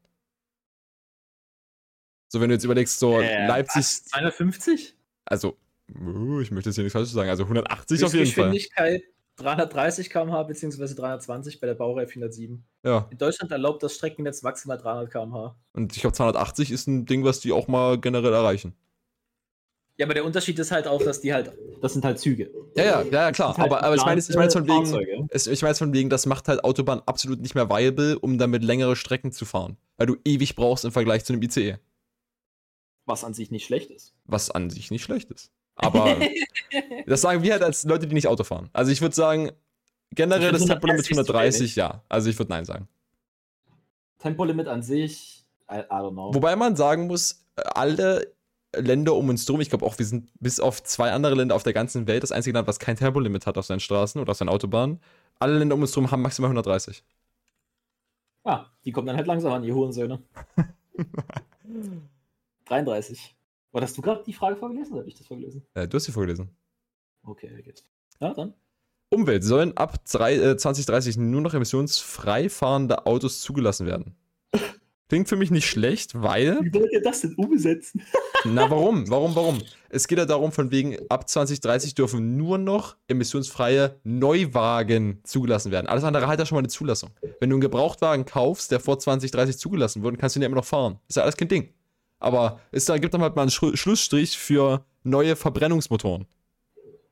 So, 2.28 2.40
wenn 2.40 2.48
du 2.48 2.54
jetzt 2.54 2.64
überlegst, 2.64 2.98
so 3.00 3.20
Äh, 3.20 3.46
Leipzig, 3.46 3.80
was? 3.80 4.04
250? 4.04 4.94
also, 5.24 5.58
uh, 5.92 6.40
ich 6.40 6.52
möchte 6.52 6.70
jetzt 6.70 6.76
hier 6.76 6.84
nichts 6.84 6.94
falsch 6.94 7.10
sagen, 7.10 7.28
also 7.28 7.42
180 7.42 8.04
auf 8.04 8.14
jeden 8.14 8.26
Fall. 8.30 8.52
Höchstgeschwindigkeit 8.52 9.02
330 9.36 10.10
km/h 10.10 10.42
bzw. 10.44 10.94
320 10.94 11.60
bei 11.60 11.66
der 11.66 11.74
Baureihe 11.74 12.06
407. 12.06 12.64
Ja, 12.84 13.08
In 13.10 13.18
Deutschland 13.18 13.50
erlaubt 13.50 13.82
das 13.82 13.94
Streckennetz 13.94 14.42
maximal 14.42 14.78
300 14.78 15.10
km/h. 15.10 15.56
und 15.72 15.94
ich 15.94 16.00
glaube 16.00 16.14
280 16.16 16.70
ist 16.70 16.86
ein 16.86 17.06
Ding, 17.06 17.24
was 17.24 17.40
die 17.40 17.52
auch 17.52 17.68
mal 17.68 17.98
generell 17.98 18.32
erreichen. 18.32 18.74
Ja, 19.98 20.06
aber 20.06 20.14
der 20.14 20.24
Unterschied 20.24 20.58
ist 20.58 20.70
halt 20.70 20.86
auch, 20.88 21.02
dass 21.02 21.20
die 21.20 21.32
halt, 21.34 21.52
das 21.80 21.92
sind 21.92 22.04
halt 22.04 22.18
Züge. 22.18 22.50
Ja, 22.74 22.84
ja, 22.84 23.02
ja, 23.02 23.32
klar. 23.32 23.56
Halt 23.56 23.70
aber, 23.70 23.84
aber 23.84 23.94
ich 23.94 24.04
meine 24.04 24.18
jetzt 24.18 24.30
ich 24.30 24.36
meine 24.36 24.46
jetzt 24.46 24.54
von 24.54 24.66
wegen, 24.66 24.86
Fahrzeuge. 24.86 25.26
es, 25.28 25.46
ich 25.46 25.60
meine 25.62 25.70
jetzt 25.70 25.78
von 25.78 25.92
wegen, 25.92 26.08
das 26.08 26.24
macht 26.26 26.48
halt 26.48 26.64
Autobahn 26.64 27.02
absolut 27.04 27.40
nicht 27.40 27.54
mehr 27.54 27.68
viable, 27.68 28.18
um 28.18 28.38
damit 28.38 28.64
längere 28.64 28.96
Strecken 28.96 29.32
zu 29.32 29.44
fahren. 29.44 29.76
Weil 29.98 30.06
du 30.06 30.16
ewig 30.24 30.56
brauchst 30.56 30.84
im 30.84 30.92
Vergleich 30.92 31.24
zu 31.24 31.34
einem 31.34 31.42
ICE. 31.42 31.76
Was 33.04 33.22
an 33.22 33.34
sich 33.34 33.50
nicht 33.50 33.66
schlecht 33.66 33.90
ist. 33.90 34.14
Was 34.24 34.50
an 34.50 34.70
sich 34.70 34.90
nicht 34.90 35.02
schlecht 35.02 35.30
ist. 35.30 35.52
Aber 35.76 36.16
das 37.06 37.20
sagen 37.20 37.42
wir 37.42 37.52
halt 37.52 37.62
als 37.62 37.84
Leute, 37.84 38.06
die 38.06 38.14
nicht 38.14 38.28
Auto 38.28 38.44
fahren. 38.44 38.68
Also 38.72 38.92
ich 38.92 39.00
würde 39.00 39.14
sagen, 39.14 39.52
generell 40.10 40.52
das 40.52 40.66
Tempolimit 40.66 41.04
130 41.04 41.06
zu 41.06 41.32
130, 41.32 41.76
ja. 41.76 42.02
Also 42.08 42.30
ich 42.30 42.38
würde 42.38 42.50
Nein 42.50 42.64
sagen. 42.64 42.88
Tempolimit 44.18 44.68
an 44.68 44.82
sich, 44.82 45.44
I, 45.70 45.78
I 45.78 45.82
don't 45.90 46.12
know. 46.12 46.34
Wobei 46.34 46.56
man 46.56 46.76
sagen 46.76 47.06
muss, 47.06 47.44
alle 47.56 48.32
Länder 48.74 49.14
um 49.14 49.28
uns 49.28 49.44
drum, 49.44 49.60
ich 49.60 49.68
glaube 49.68 49.84
auch, 49.84 49.98
wir 49.98 50.06
sind 50.06 50.30
bis 50.40 50.60
auf 50.60 50.82
zwei 50.82 51.12
andere 51.12 51.34
Länder 51.34 51.54
auf 51.54 51.62
der 51.62 51.72
ganzen 51.72 52.06
Welt 52.06 52.22
das 52.22 52.32
einzige 52.32 52.56
Land, 52.56 52.68
was 52.68 52.78
kein 52.78 52.96
Tempolimit 52.96 53.46
hat 53.46 53.58
auf 53.58 53.66
seinen 53.66 53.80
Straßen 53.80 54.20
oder 54.20 54.30
auf 54.30 54.36
seinen 54.36 54.48
Autobahnen. 54.48 55.00
Alle 55.38 55.58
Länder 55.58 55.74
um 55.74 55.82
uns 55.82 55.92
drum 55.92 56.10
haben 56.10 56.22
maximal 56.22 56.48
130. 56.48 57.04
Ah, 58.44 58.66
die 58.84 58.92
kommen 58.92 59.06
dann 59.06 59.16
halt 59.16 59.26
langsam 59.26 59.52
an, 59.52 59.62
die 59.62 59.72
Hurensöhne. 59.72 60.22
33. 62.66 63.36
War 63.72 63.82
hast 63.82 63.96
du 63.96 64.02
gerade 64.02 64.22
die 64.24 64.34
Frage 64.34 64.56
vorgelesen 64.56 64.92
oder 64.92 65.00
habe 65.00 65.08
ich 65.08 65.16
das 65.16 65.26
vorgelesen? 65.26 65.66
Äh, 65.74 65.88
du 65.88 65.96
hast 65.96 66.04
sie 66.04 66.12
vorgelesen. 66.12 66.50
Okay, 67.24 67.62
geht. 67.62 67.84
Ja, 68.20 68.34
dann. 68.34 68.54
Umwelt 69.08 69.44
sollen 69.44 69.76
ab 69.76 70.04
drei, 70.04 70.36
äh, 70.36 70.56
2030 70.56 71.16
nur 71.16 71.40
noch 71.40 71.54
emissionsfrei 71.54 72.48
fahrende 72.48 73.06
Autos 73.06 73.40
zugelassen 73.40 73.86
werden. 73.86 74.16
Klingt 75.08 75.28
für 75.28 75.36
mich 75.36 75.50
nicht 75.50 75.66
schlecht, 75.66 76.22
weil. 76.22 76.58
Wie 76.62 76.72
wollt 76.72 76.90
ihr 76.90 77.02
das 77.02 77.20
denn 77.20 77.34
umsetzen? 77.34 78.02
Na, 78.44 78.70
warum? 78.70 79.10
Warum, 79.10 79.34
warum? 79.34 79.58
Es 79.90 80.08
geht 80.08 80.16
ja 80.16 80.24
darum, 80.24 80.52
von 80.52 80.70
wegen, 80.70 80.96
ab 81.10 81.28
2030 81.28 81.94
dürfen 81.94 82.38
nur 82.38 82.56
noch 82.56 82.96
emissionsfreie 83.08 84.00
Neuwagen 84.04 85.20
zugelassen 85.24 85.70
werden. 85.70 85.86
Alles 85.86 86.04
andere 86.04 86.28
hat 86.28 86.38
ja 86.38 86.46
schon 86.46 86.56
mal 86.56 86.60
eine 86.60 86.68
Zulassung. 86.68 87.10
Wenn 87.40 87.50
du 87.50 87.56
einen 87.56 87.60
Gebrauchtwagen 87.60 88.24
kaufst, 88.24 88.70
der 88.70 88.80
vor 88.80 88.98
2030 88.98 89.58
zugelassen 89.58 90.02
wurde, 90.02 90.16
kannst 90.16 90.34
du 90.34 90.40
ihn 90.40 90.42
ja 90.42 90.46
immer 90.46 90.56
noch 90.56 90.64
fahren. 90.64 90.98
Ist 91.08 91.16
ja 91.16 91.24
alles 91.24 91.36
kein 91.36 91.48
Ding. 91.48 91.74
Aber 92.22 92.60
es 92.70 92.84
da 92.84 92.98
gibt 92.98 93.14
dann 93.14 93.22
halt 93.22 93.34
mal 93.34 93.42
einen 93.42 93.50
Schlu 93.50 93.74
Schlussstrich 93.74 94.38
für 94.38 94.84
neue 95.02 95.34
Verbrennungsmotoren. 95.34 96.26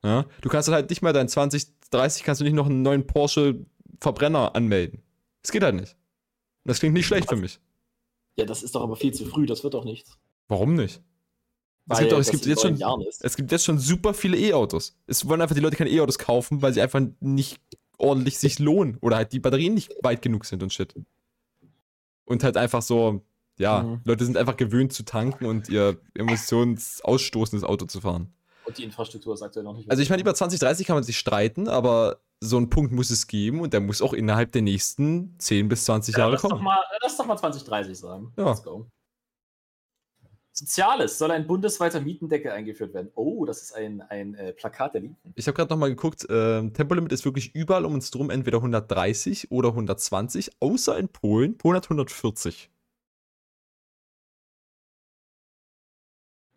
Ja? 0.03 0.25
Du 0.39 0.47
kannst 0.47 0.69
halt 0.69 0.89
nicht 0.89 1.01
mehr 1.01 1.11
dein 1.11 1.27
2030 1.27 2.23
kannst 2.23 2.39
du 2.39 2.45
nicht 2.45 2.53
noch 2.53 2.67
einen 2.67 2.81
neuen 2.81 3.05
Porsche 3.05 3.65
Verbrenner 3.99 4.55
anmelden. 4.55 5.01
Das 5.41 5.51
geht 5.51 5.63
halt 5.63 5.75
nicht. 5.75 5.97
Und 6.63 6.69
das 6.69 6.79
klingt 6.79 6.93
nicht 6.93 7.07
schlecht 7.07 7.27
für 7.27 7.35
mich. 7.35 7.59
Ja, 8.37 8.45
das 8.45 8.63
ist 8.63 8.73
doch 8.73 8.81
aber 8.81 8.95
viel 8.95 9.13
zu 9.13 9.25
früh, 9.25 9.45
das 9.45 9.65
wird 9.65 9.73
doch 9.73 9.83
nichts. 9.83 10.17
Warum 10.47 10.75
nicht? 10.75 11.01
Es 11.89 11.97
Weil 11.97 11.99
gibt, 11.99 12.11
doch, 12.13 12.19
es 12.19 12.31
gibt 12.31 12.45
jetzt 12.45 12.61
schon, 12.61 12.79
es 13.21 13.35
gibt 13.35 13.51
jetzt 13.51 13.65
schon 13.65 13.79
super 13.79 14.13
viele 14.13 14.37
E-Autos. 14.37 14.95
Es 15.07 15.27
wollen 15.27 15.41
einfach 15.41 15.55
die 15.55 15.61
Leute 15.61 15.75
keine 15.75 15.89
E-Autos 15.89 16.17
kaufen, 16.17 16.61
weil 16.61 16.73
sie 16.73 16.81
einfach 16.81 17.01
nicht 17.19 17.59
ordentlich 17.97 18.39
sich 18.39 18.59
lohnen 18.59 18.97
oder 19.01 19.17
halt 19.17 19.33
die 19.33 19.41
Batterien 19.41 19.73
nicht 19.73 19.93
weit 20.03 20.21
genug 20.21 20.45
sind 20.45 20.63
und 20.63 20.71
shit. 20.71 20.95
Und 22.23 22.45
halt 22.45 22.55
einfach 22.55 22.81
so, 22.81 23.25
ja, 23.61 23.83
Mhm. 23.83 24.01
Leute 24.03 24.25
sind 24.25 24.37
einfach 24.37 24.57
gewöhnt 24.57 24.91
zu 24.91 25.03
tanken 25.03 25.45
und 25.45 25.69
ihr 25.69 25.97
emissionsausstoßendes 26.15 27.63
Auto 27.63 27.85
zu 27.85 28.01
fahren. 28.01 28.33
Und 28.65 28.77
die 28.77 28.83
Infrastruktur 28.83 29.33
ist 29.33 29.41
aktuell 29.41 29.63
noch 29.63 29.75
nicht. 29.75 29.89
Also 29.89 30.03
ich 30.03 30.09
meine, 30.09 30.21
über 30.21 30.33
2030 30.33 30.85
kann 30.85 30.95
man 30.95 31.03
sich 31.03 31.17
streiten, 31.17 31.67
aber 31.67 32.17
so 32.39 32.57
einen 32.57 32.69
Punkt 32.69 32.91
muss 32.91 33.09
es 33.09 33.27
geben 33.27 33.61
und 33.61 33.73
der 33.73 33.79
muss 33.81 34.01
auch 34.01 34.13
innerhalb 34.13 34.51
der 34.51 34.61
nächsten 34.61 35.35
10 35.39 35.67
bis 35.67 35.85
20 35.85 36.13
ja, 36.13 36.19
Jahre 36.19 36.33
lass, 36.33 36.41
doch 36.41 36.49
kommen. 36.49 36.63
mal, 36.63 36.79
lass 37.01 37.17
doch 37.17 37.25
mal 37.25 37.37
2030 37.37 37.97
sagen. 37.97 38.33
Ja. 38.37 38.49
Let's 38.49 38.63
go. 38.63 38.87
Soziales 40.53 41.17
soll 41.17 41.31
ein 41.31 41.47
bundesweiter 41.47 42.01
Mietendeckel 42.01 42.51
eingeführt 42.51 42.93
werden. 42.93 43.09
Oh, 43.15 43.45
das 43.45 43.61
ist 43.61 43.73
ein, 43.73 44.01
ein 44.01 44.35
äh, 44.35 44.51
Plakat 44.53 44.93
der 44.93 45.01
Linken. 45.01 45.33
Ich 45.35 45.47
habe 45.47 45.55
gerade 45.55 45.71
nochmal 45.71 45.89
geguckt, 45.89 46.27
ähm, 46.29 46.73
Tempolimit 46.73 47.11
ist 47.13 47.23
wirklich 47.25 47.55
überall 47.55 47.85
um 47.85 47.93
uns 47.93 48.11
drum 48.11 48.29
entweder 48.29 48.57
130 48.57 49.49
oder 49.51 49.69
120, 49.69 50.51
außer 50.59 50.97
in 50.97 51.07
Polen. 51.07 51.57
Polen 51.57 51.77
hat 51.77 51.85
140. 51.85 52.69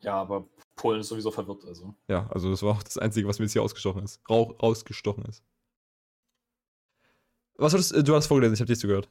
Ja, 0.05 0.15
aber 0.21 0.47
Polen 0.77 1.01
ist 1.01 1.09
sowieso 1.09 1.31
verwirrt. 1.31 1.65
Also. 1.65 1.95
Ja, 2.09 2.29
also 2.31 2.51
das 2.51 2.63
war 2.63 2.73
auch 2.73 2.83
das 2.83 2.99
Einzige, 2.99 3.27
was 3.27 3.39
mir 3.39 3.47
jetzt 3.47 3.53
hier 3.53 3.63
ausgestochen 3.63 4.05
ist. 4.05 4.21
Rauch, 4.29 4.55
rausgestochen 4.63 5.25
ist. 5.25 5.43
Was 7.57 7.73
das? 7.73 7.91
Äh, 7.93 8.03
Du 8.03 8.15
hast 8.15 8.27
vorgelesen, 8.27 8.55
ich 8.55 8.61
habe 8.61 8.69
dich 8.69 8.79
zugehört. 8.79 9.09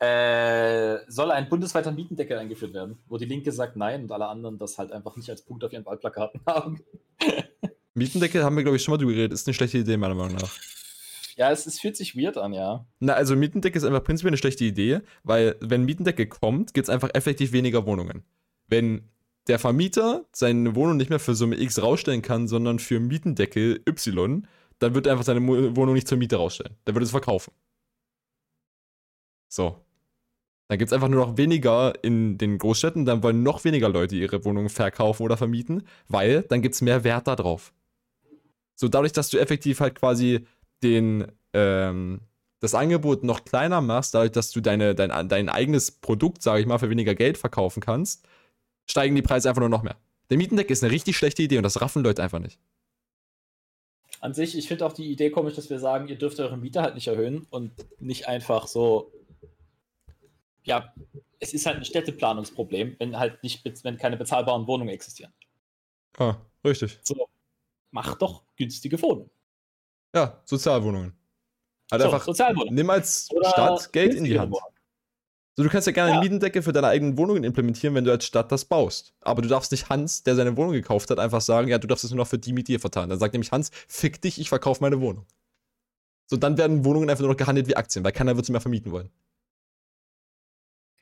Äh, 0.00 0.98
soll 1.08 1.32
ein 1.32 1.48
bundesweiter 1.48 1.90
Mietendeckel 1.90 2.38
eingeführt 2.38 2.72
werden, 2.72 2.98
wo 3.08 3.18
die 3.18 3.24
Linke 3.24 3.50
sagt 3.50 3.76
nein 3.76 4.02
und 4.02 4.12
alle 4.12 4.28
anderen 4.28 4.56
das 4.56 4.78
halt 4.78 4.92
einfach 4.92 5.16
nicht 5.16 5.28
als 5.28 5.42
Punkt 5.44 5.64
auf 5.64 5.72
ihren 5.72 5.84
Wahlplakaten 5.84 6.40
haben. 6.46 6.80
Mietendeckel 7.94 8.44
haben 8.44 8.56
wir, 8.56 8.62
glaube 8.62 8.76
ich, 8.76 8.82
schon 8.84 8.92
mal 8.92 8.98
drüber 8.98 9.12
geredet. 9.12 9.32
Ist 9.32 9.48
eine 9.48 9.54
schlechte 9.54 9.78
Idee, 9.78 9.96
meiner 9.96 10.14
Meinung 10.14 10.36
nach. 10.36 10.56
Ja, 11.36 11.50
es, 11.50 11.66
es 11.66 11.80
fühlt 11.80 11.96
sich 11.96 12.16
weird 12.16 12.36
an, 12.38 12.52
ja. 12.52 12.86
Na, 13.00 13.14
also 13.14 13.34
Mietendeckel 13.34 13.78
ist 13.78 13.84
einfach 13.84 14.04
prinzipiell 14.04 14.30
eine 14.30 14.38
schlechte 14.38 14.64
Idee, 14.64 15.00
weil 15.24 15.56
wenn 15.60 15.84
Mietendeckel 15.84 16.26
kommt, 16.26 16.74
gibt 16.74 16.88
es 16.88 16.90
einfach 16.90 17.10
effektiv 17.14 17.50
weniger 17.52 17.84
Wohnungen. 17.86 18.24
Wenn 18.68 19.08
der 19.48 19.58
Vermieter 19.58 20.26
seine 20.32 20.74
Wohnung 20.74 20.96
nicht 20.96 21.10
mehr 21.10 21.18
für 21.18 21.34
Summe 21.34 21.58
X 21.58 21.82
rausstellen 21.82 22.22
kann, 22.22 22.48
sondern 22.48 22.78
für 22.78 23.00
Mietendeckel 23.00 23.82
Y, 23.88 24.46
dann 24.78 24.94
wird 24.94 25.06
er 25.06 25.12
einfach 25.12 25.24
seine 25.24 25.46
Wohnung 25.46 25.94
nicht 25.94 26.06
zur 26.06 26.18
Miete 26.18 26.36
rausstellen. 26.36 26.76
Dann 26.84 26.94
wird 26.94 27.04
es 27.04 27.10
verkaufen. 27.10 27.52
So. 29.48 29.76
Dann 30.68 30.78
gibt 30.78 30.90
es 30.90 30.92
einfach 30.92 31.08
nur 31.08 31.24
noch 31.24 31.38
weniger 31.38 31.94
in 32.04 32.36
den 32.36 32.58
Großstädten, 32.58 33.06
dann 33.06 33.22
wollen 33.22 33.42
noch 33.42 33.64
weniger 33.64 33.88
Leute 33.88 34.16
ihre 34.16 34.44
Wohnungen 34.44 34.68
verkaufen 34.68 35.22
oder 35.22 35.38
vermieten, 35.38 35.84
weil 36.08 36.42
dann 36.42 36.60
gibt 36.60 36.74
es 36.74 36.82
mehr 36.82 37.04
Wert 37.04 37.26
da 37.26 37.36
drauf. 37.36 37.72
So 38.74 38.86
dadurch, 38.88 39.12
dass 39.12 39.30
du 39.30 39.38
effektiv 39.38 39.80
halt 39.80 39.94
quasi 39.94 40.46
den, 40.82 41.26
ähm, 41.54 42.20
das 42.60 42.74
Angebot 42.74 43.24
noch 43.24 43.46
kleiner 43.46 43.80
machst, 43.80 44.14
dadurch, 44.14 44.32
dass 44.32 44.50
du 44.50 44.60
deine, 44.60 44.94
dein, 44.94 45.28
dein 45.28 45.48
eigenes 45.48 45.90
Produkt, 45.90 46.42
sage 46.42 46.60
ich 46.60 46.66
mal, 46.66 46.78
für 46.78 46.90
weniger 46.90 47.14
Geld 47.14 47.38
verkaufen 47.38 47.80
kannst, 47.80 48.28
steigen 48.90 49.14
die 49.14 49.22
Preise 49.22 49.48
einfach 49.48 49.60
nur 49.60 49.68
noch 49.68 49.82
mehr. 49.82 49.96
Der 50.30 50.36
Mietendeck 50.36 50.70
ist 50.70 50.82
eine 50.82 50.92
richtig 50.92 51.16
schlechte 51.16 51.42
Idee 51.42 51.56
und 51.56 51.62
das 51.62 51.80
raffen 51.80 52.02
Leute 52.02 52.22
einfach 52.22 52.38
nicht. 52.38 52.58
An 54.20 54.34
sich, 54.34 54.58
ich 54.58 54.66
finde 54.66 54.84
auch 54.84 54.92
die 54.92 55.10
Idee 55.10 55.30
komisch, 55.30 55.54
dass 55.54 55.70
wir 55.70 55.78
sagen, 55.78 56.08
ihr 56.08 56.18
dürft 56.18 56.40
eure 56.40 56.56
Miete 56.56 56.82
halt 56.82 56.94
nicht 56.94 57.06
erhöhen 57.06 57.46
und 57.50 57.72
nicht 58.00 58.26
einfach 58.26 58.66
so. 58.66 59.12
Ja, 60.64 60.92
es 61.38 61.54
ist 61.54 61.66
halt 61.66 61.76
ein 61.76 61.84
Städteplanungsproblem, 61.84 62.96
wenn 62.98 63.16
halt 63.18 63.42
nicht, 63.42 63.64
wenn 63.84 63.96
keine 63.96 64.16
bezahlbaren 64.16 64.66
Wohnungen 64.66 64.90
existieren. 64.90 65.32
Ah, 66.18 66.36
richtig. 66.64 66.98
So, 67.02 67.28
mach 67.92 68.16
doch 68.16 68.42
günstige 68.56 69.00
Wohnungen. 69.00 69.30
Ja, 70.14 70.42
Sozialwohnungen. 70.44 71.12
Halt 71.90 72.02
so, 72.02 72.08
einfach, 72.08 72.24
Sozialwohnungen. 72.24 72.74
nimm 72.74 72.90
als 72.90 73.30
Oder 73.30 73.50
Stadt 73.50 73.92
Geld 73.92 74.14
in 74.14 74.24
die 74.24 74.38
Hand. 74.38 74.52
Wohnungen. 74.52 74.74
So, 75.58 75.64
du 75.64 75.70
kannst 75.70 75.88
ja 75.88 75.92
gerne 75.92 76.10
Ja. 76.12 76.14
eine 76.18 76.22
Mietendecke 76.24 76.62
für 76.62 76.72
deine 76.72 76.86
eigenen 76.86 77.18
Wohnungen 77.18 77.42
implementieren, 77.42 77.92
wenn 77.96 78.04
du 78.04 78.12
als 78.12 78.24
Stadt 78.24 78.52
das 78.52 78.64
baust. 78.64 79.12
Aber 79.22 79.42
du 79.42 79.48
darfst 79.48 79.72
nicht 79.72 79.88
Hans, 79.88 80.22
der 80.22 80.36
seine 80.36 80.56
Wohnung 80.56 80.70
gekauft 80.70 81.10
hat, 81.10 81.18
einfach 81.18 81.40
sagen, 81.40 81.66
ja, 81.66 81.78
du 81.78 81.88
darfst 81.88 82.04
es 82.04 82.12
nur 82.12 82.18
noch 82.18 82.28
für 82.28 82.38
die 82.38 82.52
Miete 82.52 82.78
verteilen. 82.78 83.10
Dann 83.10 83.18
sagt 83.18 83.32
nämlich 83.32 83.50
Hans, 83.50 83.72
fick 83.88 84.22
dich, 84.22 84.40
ich 84.40 84.50
verkaufe 84.50 84.80
meine 84.80 85.00
Wohnung. 85.00 85.26
So, 86.26 86.36
dann 86.36 86.58
werden 86.58 86.84
Wohnungen 86.84 87.10
einfach 87.10 87.22
nur 87.22 87.30
noch 87.30 87.36
gehandelt 87.36 87.66
wie 87.66 87.74
Aktien, 87.74 88.04
weil 88.04 88.12
keiner 88.12 88.36
wird 88.36 88.46
sie 88.46 88.52
mehr 88.52 88.60
vermieten 88.60 88.92
wollen. 88.92 89.10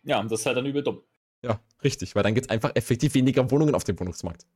Ja, 0.05 0.21
und 0.21 0.33
das 0.33 0.41
ist 0.41 0.47
halt 0.47 0.57
dann 0.57 0.65
übel 0.65 0.83
dumm. 0.83 1.03
Ja, 1.43 1.61
richtig, 1.85 2.17
weil 2.17 2.23
dann 2.23 2.35
gibt 2.35 2.47
es 2.47 2.51
einfach 2.51 2.71
effektiv 2.77 3.13
weniger 3.13 3.51
Wohnungen 3.51 3.75
auf 3.75 3.85
dem 3.85 4.01
Wohnungsmarkt. 4.01 4.47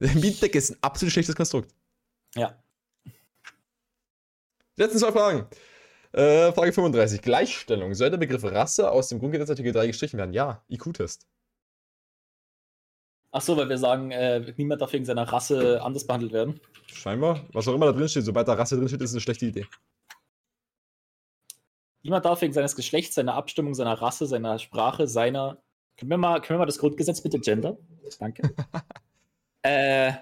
Der 0.00 0.10
Mietendecke 0.16 0.58
ist 0.58 0.70
ein 0.70 0.78
absolut 0.80 1.12
schlechtes 1.12 1.36
Konstrukt. 1.36 1.72
Ja. 2.34 2.60
Die 3.04 4.82
letzten 4.82 4.98
zwei 4.98 5.12
Fragen. 5.12 5.46
Äh, 6.12 6.52
Frage 6.52 6.72
35. 6.72 7.22
Gleichstellung. 7.22 7.94
Soll 7.94 8.10
der 8.10 8.18
Begriff 8.18 8.44
Rasse 8.44 8.90
aus 8.90 9.08
dem 9.08 9.18
Grundgesetz 9.18 9.50
Artikel 9.50 9.72
3 9.72 9.86
gestrichen 9.86 10.18
werden? 10.18 10.32
Ja. 10.32 10.62
IQ-Test. 10.68 11.26
Ach 13.30 13.40
so, 13.40 13.56
weil 13.56 13.68
wir 13.70 13.78
sagen, 13.78 14.10
äh, 14.10 14.52
niemand 14.58 14.82
darf 14.82 14.92
wegen 14.92 15.06
seiner 15.06 15.24
Rasse 15.24 15.80
anders 15.82 16.06
behandelt 16.06 16.32
werden. 16.32 16.60
Scheinbar. 16.86 17.46
Was 17.52 17.66
auch 17.66 17.74
immer 17.74 17.86
da 17.86 17.92
drin 17.92 18.08
steht. 18.08 18.24
Sobald 18.24 18.46
da 18.46 18.52
Rasse 18.52 18.76
drin 18.76 18.88
steht, 18.88 19.00
ist 19.00 19.10
es 19.10 19.14
eine 19.14 19.22
schlechte 19.22 19.46
Idee. 19.46 19.66
Niemand 22.02 22.24
darf 22.24 22.42
wegen 22.42 22.52
seines 22.52 22.76
Geschlechts, 22.76 23.14
seiner 23.14 23.34
Abstimmung, 23.34 23.74
seiner 23.74 23.94
Rasse, 23.94 24.26
seiner 24.26 24.58
Sprache, 24.58 25.06
seiner. 25.06 25.62
Können 25.96 26.10
wir 26.10 26.18
mal, 26.18 26.40
können 26.40 26.56
wir 26.56 26.58
mal 26.58 26.66
das 26.66 26.78
Grundgesetz 26.78 27.22
bitte 27.22 27.38
gender? 27.38 27.78
Danke. 28.18 28.54
äh, 29.62 30.12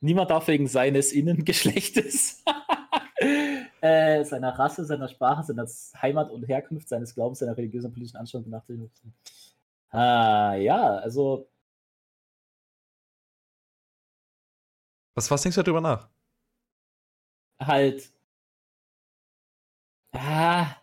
niemand 0.00 0.30
darf 0.30 0.48
wegen 0.48 0.66
seines 0.66 1.12
Innengeschlechtes, 1.12 2.42
äh, 3.82 4.24
seiner 4.24 4.56
Rasse, 4.56 4.84
seiner 4.84 5.08
Sprache, 5.08 5.42
seiner 5.42 5.66
Heimat 6.00 6.30
und 6.30 6.44
Herkunft, 6.44 6.88
seines 6.88 7.14
Glaubens, 7.14 7.40
seiner 7.40 7.56
religiösen 7.56 7.88
und 7.88 7.94
politischen 7.94 8.16
Anschauung 8.16 8.44
benachteiligt. 8.44 9.02
Ah, 9.90 10.54
ja, 10.54 10.98
also. 10.98 11.50
Was, 15.14 15.30
was 15.30 15.42
denkst 15.42 15.56
du 15.56 15.62
darüber 15.62 15.80
nach? 15.80 16.08
Halt. 17.60 18.12
Ah. 20.12 20.76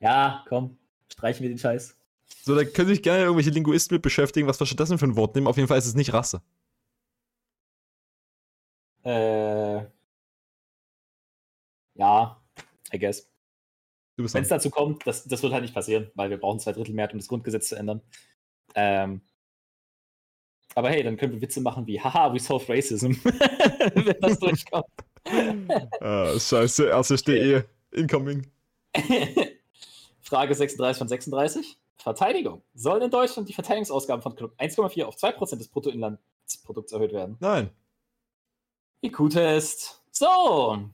Ja, 0.00 0.44
komm, 0.48 0.78
streichen 1.10 1.42
wir 1.42 1.50
den 1.50 1.58
Scheiß. 1.58 1.96
So, 2.42 2.56
da 2.56 2.64
können 2.64 2.88
sich 2.88 3.02
gerne 3.02 3.22
irgendwelche 3.22 3.50
Linguisten 3.50 3.94
mit 3.94 4.02
beschäftigen, 4.02 4.48
was 4.48 4.58
wir 4.60 4.66
stattdessen 4.66 4.98
für 4.98 5.06
ein 5.06 5.16
Wort 5.16 5.34
nehmen. 5.36 5.46
Auf 5.46 5.56
jeden 5.56 5.68
Fall 5.68 5.78
ist 5.78 5.86
es 5.86 5.94
nicht 5.94 6.12
Rasse. 6.12 6.42
Äh. 9.04 9.95
Ja, 11.96 12.40
I 12.92 12.98
guess. 12.98 13.30
Wenn 14.16 14.42
es 14.42 14.48
dazu 14.48 14.70
kommt, 14.70 15.06
das, 15.06 15.24
das 15.24 15.42
wird 15.42 15.52
halt 15.52 15.62
nicht 15.62 15.74
passieren, 15.74 16.10
weil 16.14 16.30
wir 16.30 16.38
brauchen 16.38 16.58
zwei 16.58 16.72
Drittel 16.72 16.94
Mehrheit, 16.94 17.12
um 17.12 17.18
das 17.18 17.28
Grundgesetz 17.28 17.68
zu 17.68 17.76
ändern. 17.76 18.00
Ähm, 18.74 19.20
aber 20.74 20.90
hey, 20.90 21.02
dann 21.02 21.16
können 21.16 21.32
wir 21.32 21.40
Witze 21.40 21.60
machen 21.60 21.86
wie, 21.86 22.00
haha, 22.00 22.32
we 22.32 22.38
solve 22.38 22.66
racism, 22.72 23.12
wenn 23.24 24.20
das 24.20 24.38
durchkommt. 24.38 24.86
ah, 26.00 26.38
scheiße, 26.38 26.86
erste.de, 26.86 27.62
incoming. 27.92 28.46
Frage 30.22 30.54
36 30.54 30.98
von 30.98 31.08
36. 31.08 31.78
Verteidigung. 31.96 32.62
Sollen 32.74 33.02
in 33.02 33.10
Deutschland 33.10 33.48
die 33.48 33.52
Verteidigungsausgaben 33.52 34.22
von 34.22 34.34
1,4 34.34 35.04
auf 35.04 35.16
2% 35.16 35.56
des 35.56 35.68
Bruttoinlandsprodukts 35.68 36.92
erhöht 36.92 37.12
werden? 37.12 37.36
Nein. 37.40 37.70
IQ-Test. 39.02 40.02
So. 40.10 40.90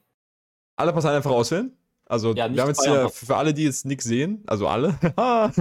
Alle 0.77 0.93
Parteien 0.93 1.16
einfach 1.16 1.31
auswählen? 1.31 1.77
Also, 2.07 2.35
ja, 2.35 2.53
wir 2.53 2.61
haben 2.61 2.69
jetzt 2.69 2.85
hier 2.85 3.09
für 3.09 3.36
alle, 3.36 3.55
die 3.55 3.65
jetzt 3.65 3.86
nichts 3.86 4.05
sehen, 4.05 4.43
also 4.47 4.69
alle, 4.69 4.99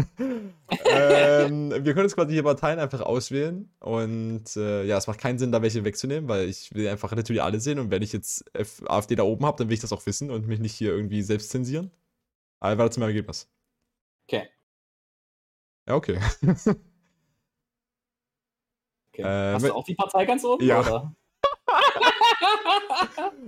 ähm, 0.86 1.72
wir 1.72 1.94
können 1.94 2.08
jetzt 2.08 2.16
quasi 2.16 2.34
hier 2.34 2.44
Parteien 2.44 2.78
einfach 2.78 3.00
auswählen 3.00 3.72
und 3.80 4.58
äh, 4.58 4.84
ja, 4.84 4.98
es 4.98 5.08
macht 5.08 5.20
keinen 5.20 5.40
Sinn, 5.40 5.54
da 5.54 5.62
welche 5.62 5.86
wegzunehmen, 5.86 6.28
weil 6.28 6.50
ich 6.50 6.74
will 6.74 6.90
einfach 6.90 7.16
natürlich 7.16 7.42
alle 7.42 7.62
sehen 7.62 7.80
und 7.80 7.90
wenn 7.90 8.02
ich 8.02 8.12
jetzt 8.12 8.44
F 8.54 8.84
AfD 8.86 9.16
da 9.16 9.24
oben 9.24 9.46
habe, 9.46 9.58
dann 9.58 9.70
will 9.70 9.76
ich 9.76 9.80
das 9.80 9.94
auch 9.94 10.06
wissen 10.06 10.30
und 10.30 10.46
mich 10.48 10.60
nicht 10.60 10.74
hier 10.74 10.92
irgendwie 10.92 11.22
selbst 11.22 11.52
zensieren. 11.52 11.90
Aber 12.60 12.80
warte 12.80 12.96
zu 12.96 13.00
meinem 13.00 13.10
Ergebnis. 13.10 13.50
Okay. 14.28 14.50
Ja, 15.88 15.96
okay. 15.96 16.20
okay. 19.14 19.22
Äh, 19.22 19.54
Hast 19.54 19.66
du 19.66 19.74
auch 19.74 19.86
die 19.86 19.96
Partei 19.96 20.26
ganz 20.26 20.44
oben? 20.44 20.66
Ja. 20.66 20.82
Oder? 20.82 21.16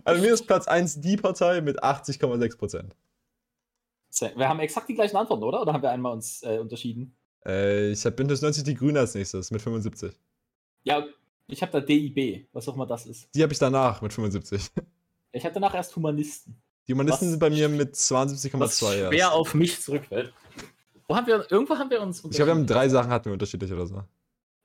Also 0.03 0.21
mir 0.21 0.33
ist 0.33 0.45
Platz 0.47 0.67
1 0.67 1.01
die 1.01 1.17
Partei 1.17 1.61
mit 1.61 1.83
80,6%. 1.83 2.91
Wir 4.35 4.47
haben 4.47 4.59
exakt 4.59 4.89
die 4.89 4.93
gleichen 4.93 5.17
Antworten, 5.17 5.43
oder? 5.43 5.61
Oder 5.61 5.73
haben 5.73 5.81
wir 5.81 5.91
einmal 5.91 6.13
uns 6.13 6.43
äh, 6.43 6.59
unterschieden? 6.59 7.15
Äh, 7.45 7.91
ich 7.91 8.05
habe 8.05 8.15
Bündnis 8.15 8.41
90 8.41 8.63
die 8.63 8.75
Grüne 8.75 8.99
als 8.99 9.15
nächstes 9.15 9.51
mit 9.51 9.61
75. 9.61 10.13
Ja, 10.83 11.05
ich 11.47 11.61
habe 11.61 11.71
da 11.71 11.79
DIB, 11.79 12.47
was 12.53 12.67
auch 12.67 12.75
immer 12.75 12.85
das 12.85 13.05
ist. 13.05 13.33
Die 13.35 13.43
habe 13.43 13.53
ich 13.53 13.59
danach 13.59 14.01
mit 14.01 14.13
75. 14.13 14.71
Ich 15.35 15.43
habe 15.43 15.53
danach 15.53 15.73
erst 15.73 15.95
Humanisten. 15.95 16.61
Die 16.87 16.93
Humanisten 16.93 17.25
was 17.25 17.31
sind 17.31 17.39
bei 17.39 17.49
mir 17.49 17.67
mit 17.69 17.95
72,2. 17.95 18.77
Schwer 18.77 19.11
erst. 19.11 19.33
auf 19.33 19.53
mich 19.55 19.81
zurückfällt. 19.81 20.33
Wo 21.07 21.15
haben 21.15 21.27
wir, 21.27 21.51
irgendwo 21.51 21.75
haben 21.75 21.89
wir 21.89 22.01
uns. 22.01 22.23
Ich 22.23 22.31
glaube, 22.31 22.47
wir 22.47 22.55
haben 22.55 22.67
drei 22.67 22.87
Sachen 22.87 23.09
hatten 23.09 23.25
wir 23.25 23.33
unterschiedlich 23.33 23.71
oder 23.71 23.87
so. 23.87 24.03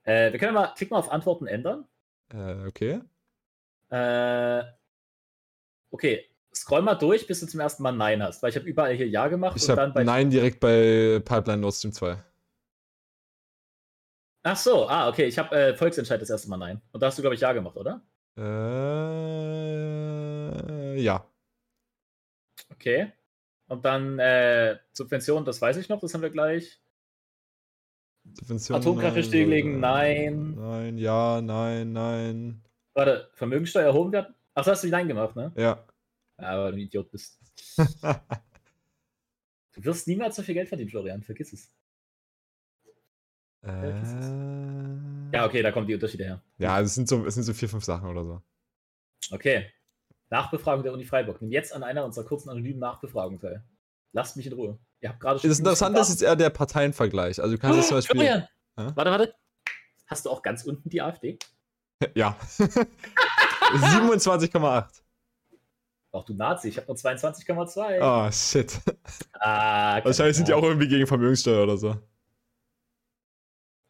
Äh, 0.03 0.31
wir 0.31 0.39
können 0.39 0.53
mal, 0.53 0.73
klick 0.75 0.91
mal 0.91 0.99
auf 0.99 1.11
Antworten 1.11 1.47
ändern. 1.47 1.85
Äh, 2.31 2.67
okay. 2.67 3.01
Äh, 3.89 4.63
okay, 5.91 6.25
scroll 6.53 6.81
mal 6.81 6.95
durch, 6.95 7.27
bis 7.27 7.39
du 7.39 7.47
zum 7.47 7.59
ersten 7.59 7.83
Mal 7.83 7.91
Nein 7.91 8.23
hast, 8.23 8.41
weil 8.43 8.49
ich 8.51 8.55
habe 8.55 8.67
überall 8.67 8.93
hier 8.93 9.07
Ja 9.07 9.27
gemacht. 9.27 9.57
Ich 9.57 9.69
habe 9.69 10.03
Nein 10.03 10.29
direkt 10.29 10.59
bei 10.59 11.19
Pipeline 11.23 11.61
Nord 11.61 11.75
Stream 11.75 11.93
2. 11.93 12.23
Ach 14.43 14.55
so, 14.55 14.87
ah, 14.87 15.09
okay, 15.09 15.25
ich 15.25 15.37
habe 15.37 15.53
äh, 15.55 15.75
Volksentscheid 15.75 16.21
das 16.21 16.29
erste 16.29 16.49
Mal 16.49 16.57
Nein. 16.57 16.81
Und 16.91 17.01
da 17.01 17.07
hast 17.07 17.17
du, 17.17 17.21
glaube 17.21 17.35
ich, 17.35 17.41
Ja 17.41 17.51
gemacht, 17.53 17.75
oder? 17.75 18.01
Äh, 18.37 18.41
ja. 21.01 21.25
Okay. 22.71 23.11
Und 23.67 23.83
dann 23.85 24.17
äh, 24.19 24.77
Subventionen, 24.93 25.45
das 25.45 25.61
weiß 25.61 25.77
ich 25.77 25.89
noch, 25.89 25.99
das 25.99 26.13
haben 26.13 26.21
wir 26.21 26.29
gleich. 26.29 26.79
Subventionen. 28.33 28.81
Atomkraft 28.81 29.25
stilllegen, 29.25 29.79
nein. 29.79 30.55
Nein, 30.55 30.97
ja, 30.97 31.41
nein, 31.41 31.91
nein. 31.91 32.63
Warte, 32.99 33.29
Vermögensteuer 33.33 33.85
erhoben 33.85 34.11
werden? 34.11 34.35
Ach, 34.53 34.65
das 34.65 34.73
hast 34.73 34.83
du 34.83 34.89
Nein 34.89 35.07
gemacht, 35.07 35.33
ne? 35.33 35.53
Ja. 35.55 35.87
Aber 36.35 36.69
du 36.69 36.75
ein 36.75 36.81
Idiot 36.81 37.09
bist. 37.09 37.39
du 37.77 37.85
wirst 39.85 40.05
niemals 40.05 40.35
so 40.35 40.41
viel 40.41 40.53
Geld 40.53 40.67
verdienen, 40.67 40.89
Florian, 40.89 41.23
vergiss 41.23 41.53
es. 41.53 41.73
Äh... 43.61 43.93
Ja, 45.33 45.45
okay, 45.45 45.61
da 45.61 45.71
kommen 45.71 45.87
die 45.87 45.93
Unterschiede 45.93 46.25
her. 46.25 46.41
Ja, 46.57 46.81
es 46.81 46.93
sind 46.93 47.07
so, 47.07 47.25
es 47.25 47.35
sind 47.35 47.43
so 47.43 47.53
vier, 47.53 47.69
fünf 47.69 47.85
Sachen 47.85 48.09
oder 48.09 48.25
so. 48.25 48.41
Okay. 49.31 49.71
Nachbefragung 50.29 50.83
der 50.83 50.91
Uni 50.91 51.05
Freiburg. 51.05 51.41
Nimm 51.41 51.53
jetzt 51.53 51.71
an 51.73 51.83
einer 51.83 52.03
unserer 52.03 52.25
kurzen 52.25 52.49
anonymen 52.49 52.81
Nachbefragungen 52.81 53.39
teil. 53.39 53.63
Lasst 54.11 54.35
mich 54.35 54.45
in 54.45 54.51
Ruhe. 54.51 54.77
Ihr 54.99 55.07
habt 55.07 55.21
gerade 55.21 55.39
schon. 55.39 55.49
Das 55.49 55.59
Interessante 55.59 56.01
ist 56.01 56.09
jetzt 56.09 56.21
eher 56.21 56.35
der 56.35 56.49
Parteienvergleich. 56.49 57.41
Also 57.41 57.55
du 57.55 57.61
kannst 57.61 57.75
oh, 57.75 57.77
jetzt 57.77 57.87
zum 57.87 57.95
Beispiel. 58.17 58.19
Florian! 58.19 58.47
Warte, 58.75 59.09
warte. 59.09 59.35
Hast 60.07 60.25
du 60.25 60.31
auch 60.31 60.41
ganz 60.41 60.65
unten 60.65 60.89
die 60.89 61.01
AfD? 61.01 61.39
Ja. 62.15 62.37
27,8. 63.69 65.01
Ach 66.11 66.23
du 66.23 66.33
Nazi, 66.33 66.69
ich 66.69 66.77
habe 66.77 66.87
nur 66.87 66.95
22,2. 66.95 67.99
Oh, 68.01 68.31
shit. 68.31 68.79
Ah, 69.33 70.03
Wahrscheinlich 70.03 70.37
sind 70.37 70.47
die 70.47 70.53
auch 70.53 70.63
irgendwie 70.63 70.87
gegen 70.87 71.05
Vermögenssteuer 71.05 71.63
oder 71.63 71.77
so. 71.77 71.95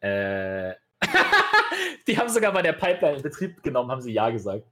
Äh. 0.00 0.74
die 2.06 2.18
haben 2.18 2.28
sogar 2.28 2.52
bei 2.52 2.62
der 2.62 2.74
Pipeline 2.74 3.16
in 3.16 3.22
Betrieb 3.22 3.62
genommen, 3.62 3.90
haben 3.90 4.02
sie 4.02 4.12
Ja 4.12 4.28
gesagt. 4.30 4.66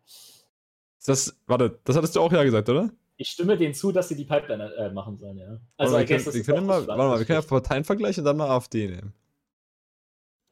Das, 1.07 1.35
warte, 1.47 1.79
das 1.85 1.97
hattest 1.97 2.17
du 2.17 2.21
auch 2.21 2.33
Ja 2.33 2.45
gesagt, 2.45 2.69
oder? 2.69 2.91
Ich 3.17 3.31
stimme 3.31 3.57
denen 3.57 3.73
zu, 3.73 3.93
dass 3.93 4.09
sie 4.09 4.15
die 4.15 4.27
Pipeline 4.27 4.75
äh, 4.75 4.91
machen 4.91 5.17
sollen, 5.17 5.39
ja. 5.39 5.59
Also, 5.79 5.97
wir 5.97 6.05
können, 6.05 6.25
wir 6.35 6.43
können 6.43 6.67
mal, 6.67 6.87
warte 6.87 7.03
mal, 7.03 7.19
wir 7.19 7.25
können 7.25 7.41
ja 7.41 7.49
Parteienvergleich 7.49 8.19
und 8.19 8.25
dann 8.25 8.37
mal 8.37 8.51
AfD 8.51 8.89
nehmen. 8.89 9.15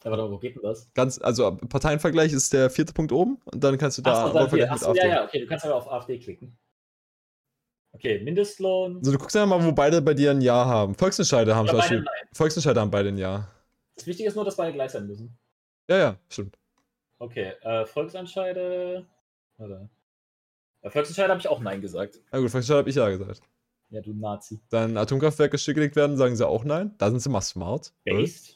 Ja, 0.07 0.13
warte, 0.13 0.31
wo 0.31 0.39
geht 0.39 0.55
denn 0.55 0.63
das? 0.63 0.89
Ganz, 0.95 1.21
also 1.21 1.57
Parteienvergleich 1.57 2.33
ist 2.33 2.53
der 2.53 2.71
vierte 2.71 2.93
Punkt 2.93 3.11
oben 3.11 3.41
und 3.45 3.65
dann 3.65 3.77
kannst 3.77 3.99
du 3.99 4.03
da 4.03 4.27
Achso, 4.27 4.39
dann 4.39 4.71
Achso, 4.71 4.95
ja, 4.95 5.05
ja, 5.05 5.25
okay, 5.25 5.41
du 5.41 5.47
kannst 5.49 5.65
aber 5.65 5.75
auf 5.75 5.91
AfD 5.91 6.21
klicken. 6.21 6.57
Okay, 7.91 8.21
Mindestlohn. 8.23 8.99
Also 8.99 9.11
du 9.11 9.19
guckst 9.19 9.35
ja 9.35 9.45
mal, 9.45 9.65
wo 9.65 9.73
beide 9.73 10.01
bei 10.01 10.15
dir 10.15 10.31
ein 10.31 10.41
Ja 10.41 10.65
haben. 10.65 10.95
Volksentscheide 10.95 11.57
haben 11.57 11.67
zum 11.67 11.79
Beispiel. 11.79 12.05
Volksentscheide 12.35 12.81
haben 12.81 12.93
beide 12.93 13.09
ein 13.09 13.19
Ja. 13.19 13.49
Das 13.97 14.07
Wichtige 14.07 14.29
ist 14.29 14.37
nur, 14.37 14.45
dass 14.45 14.57
beide 14.57 14.73
gleich 14.73 14.93
sein 14.93 15.09
müssen. 15.09 15.37
Ja, 15.91 15.99
ja, 15.99 16.17
stimmt. 16.29 16.57
Okay, 17.19 17.55
äh, 17.63 17.85
Volksentscheide. 17.85 19.05
Warte. 19.57 19.89
Bei 20.83 20.91
Volksentscheide 20.91 21.31
habe 21.31 21.41
ich 21.41 21.49
auch 21.49 21.59
Nein 21.59 21.81
gesagt. 21.81 22.21
Na 22.31 22.39
gut, 22.39 22.51
Volksentscheide 22.51 22.79
habe 22.79 22.91
ich 22.91 22.95
Ja 22.95 23.09
gesagt. 23.09 23.41
Ja, 23.91 24.01
du 24.03 24.13
Nazi. 24.15 24.61
Dann 24.71 24.97
Atomkraftwerke 24.97 25.59
stillgelegt 25.59 25.97
werden, 25.97 26.17
sagen 26.17 26.37
sie 26.37 26.47
auch 26.47 26.63
Nein. 26.63 26.95
Da 26.99 27.11
sind 27.11 27.19
sie 27.19 27.29
mal 27.29 27.41
smart. 27.41 27.93
Based. 28.05 28.56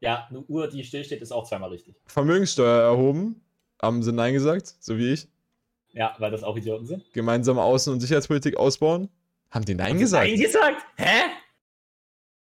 Ja, 0.00 0.26
eine 0.30 0.40
Uhr, 0.40 0.68
die 0.68 0.84
stillsteht, 0.84 1.22
ist 1.22 1.32
auch 1.32 1.48
zweimal 1.48 1.70
richtig. 1.70 1.96
Vermögenssteuer 2.06 2.82
erhoben. 2.82 3.42
Haben 3.80 4.02
sie 4.02 4.12
Nein 4.12 4.34
gesagt, 4.34 4.74
so 4.80 4.98
wie 4.98 5.12
ich. 5.12 5.28
Ja, 5.92 6.14
weil 6.18 6.30
das 6.30 6.42
auch 6.42 6.56
Idioten 6.56 6.86
sind. 6.86 7.12
Gemeinsame 7.12 7.60
Außen- 7.60 7.92
und 7.92 8.00
Sicherheitspolitik 8.00 8.56
ausbauen. 8.56 9.08
Haben 9.50 9.64
die 9.64 9.74
Nein 9.74 9.90
haben 9.90 9.98
gesagt? 9.98 10.28
Nein 10.28 10.40
gesagt? 10.40 10.82
Hä? 10.96 11.30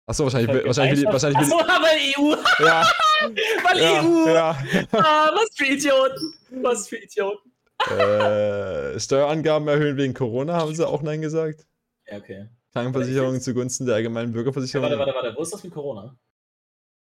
Achso, 0.05 0.25
wahrscheinlich, 0.25 0.65
wahrscheinlich, 0.65 1.05
wahrscheinlich. 1.05 1.37
Achso, 1.39 1.57
weil 1.57 1.97
EU. 2.17 2.35
Ja. 2.63 2.85
weil 3.63 3.81
ja, 3.81 4.03
EU. 4.03 4.27
Ja. 4.27 4.57
Ah, 4.91 5.31
was 5.33 5.49
für 5.55 5.65
Idioten. 5.65 6.33
Was 6.61 6.87
für 6.87 6.97
Idioten. 6.97 7.51
Äh, 7.89 8.99
Steuerangaben 8.99 9.67
erhöhen 9.67 9.97
wegen 9.97 10.13
Corona, 10.13 10.53
haben 10.53 10.75
sie 10.75 10.87
auch 10.87 11.01
Nein 11.01 11.21
gesagt. 11.21 11.65
Ja, 12.07 12.17
okay. 12.17 12.49
Krankenversicherung 12.73 13.39
zugunsten 13.41 13.85
der 13.85 13.95
allgemeinen 13.95 14.31
Bürgerversicherung. 14.31 14.89
Ja, 14.89 14.97
warte, 14.97 15.13
warte, 15.13 15.25
warte. 15.27 15.37
Wo 15.37 15.41
ist 15.41 15.53
das 15.53 15.63
mit 15.63 15.73
Corona? 15.73 16.15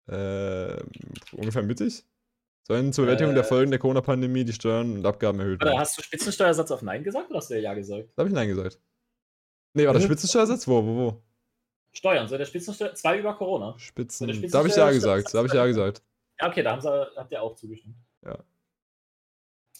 Äh, 0.09 0.76
ungefähr 1.32 1.62
mittig. 1.62 2.05
Sollen 2.62 2.93
zur 2.93 3.05
Bewältigung 3.05 3.32
äh, 3.32 3.36
der 3.36 3.44
Folgen 3.44 3.70
der 3.70 3.80
Corona-Pandemie 3.80 4.44
die 4.44 4.52
Steuern 4.52 4.97
und 4.97 5.06
Abgaben 5.06 5.40
erhöht 5.40 5.62
werden. 5.62 5.78
Hast 5.78 5.97
du 5.97 6.02
Spitzensteuersatz 6.02 6.70
auf 6.70 6.82
Nein 6.82 7.02
gesagt 7.02 7.30
oder 7.30 7.39
hast 7.39 7.51
du 7.51 7.59
ja 7.59 7.72
gesagt? 7.72 8.10
Da 8.14 8.20
habe 8.20 8.28
ich 8.28 8.35
Nein 8.35 8.48
gesagt. 8.48 8.78
Nee, 9.72 9.86
war 9.86 9.94
der 9.94 10.01
Spitzensteuersatz? 10.01 10.68
Wo, 10.68 10.85
wo, 10.85 10.97
wo? 10.97 11.22
Steuern, 11.93 12.28
so 12.28 12.36
der 12.36 12.44
Spitzensteuer, 12.44 12.94
zwei 12.94 13.18
über 13.18 13.35
Corona. 13.35 13.78
Spitzen. 13.78 14.26
der 14.26 14.51
Da 14.51 14.59
habe 14.59 14.68
ich 14.68 14.76
ja 14.76 14.90
gesagt. 14.90 15.32
Da 15.32 15.39
habe 15.39 15.48
ich 15.48 15.55
ja 15.55 15.66
gesagt. 15.66 16.02
Ja, 16.40 16.48
okay, 16.48 16.62
da 16.62 16.72
haben 16.72 16.80
sie, 16.80 17.16
habt 17.16 17.32
ihr 17.32 17.43
auch 17.43 17.55
zugestimmt. 17.55 17.97
Ja. 18.24 18.39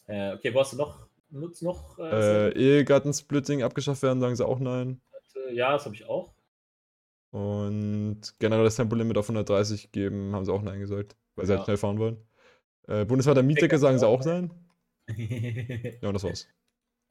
Äh, 0.07 0.35
okay, 0.35 0.55
wo 0.55 0.61
hast 0.61 0.73
du 0.73 0.77
noch? 0.79 1.07
Nutzt 1.31 1.63
noch? 1.63 1.99
Äh, 1.99 2.53
Ehegattensplitting 2.53 3.63
abgeschafft 3.63 4.03
werden, 4.03 4.21
sagen 4.21 4.35
sie 4.35 4.47
auch 4.47 4.59
nein. 4.59 5.01
äh, 5.37 5.55
ja, 5.55 5.73
das 5.73 5.85
habe 5.85 5.95
ich 5.95 6.07
auch. 6.07 6.33
Und 7.31 8.21
generell 8.39 8.65
das 8.65 8.77
Tempolimit 8.77 9.19
auf 9.19 9.27
130 9.29 9.93
geben, 9.93 10.35
haben 10.35 10.45
sie 10.45 10.53
auch 10.53 10.63
nein 10.63 10.81
gesagt, 10.81 11.17
weil 11.35 11.47
sie 11.47 11.53
Ja. 11.53 11.59
halt 11.59 11.67
schnell 11.67 11.77
fahren 11.77 11.99
wollen. 11.99 12.17
Äh, 12.87 13.05
Bundesweiter 13.05 13.43
Mietdecke 13.43 13.79
sagen 13.79 13.99
sie 13.99 14.07
auch 14.07 14.25
nein. 14.25 14.51
Ja, 16.03 16.09
und 16.09 16.15
das 16.15 16.25
war's. 16.25 16.49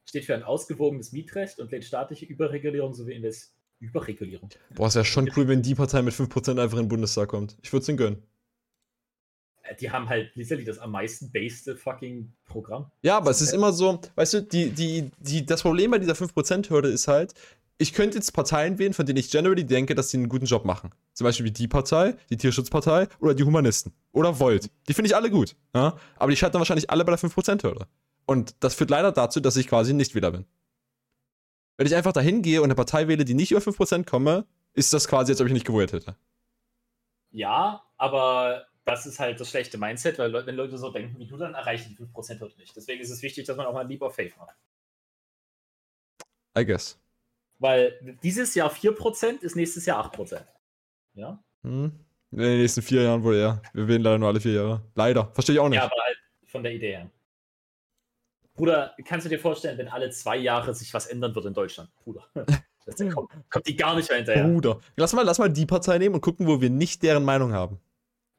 Steht 0.08 0.24
für 0.24 0.34
ein 0.34 0.42
ausgewogenes 0.42 1.12
Mietrecht 1.12 1.58
und 1.58 1.70
lehnt 1.70 1.84
staatliche 1.84 2.24
Überregulierung 2.26 2.94
sowie 2.94 3.12
Invest 3.14 3.54
Überregulierung. 3.80 4.48
Boah, 4.74 4.88
ist 4.88 4.94
ja 4.94 5.04
schon 5.04 5.30
cool, 5.36 5.46
wenn 5.46 5.62
die 5.62 5.74
Partei 5.76 6.02
mit 6.02 6.14
5% 6.14 6.60
einfach 6.60 6.78
in 6.78 6.84
den 6.84 6.88
Bundestag 6.88 7.28
kommt. 7.28 7.56
Ich 7.62 7.72
würde 7.72 7.82
es 7.82 7.88
ihnen 7.88 7.98
gönnen. 7.98 8.22
Äh, 9.62 9.76
Die 9.76 9.90
haben 9.90 10.08
halt 10.08 10.34
literally 10.34 10.64
das 10.64 10.78
am 10.78 10.90
meisten 10.92 11.30
based 11.30 11.68
fucking 11.78 12.32
Programm. 12.44 12.90
Ja, 13.02 13.18
aber 13.18 13.30
es 13.30 13.40
ist 13.40 13.52
immer 13.52 13.72
so, 13.72 14.00
weißt 14.16 14.34
du, 14.34 14.42
die, 14.42 14.70
die, 14.70 15.10
die, 15.18 15.46
das 15.46 15.62
Problem 15.62 15.90
bei 15.92 15.98
dieser 15.98 16.14
5%-Hürde 16.14 16.88
ist 16.88 17.06
halt, 17.06 17.34
ich 17.78 17.92
könnte 17.92 18.18
jetzt 18.18 18.32
Parteien 18.32 18.78
wählen, 18.78 18.92
von 18.92 19.06
denen 19.06 19.18
ich 19.18 19.30
generally 19.30 19.64
denke, 19.64 19.94
dass 19.94 20.10
sie 20.10 20.16
einen 20.16 20.28
guten 20.28 20.46
Job 20.46 20.64
machen. 20.64 20.90
Zum 21.14 21.24
Beispiel 21.24 21.46
wie 21.46 21.52
die 21.52 21.68
Partei, 21.68 22.16
die 22.28 22.36
Tierschutzpartei 22.36 23.06
oder 23.20 23.34
die 23.34 23.44
Humanisten. 23.44 23.92
Oder 24.12 24.38
Volt. 24.38 24.68
Die 24.88 24.94
finde 24.94 25.08
ich 25.08 25.16
alle 25.16 25.30
gut. 25.30 25.54
Ja? 25.74 25.96
Aber 26.16 26.30
die 26.30 26.36
scheitern 26.36 26.60
wahrscheinlich 26.60 26.90
alle 26.90 27.04
bei 27.04 27.14
der 27.14 27.20
5%-Hürde. 27.20 27.86
Und 28.26 28.56
das 28.60 28.74
führt 28.74 28.90
leider 28.90 29.12
dazu, 29.12 29.38
dass 29.40 29.56
ich 29.56 29.68
quasi 29.68 29.94
nicht 29.94 30.14
Wähler 30.14 30.32
bin. 30.32 30.44
Wenn 31.76 31.86
ich 31.86 31.94
einfach 31.94 32.12
dahin 32.12 32.42
gehe 32.42 32.60
und 32.60 32.66
eine 32.66 32.74
Partei 32.74 33.06
wähle, 33.06 33.24
die 33.24 33.34
nicht 33.34 33.52
über 33.52 33.60
5% 33.60 34.04
komme, 34.04 34.44
ist 34.74 34.92
das 34.92 35.06
quasi, 35.06 35.30
als 35.30 35.40
ob 35.40 35.46
ich 35.46 35.52
nicht 35.52 35.66
gewählt 35.66 35.92
hätte. 35.92 36.16
Ja, 37.30 37.84
aber 37.96 38.66
das 38.84 39.06
ist 39.06 39.20
halt 39.20 39.38
das 39.38 39.50
schlechte 39.50 39.78
Mindset, 39.78 40.18
weil 40.18 40.32
Leute, 40.32 40.46
wenn 40.48 40.56
Leute 40.56 40.78
so 40.78 40.90
denken 40.90 41.16
wie 41.18 41.26
du, 41.26 41.36
dann 41.36 41.54
erreichen 41.54 41.94
die 41.96 42.04
5% 42.04 42.40
heute 42.40 42.58
nicht. 42.58 42.74
Deswegen 42.74 43.00
ist 43.00 43.10
es 43.10 43.22
wichtig, 43.22 43.46
dass 43.46 43.56
man 43.56 43.66
auch 43.66 43.72
mal 43.72 43.82
ein 43.82 43.88
Leap 43.88 44.02
of 44.02 44.14
Faith 44.14 44.36
macht. 44.36 44.56
I 46.58 46.64
guess. 46.64 46.98
Weil 47.58 47.98
dieses 48.22 48.54
Jahr 48.54 48.70
4% 48.70 49.42
ist 49.42 49.56
nächstes 49.56 49.86
Jahr 49.86 50.04
8%. 50.12 50.42
Ja? 51.14 51.42
Hm. 51.62 51.92
In 52.30 52.38
den 52.38 52.58
nächsten 52.58 52.82
vier 52.82 53.02
Jahren 53.02 53.22
wohl 53.22 53.36
eher. 53.36 53.62
Wir 53.72 53.88
wählen 53.88 54.02
leider 54.02 54.18
nur 54.18 54.28
alle 54.28 54.40
vier 54.40 54.52
Jahre. 54.52 54.82
Leider. 54.94 55.30
Verstehe 55.32 55.54
ich 55.54 55.60
auch 55.60 55.68
nicht. 55.68 55.78
Ja, 55.78 55.84
aber 55.84 55.96
halt 56.02 56.18
von 56.46 56.62
der 56.62 56.72
Idee 56.72 56.92
her. 56.92 57.10
Bruder, 58.54 58.94
kannst 59.04 59.24
du 59.24 59.30
dir 59.30 59.38
vorstellen, 59.38 59.78
wenn 59.78 59.88
alle 59.88 60.10
zwei 60.10 60.36
Jahre 60.36 60.74
sich 60.74 60.92
was 60.92 61.06
ändern 61.06 61.34
wird 61.34 61.46
in 61.46 61.54
Deutschland? 61.54 61.90
Bruder. 61.96 62.24
Kommt, 63.12 63.30
kommt 63.50 63.66
die 63.66 63.76
gar 63.76 63.94
nicht 63.96 64.08
mehr 64.08 64.16
hinterher. 64.16 64.44
Bruder. 64.44 64.80
Lass 64.96 65.12
mal, 65.12 65.22
lass 65.22 65.38
mal 65.38 65.52
die 65.52 65.66
Partei 65.66 65.98
nehmen 65.98 66.14
und 66.14 66.22
gucken, 66.22 66.46
wo 66.46 66.58
wir 66.58 66.70
nicht 66.70 67.02
deren 67.02 67.22
Meinung 67.22 67.52
haben. 67.52 67.78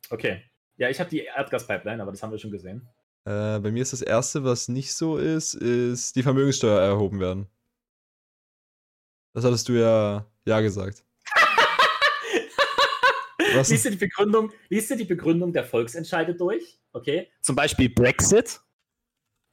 Okay. 0.10 0.42
Ja, 0.78 0.90
ich 0.90 1.00
habe 1.00 1.08
die 1.08 1.20
Erdgaspipeline, 1.20 2.02
aber 2.02 2.12
das 2.12 2.24
haben 2.24 2.32
wir 2.32 2.40
schon 2.40 2.50
gesehen. 2.50 2.88
Äh, 3.26 3.60
bei 3.60 3.72
mir 3.72 3.84
ist 3.84 3.94
das 3.94 4.02
erste, 4.02 4.44
was 4.44 4.68
nicht 4.68 4.94
so 4.94 5.18
ist, 5.18 5.54
ist 5.54 6.16
die 6.16 6.24
Vermögenssteuer 6.24 6.82
erhoben 6.82 7.20
werden. 7.20 7.48
Das 9.40 9.46
hattest 9.46 9.70
du 9.70 9.74
ja, 9.80 10.26
ja 10.46 10.60
gesagt. 10.60 11.04
Was? 13.56 13.70
Liest 13.70 13.86
du, 13.86 13.92
die 13.92 13.96
Begründung, 13.98 14.52
liest 14.68 14.92
du 14.92 14.98
die 14.98 15.06
Begründung 15.06 15.54
der 15.54 15.64
Volksentscheide 15.64 16.36
durch? 16.36 16.78
Okay. 16.92 17.30
Zum 17.42 17.56
Beispiel 17.56 17.90
Brexit. 17.90 18.60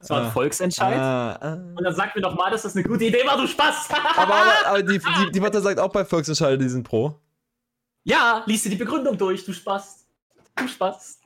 Das 0.00 0.10
war 0.10 0.20
ein 0.22 0.26
Ah. 0.26 0.30
Volksentscheid. 0.30 0.98
Ah, 0.98 1.38
ah. 1.40 1.52
Und 1.76 1.84
dann 1.84 1.94
sag 1.94 2.14
mir 2.16 2.20
doch 2.20 2.34
mal, 2.34 2.50
dass 2.50 2.62
das 2.62 2.74
eine 2.74 2.82
gute 2.84 3.04
Idee 3.04 3.24
war, 3.24 3.36
du 3.36 3.46
Spaß. 3.46 3.88
Aber, 4.16 4.34
aber, 4.34 4.52
aber 4.66 4.82
die, 4.82 4.98
die, 4.98 5.30
die 5.30 5.40
Partei 5.40 5.60
sagt 5.60 5.78
auch 5.78 5.92
bei 5.92 6.04
Volksentscheiden, 6.04 6.58
die 6.60 6.68
sind 6.68 6.82
pro. 6.82 7.20
ja, 8.04 8.42
liest 8.46 8.64
du 8.66 8.70
die 8.70 8.76
Begründung 8.76 9.16
durch, 9.16 9.44
du 9.44 9.52
Spaß. 9.52 10.04
Du 10.56 10.66
Spaß. 10.68 11.20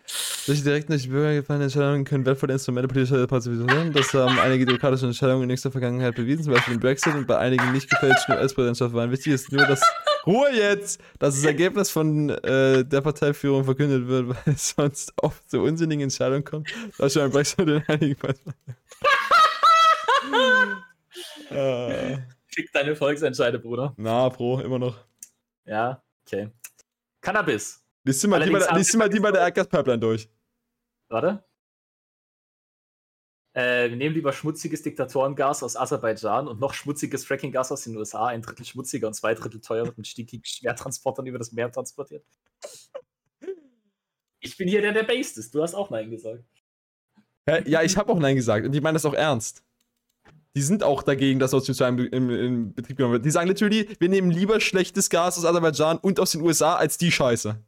Durch 0.47 0.59
die 0.59 0.65
direkt 0.65 0.89
durch 0.89 1.03
die 1.03 1.09
Bürger 1.09 1.35
gefallene 1.35 1.65
Entscheidungen 1.65 2.05
können 2.05 2.25
wertvolle 2.27 2.55
Instrumente 2.55 2.89
politischer 2.89 3.27
Partizipation. 3.27 3.93
Das 3.93 4.13
haben 4.15 4.39
einige 4.39 4.67
demokratische 4.67 5.07
Entscheidungen 5.07 5.43
in 5.43 5.49
nächster 5.49 5.71
Vergangenheit 5.71 6.15
bewiesen, 6.15 6.45
zum 6.45 6.55
Beispiel 6.55 6.75
im 6.75 6.81
Brexit 6.81 7.15
und 7.15 7.27
bei 7.27 7.39
einigen 7.39 7.73
nicht 7.73 7.91
gefälschten 7.91 8.35
US-Präsidentschaftswahlen. 8.35 9.11
Wichtig 9.13 9.35
ist 9.35 9.53
nur, 9.53 9.67
dass 9.67 9.81
Ruhe 10.27 10.51
jetzt, 10.53 11.01
dass 11.19 11.35
das 11.37 11.45
Ergebnis 11.45 11.91
von 11.91 12.31
äh, 12.31 12.85
der 12.85 13.01
Parteiführung 13.01 13.65
verkündet 13.65 14.09
wird, 14.09 14.29
weil 14.47 14.55
es 14.55 14.71
sonst 14.71 15.13
oft 15.17 15.49
zu 15.51 15.61
unsinnigen 15.61 16.05
Entscheidungen 16.05 16.45
kommt. 16.45 16.69
Da 16.99 17.09
schon 17.09 17.23
ein 17.23 17.31
Brexit 17.31 17.69
in 17.69 17.83
einigen 17.87 18.17
äh, 21.51 22.19
Fick 22.47 22.73
deine 22.73 22.97
Volksentscheide, 22.97 23.59
Bruder. 23.59 23.95
Na, 23.97 24.29
Pro, 24.31 24.61
immer 24.61 24.79
noch. 24.79 24.97
Ja, 25.65 26.03
okay. 26.27 26.51
Cannabis. 27.21 27.85
Lies 28.05 28.27
mal, 28.27 28.41
die, 28.43 28.51
bei 28.51 28.59
der- 28.59 28.75
lies 28.77 28.95
mal 28.95 29.09
die 29.09 29.21
bei 29.21 29.31
der 29.31 29.43
Erdgaspipeline 29.43 29.99
durch. 29.99 30.29
Warte. 31.09 31.45
Äh, 33.53 33.91
wir 33.91 33.97
nehmen 33.97 34.15
lieber 34.15 34.33
schmutziges 34.33 34.83
Diktatorengas 34.83 35.63
aus 35.65 35.77
Aserbaidschan 35.77 36.47
und 36.47 36.61
noch 36.61 36.73
schmutziges 36.73 37.25
Frackinggas 37.25 37.73
aus 37.73 37.83
den 37.83 37.97
USA, 37.97 38.29
ein 38.29 38.43
Drittel 38.43 38.65
schmutziger 38.65 39.09
und 39.09 39.15
zwei 39.15 39.35
Drittel 39.35 39.61
teuer 39.61 39.85
wird 39.87 39.99
mit 39.99 40.07
stickigen 40.07 40.45
Schwertransportern 40.45 41.27
über 41.27 41.39
das 41.39 41.51
Meer 41.51 41.71
transportiert. 41.71 42.25
Ich 44.39 44.57
bin 44.57 44.69
hier 44.69 44.81
der, 44.81 44.93
der 44.93 45.03
based 45.03 45.37
ist. 45.37 45.55
Du 45.55 45.63
hast 45.63 45.75
auch 45.75 45.91
Nein 45.91 46.11
gesagt. 46.11 46.45
Ja, 47.67 47.83
ich 47.83 47.97
habe 47.97 48.13
auch 48.13 48.19
Nein 48.19 48.37
gesagt 48.37 48.65
und 48.65 48.73
die 48.73 48.81
meinen 48.81 48.95
das 48.95 49.05
auch 49.05 49.15
ernst. 49.15 49.65
Die 50.55 50.63
sind 50.63 50.83
auch 50.85 51.03
dagegen, 51.03 51.41
dass 51.41 51.51
2 51.51 51.89
im, 51.89 51.99
im, 51.99 52.31
im 52.31 52.75
Betrieb 52.75 52.97
genommen 52.97 53.15
wird. 53.15 53.25
Die 53.25 53.31
sagen 53.31 53.49
natürlich, 53.49 54.01
wir 54.01 54.09
nehmen 54.09 54.31
lieber 54.31 54.61
schlechtes 54.61 55.11
Gas 55.11 55.39
aus 55.39 55.45
Aserbaidschan 55.45 55.99
und 55.99 56.21
aus 56.21 56.33
den 56.33 56.41
USA 56.43 56.77
als 56.77 56.99
die 56.99 57.11
Scheiße. 57.11 57.61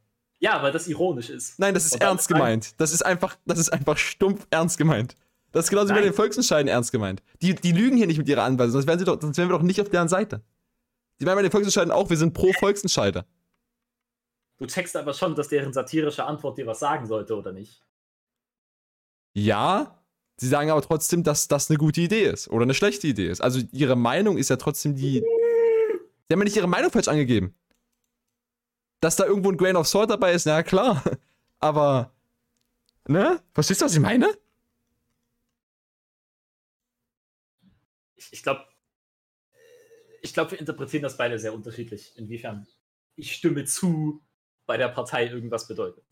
Ja, 0.42 0.60
weil 0.60 0.72
das 0.72 0.88
ironisch 0.88 1.30
ist. 1.30 1.56
Nein, 1.60 1.72
das 1.72 1.84
ist 1.84 1.94
dann 1.94 2.00
ernst 2.00 2.26
gemeint. 2.26 2.80
Das 2.80 2.92
ist 2.92 3.02
einfach, 3.02 3.36
das 3.46 3.60
ist 3.60 3.72
einfach 3.72 3.96
stumpf 3.96 4.44
ernst 4.50 4.76
gemeint. 4.76 5.14
Das 5.52 5.66
ist 5.66 5.70
genauso 5.70 5.90
wie 5.90 5.92
bei 5.92 6.00
Nein. 6.00 6.08
den 6.08 6.14
Volksentscheiden 6.14 6.66
ernst 6.66 6.90
gemeint. 6.90 7.22
Die, 7.42 7.54
die 7.54 7.70
lügen 7.70 7.96
hier 7.96 8.08
nicht 8.08 8.18
mit 8.18 8.28
ihrer 8.28 8.42
Anweisung, 8.42 8.72
sonst 8.72 8.88
wären, 8.88 8.98
sie 8.98 9.04
doch, 9.04 9.20
sonst 9.20 9.38
wären 9.38 9.48
wir 9.48 9.56
doch 9.56 9.62
nicht 9.62 9.80
auf 9.80 9.88
deren 9.88 10.08
Seite. 10.08 10.42
Die 11.20 11.26
meinen 11.26 11.36
bei 11.36 11.42
den 11.42 11.52
Volksentscheiden 11.52 11.92
auch, 11.92 12.10
wir 12.10 12.16
sind 12.16 12.34
pro 12.34 12.52
Volksentscheide. 12.54 13.24
Du 14.58 14.66
checkst 14.66 14.96
aber 14.96 15.14
schon, 15.14 15.36
dass 15.36 15.46
deren 15.46 15.72
satirische 15.72 16.24
Antwort 16.24 16.58
dir 16.58 16.66
was 16.66 16.80
sagen 16.80 17.06
sollte, 17.06 17.36
oder 17.36 17.52
nicht? 17.52 17.80
Ja, 19.34 20.02
sie 20.38 20.48
sagen 20.48 20.70
aber 20.70 20.82
trotzdem, 20.82 21.22
dass 21.22 21.46
das 21.46 21.70
eine 21.70 21.78
gute 21.78 22.00
Idee 22.00 22.24
ist 22.24 22.48
oder 22.48 22.64
eine 22.64 22.74
schlechte 22.74 23.06
Idee 23.06 23.28
ist. 23.28 23.40
Also 23.40 23.60
ihre 23.70 23.94
Meinung 23.94 24.38
ist 24.38 24.50
ja 24.50 24.56
trotzdem 24.56 24.96
die. 24.96 25.20
Sie 25.20 26.32
haben 26.32 26.40
ja 26.40 26.44
nicht 26.44 26.56
ihre 26.56 26.66
Meinung 26.66 26.90
falsch 26.90 27.06
angegeben. 27.06 27.54
Dass 29.02 29.16
da 29.16 29.26
irgendwo 29.26 29.50
ein 29.50 29.58
Grain 29.58 29.76
of 29.76 29.86
Salt 29.86 30.08
dabei 30.08 30.32
ist, 30.32 30.46
na 30.46 30.62
klar. 30.62 31.02
Aber. 31.60 32.14
Ne? 33.06 33.42
Verstehst 33.52 33.82
du, 33.82 33.84
was 33.84 33.94
ich 33.94 34.00
meine? 34.00 34.32
Ich, 38.14 38.32
ich 38.32 38.42
glaube, 38.42 38.64
ich 40.22 40.32
glaube, 40.32 40.52
wir 40.52 40.60
interpretieren 40.60 41.02
das 41.02 41.16
beide 41.16 41.38
sehr 41.38 41.52
unterschiedlich. 41.52 42.16
Inwiefern 42.16 42.66
ich 43.16 43.34
stimme 43.34 43.64
zu 43.64 44.22
bei 44.66 44.76
der 44.76 44.88
Partei 44.88 45.26
irgendwas 45.26 45.66
bedeutet. 45.66 46.04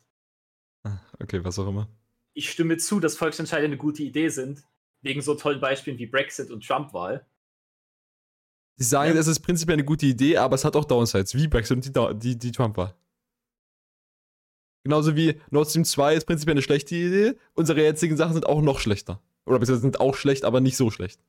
Okay, 1.21 1.45
was 1.45 1.59
auch 1.59 1.69
immer. 1.69 1.89
Ich 2.33 2.51
stimme 2.51 2.77
zu, 2.77 3.01
dass 3.01 3.17
Volksentscheide 3.17 3.67
eine 3.67 3.77
gute 3.77 4.03
Idee 4.03 4.29
sind, 4.29 4.65
wegen 5.03 5.23
so 5.23 5.35
tollen 5.35 5.61
Beispielen 5.61 5.99
wie 5.99 6.07
Brexit 6.07 6.51
und 6.51 6.67
Trump-Wahl. 6.67 7.27
Sie 8.81 8.87
sagen, 8.87 9.13
Ja. 9.15 9.21
es 9.21 9.27
ist 9.27 9.41
prinzipiell 9.41 9.75
eine 9.75 9.85
gute 9.85 10.07
Idee, 10.07 10.39
aber 10.39 10.55
es 10.55 10.65
hat 10.65 10.75
auch 10.75 10.87
Downsides, 10.87 11.35
wie 11.35 11.47
Brexit 11.49 11.77
und 11.77 11.85
die, 11.85 12.19
die, 12.19 12.39
die 12.39 12.51
Trump-Wahl. 12.51 12.95
Genauso 14.85 15.15
wie 15.17 15.39
Nord 15.51 15.69
Stream 15.69 15.85
2 15.85 16.15
ist 16.15 16.25
prinzipiell 16.25 16.55
eine 16.55 16.63
schlechte 16.63 16.95
Idee. 16.95 17.39
Unsere 17.53 17.83
jetzigen 17.83 18.17
Sachen 18.17 18.33
sind 18.33 18.47
auch 18.47 18.63
noch 18.63 18.81
schlechter. 18.81 19.21
Oder 19.45 19.59
beziehungsweise 19.59 19.83
sind 19.83 20.01
auch 20.01 20.15
schlecht, 20.15 20.47
aber 20.47 20.63
nicht 20.63 20.79
so 20.79 20.91
schlecht. 20.91 21.21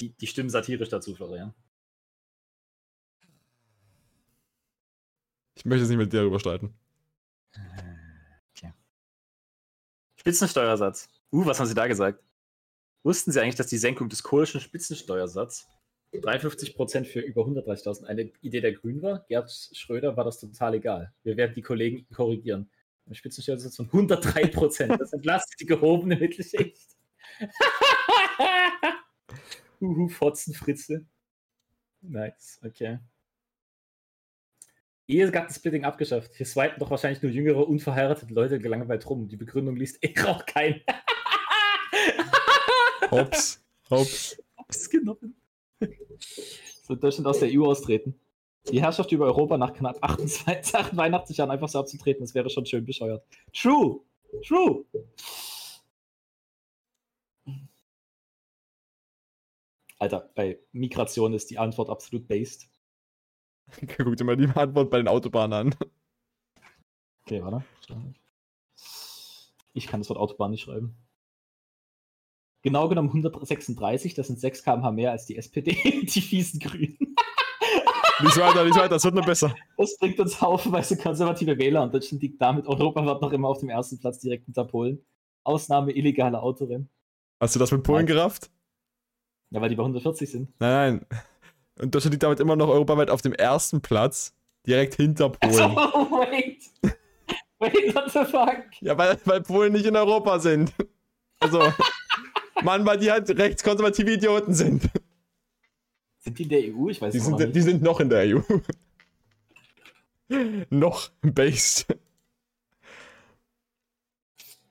Die, 0.00 0.08
die 0.10 0.26
stimmen 0.26 0.50
satirisch 0.50 0.88
dazu, 0.88 1.14
Florian. 1.14 1.54
Ich 5.54 5.64
möchte 5.64 5.82
jetzt 5.82 5.90
nicht 5.90 5.98
mit 5.98 6.12
dir 6.12 6.22
darüber 6.22 6.40
streiten. 6.40 6.74
Spitzensteuersatz. 10.16 11.08
Uh, 11.30 11.46
was 11.46 11.60
haben 11.60 11.66
Sie 11.68 11.74
da 11.74 11.86
gesagt? 11.86 12.20
Wussten 13.02 13.32
Sie 13.32 13.40
eigentlich, 13.40 13.54
dass 13.54 13.68
die 13.68 13.78
Senkung 13.78 14.08
des 14.08 14.22
kohlischen 14.22 14.60
Spitzensteuersatzes 14.60 15.68
53% 16.12 17.04
für 17.04 17.20
über 17.20 17.42
130.000 17.42 18.04
eine 18.04 18.32
Idee 18.42 18.60
der 18.60 18.72
Grünen 18.72 19.00
war? 19.00 19.24
Gerd 19.28 19.50
Schröder 19.72 20.16
war 20.16 20.24
das 20.24 20.38
total 20.38 20.74
egal. 20.74 21.12
Wir 21.22 21.36
werden 21.36 21.54
die 21.54 21.62
Kollegen 21.62 22.06
korrigieren. 22.12 22.70
Ein 23.06 23.14
Spitzensteuersatz 23.14 23.76
von 23.76 23.88
103%. 23.88 24.96
Das 24.98 25.12
entlastet 25.12 25.60
die 25.60 25.66
gehobene 25.66 26.16
Mittelschicht. 26.16 26.78
Uhu, 29.80 30.08
Fotzenfritze. 30.08 31.06
Nice, 32.02 32.60
okay. 32.64 32.98
Ehegattensplitting 35.08 35.84
abgeschafft. 35.84 36.34
Hier 36.34 36.46
swipen 36.46 36.78
doch 36.78 36.90
wahrscheinlich 36.90 37.22
nur 37.22 37.32
jüngere, 37.32 37.68
unverheiratete 37.68 38.32
Leute 38.32 38.58
gelangweilt 38.58 39.08
rum. 39.08 39.28
Die 39.28 39.36
Begründung 39.36 39.76
liest 39.76 40.02
eh 40.04 40.14
auch 40.24 40.44
kein. 40.44 40.82
Hops. 43.10 43.62
Hops. 43.90 44.42
Hops 44.56 44.90
genommen. 44.90 45.36
Soll 46.82 46.96
Deutschland 46.98 47.26
aus 47.26 47.40
der 47.40 47.48
EU 47.52 47.66
austreten? 47.66 48.18
Die 48.70 48.80
Herrschaft 48.80 49.10
über 49.12 49.24
Europa 49.24 49.56
nach 49.56 49.72
knapp 49.72 49.98
28, 50.02 50.74
88 50.74 51.36
Jahren 51.36 51.50
einfach 51.50 51.68
so 51.68 51.80
abzutreten, 51.80 52.22
das 52.22 52.34
wäre 52.34 52.50
schon 52.50 52.66
schön 52.66 52.84
bescheuert. 52.84 53.24
True! 53.52 54.00
True! 54.46 54.84
Alter, 59.98 60.30
bei 60.34 60.58
Migration 60.72 61.34
ist 61.34 61.50
die 61.50 61.58
Antwort 61.58 61.90
absolut 61.90 62.26
based. 62.28 62.68
Guck 63.96 64.16
dir 64.16 64.24
mal 64.24 64.36
die 64.36 64.46
Antwort 64.46 64.90
bei 64.90 64.98
den 64.98 65.08
Autobahnen 65.08 65.72
an. 65.72 65.74
Okay, 67.22 67.42
warte. 67.42 67.64
Ich 69.72 69.86
kann 69.86 70.00
das 70.00 70.08
Wort 70.08 70.18
Autobahn 70.18 70.50
nicht 70.50 70.62
schreiben. 70.62 70.96
Genau 72.62 72.88
genommen 72.88 73.08
136, 73.08 74.14
das 74.14 74.26
sind 74.26 74.38
6 74.38 74.62
km/h 74.62 74.90
mehr 74.92 75.12
als 75.12 75.26
die 75.26 75.36
SPD, 75.36 75.72
die 76.02 76.20
fiesen 76.20 76.60
Grünen. 76.60 76.98
Nicht 78.22 78.36
weiter, 78.36 78.64
nicht 78.64 78.76
weiter, 78.76 78.90
das 78.90 79.04
wird 79.04 79.14
nur 79.14 79.24
besser. 79.24 79.54
Das 79.78 79.96
bringt 79.96 80.20
uns 80.20 80.40
haufenweise 80.40 80.98
konservative 80.98 81.56
Wähler 81.58 81.82
und 81.82 81.94
Deutschland 81.94 82.22
liegt 82.22 82.40
damit 82.40 82.66
europaweit 82.66 83.22
noch 83.22 83.32
immer 83.32 83.48
auf 83.48 83.58
dem 83.58 83.70
ersten 83.70 83.98
Platz 83.98 84.18
direkt 84.18 84.44
hinter 84.44 84.64
Polen. 84.64 85.02
Ausnahme 85.42 85.92
illegale 85.92 86.40
Autorennen. 86.40 86.90
Hast 87.40 87.54
du 87.54 87.58
das 87.58 87.72
mit 87.72 87.82
Polen 87.82 88.04
gerafft? 88.04 88.50
Ja, 89.50 89.60
weil 89.62 89.70
die 89.70 89.76
bei 89.76 89.82
140 89.82 90.30
sind. 90.30 90.50
Nein, 90.60 91.06
nein. 91.10 91.20
Und 91.80 91.94
Deutschland 91.94 92.12
liegt 92.12 92.22
damit 92.22 92.40
immer 92.40 92.56
noch 92.56 92.68
europaweit 92.68 93.08
auf 93.08 93.22
dem 93.22 93.32
ersten 93.32 93.80
Platz, 93.80 94.34
direkt 94.66 94.96
hinter 94.96 95.30
Polen. 95.30 95.76
Oh, 95.76 96.20
wait. 96.20 96.62
Wait, 97.58 97.94
what 97.94 98.10
the 98.10 98.24
fuck? 98.24 98.64
Ja, 98.80 98.96
weil, 98.96 99.18
weil 99.24 99.40
Polen 99.42 99.72
nicht 99.72 99.86
in 99.86 99.96
Europa 99.96 100.38
sind. 100.38 100.72
Also, 101.40 101.60
Mann, 102.62 102.86
weil 102.86 102.98
die 102.98 103.10
halt 103.10 103.28
rechtskonservative 103.30 104.12
Idioten 104.12 104.54
sind. 104.54 104.88
Sind 106.18 106.38
die 106.38 106.42
in 106.44 106.48
der 106.48 106.60
EU? 106.74 106.88
Ich 106.88 107.00
weiß 107.00 107.12
Die 107.12 107.18
sind, 107.18 107.38
nicht. 107.38 107.54
die 107.54 107.60
sind 107.60 107.82
noch 107.82 108.00
in 108.00 108.08
der 108.10 108.36
EU. 108.36 108.40
noch 110.70 111.10
based. 111.22 111.86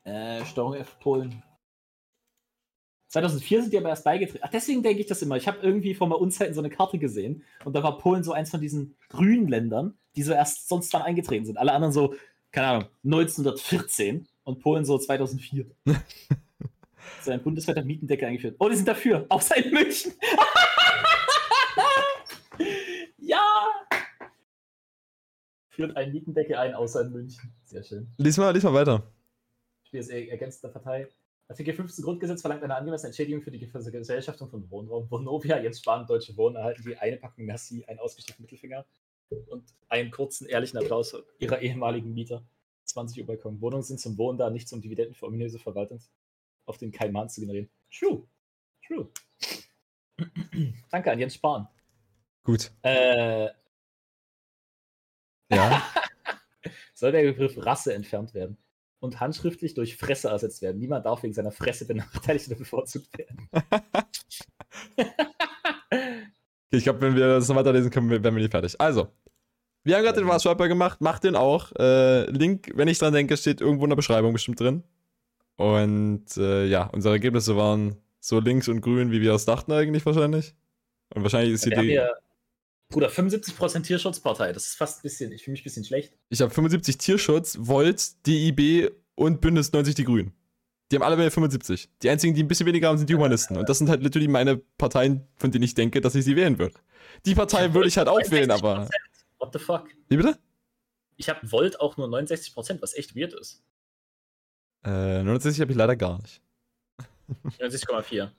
Äh, 0.04 0.46
Steuerung 0.46 0.76
F 0.76 1.00
Polen. 1.00 1.44
2004 3.10 3.62
sind 3.64 3.74
die 3.74 3.78
aber 3.78 3.90
erst 3.90 4.04
beigetreten. 4.04 4.44
Ach, 4.46 4.52
deswegen 4.52 4.84
denke 4.84 5.02
ich 5.02 5.08
das 5.08 5.22
immer. 5.24 5.36
Ich 5.36 5.48
habe 5.48 5.58
irgendwie 5.64 5.96
vor 5.96 6.08
mal 6.08 6.16
Unzeiten 6.16 6.54
so 6.54 6.62
eine 6.62 6.70
Karte 6.70 7.00
gesehen 7.00 7.44
und 7.66 7.74
da 7.76 7.82
war 7.82 7.98
Polen 7.98 8.24
so 8.24 8.34
eins 8.34 8.52
von 8.52 8.62
diesen 8.62 8.96
grünen 9.10 9.48
Ländern, 9.48 9.98
die 10.16 10.22
so 10.22 10.32
erst 10.32 10.70
sonst 10.70 10.94
dann 10.94 11.02
eingetreten 11.02 11.46
sind. 11.46 11.58
Alle 11.58 11.72
anderen 11.74 11.92
so, 11.92 12.14
keine 12.52 12.68
Ahnung, 12.68 12.90
1914 13.04 14.28
und 14.44 14.60
Polen 14.60 14.86
so 14.86 14.98
2004. 15.00 15.66
so 17.22 17.32
ein 17.32 17.42
bundesweiter 17.42 17.84
Mietendeckel 17.84 18.28
eingeführt. 18.28 18.56
Oh, 18.60 18.70
die 18.70 18.76
sind 18.76 18.88
dafür. 18.88 19.26
Außer 19.30 19.58
in 19.58 19.72
München. 19.72 20.14
ja! 23.18 23.44
Führt 25.70 25.96
ein 25.96 26.12
Mietendeckel 26.12 26.56
ein, 26.56 26.74
außer 26.74 27.02
in 27.02 27.12
München. 27.12 27.54
Sehr 27.66 27.84
schön. 27.84 28.08
Lies 28.18 28.38
mal, 28.38 28.52
lies 28.52 28.64
mal 28.64 28.74
weiter. 28.74 29.12
Spiel 29.84 30.00
ist 30.00 30.10
ergänzt 30.10 30.64
der 30.64 30.70
Partei. 30.70 31.08
Artikel 31.48 31.74
15 31.74 32.06
Grundgesetz 32.06 32.42
verlangt 32.42 32.64
eine 32.64 32.76
angemessene 32.76 33.08
Entschädigung 33.08 33.42
für 33.42 33.50
die 33.50 33.60
Gesellschaftung 33.60 34.50
von 34.50 34.70
Wohnraum. 34.70 35.10
Vonovia, 35.10 35.60
Jens 35.60 35.80
Spahn, 35.80 36.06
Deutsche 36.06 36.38
Wohnen 36.38 36.56
erhalten 36.56 36.84
die 36.86 36.96
eine 36.96 37.18
Packung 37.18 37.46
Merci, 37.46 37.84
einen 37.86 37.98
ausgestreckten 37.98 38.44
Mittelfinger 38.44 38.86
und 39.48 39.64
einen 39.88 40.12
kurzen, 40.12 40.48
ehrlichen 40.48 40.78
Applaus 40.78 41.16
ihrer 41.40 41.60
ehemaligen 41.60 42.14
Mieter. 42.14 42.44
20 42.86 43.22
Uhr 43.22 43.28
Balkon. 43.28 43.62
Wohnungen 43.62 43.84
sind 43.84 44.00
zum 44.00 44.18
Wohnen 44.18 44.38
da, 44.38 44.50
nicht 44.50 44.68
zum 44.68 44.82
Dividenden 44.82 45.16
für 45.16 45.26
ominöse 45.26 45.60
Verwaltung, 45.60 46.00
auf 46.70 46.78
den 46.78 46.92
kein 46.92 47.12
Mann 47.12 47.30
zu 47.30 47.42
generieren. 47.42 47.70
True. 47.92 48.28
True. 48.86 49.10
Danke 50.92 51.12
an 51.12 51.20
Jens 51.20 51.36
Spahn. 51.36 51.68
Gut. 52.44 52.72
Äh, 52.84 53.50
Ja. 55.52 55.84
soll 56.94 57.12
der 57.12 57.24
Begriff 57.24 57.66
Rasse 57.66 57.94
entfernt 57.94 58.34
werden 58.34 58.58
und 59.00 59.20
handschriftlich 59.20 59.74
durch 59.74 59.98
Fresse 59.98 60.30
ersetzt 60.30 60.62
werden. 60.62 60.80
Niemand 60.80 61.06
darf 61.06 61.24
wegen 61.24 61.34
seiner 61.34 61.52
Fresse 61.52 61.86
benachteiligt 61.88 62.48
oder 62.48 62.58
bevorzugt 62.58 63.18
werden. 63.18 63.50
Okay, 66.72 66.78
ich 66.78 66.84
glaube, 66.84 67.02
wenn 67.02 67.16
wir 67.16 67.28
das 67.28 67.48
noch 67.48 67.56
weiterlesen 67.56 67.90
können, 67.90 68.12
werden 68.12 68.24
wir 68.24 68.34
nicht 68.34 68.52
fertig. 68.52 68.80
Also, 68.80 69.08
wir 69.84 69.96
haben 69.96 70.04
gerade 70.04 70.20
den 70.20 70.28
Mars 70.28 70.44
Swiper 70.44 70.68
gemacht, 70.68 71.02
macht 71.02 71.24
den 71.24 71.36
auch. 71.36 71.72
Äh, 71.80 72.30
Link, 72.30 72.72
wenn 72.76 72.88
ich 72.88 73.00
dran 73.00 73.12
denke, 73.12 73.38
steht 73.38 73.60
irgendwo 73.60 73.86
in 73.86 73.90
der 73.90 73.96
Beschreibung 73.96 74.34
bestimmt 74.34 74.60
drin. 74.60 74.84
Und 75.60 76.38
äh, 76.38 76.68
ja, 76.68 76.84
unsere 76.86 77.16
Ergebnisse 77.16 77.58
waren 77.58 77.98
so 78.22 78.40
links 78.40 78.70
und 78.70 78.80
grün, 78.80 79.12
wie 79.12 79.20
wir 79.20 79.34
es 79.34 79.44
dachten 79.44 79.74
eigentlich 79.74 80.06
wahrscheinlich. 80.06 80.56
Und 81.14 81.24
wahrscheinlich 81.24 81.54
ist 81.54 81.66
die. 81.66 81.76
hier, 81.76 82.16
Bruder, 82.88 83.10
75% 83.10 83.84
Tierschutzpartei. 83.84 84.54
Das 84.54 84.68
ist 84.68 84.76
fast 84.76 85.00
ein 85.00 85.02
bisschen, 85.02 85.34
ich 85.34 85.44
fühle 85.44 85.52
mich 85.52 85.62
ein 85.62 85.64
bisschen 85.66 85.84
schlecht. 85.84 86.14
Ich 86.30 86.40
habe 86.40 86.54
75 86.54 86.98
Tierschutz, 86.98 87.58
Volt, 87.60 88.26
DIB 88.26 88.90
und 89.16 89.42
Bündnis 89.42 89.74
90 89.74 89.96
Die 89.96 90.06
Grünen. 90.06 90.32
Die 90.92 90.96
haben 90.96 91.04
alle 91.04 91.18
bei 91.18 91.30
75. 91.30 91.90
Die 92.04 92.10
einzigen, 92.10 92.34
die 92.36 92.44
ein 92.44 92.48
bisschen 92.48 92.66
weniger 92.66 92.88
haben, 92.88 92.98
sind 92.98 93.10
die 93.10 93.16
Humanisten. 93.16 93.58
Und 93.58 93.68
das 93.68 93.80
sind 93.80 93.90
halt 93.90 94.02
literally 94.02 94.30
meine 94.30 94.56
Parteien, 94.78 95.28
von 95.36 95.52
denen 95.52 95.66
ich 95.66 95.74
denke, 95.74 96.00
dass 96.00 96.16
ich 96.16 96.24
sie 96.24 96.38
wählen 96.38 96.58
würde. 96.58 96.76
Die 97.26 97.36
Partei 97.36 97.74
würde 97.74 97.90
ich 97.90 97.98
halt 97.98 98.08
auch 98.08 98.32
wählen, 98.32 98.50
aber. 98.50 98.84
69%. 98.84 98.90
What 99.40 99.50
the 99.52 99.60
fuck? 99.60 99.90
Wie 100.08 100.16
bitte? 100.16 100.40
Ich 101.18 101.28
habe 101.28 101.52
Volt 101.52 101.82
auch 101.82 101.98
nur 101.98 102.08
69%, 102.08 102.82
was 102.82 102.94
echt 102.94 103.14
weird 103.14 103.34
ist. 103.34 103.62
Äh, 104.84 105.24
69 105.24 105.62
habe 105.62 105.72
ich 105.72 105.78
leider 105.78 105.96
gar 105.96 106.22
nicht. 106.22 106.42
90,4. 107.60 108.32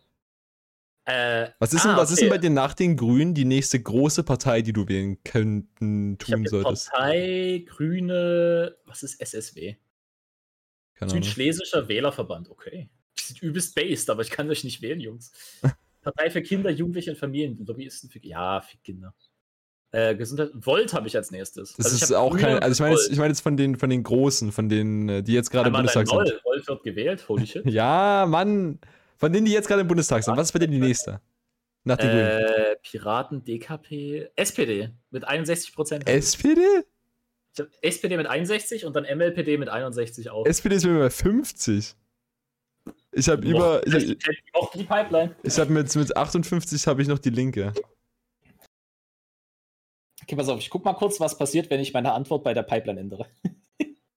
Äh, 1.04 1.50
Was 1.58 1.72
ist, 1.72 1.84
denn, 1.84 1.92
ah, 1.92 1.96
was 1.96 2.10
ist 2.10 2.20
denn 2.20 2.28
okay. 2.28 2.36
bei 2.36 2.40
dir 2.40 2.50
nach 2.50 2.74
den 2.74 2.96
Grünen 2.96 3.34
die 3.34 3.44
nächste 3.44 3.80
große 3.80 4.22
Partei, 4.22 4.62
die 4.62 4.72
du 4.72 4.86
wählen 4.86 5.22
könnten, 5.24 6.12
Ich 6.12 6.18
tun 6.18 6.46
solltest? 6.46 6.90
Partei, 6.90 7.64
Grüne, 7.66 8.76
was 8.84 9.02
ist 9.02 9.20
SSW? 9.20 9.76
Keine 10.94 11.12
Ahnung. 11.12 11.22
Südschlesischer 11.22 11.88
Wählerverband, 11.88 12.50
okay. 12.50 12.90
Die 13.18 13.22
sind 13.22 13.42
übelst 13.42 13.74
based, 13.74 14.10
aber 14.10 14.22
ich 14.22 14.30
kann 14.30 14.48
euch 14.50 14.62
nicht 14.62 14.82
wählen, 14.82 15.00
Jungs. 15.00 15.32
Partei 16.02 16.30
für 16.30 16.42
Kinder, 16.42 16.70
Jugendliche 16.70 17.10
und 17.10 17.16
Familien. 17.16 17.64
Lobbyisten 17.66 18.10
für. 18.10 18.24
Ja, 18.24 18.60
für 18.60 18.76
Kinder. 18.78 19.14
Äh, 19.92 20.14
Gesundheit. 20.14 20.50
Volt 20.54 20.92
habe 20.94 21.08
ich 21.08 21.16
als 21.16 21.30
nächstes. 21.32 21.74
Das 21.76 21.86
Also 21.86 22.04
ist 22.04 22.10
hab 22.14 22.18
auch 22.20 22.36
kein. 22.36 22.58
Also 22.60 22.72
ich 22.74 22.80
meine 22.80 22.92
jetzt, 22.94 23.04
Volt. 23.06 23.12
ich 23.12 23.18
mein 23.18 23.30
jetzt 23.30 23.40
von 23.40 23.56
den 23.56 23.76
von 23.76 23.90
den 23.90 24.02
Großen, 24.04 24.52
von 24.52 24.68
denen, 24.68 25.08
äh, 25.08 25.22
die 25.22 25.32
jetzt 25.32 25.50
gerade 25.50 25.68
im 25.68 25.72
Bundestag 25.74 26.06
sind. 26.06 26.16
Noll. 26.16 26.40
Volt 26.44 26.68
wird 26.68 26.82
gewählt, 26.84 27.28
holy 27.28 27.46
shit. 27.46 27.66
Ja, 27.66 28.24
Mann. 28.28 28.78
Von 29.16 29.32
denen, 29.32 29.46
die 29.46 29.52
jetzt 29.52 29.66
gerade 29.68 29.80
im 29.82 29.88
Bundestag 29.88 30.22
sind. 30.22 30.36
Was 30.36 30.48
ist 30.48 30.52
bei 30.52 30.60
denen 30.60 30.72
die 30.72 30.78
nächste? 30.78 31.20
Nach 31.82 31.96
den 31.96 32.10
Grünen. 32.10 32.24
äh, 32.26 32.76
Piraten, 32.82 33.42
DKP, 33.44 34.28
SPD 34.36 34.90
mit 35.10 35.24
61 35.24 35.74
Prozent. 35.74 36.06
SPD? 36.08 36.60
Ich 37.54 37.60
hab 37.60 37.66
SPD 37.82 38.16
mit 38.16 38.26
61 38.28 38.84
und 38.84 38.94
dann 38.94 39.04
MLPD 39.04 39.58
mit 39.58 39.68
61 39.68 40.30
auch. 40.30 40.46
SPD 40.46 40.76
ist 40.76 40.84
mir 40.84 40.98
bei 40.98 41.10
50. 41.10 41.96
Ich 43.12 43.28
habe 43.28 43.44
über. 43.46 43.84
Ich, 43.86 44.10
Ich 44.10 44.18
auch 44.52 44.70
die 44.70 44.84
Pipeline. 44.84 45.34
ich 45.42 45.58
habe 45.58 45.72
mit, 45.72 45.94
mit 45.96 46.16
58 46.16 46.86
habe 46.86 47.02
ich 47.02 47.08
noch 47.08 47.18
die 47.18 47.30
Linke. 47.30 47.72
Okay, 50.22 50.36
pass 50.36 50.48
auf, 50.48 50.58
ich 50.58 50.70
guck 50.70 50.84
mal 50.84 50.94
kurz, 50.94 51.20
was 51.20 51.36
passiert, 51.36 51.70
wenn 51.70 51.80
ich 51.80 51.92
meine 51.92 52.12
Antwort 52.12 52.44
bei 52.44 52.54
der 52.54 52.62
Pipeline 52.62 53.00
ändere. 53.00 53.26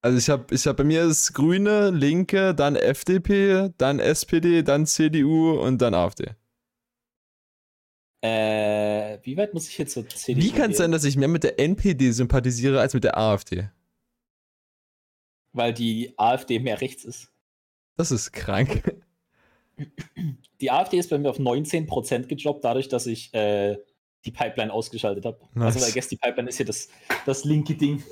Also 0.05 0.17
ich 0.17 0.30
habe, 0.30 0.53
ich 0.53 0.67
hab, 0.67 0.75
bei 0.75 0.84
mir 0.84 1.03
ist 1.03 1.31
Grüne, 1.31 1.89
Linke, 1.89 2.53
dann 2.53 2.75
FDP, 2.75 3.69
dann 3.77 3.99
SPD, 3.99 4.61
dann 4.61 4.85
CDU 4.85 5.51
und 5.51 5.81
dann 5.81 5.93
AfD. 5.93 6.35
Äh, 8.19 9.19
wie 9.23 9.38
weit 9.38 9.53
muss 9.53 9.69
ich 9.69 9.77
jetzt 9.77 9.93
zur 9.93 10.05
CDU 10.09 10.41
Wie 10.41 10.51
kann 10.51 10.71
es 10.71 10.77
sein, 10.77 10.91
dass 10.91 11.05
ich 11.05 11.15
mehr 11.15 11.30
mit 11.30 11.45
der 11.45 11.57
NPD 11.57 12.11
sympathisiere 12.11 12.81
als 12.81 12.93
mit 12.93 13.05
der 13.05 13.17
AfD? 13.17 13.69
Weil 15.53 15.73
die 15.73 16.13
AfD 16.17 16.59
mehr 16.59 16.81
rechts 16.81 17.05
ist. 17.05 17.31
Das 17.95 18.11
ist 18.11 18.34
krank. 18.34 18.84
Die 20.59 20.69
AfD 20.69 20.97
ist 20.97 21.11
bei 21.11 21.17
mir 21.17 21.30
auf 21.30 21.39
19% 21.39 22.27
gedroppt, 22.27 22.65
dadurch, 22.65 22.89
dass 22.89 23.07
ich 23.07 23.34
äh, 23.34 23.77
die 24.25 24.31
Pipeline 24.31 24.71
ausgeschaltet 24.71 25.25
habe. 25.25 25.39
Nice. 25.53 25.75
Also, 25.75 25.89
I 25.89 25.93
guess 25.93 26.07
die 26.07 26.17
Pipeline 26.17 26.49
ist 26.49 26.57
hier 26.57 26.65
das, 26.65 26.89
das 27.25 27.43
linke 27.43 27.75
Ding. 27.75 28.03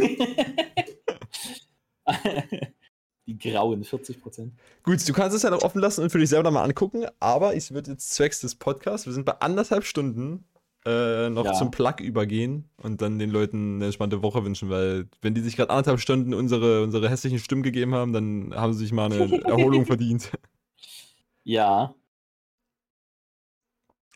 die 3.27 3.37
grauen 3.37 3.83
40%. 3.83 4.51
Gut, 4.83 5.07
du 5.07 5.13
kannst 5.13 5.35
es 5.35 5.43
ja 5.43 5.49
noch 5.49 5.61
offen 5.63 5.79
lassen 5.79 6.01
und 6.03 6.09
für 6.11 6.19
dich 6.19 6.29
selber 6.29 6.43
noch 6.49 6.51
mal 6.51 6.63
angucken, 6.63 7.05
aber 7.19 7.55
ich 7.55 7.71
würde 7.71 7.91
jetzt 7.91 8.13
zwecks 8.13 8.41
des 8.41 8.55
Podcasts, 8.55 9.05
wir 9.05 9.13
sind 9.13 9.25
bei 9.25 9.33
anderthalb 9.39 9.85
Stunden, 9.85 10.45
äh, 10.85 11.29
noch 11.29 11.45
Ja. 11.45 11.53
zum 11.53 11.69
Plug 11.69 11.97
übergehen 12.01 12.67
und 12.77 13.01
dann 13.01 13.19
den 13.19 13.29
Leuten 13.29 13.75
eine 13.75 13.85
entspannte 13.85 14.23
Woche 14.23 14.43
wünschen, 14.43 14.69
weil 14.69 15.07
wenn 15.21 15.35
die 15.35 15.41
sich 15.41 15.55
gerade 15.55 15.69
anderthalb 15.69 15.99
Stunden 15.99 16.33
unsere, 16.33 16.81
unsere 16.81 17.07
hässlichen 17.09 17.37
Stimmen 17.39 17.61
gegeben 17.63 17.93
haben, 17.93 18.13
dann 18.13 18.53
haben 18.55 18.73
sie 18.73 18.79
sich 18.79 18.91
mal 18.91 19.11
eine 19.11 19.31
Erholung 19.45 19.85
verdient. 19.85 20.31
Ja. 21.43 21.93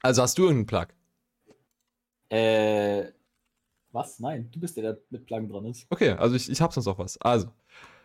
Also 0.01 0.23
hast 0.23 0.38
du 0.38 0.43
irgendeinen 0.43 0.65
Plug? 0.65 0.88
Äh. 2.30 3.11
Was? 3.91 4.19
Nein, 4.19 4.49
du 4.52 4.60
bist 4.60 4.76
der, 4.76 4.84
der 4.84 5.02
mit 5.10 5.26
Pluggen 5.26 5.47
dran 5.47 5.65
ist. 5.65 5.88
Okay, 5.89 6.10
also 6.11 6.35
ich, 6.35 6.49
ich 6.49 6.60
hab 6.61 6.73
sonst 6.73 6.88
auch 6.88 6.97
was. 6.97 7.18
Also, 7.22 7.47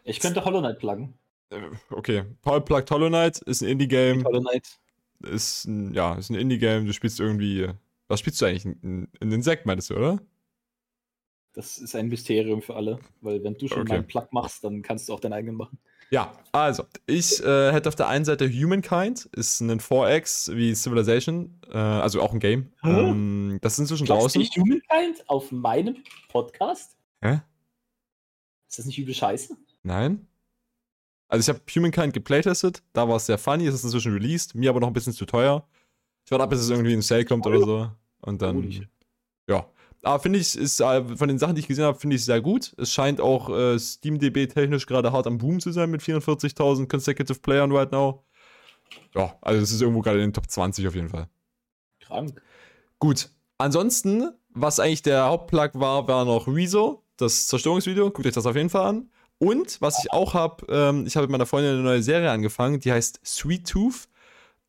Ich 0.05 0.21
könnte 0.21 0.45
Hollow 0.45 0.61
Knight 0.61 0.79
pluggen. 0.79 1.15
äh, 1.51 1.63
okay. 1.91 2.25
Paul 2.43 2.61
pluggt 2.61 2.91
Hollow 2.93 3.09
Knight, 3.09 3.39
ist 3.39 3.61
ein 3.63 3.69
Indie-Game. 3.69 4.25
Hollow 4.25 4.41
Knight. 4.41 4.79
ist 5.25 5.65
ein, 5.67 5.93
ja, 5.93 6.15
ist 6.15 6.31
ein 6.31 6.37
Indie-Game, 6.37 6.87
du 6.87 6.93
spielst 6.93 7.19
irgendwie 7.19 7.69
Was 8.07 8.21
spielst 8.21 8.41
du 8.41 8.47
eigentlich? 8.47 8.67
Ein, 8.67 9.09
ein 9.21 9.33
Insekt, 9.33 9.67
meinst 9.67 9.91
du, 9.91 9.97
oder? 9.97 10.21
Das 11.53 11.79
ist 11.79 11.97
ein 11.97 12.07
Mysterium 12.09 12.63
für 12.63 12.77
alle, 12.77 13.01
weil 13.21 13.43
wenn 13.43 13.55
du 13.55 13.67
schon 13.67 13.81
Okay. 13.81 13.95
meinen 13.95 14.07
Plug 14.07 14.29
machst, 14.31 14.63
dann 14.63 14.83
kannst 14.83 15.09
du 15.09 15.13
auch 15.15 15.21
deinen 15.21 15.33
eigenen 15.33 15.57
machen. 15.57 15.79
Ja, 16.11 16.33
also, 16.53 16.85
ich 17.07 17.41
äh, 17.45 17.73
hätte 17.73 17.89
auf 17.89 17.95
der 17.95 18.09
einen 18.09 18.25
Seite 18.25 18.49
Humankind, 18.49 19.27
ist 19.27 19.61
ein 19.61 19.81
4X 19.81 20.55
wie 20.57 20.75
Civilization, 20.75 21.61
äh, 21.71 21.79
also 21.79 22.21
auch 22.21 22.33
ein 22.33 22.41
Game. 22.41 22.73
Ähm, 22.83 23.59
das 23.63 23.75
ist 23.75 23.81
inzwischen 23.81 24.07
Glaubst 24.07 24.25
draußen. 24.25 24.41
nicht 24.41 24.57
Humankind 24.57 25.29
auf 25.29 25.53
meinem 25.53 26.03
Podcast? 26.29 26.97
Hä? 27.23 27.41
Ist 28.69 28.79
das 28.79 28.87
nicht 28.87 28.99
übel 28.99 29.15
scheiße? 29.15 29.57
Nein? 29.85 30.27
Also 31.29 31.49
ich 31.49 31.57
habe 31.57 31.65
Humankind 31.73 32.13
geplaytestet, 32.13 32.83
da 32.93 33.09
war 33.09 33.17
es 33.17 33.27
sehr 33.27 33.39
funny, 33.39 33.67
es 33.67 33.75
ist 33.77 33.85
inzwischen 33.85 34.13
released, 34.13 34.57
mir 34.57 34.71
aber 34.71 34.81
noch 34.81 34.89
ein 34.89 34.93
bisschen 34.93 35.13
zu 35.13 35.27
teuer. 35.27 35.65
Ich 36.25 36.33
warte 36.33 36.43
ab, 36.43 36.51
bis 36.51 36.61
es 36.61 36.71
irgendwie 36.71 36.93
in 36.93 37.03
Sale 37.03 37.25
kommt 37.25 37.47
oder 37.47 37.61
so. 37.61 37.91
Und 38.23 38.43
dann. 38.43 38.89
Ja. 39.49 39.67
Aber 40.03 40.19
finde 40.19 40.39
ich, 40.39 40.57
ist 40.57 40.81
äh, 40.81 41.17
von 41.17 41.29
den 41.29 41.39
Sachen, 41.39 41.55
die 41.55 41.61
ich 41.61 41.69
gesehen 41.69 41.85
habe, 41.85 41.99
finde 41.99 42.17
ich 42.17 42.25
sehr 42.25 42.41
gut. 42.41 42.73
Es 42.79 42.93
scheint 42.93 43.21
auch 43.21 43.51
äh, 43.51 43.79
SteamDB 43.79 44.47
technisch 44.47 44.87
gerade 44.87 45.13
hart 45.13 45.27
am 45.27 45.39
Boom 45.39 45.61
zu 45.61 45.73
sein 45.73 45.91
mit 45.91 46.01
44.000 46.01 46.89
Consecutive 46.89 47.39
Playern 47.41 47.71
right 47.73 47.93
now. 47.93 48.25
Ja, 49.15 49.37
also 49.43 49.63
es 49.63 49.71
ist 49.71 49.83
irgendwo 49.83 50.01
gerade 50.01 50.19
in 50.19 50.29
den 50.29 50.33
Top 50.33 50.51
20 50.51 50.89
auf 50.89 50.95
jeden 50.95 51.11
Fall. 51.11 51.29
Krank. 52.01 52.41
Gut. 52.99 53.31
Ansonsten, 53.59 54.31
was 54.49 54.81
eigentlich 54.81 55.03
der 55.03 55.27
Hauptplug 55.27 55.73
war, 55.75 56.09
war 56.09 56.25
noch 56.25 56.49
Rezo, 56.49 57.05
das 57.19 57.47
Zerstörungsvideo. 57.49 58.11
Guckt 58.11 58.27
euch 58.27 58.33
das 58.33 58.47
auf 58.47 58.57
jeden 58.57 58.71
Fall 58.71 58.87
an. 58.87 59.11
Und 59.39 59.81
was 59.81 60.03
ich 60.03 60.13
auch 60.13 60.35
habe, 60.35 60.67
ähm, 60.69 61.07
ich 61.07 61.17
habe 61.17 61.27
mit 61.27 61.33
meiner 61.33 61.47
Freundin 61.47 61.75
eine 61.75 61.83
neue 61.83 62.03
Serie 62.03 62.31
angefangen, 62.31 62.81
die 62.81 62.93
heißt 62.93 63.21
Sweet 63.25 63.69
Tooth. 63.69 64.09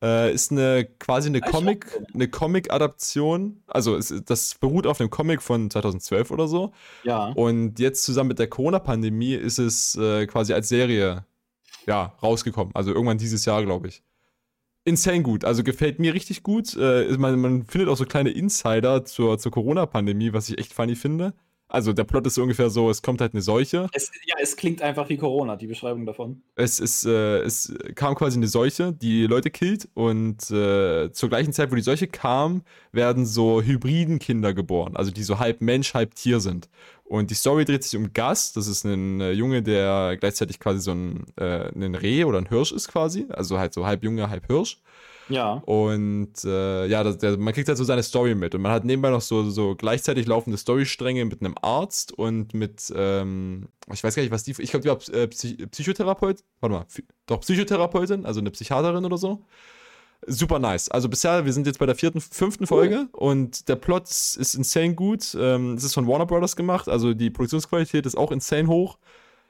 Äh, 0.02 0.34
ist 0.34 0.50
eine 0.50 0.84
quasi 0.98 1.28
eine 1.28 1.40
Ah, 1.42 1.50
Comic, 1.50 1.86
eine 2.12 2.26
Comic-Adaption. 2.28 3.62
Also 3.68 3.96
es, 3.96 4.12
das 4.26 4.56
beruht 4.56 4.86
auf 4.86 5.00
einem 5.00 5.10
Comic 5.10 5.40
von 5.40 5.70
2012 5.70 6.32
oder 6.32 6.48
so. 6.48 6.72
Ja. 7.04 7.28
Und 7.28 7.78
jetzt 7.78 8.02
zusammen 8.02 8.28
mit 8.28 8.40
der 8.40 8.48
Corona-Pandemie 8.48 9.34
ist 9.34 9.58
es 9.58 9.94
äh, 9.94 10.26
quasi 10.26 10.54
als 10.54 10.68
Serie 10.68 11.24
ja, 11.86 12.14
rausgekommen. 12.20 12.74
Also 12.74 12.92
irgendwann 12.92 13.18
dieses 13.18 13.44
Jahr, 13.44 13.62
glaube 13.62 13.88
ich. 13.88 14.02
Insane 14.84 15.22
gut. 15.22 15.44
Also 15.44 15.62
gefällt 15.62 16.00
mir 16.00 16.14
richtig 16.14 16.42
gut. 16.42 16.76
Äh, 16.76 17.16
man, 17.16 17.38
man 17.38 17.64
findet 17.64 17.88
auch 17.88 17.96
so 17.96 18.04
kleine 18.04 18.30
Insider 18.30 19.04
zur, 19.04 19.38
zur 19.38 19.52
Corona-Pandemie, 19.52 20.32
was 20.32 20.48
ich 20.48 20.58
echt 20.58 20.72
funny 20.72 20.96
finde. 20.96 21.32
Also 21.72 21.94
der 21.94 22.04
Plot 22.04 22.26
ist 22.26 22.34
so 22.34 22.42
ungefähr 22.42 22.68
so, 22.68 22.90
es 22.90 23.00
kommt 23.00 23.22
halt 23.22 23.32
eine 23.32 23.40
Seuche. 23.40 23.88
Es, 23.94 24.10
ja, 24.26 24.34
es 24.38 24.56
klingt 24.56 24.82
einfach 24.82 25.08
wie 25.08 25.16
Corona, 25.16 25.56
die 25.56 25.66
Beschreibung 25.66 26.04
davon. 26.04 26.42
Es, 26.54 26.78
ist, 26.78 27.06
äh, 27.06 27.38
es 27.38 27.72
kam 27.94 28.14
quasi 28.14 28.36
eine 28.36 28.46
Seuche, 28.46 28.92
die 28.92 29.26
Leute 29.26 29.48
killt 29.50 29.88
und 29.94 30.50
äh, 30.50 31.10
zur 31.12 31.30
gleichen 31.30 31.54
Zeit, 31.54 31.70
wo 31.72 31.74
die 31.74 31.80
Seuche 31.80 32.08
kam, 32.08 32.60
werden 32.92 33.24
so 33.24 33.62
hybriden 33.62 34.18
Kinder 34.18 34.52
geboren, 34.52 34.96
also 34.96 35.10
die 35.10 35.22
so 35.22 35.38
halb 35.38 35.62
Mensch, 35.62 35.94
halb 35.94 36.14
Tier 36.14 36.40
sind. 36.40 36.68
Und 37.04 37.30
die 37.30 37.34
Story 37.34 37.64
dreht 37.64 37.84
sich 37.84 37.98
um 37.98 38.12
Gus, 38.12 38.52
das 38.52 38.66
ist 38.66 38.84
ein 38.84 39.22
äh, 39.22 39.32
Junge, 39.32 39.62
der 39.62 40.18
gleichzeitig 40.20 40.60
quasi 40.60 40.80
so 40.80 40.90
ein, 40.90 41.24
äh, 41.38 41.70
ein 41.74 41.94
Reh 41.94 42.24
oder 42.24 42.36
ein 42.36 42.50
Hirsch 42.50 42.72
ist 42.72 42.88
quasi, 42.88 43.28
also 43.30 43.58
halt 43.58 43.72
so 43.72 43.86
halb 43.86 44.04
Junge, 44.04 44.28
halb 44.28 44.46
Hirsch. 44.46 44.76
Ja. 45.32 45.54
Und 45.66 46.44
äh, 46.44 46.86
ja, 46.86 47.02
das, 47.02 47.18
der, 47.18 47.36
man 47.38 47.52
kriegt 47.54 47.68
halt 47.68 47.78
so 47.78 47.84
seine 47.84 48.02
Story 48.02 48.34
mit. 48.34 48.54
Und 48.54 48.62
man 48.62 48.72
hat 48.72 48.84
nebenbei 48.84 49.10
noch 49.10 49.20
so, 49.20 49.48
so 49.50 49.74
gleichzeitig 49.74 50.26
laufende 50.26 50.56
Storystränge 50.58 51.24
mit 51.24 51.40
einem 51.40 51.54
Arzt 51.60 52.12
und 52.12 52.54
mit, 52.54 52.92
ähm, 52.96 53.68
ich 53.92 54.02
weiß 54.04 54.14
gar 54.14 54.22
nicht, 54.22 54.32
was 54.32 54.44
die, 54.44 54.54
ich 54.58 54.70
glaube, 54.70 54.82
die 54.82 54.88
war 54.88 54.98
äh, 55.20 55.26
Psych 55.28 55.70
Psychotherapeut, 55.70 56.44
warte 56.60 56.74
mal, 56.74 56.86
doch 57.26 57.40
Psychotherapeutin, 57.40 58.24
also 58.26 58.40
eine 58.40 58.50
Psychiaterin 58.50 59.04
oder 59.04 59.18
so. 59.18 59.44
Super 60.24 60.60
nice. 60.60 60.88
Also 60.88 61.08
bisher, 61.08 61.44
wir 61.44 61.52
sind 61.52 61.66
jetzt 61.66 61.80
bei 61.80 61.86
der 61.86 61.96
vierten, 61.96 62.20
fünften 62.20 62.68
Folge 62.68 63.08
und 63.10 63.68
der 63.68 63.74
Plot 63.74 64.04
ist, 64.04 64.36
ist 64.36 64.54
insane 64.54 64.94
gut. 64.94 65.36
Ähm, 65.36 65.74
es 65.74 65.82
ist 65.82 65.94
von 65.94 66.06
Warner 66.06 66.26
Brothers 66.26 66.54
gemacht, 66.54 66.88
also 66.88 67.12
die 67.12 67.28
Produktionsqualität 67.30 68.06
ist 68.06 68.16
auch 68.16 68.30
insane 68.30 68.68
hoch. 68.68 68.98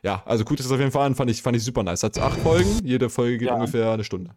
Ja, 0.03 0.23
also 0.25 0.45
guckt 0.45 0.61
es 0.61 0.71
auf 0.73 0.79
jeden 0.79 0.91
Fall 0.91 1.07
an, 1.07 1.15
fand 1.15 1.31
ich, 1.31 1.43
fand 1.43 1.57
ich 1.57 1.63
super 1.63 1.83
nice. 1.83 2.03
Hat 2.03 2.19
acht 2.19 2.41
Folgen, 2.41 2.81
jede 2.85 3.11
Folge 3.11 3.37
geht 3.39 3.49
Ja. 3.49 3.55
ungefähr 3.55 3.93
eine 3.93 4.03
Stunde. 4.03 4.31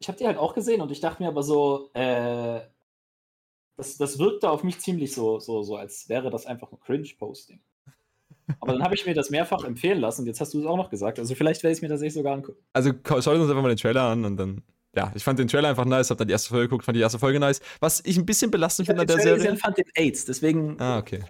Ich 0.00 0.08
habe 0.08 0.18
die 0.18 0.26
halt 0.26 0.38
auch 0.38 0.54
gesehen 0.54 0.80
und 0.80 0.90
ich 0.90 1.00
dachte 1.00 1.22
mir 1.22 1.28
aber 1.28 1.42
so, 1.42 1.90
äh, 1.94 2.60
das, 3.76 3.96
das 3.96 4.18
wirkte 4.18 4.50
auf 4.50 4.64
mich 4.64 4.80
ziemlich 4.80 5.12
so, 5.12 5.38
so, 5.40 5.62
so, 5.62 5.76
als 5.76 6.08
wäre 6.08 6.30
das 6.30 6.46
einfach 6.46 6.70
ein 6.72 6.80
Cringe-Posting. 6.80 7.60
Aber 8.60 8.72
dann 8.72 8.82
habe 8.82 8.94
ich 8.94 9.06
mir 9.06 9.14
das 9.14 9.30
mehrfach 9.30 9.64
empfehlen 9.64 10.00
lassen 10.00 10.22
und 10.22 10.26
jetzt 10.26 10.40
hast 10.40 10.54
du 10.54 10.60
es 10.60 10.66
auch 10.66 10.76
noch 10.76 10.90
gesagt. 10.90 11.18
Also 11.18 11.34
vielleicht 11.34 11.62
werde 11.62 11.72
ich 11.72 11.78
es 11.78 11.82
mir 11.82 11.88
tatsächlich 11.88 12.14
sogar 12.14 12.34
angucken. 12.34 12.58
Also 12.72 12.92
schaut 13.04 13.26
uns 13.26 13.50
einfach 13.50 13.62
mal 13.62 13.68
den 13.68 13.76
Trailer 13.76 14.02
an 14.02 14.24
und 14.24 14.36
dann. 14.36 14.62
Ja, 14.96 15.12
ich 15.14 15.22
fand 15.22 15.38
den 15.38 15.48
Trailer 15.48 15.68
einfach 15.68 15.84
nice, 15.84 16.10
hab 16.10 16.16
dann 16.16 16.26
die 16.26 16.32
erste 16.32 16.48
Folge 16.48 16.66
geguckt, 16.66 16.84
fand 16.84 16.96
die 16.96 17.02
erste 17.02 17.18
Folge 17.18 17.38
nice. 17.38 17.60
Was 17.78 18.02
ich 18.04 18.16
ein 18.16 18.24
bisschen 18.24 18.50
belastend 18.50 18.84
Ich 18.84 18.88
finde 18.88 19.02
an 19.02 19.06
der 19.06 19.20
Serie. 19.20 19.50
und 19.50 19.58
fand 19.58 19.76
den 19.76 19.84
AIDS, 19.94 20.24
deswegen. 20.24 20.80
Ah, 20.80 20.98
okay. 20.98 21.24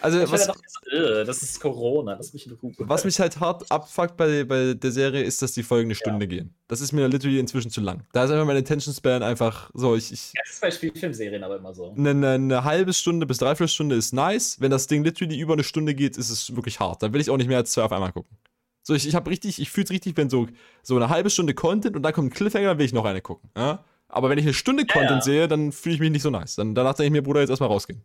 Also, 0.00 0.18
was, 0.32 0.48
dachte, 0.48 1.20
äh, 1.20 1.24
das 1.24 1.42
ist 1.42 1.60
Corona, 1.60 2.14
lass 2.14 2.32
mich 2.32 2.46
in 2.46 2.54
Ruhe. 2.54 2.72
was 2.78 3.04
mich 3.04 3.20
halt 3.20 3.38
hart 3.38 3.70
abfuckt 3.70 4.16
bei, 4.16 4.42
bei 4.44 4.74
der 4.74 4.90
Serie, 4.90 5.22
ist, 5.22 5.40
dass 5.42 5.52
die 5.52 5.62
Folgen 5.62 5.86
eine 5.86 5.94
Stunde 5.94 6.26
gehen. 6.26 6.54
Das 6.66 6.80
ist 6.80 6.92
mir 6.92 7.06
literally 7.06 7.38
inzwischen 7.38 7.70
zu 7.70 7.80
lang. 7.80 8.04
Da 8.12 8.24
ist 8.24 8.30
einfach 8.30 8.46
mein 8.46 8.56
Attention 8.56 8.92
Span 8.92 9.22
einfach 9.22 9.70
so, 9.74 9.94
ich. 9.94 10.12
ich 10.12 10.32
Das 10.34 10.54
ist 10.54 10.60
bei 10.60 10.70
Spielfilmserien 10.70 11.44
aber 11.44 11.56
immer 11.56 11.72
so. 11.72 11.94
eine, 11.96 12.10
eine, 12.10 12.30
eine 12.30 12.64
halbe 12.64 12.92
Stunde 12.92 13.26
bis 13.26 13.38
dreiviertel 13.38 13.68
Stunde 13.68 13.94
ist 13.94 14.12
nice. 14.12 14.56
Wenn 14.60 14.70
das 14.70 14.88
Ding 14.88 15.04
literally 15.04 15.38
über 15.38 15.52
eine 15.52 15.64
Stunde 15.64 15.94
geht, 15.94 16.16
ist 16.16 16.30
es 16.30 16.56
wirklich 16.56 16.80
hart. 16.80 17.02
Dann 17.02 17.12
will 17.12 17.20
ich 17.20 17.30
auch 17.30 17.36
nicht 17.36 17.48
mehr 17.48 17.58
als 17.58 17.70
zwei 17.70 17.82
auf 17.82 17.92
einmal 17.92 18.12
gucken. 18.12 18.36
So, 18.82 18.94
ich, 18.94 19.06
ich 19.06 19.14
habe 19.14 19.30
richtig, 19.30 19.60
ich 19.60 19.70
fühle 19.70 19.84
es 19.84 19.90
richtig, 19.90 20.16
wenn 20.16 20.28
so, 20.28 20.48
so 20.82 20.96
eine 20.96 21.08
halbe 21.08 21.30
Stunde 21.30 21.54
Content 21.54 21.94
und 21.94 22.02
dann 22.02 22.12
kommt 22.12 22.28
ein 22.28 22.34
Cliffhanger, 22.34 22.70
dann 22.70 22.78
will 22.78 22.86
ich 22.86 22.92
noch 22.92 23.04
eine 23.04 23.20
gucken. 23.20 23.50
Ja? 23.56 23.84
Aber 24.08 24.28
wenn 24.28 24.38
ich 24.38 24.44
eine 24.44 24.54
Stunde 24.54 24.84
Ja, 24.86 24.92
Content 24.92 25.18
ja. 25.18 25.22
sehe, 25.22 25.48
dann 25.48 25.72
fühle 25.72 25.94
ich 25.94 26.00
mich 26.00 26.10
nicht 26.10 26.22
so 26.22 26.30
nice. 26.30 26.56
Dann, 26.56 26.74
danach 26.74 26.94
denke 26.94 27.06
ich 27.06 27.12
mir, 27.12 27.22
Bruder, 27.22 27.40
jetzt 27.40 27.50
erstmal 27.50 27.70
rausgehen. 27.70 28.02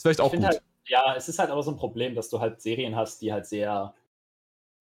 Ist 0.00 0.04
vielleicht 0.04 0.20
auch 0.22 0.32
gut. 0.32 0.42
halt, 0.42 0.62
ja, 0.86 1.14
es 1.14 1.28
ist 1.28 1.38
halt 1.38 1.50
aber 1.50 1.62
so 1.62 1.72
ein 1.72 1.76
Problem, 1.76 2.14
dass 2.14 2.30
du 2.30 2.40
halt 2.40 2.62
Serien 2.62 2.96
hast, 2.96 3.20
die 3.20 3.34
halt 3.34 3.44
sehr, 3.44 3.94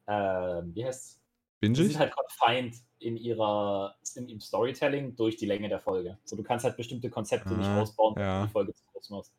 ähm, 0.07 0.73
wie 0.73 0.85
heißt's? 0.85 1.19
Die 1.61 1.67
Binge 1.67 1.75
sind 1.75 1.99
halt 1.99 2.13
confined 2.15 2.77
in 2.99 3.17
ihrer, 3.17 3.97
ihrem 4.15 4.39
Storytelling 4.39 5.17
durch 5.17 5.35
die 5.35 5.45
Länge 5.45 5.67
der 5.67 5.81
Folge. 5.81 6.17
So, 6.23 6.37
du 6.37 6.43
kannst 6.43 6.63
halt 6.63 6.77
bestimmte 6.77 7.09
Konzepte 7.09 7.53
nicht 7.53 7.67
Ah, 7.67 7.81
ausbauen, 7.81 8.15
wenn 8.15 8.23
ja. 8.23 8.39
du 8.39 8.47
die 8.47 8.51
Folge 8.53 8.73
zu 8.73 8.85
kurz 8.93 9.09
machst. 9.09 9.33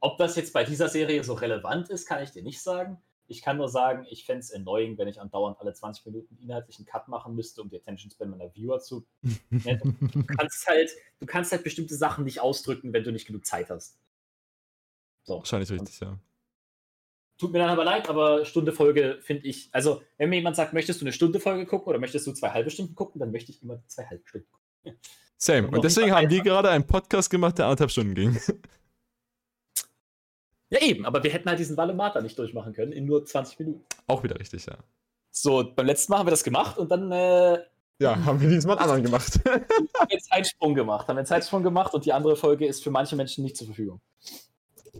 Ob 0.00 0.18
das 0.18 0.36
jetzt 0.36 0.52
bei 0.52 0.64
dieser 0.64 0.90
Serie 0.90 1.24
so 1.24 1.32
relevant 1.32 1.88
ist, 1.88 2.04
kann 2.06 2.22
ich 2.22 2.32
dir 2.32 2.42
nicht 2.42 2.60
sagen. 2.60 3.00
Ich 3.26 3.40
kann 3.40 3.56
nur 3.56 3.70
sagen, 3.70 4.06
ich 4.10 4.26
fände 4.26 4.40
es 4.40 4.52
annoying, 4.52 4.98
wenn 4.98 5.08
ich 5.08 5.18
andauernd 5.18 5.58
alle 5.58 5.72
20 5.72 6.04
Minuten 6.04 6.36
inhaltlichen 6.42 6.84
Cut 6.84 7.08
machen 7.08 7.34
müsste, 7.34 7.62
um 7.62 7.70
die 7.70 7.76
Attention 7.76 8.10
Span 8.10 8.28
meiner 8.28 8.54
Viewer 8.54 8.80
zu. 8.80 9.06
Du, 9.50 10.24
kannst 10.26 10.66
halt, 10.68 10.90
du 11.20 11.24
kannst 11.24 11.52
halt 11.52 11.64
bestimmte 11.64 11.94
Sachen 11.94 12.24
nicht 12.24 12.40
ausdrücken, 12.40 12.92
wenn 12.92 13.02
du 13.02 13.12
nicht 13.12 13.26
genug 13.26 13.46
Zeit 13.46 13.70
hast. 13.70 13.98
So. 15.26 15.38
Wahrscheinlich 15.38 15.70
richtig, 15.70 16.00
ja. 16.00 16.18
Tut 17.38 17.52
mir 17.52 17.58
dann 17.58 17.68
aber 17.68 17.84
leid, 17.84 18.08
aber 18.08 18.46
Stunde 18.46 18.72
Folge 18.72 19.18
finde 19.20 19.46
ich, 19.46 19.68
also 19.72 20.02
wenn 20.16 20.30
mir 20.30 20.36
jemand 20.36 20.56
sagt, 20.56 20.72
möchtest 20.72 21.00
du 21.00 21.04
eine 21.04 21.12
Stunde 21.12 21.38
Folge 21.38 21.66
gucken 21.66 21.88
oder 21.88 21.98
möchtest 21.98 22.26
du 22.26 22.32
zwei 22.32 22.50
halbe 22.50 22.70
Stunden 22.70 22.94
gucken, 22.94 23.18
dann 23.18 23.30
möchte 23.30 23.52
ich 23.52 23.62
immer 23.62 23.82
zwei 23.88 24.06
halbe 24.06 24.26
Stunden 24.26 24.46
gucken. 24.50 24.98
Same. 25.36 25.68
Und 25.68 25.84
deswegen 25.84 26.12
haben 26.12 26.30
wir 26.30 26.42
gerade 26.42 26.70
einen 26.70 26.86
Podcast 26.86 27.28
gemacht, 27.28 27.58
der 27.58 27.66
anderthalb 27.66 27.90
Stunden 27.90 28.14
ging. 28.14 28.40
Ja 30.68 30.80
eben, 30.80 31.06
aber 31.06 31.22
wir 31.22 31.30
hätten 31.30 31.48
halt 31.48 31.60
diesen 31.60 31.76
Valomata 31.76 32.20
nicht 32.20 32.36
durchmachen 32.36 32.72
können 32.72 32.90
in 32.90 33.06
nur 33.06 33.24
20 33.24 33.58
Minuten. 33.60 33.84
auch 34.08 34.24
wieder 34.24 34.38
richtig, 34.38 34.66
ja. 34.66 34.76
So, 35.30 35.62
beim 35.74 35.86
letzten 35.86 36.10
Mal 36.10 36.18
haben 36.18 36.26
wir 36.26 36.32
das 36.32 36.42
gemacht 36.42 36.76
und 36.76 36.90
dann 36.90 37.12
äh, 37.12 37.60
Ja, 38.00 38.24
haben 38.24 38.40
wir 38.40 38.48
diesmal 38.48 38.76
einen 38.76 38.90
anderen 38.90 39.04
gemacht. 39.04 39.38
haben 39.46 39.64
wir 39.68 40.10
einen 40.10 40.20
Zeitsprung 40.20 40.74
gemacht. 40.74 41.06
Haben 41.06 41.16
wir 41.16 41.20
einen 41.20 41.26
Zeitsprung 41.26 41.62
gemacht 41.62 41.94
und 41.94 42.04
die 42.04 42.12
andere 42.12 42.34
Folge 42.34 42.66
ist 42.66 42.82
für 42.82 42.90
manche 42.90 43.14
Menschen 43.14 43.44
nicht 43.44 43.56
zur 43.56 43.68
Verfügung. 43.68 44.00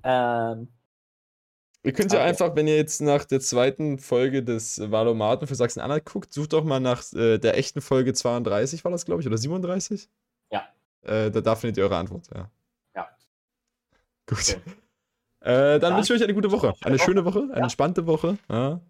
Ähm, 0.04 0.68
Ihr 1.82 1.92
könnt 1.92 2.12
ja 2.12 2.18
ja. 2.18 2.24
einfach, 2.24 2.56
wenn 2.56 2.66
ihr 2.66 2.74
jetzt 2.76 3.00
nach 3.00 3.24
der 3.24 3.38
zweiten 3.40 4.00
Folge 4.00 4.42
des 4.42 4.80
Valomaten 4.90 5.46
für 5.46 5.54
Sachsen-Anhalt 5.54 6.04
guckt, 6.04 6.32
sucht 6.32 6.52
doch 6.52 6.64
mal 6.64 6.80
nach 6.80 7.04
äh, 7.12 7.38
der 7.38 7.56
echten 7.56 7.80
Folge 7.80 8.12
32, 8.12 8.82
war 8.84 8.90
das, 8.90 9.04
glaube 9.04 9.20
ich, 9.20 9.26
oder 9.28 9.38
37? 9.38 10.08
Ja. 10.50 10.66
Äh, 11.02 11.30
da, 11.30 11.40
da 11.40 11.54
findet 11.54 11.76
ihr 11.76 11.84
eure 11.84 11.96
Antwort, 11.96 12.28
ja. 12.34 12.50
Ja. 12.96 13.08
Gut. 14.26 14.38
Okay. 14.38 14.60
Äh, 15.40 15.78
dann 15.78 15.80
Dann 15.80 15.96
wünsche 15.98 16.12
ich 16.12 16.18
euch 16.20 16.24
eine 16.24 16.34
gute 16.34 16.50
Woche. 16.50 16.74
Eine 16.82 16.98
schöne 16.98 17.24
Woche, 17.24 17.38
eine 17.42 17.52
Ja. 17.52 17.62
entspannte 17.62 18.04
Woche. 18.08 18.36
Ja. 18.48 18.80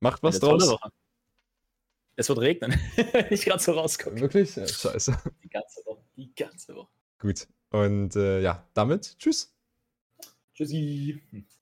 Macht 0.00 0.22
was 0.22 0.42
eine 0.42 0.50
draus. 0.58 0.68
Woche. 0.68 0.90
Es 2.16 2.28
wird 2.28 2.38
regnen, 2.40 2.72
wenn 3.12 3.26
ich 3.30 3.46
gerade 3.46 3.62
so 3.62 3.72
rausgucke. 3.72 4.20
Wirklich? 4.20 4.54
Ja, 4.56 4.68
scheiße. 4.68 5.16
Die 5.42 5.48
ganze 5.48 5.80
Woche. 5.86 6.02
Die 6.16 6.34
ganze 6.34 6.74
Woche. 6.74 6.88
Gut. 7.18 7.48
Und 7.70 8.14
äh, 8.16 8.40
ja, 8.42 8.62
damit 8.74 9.16
tschüss. 9.18 9.51
Je. 10.54 11.52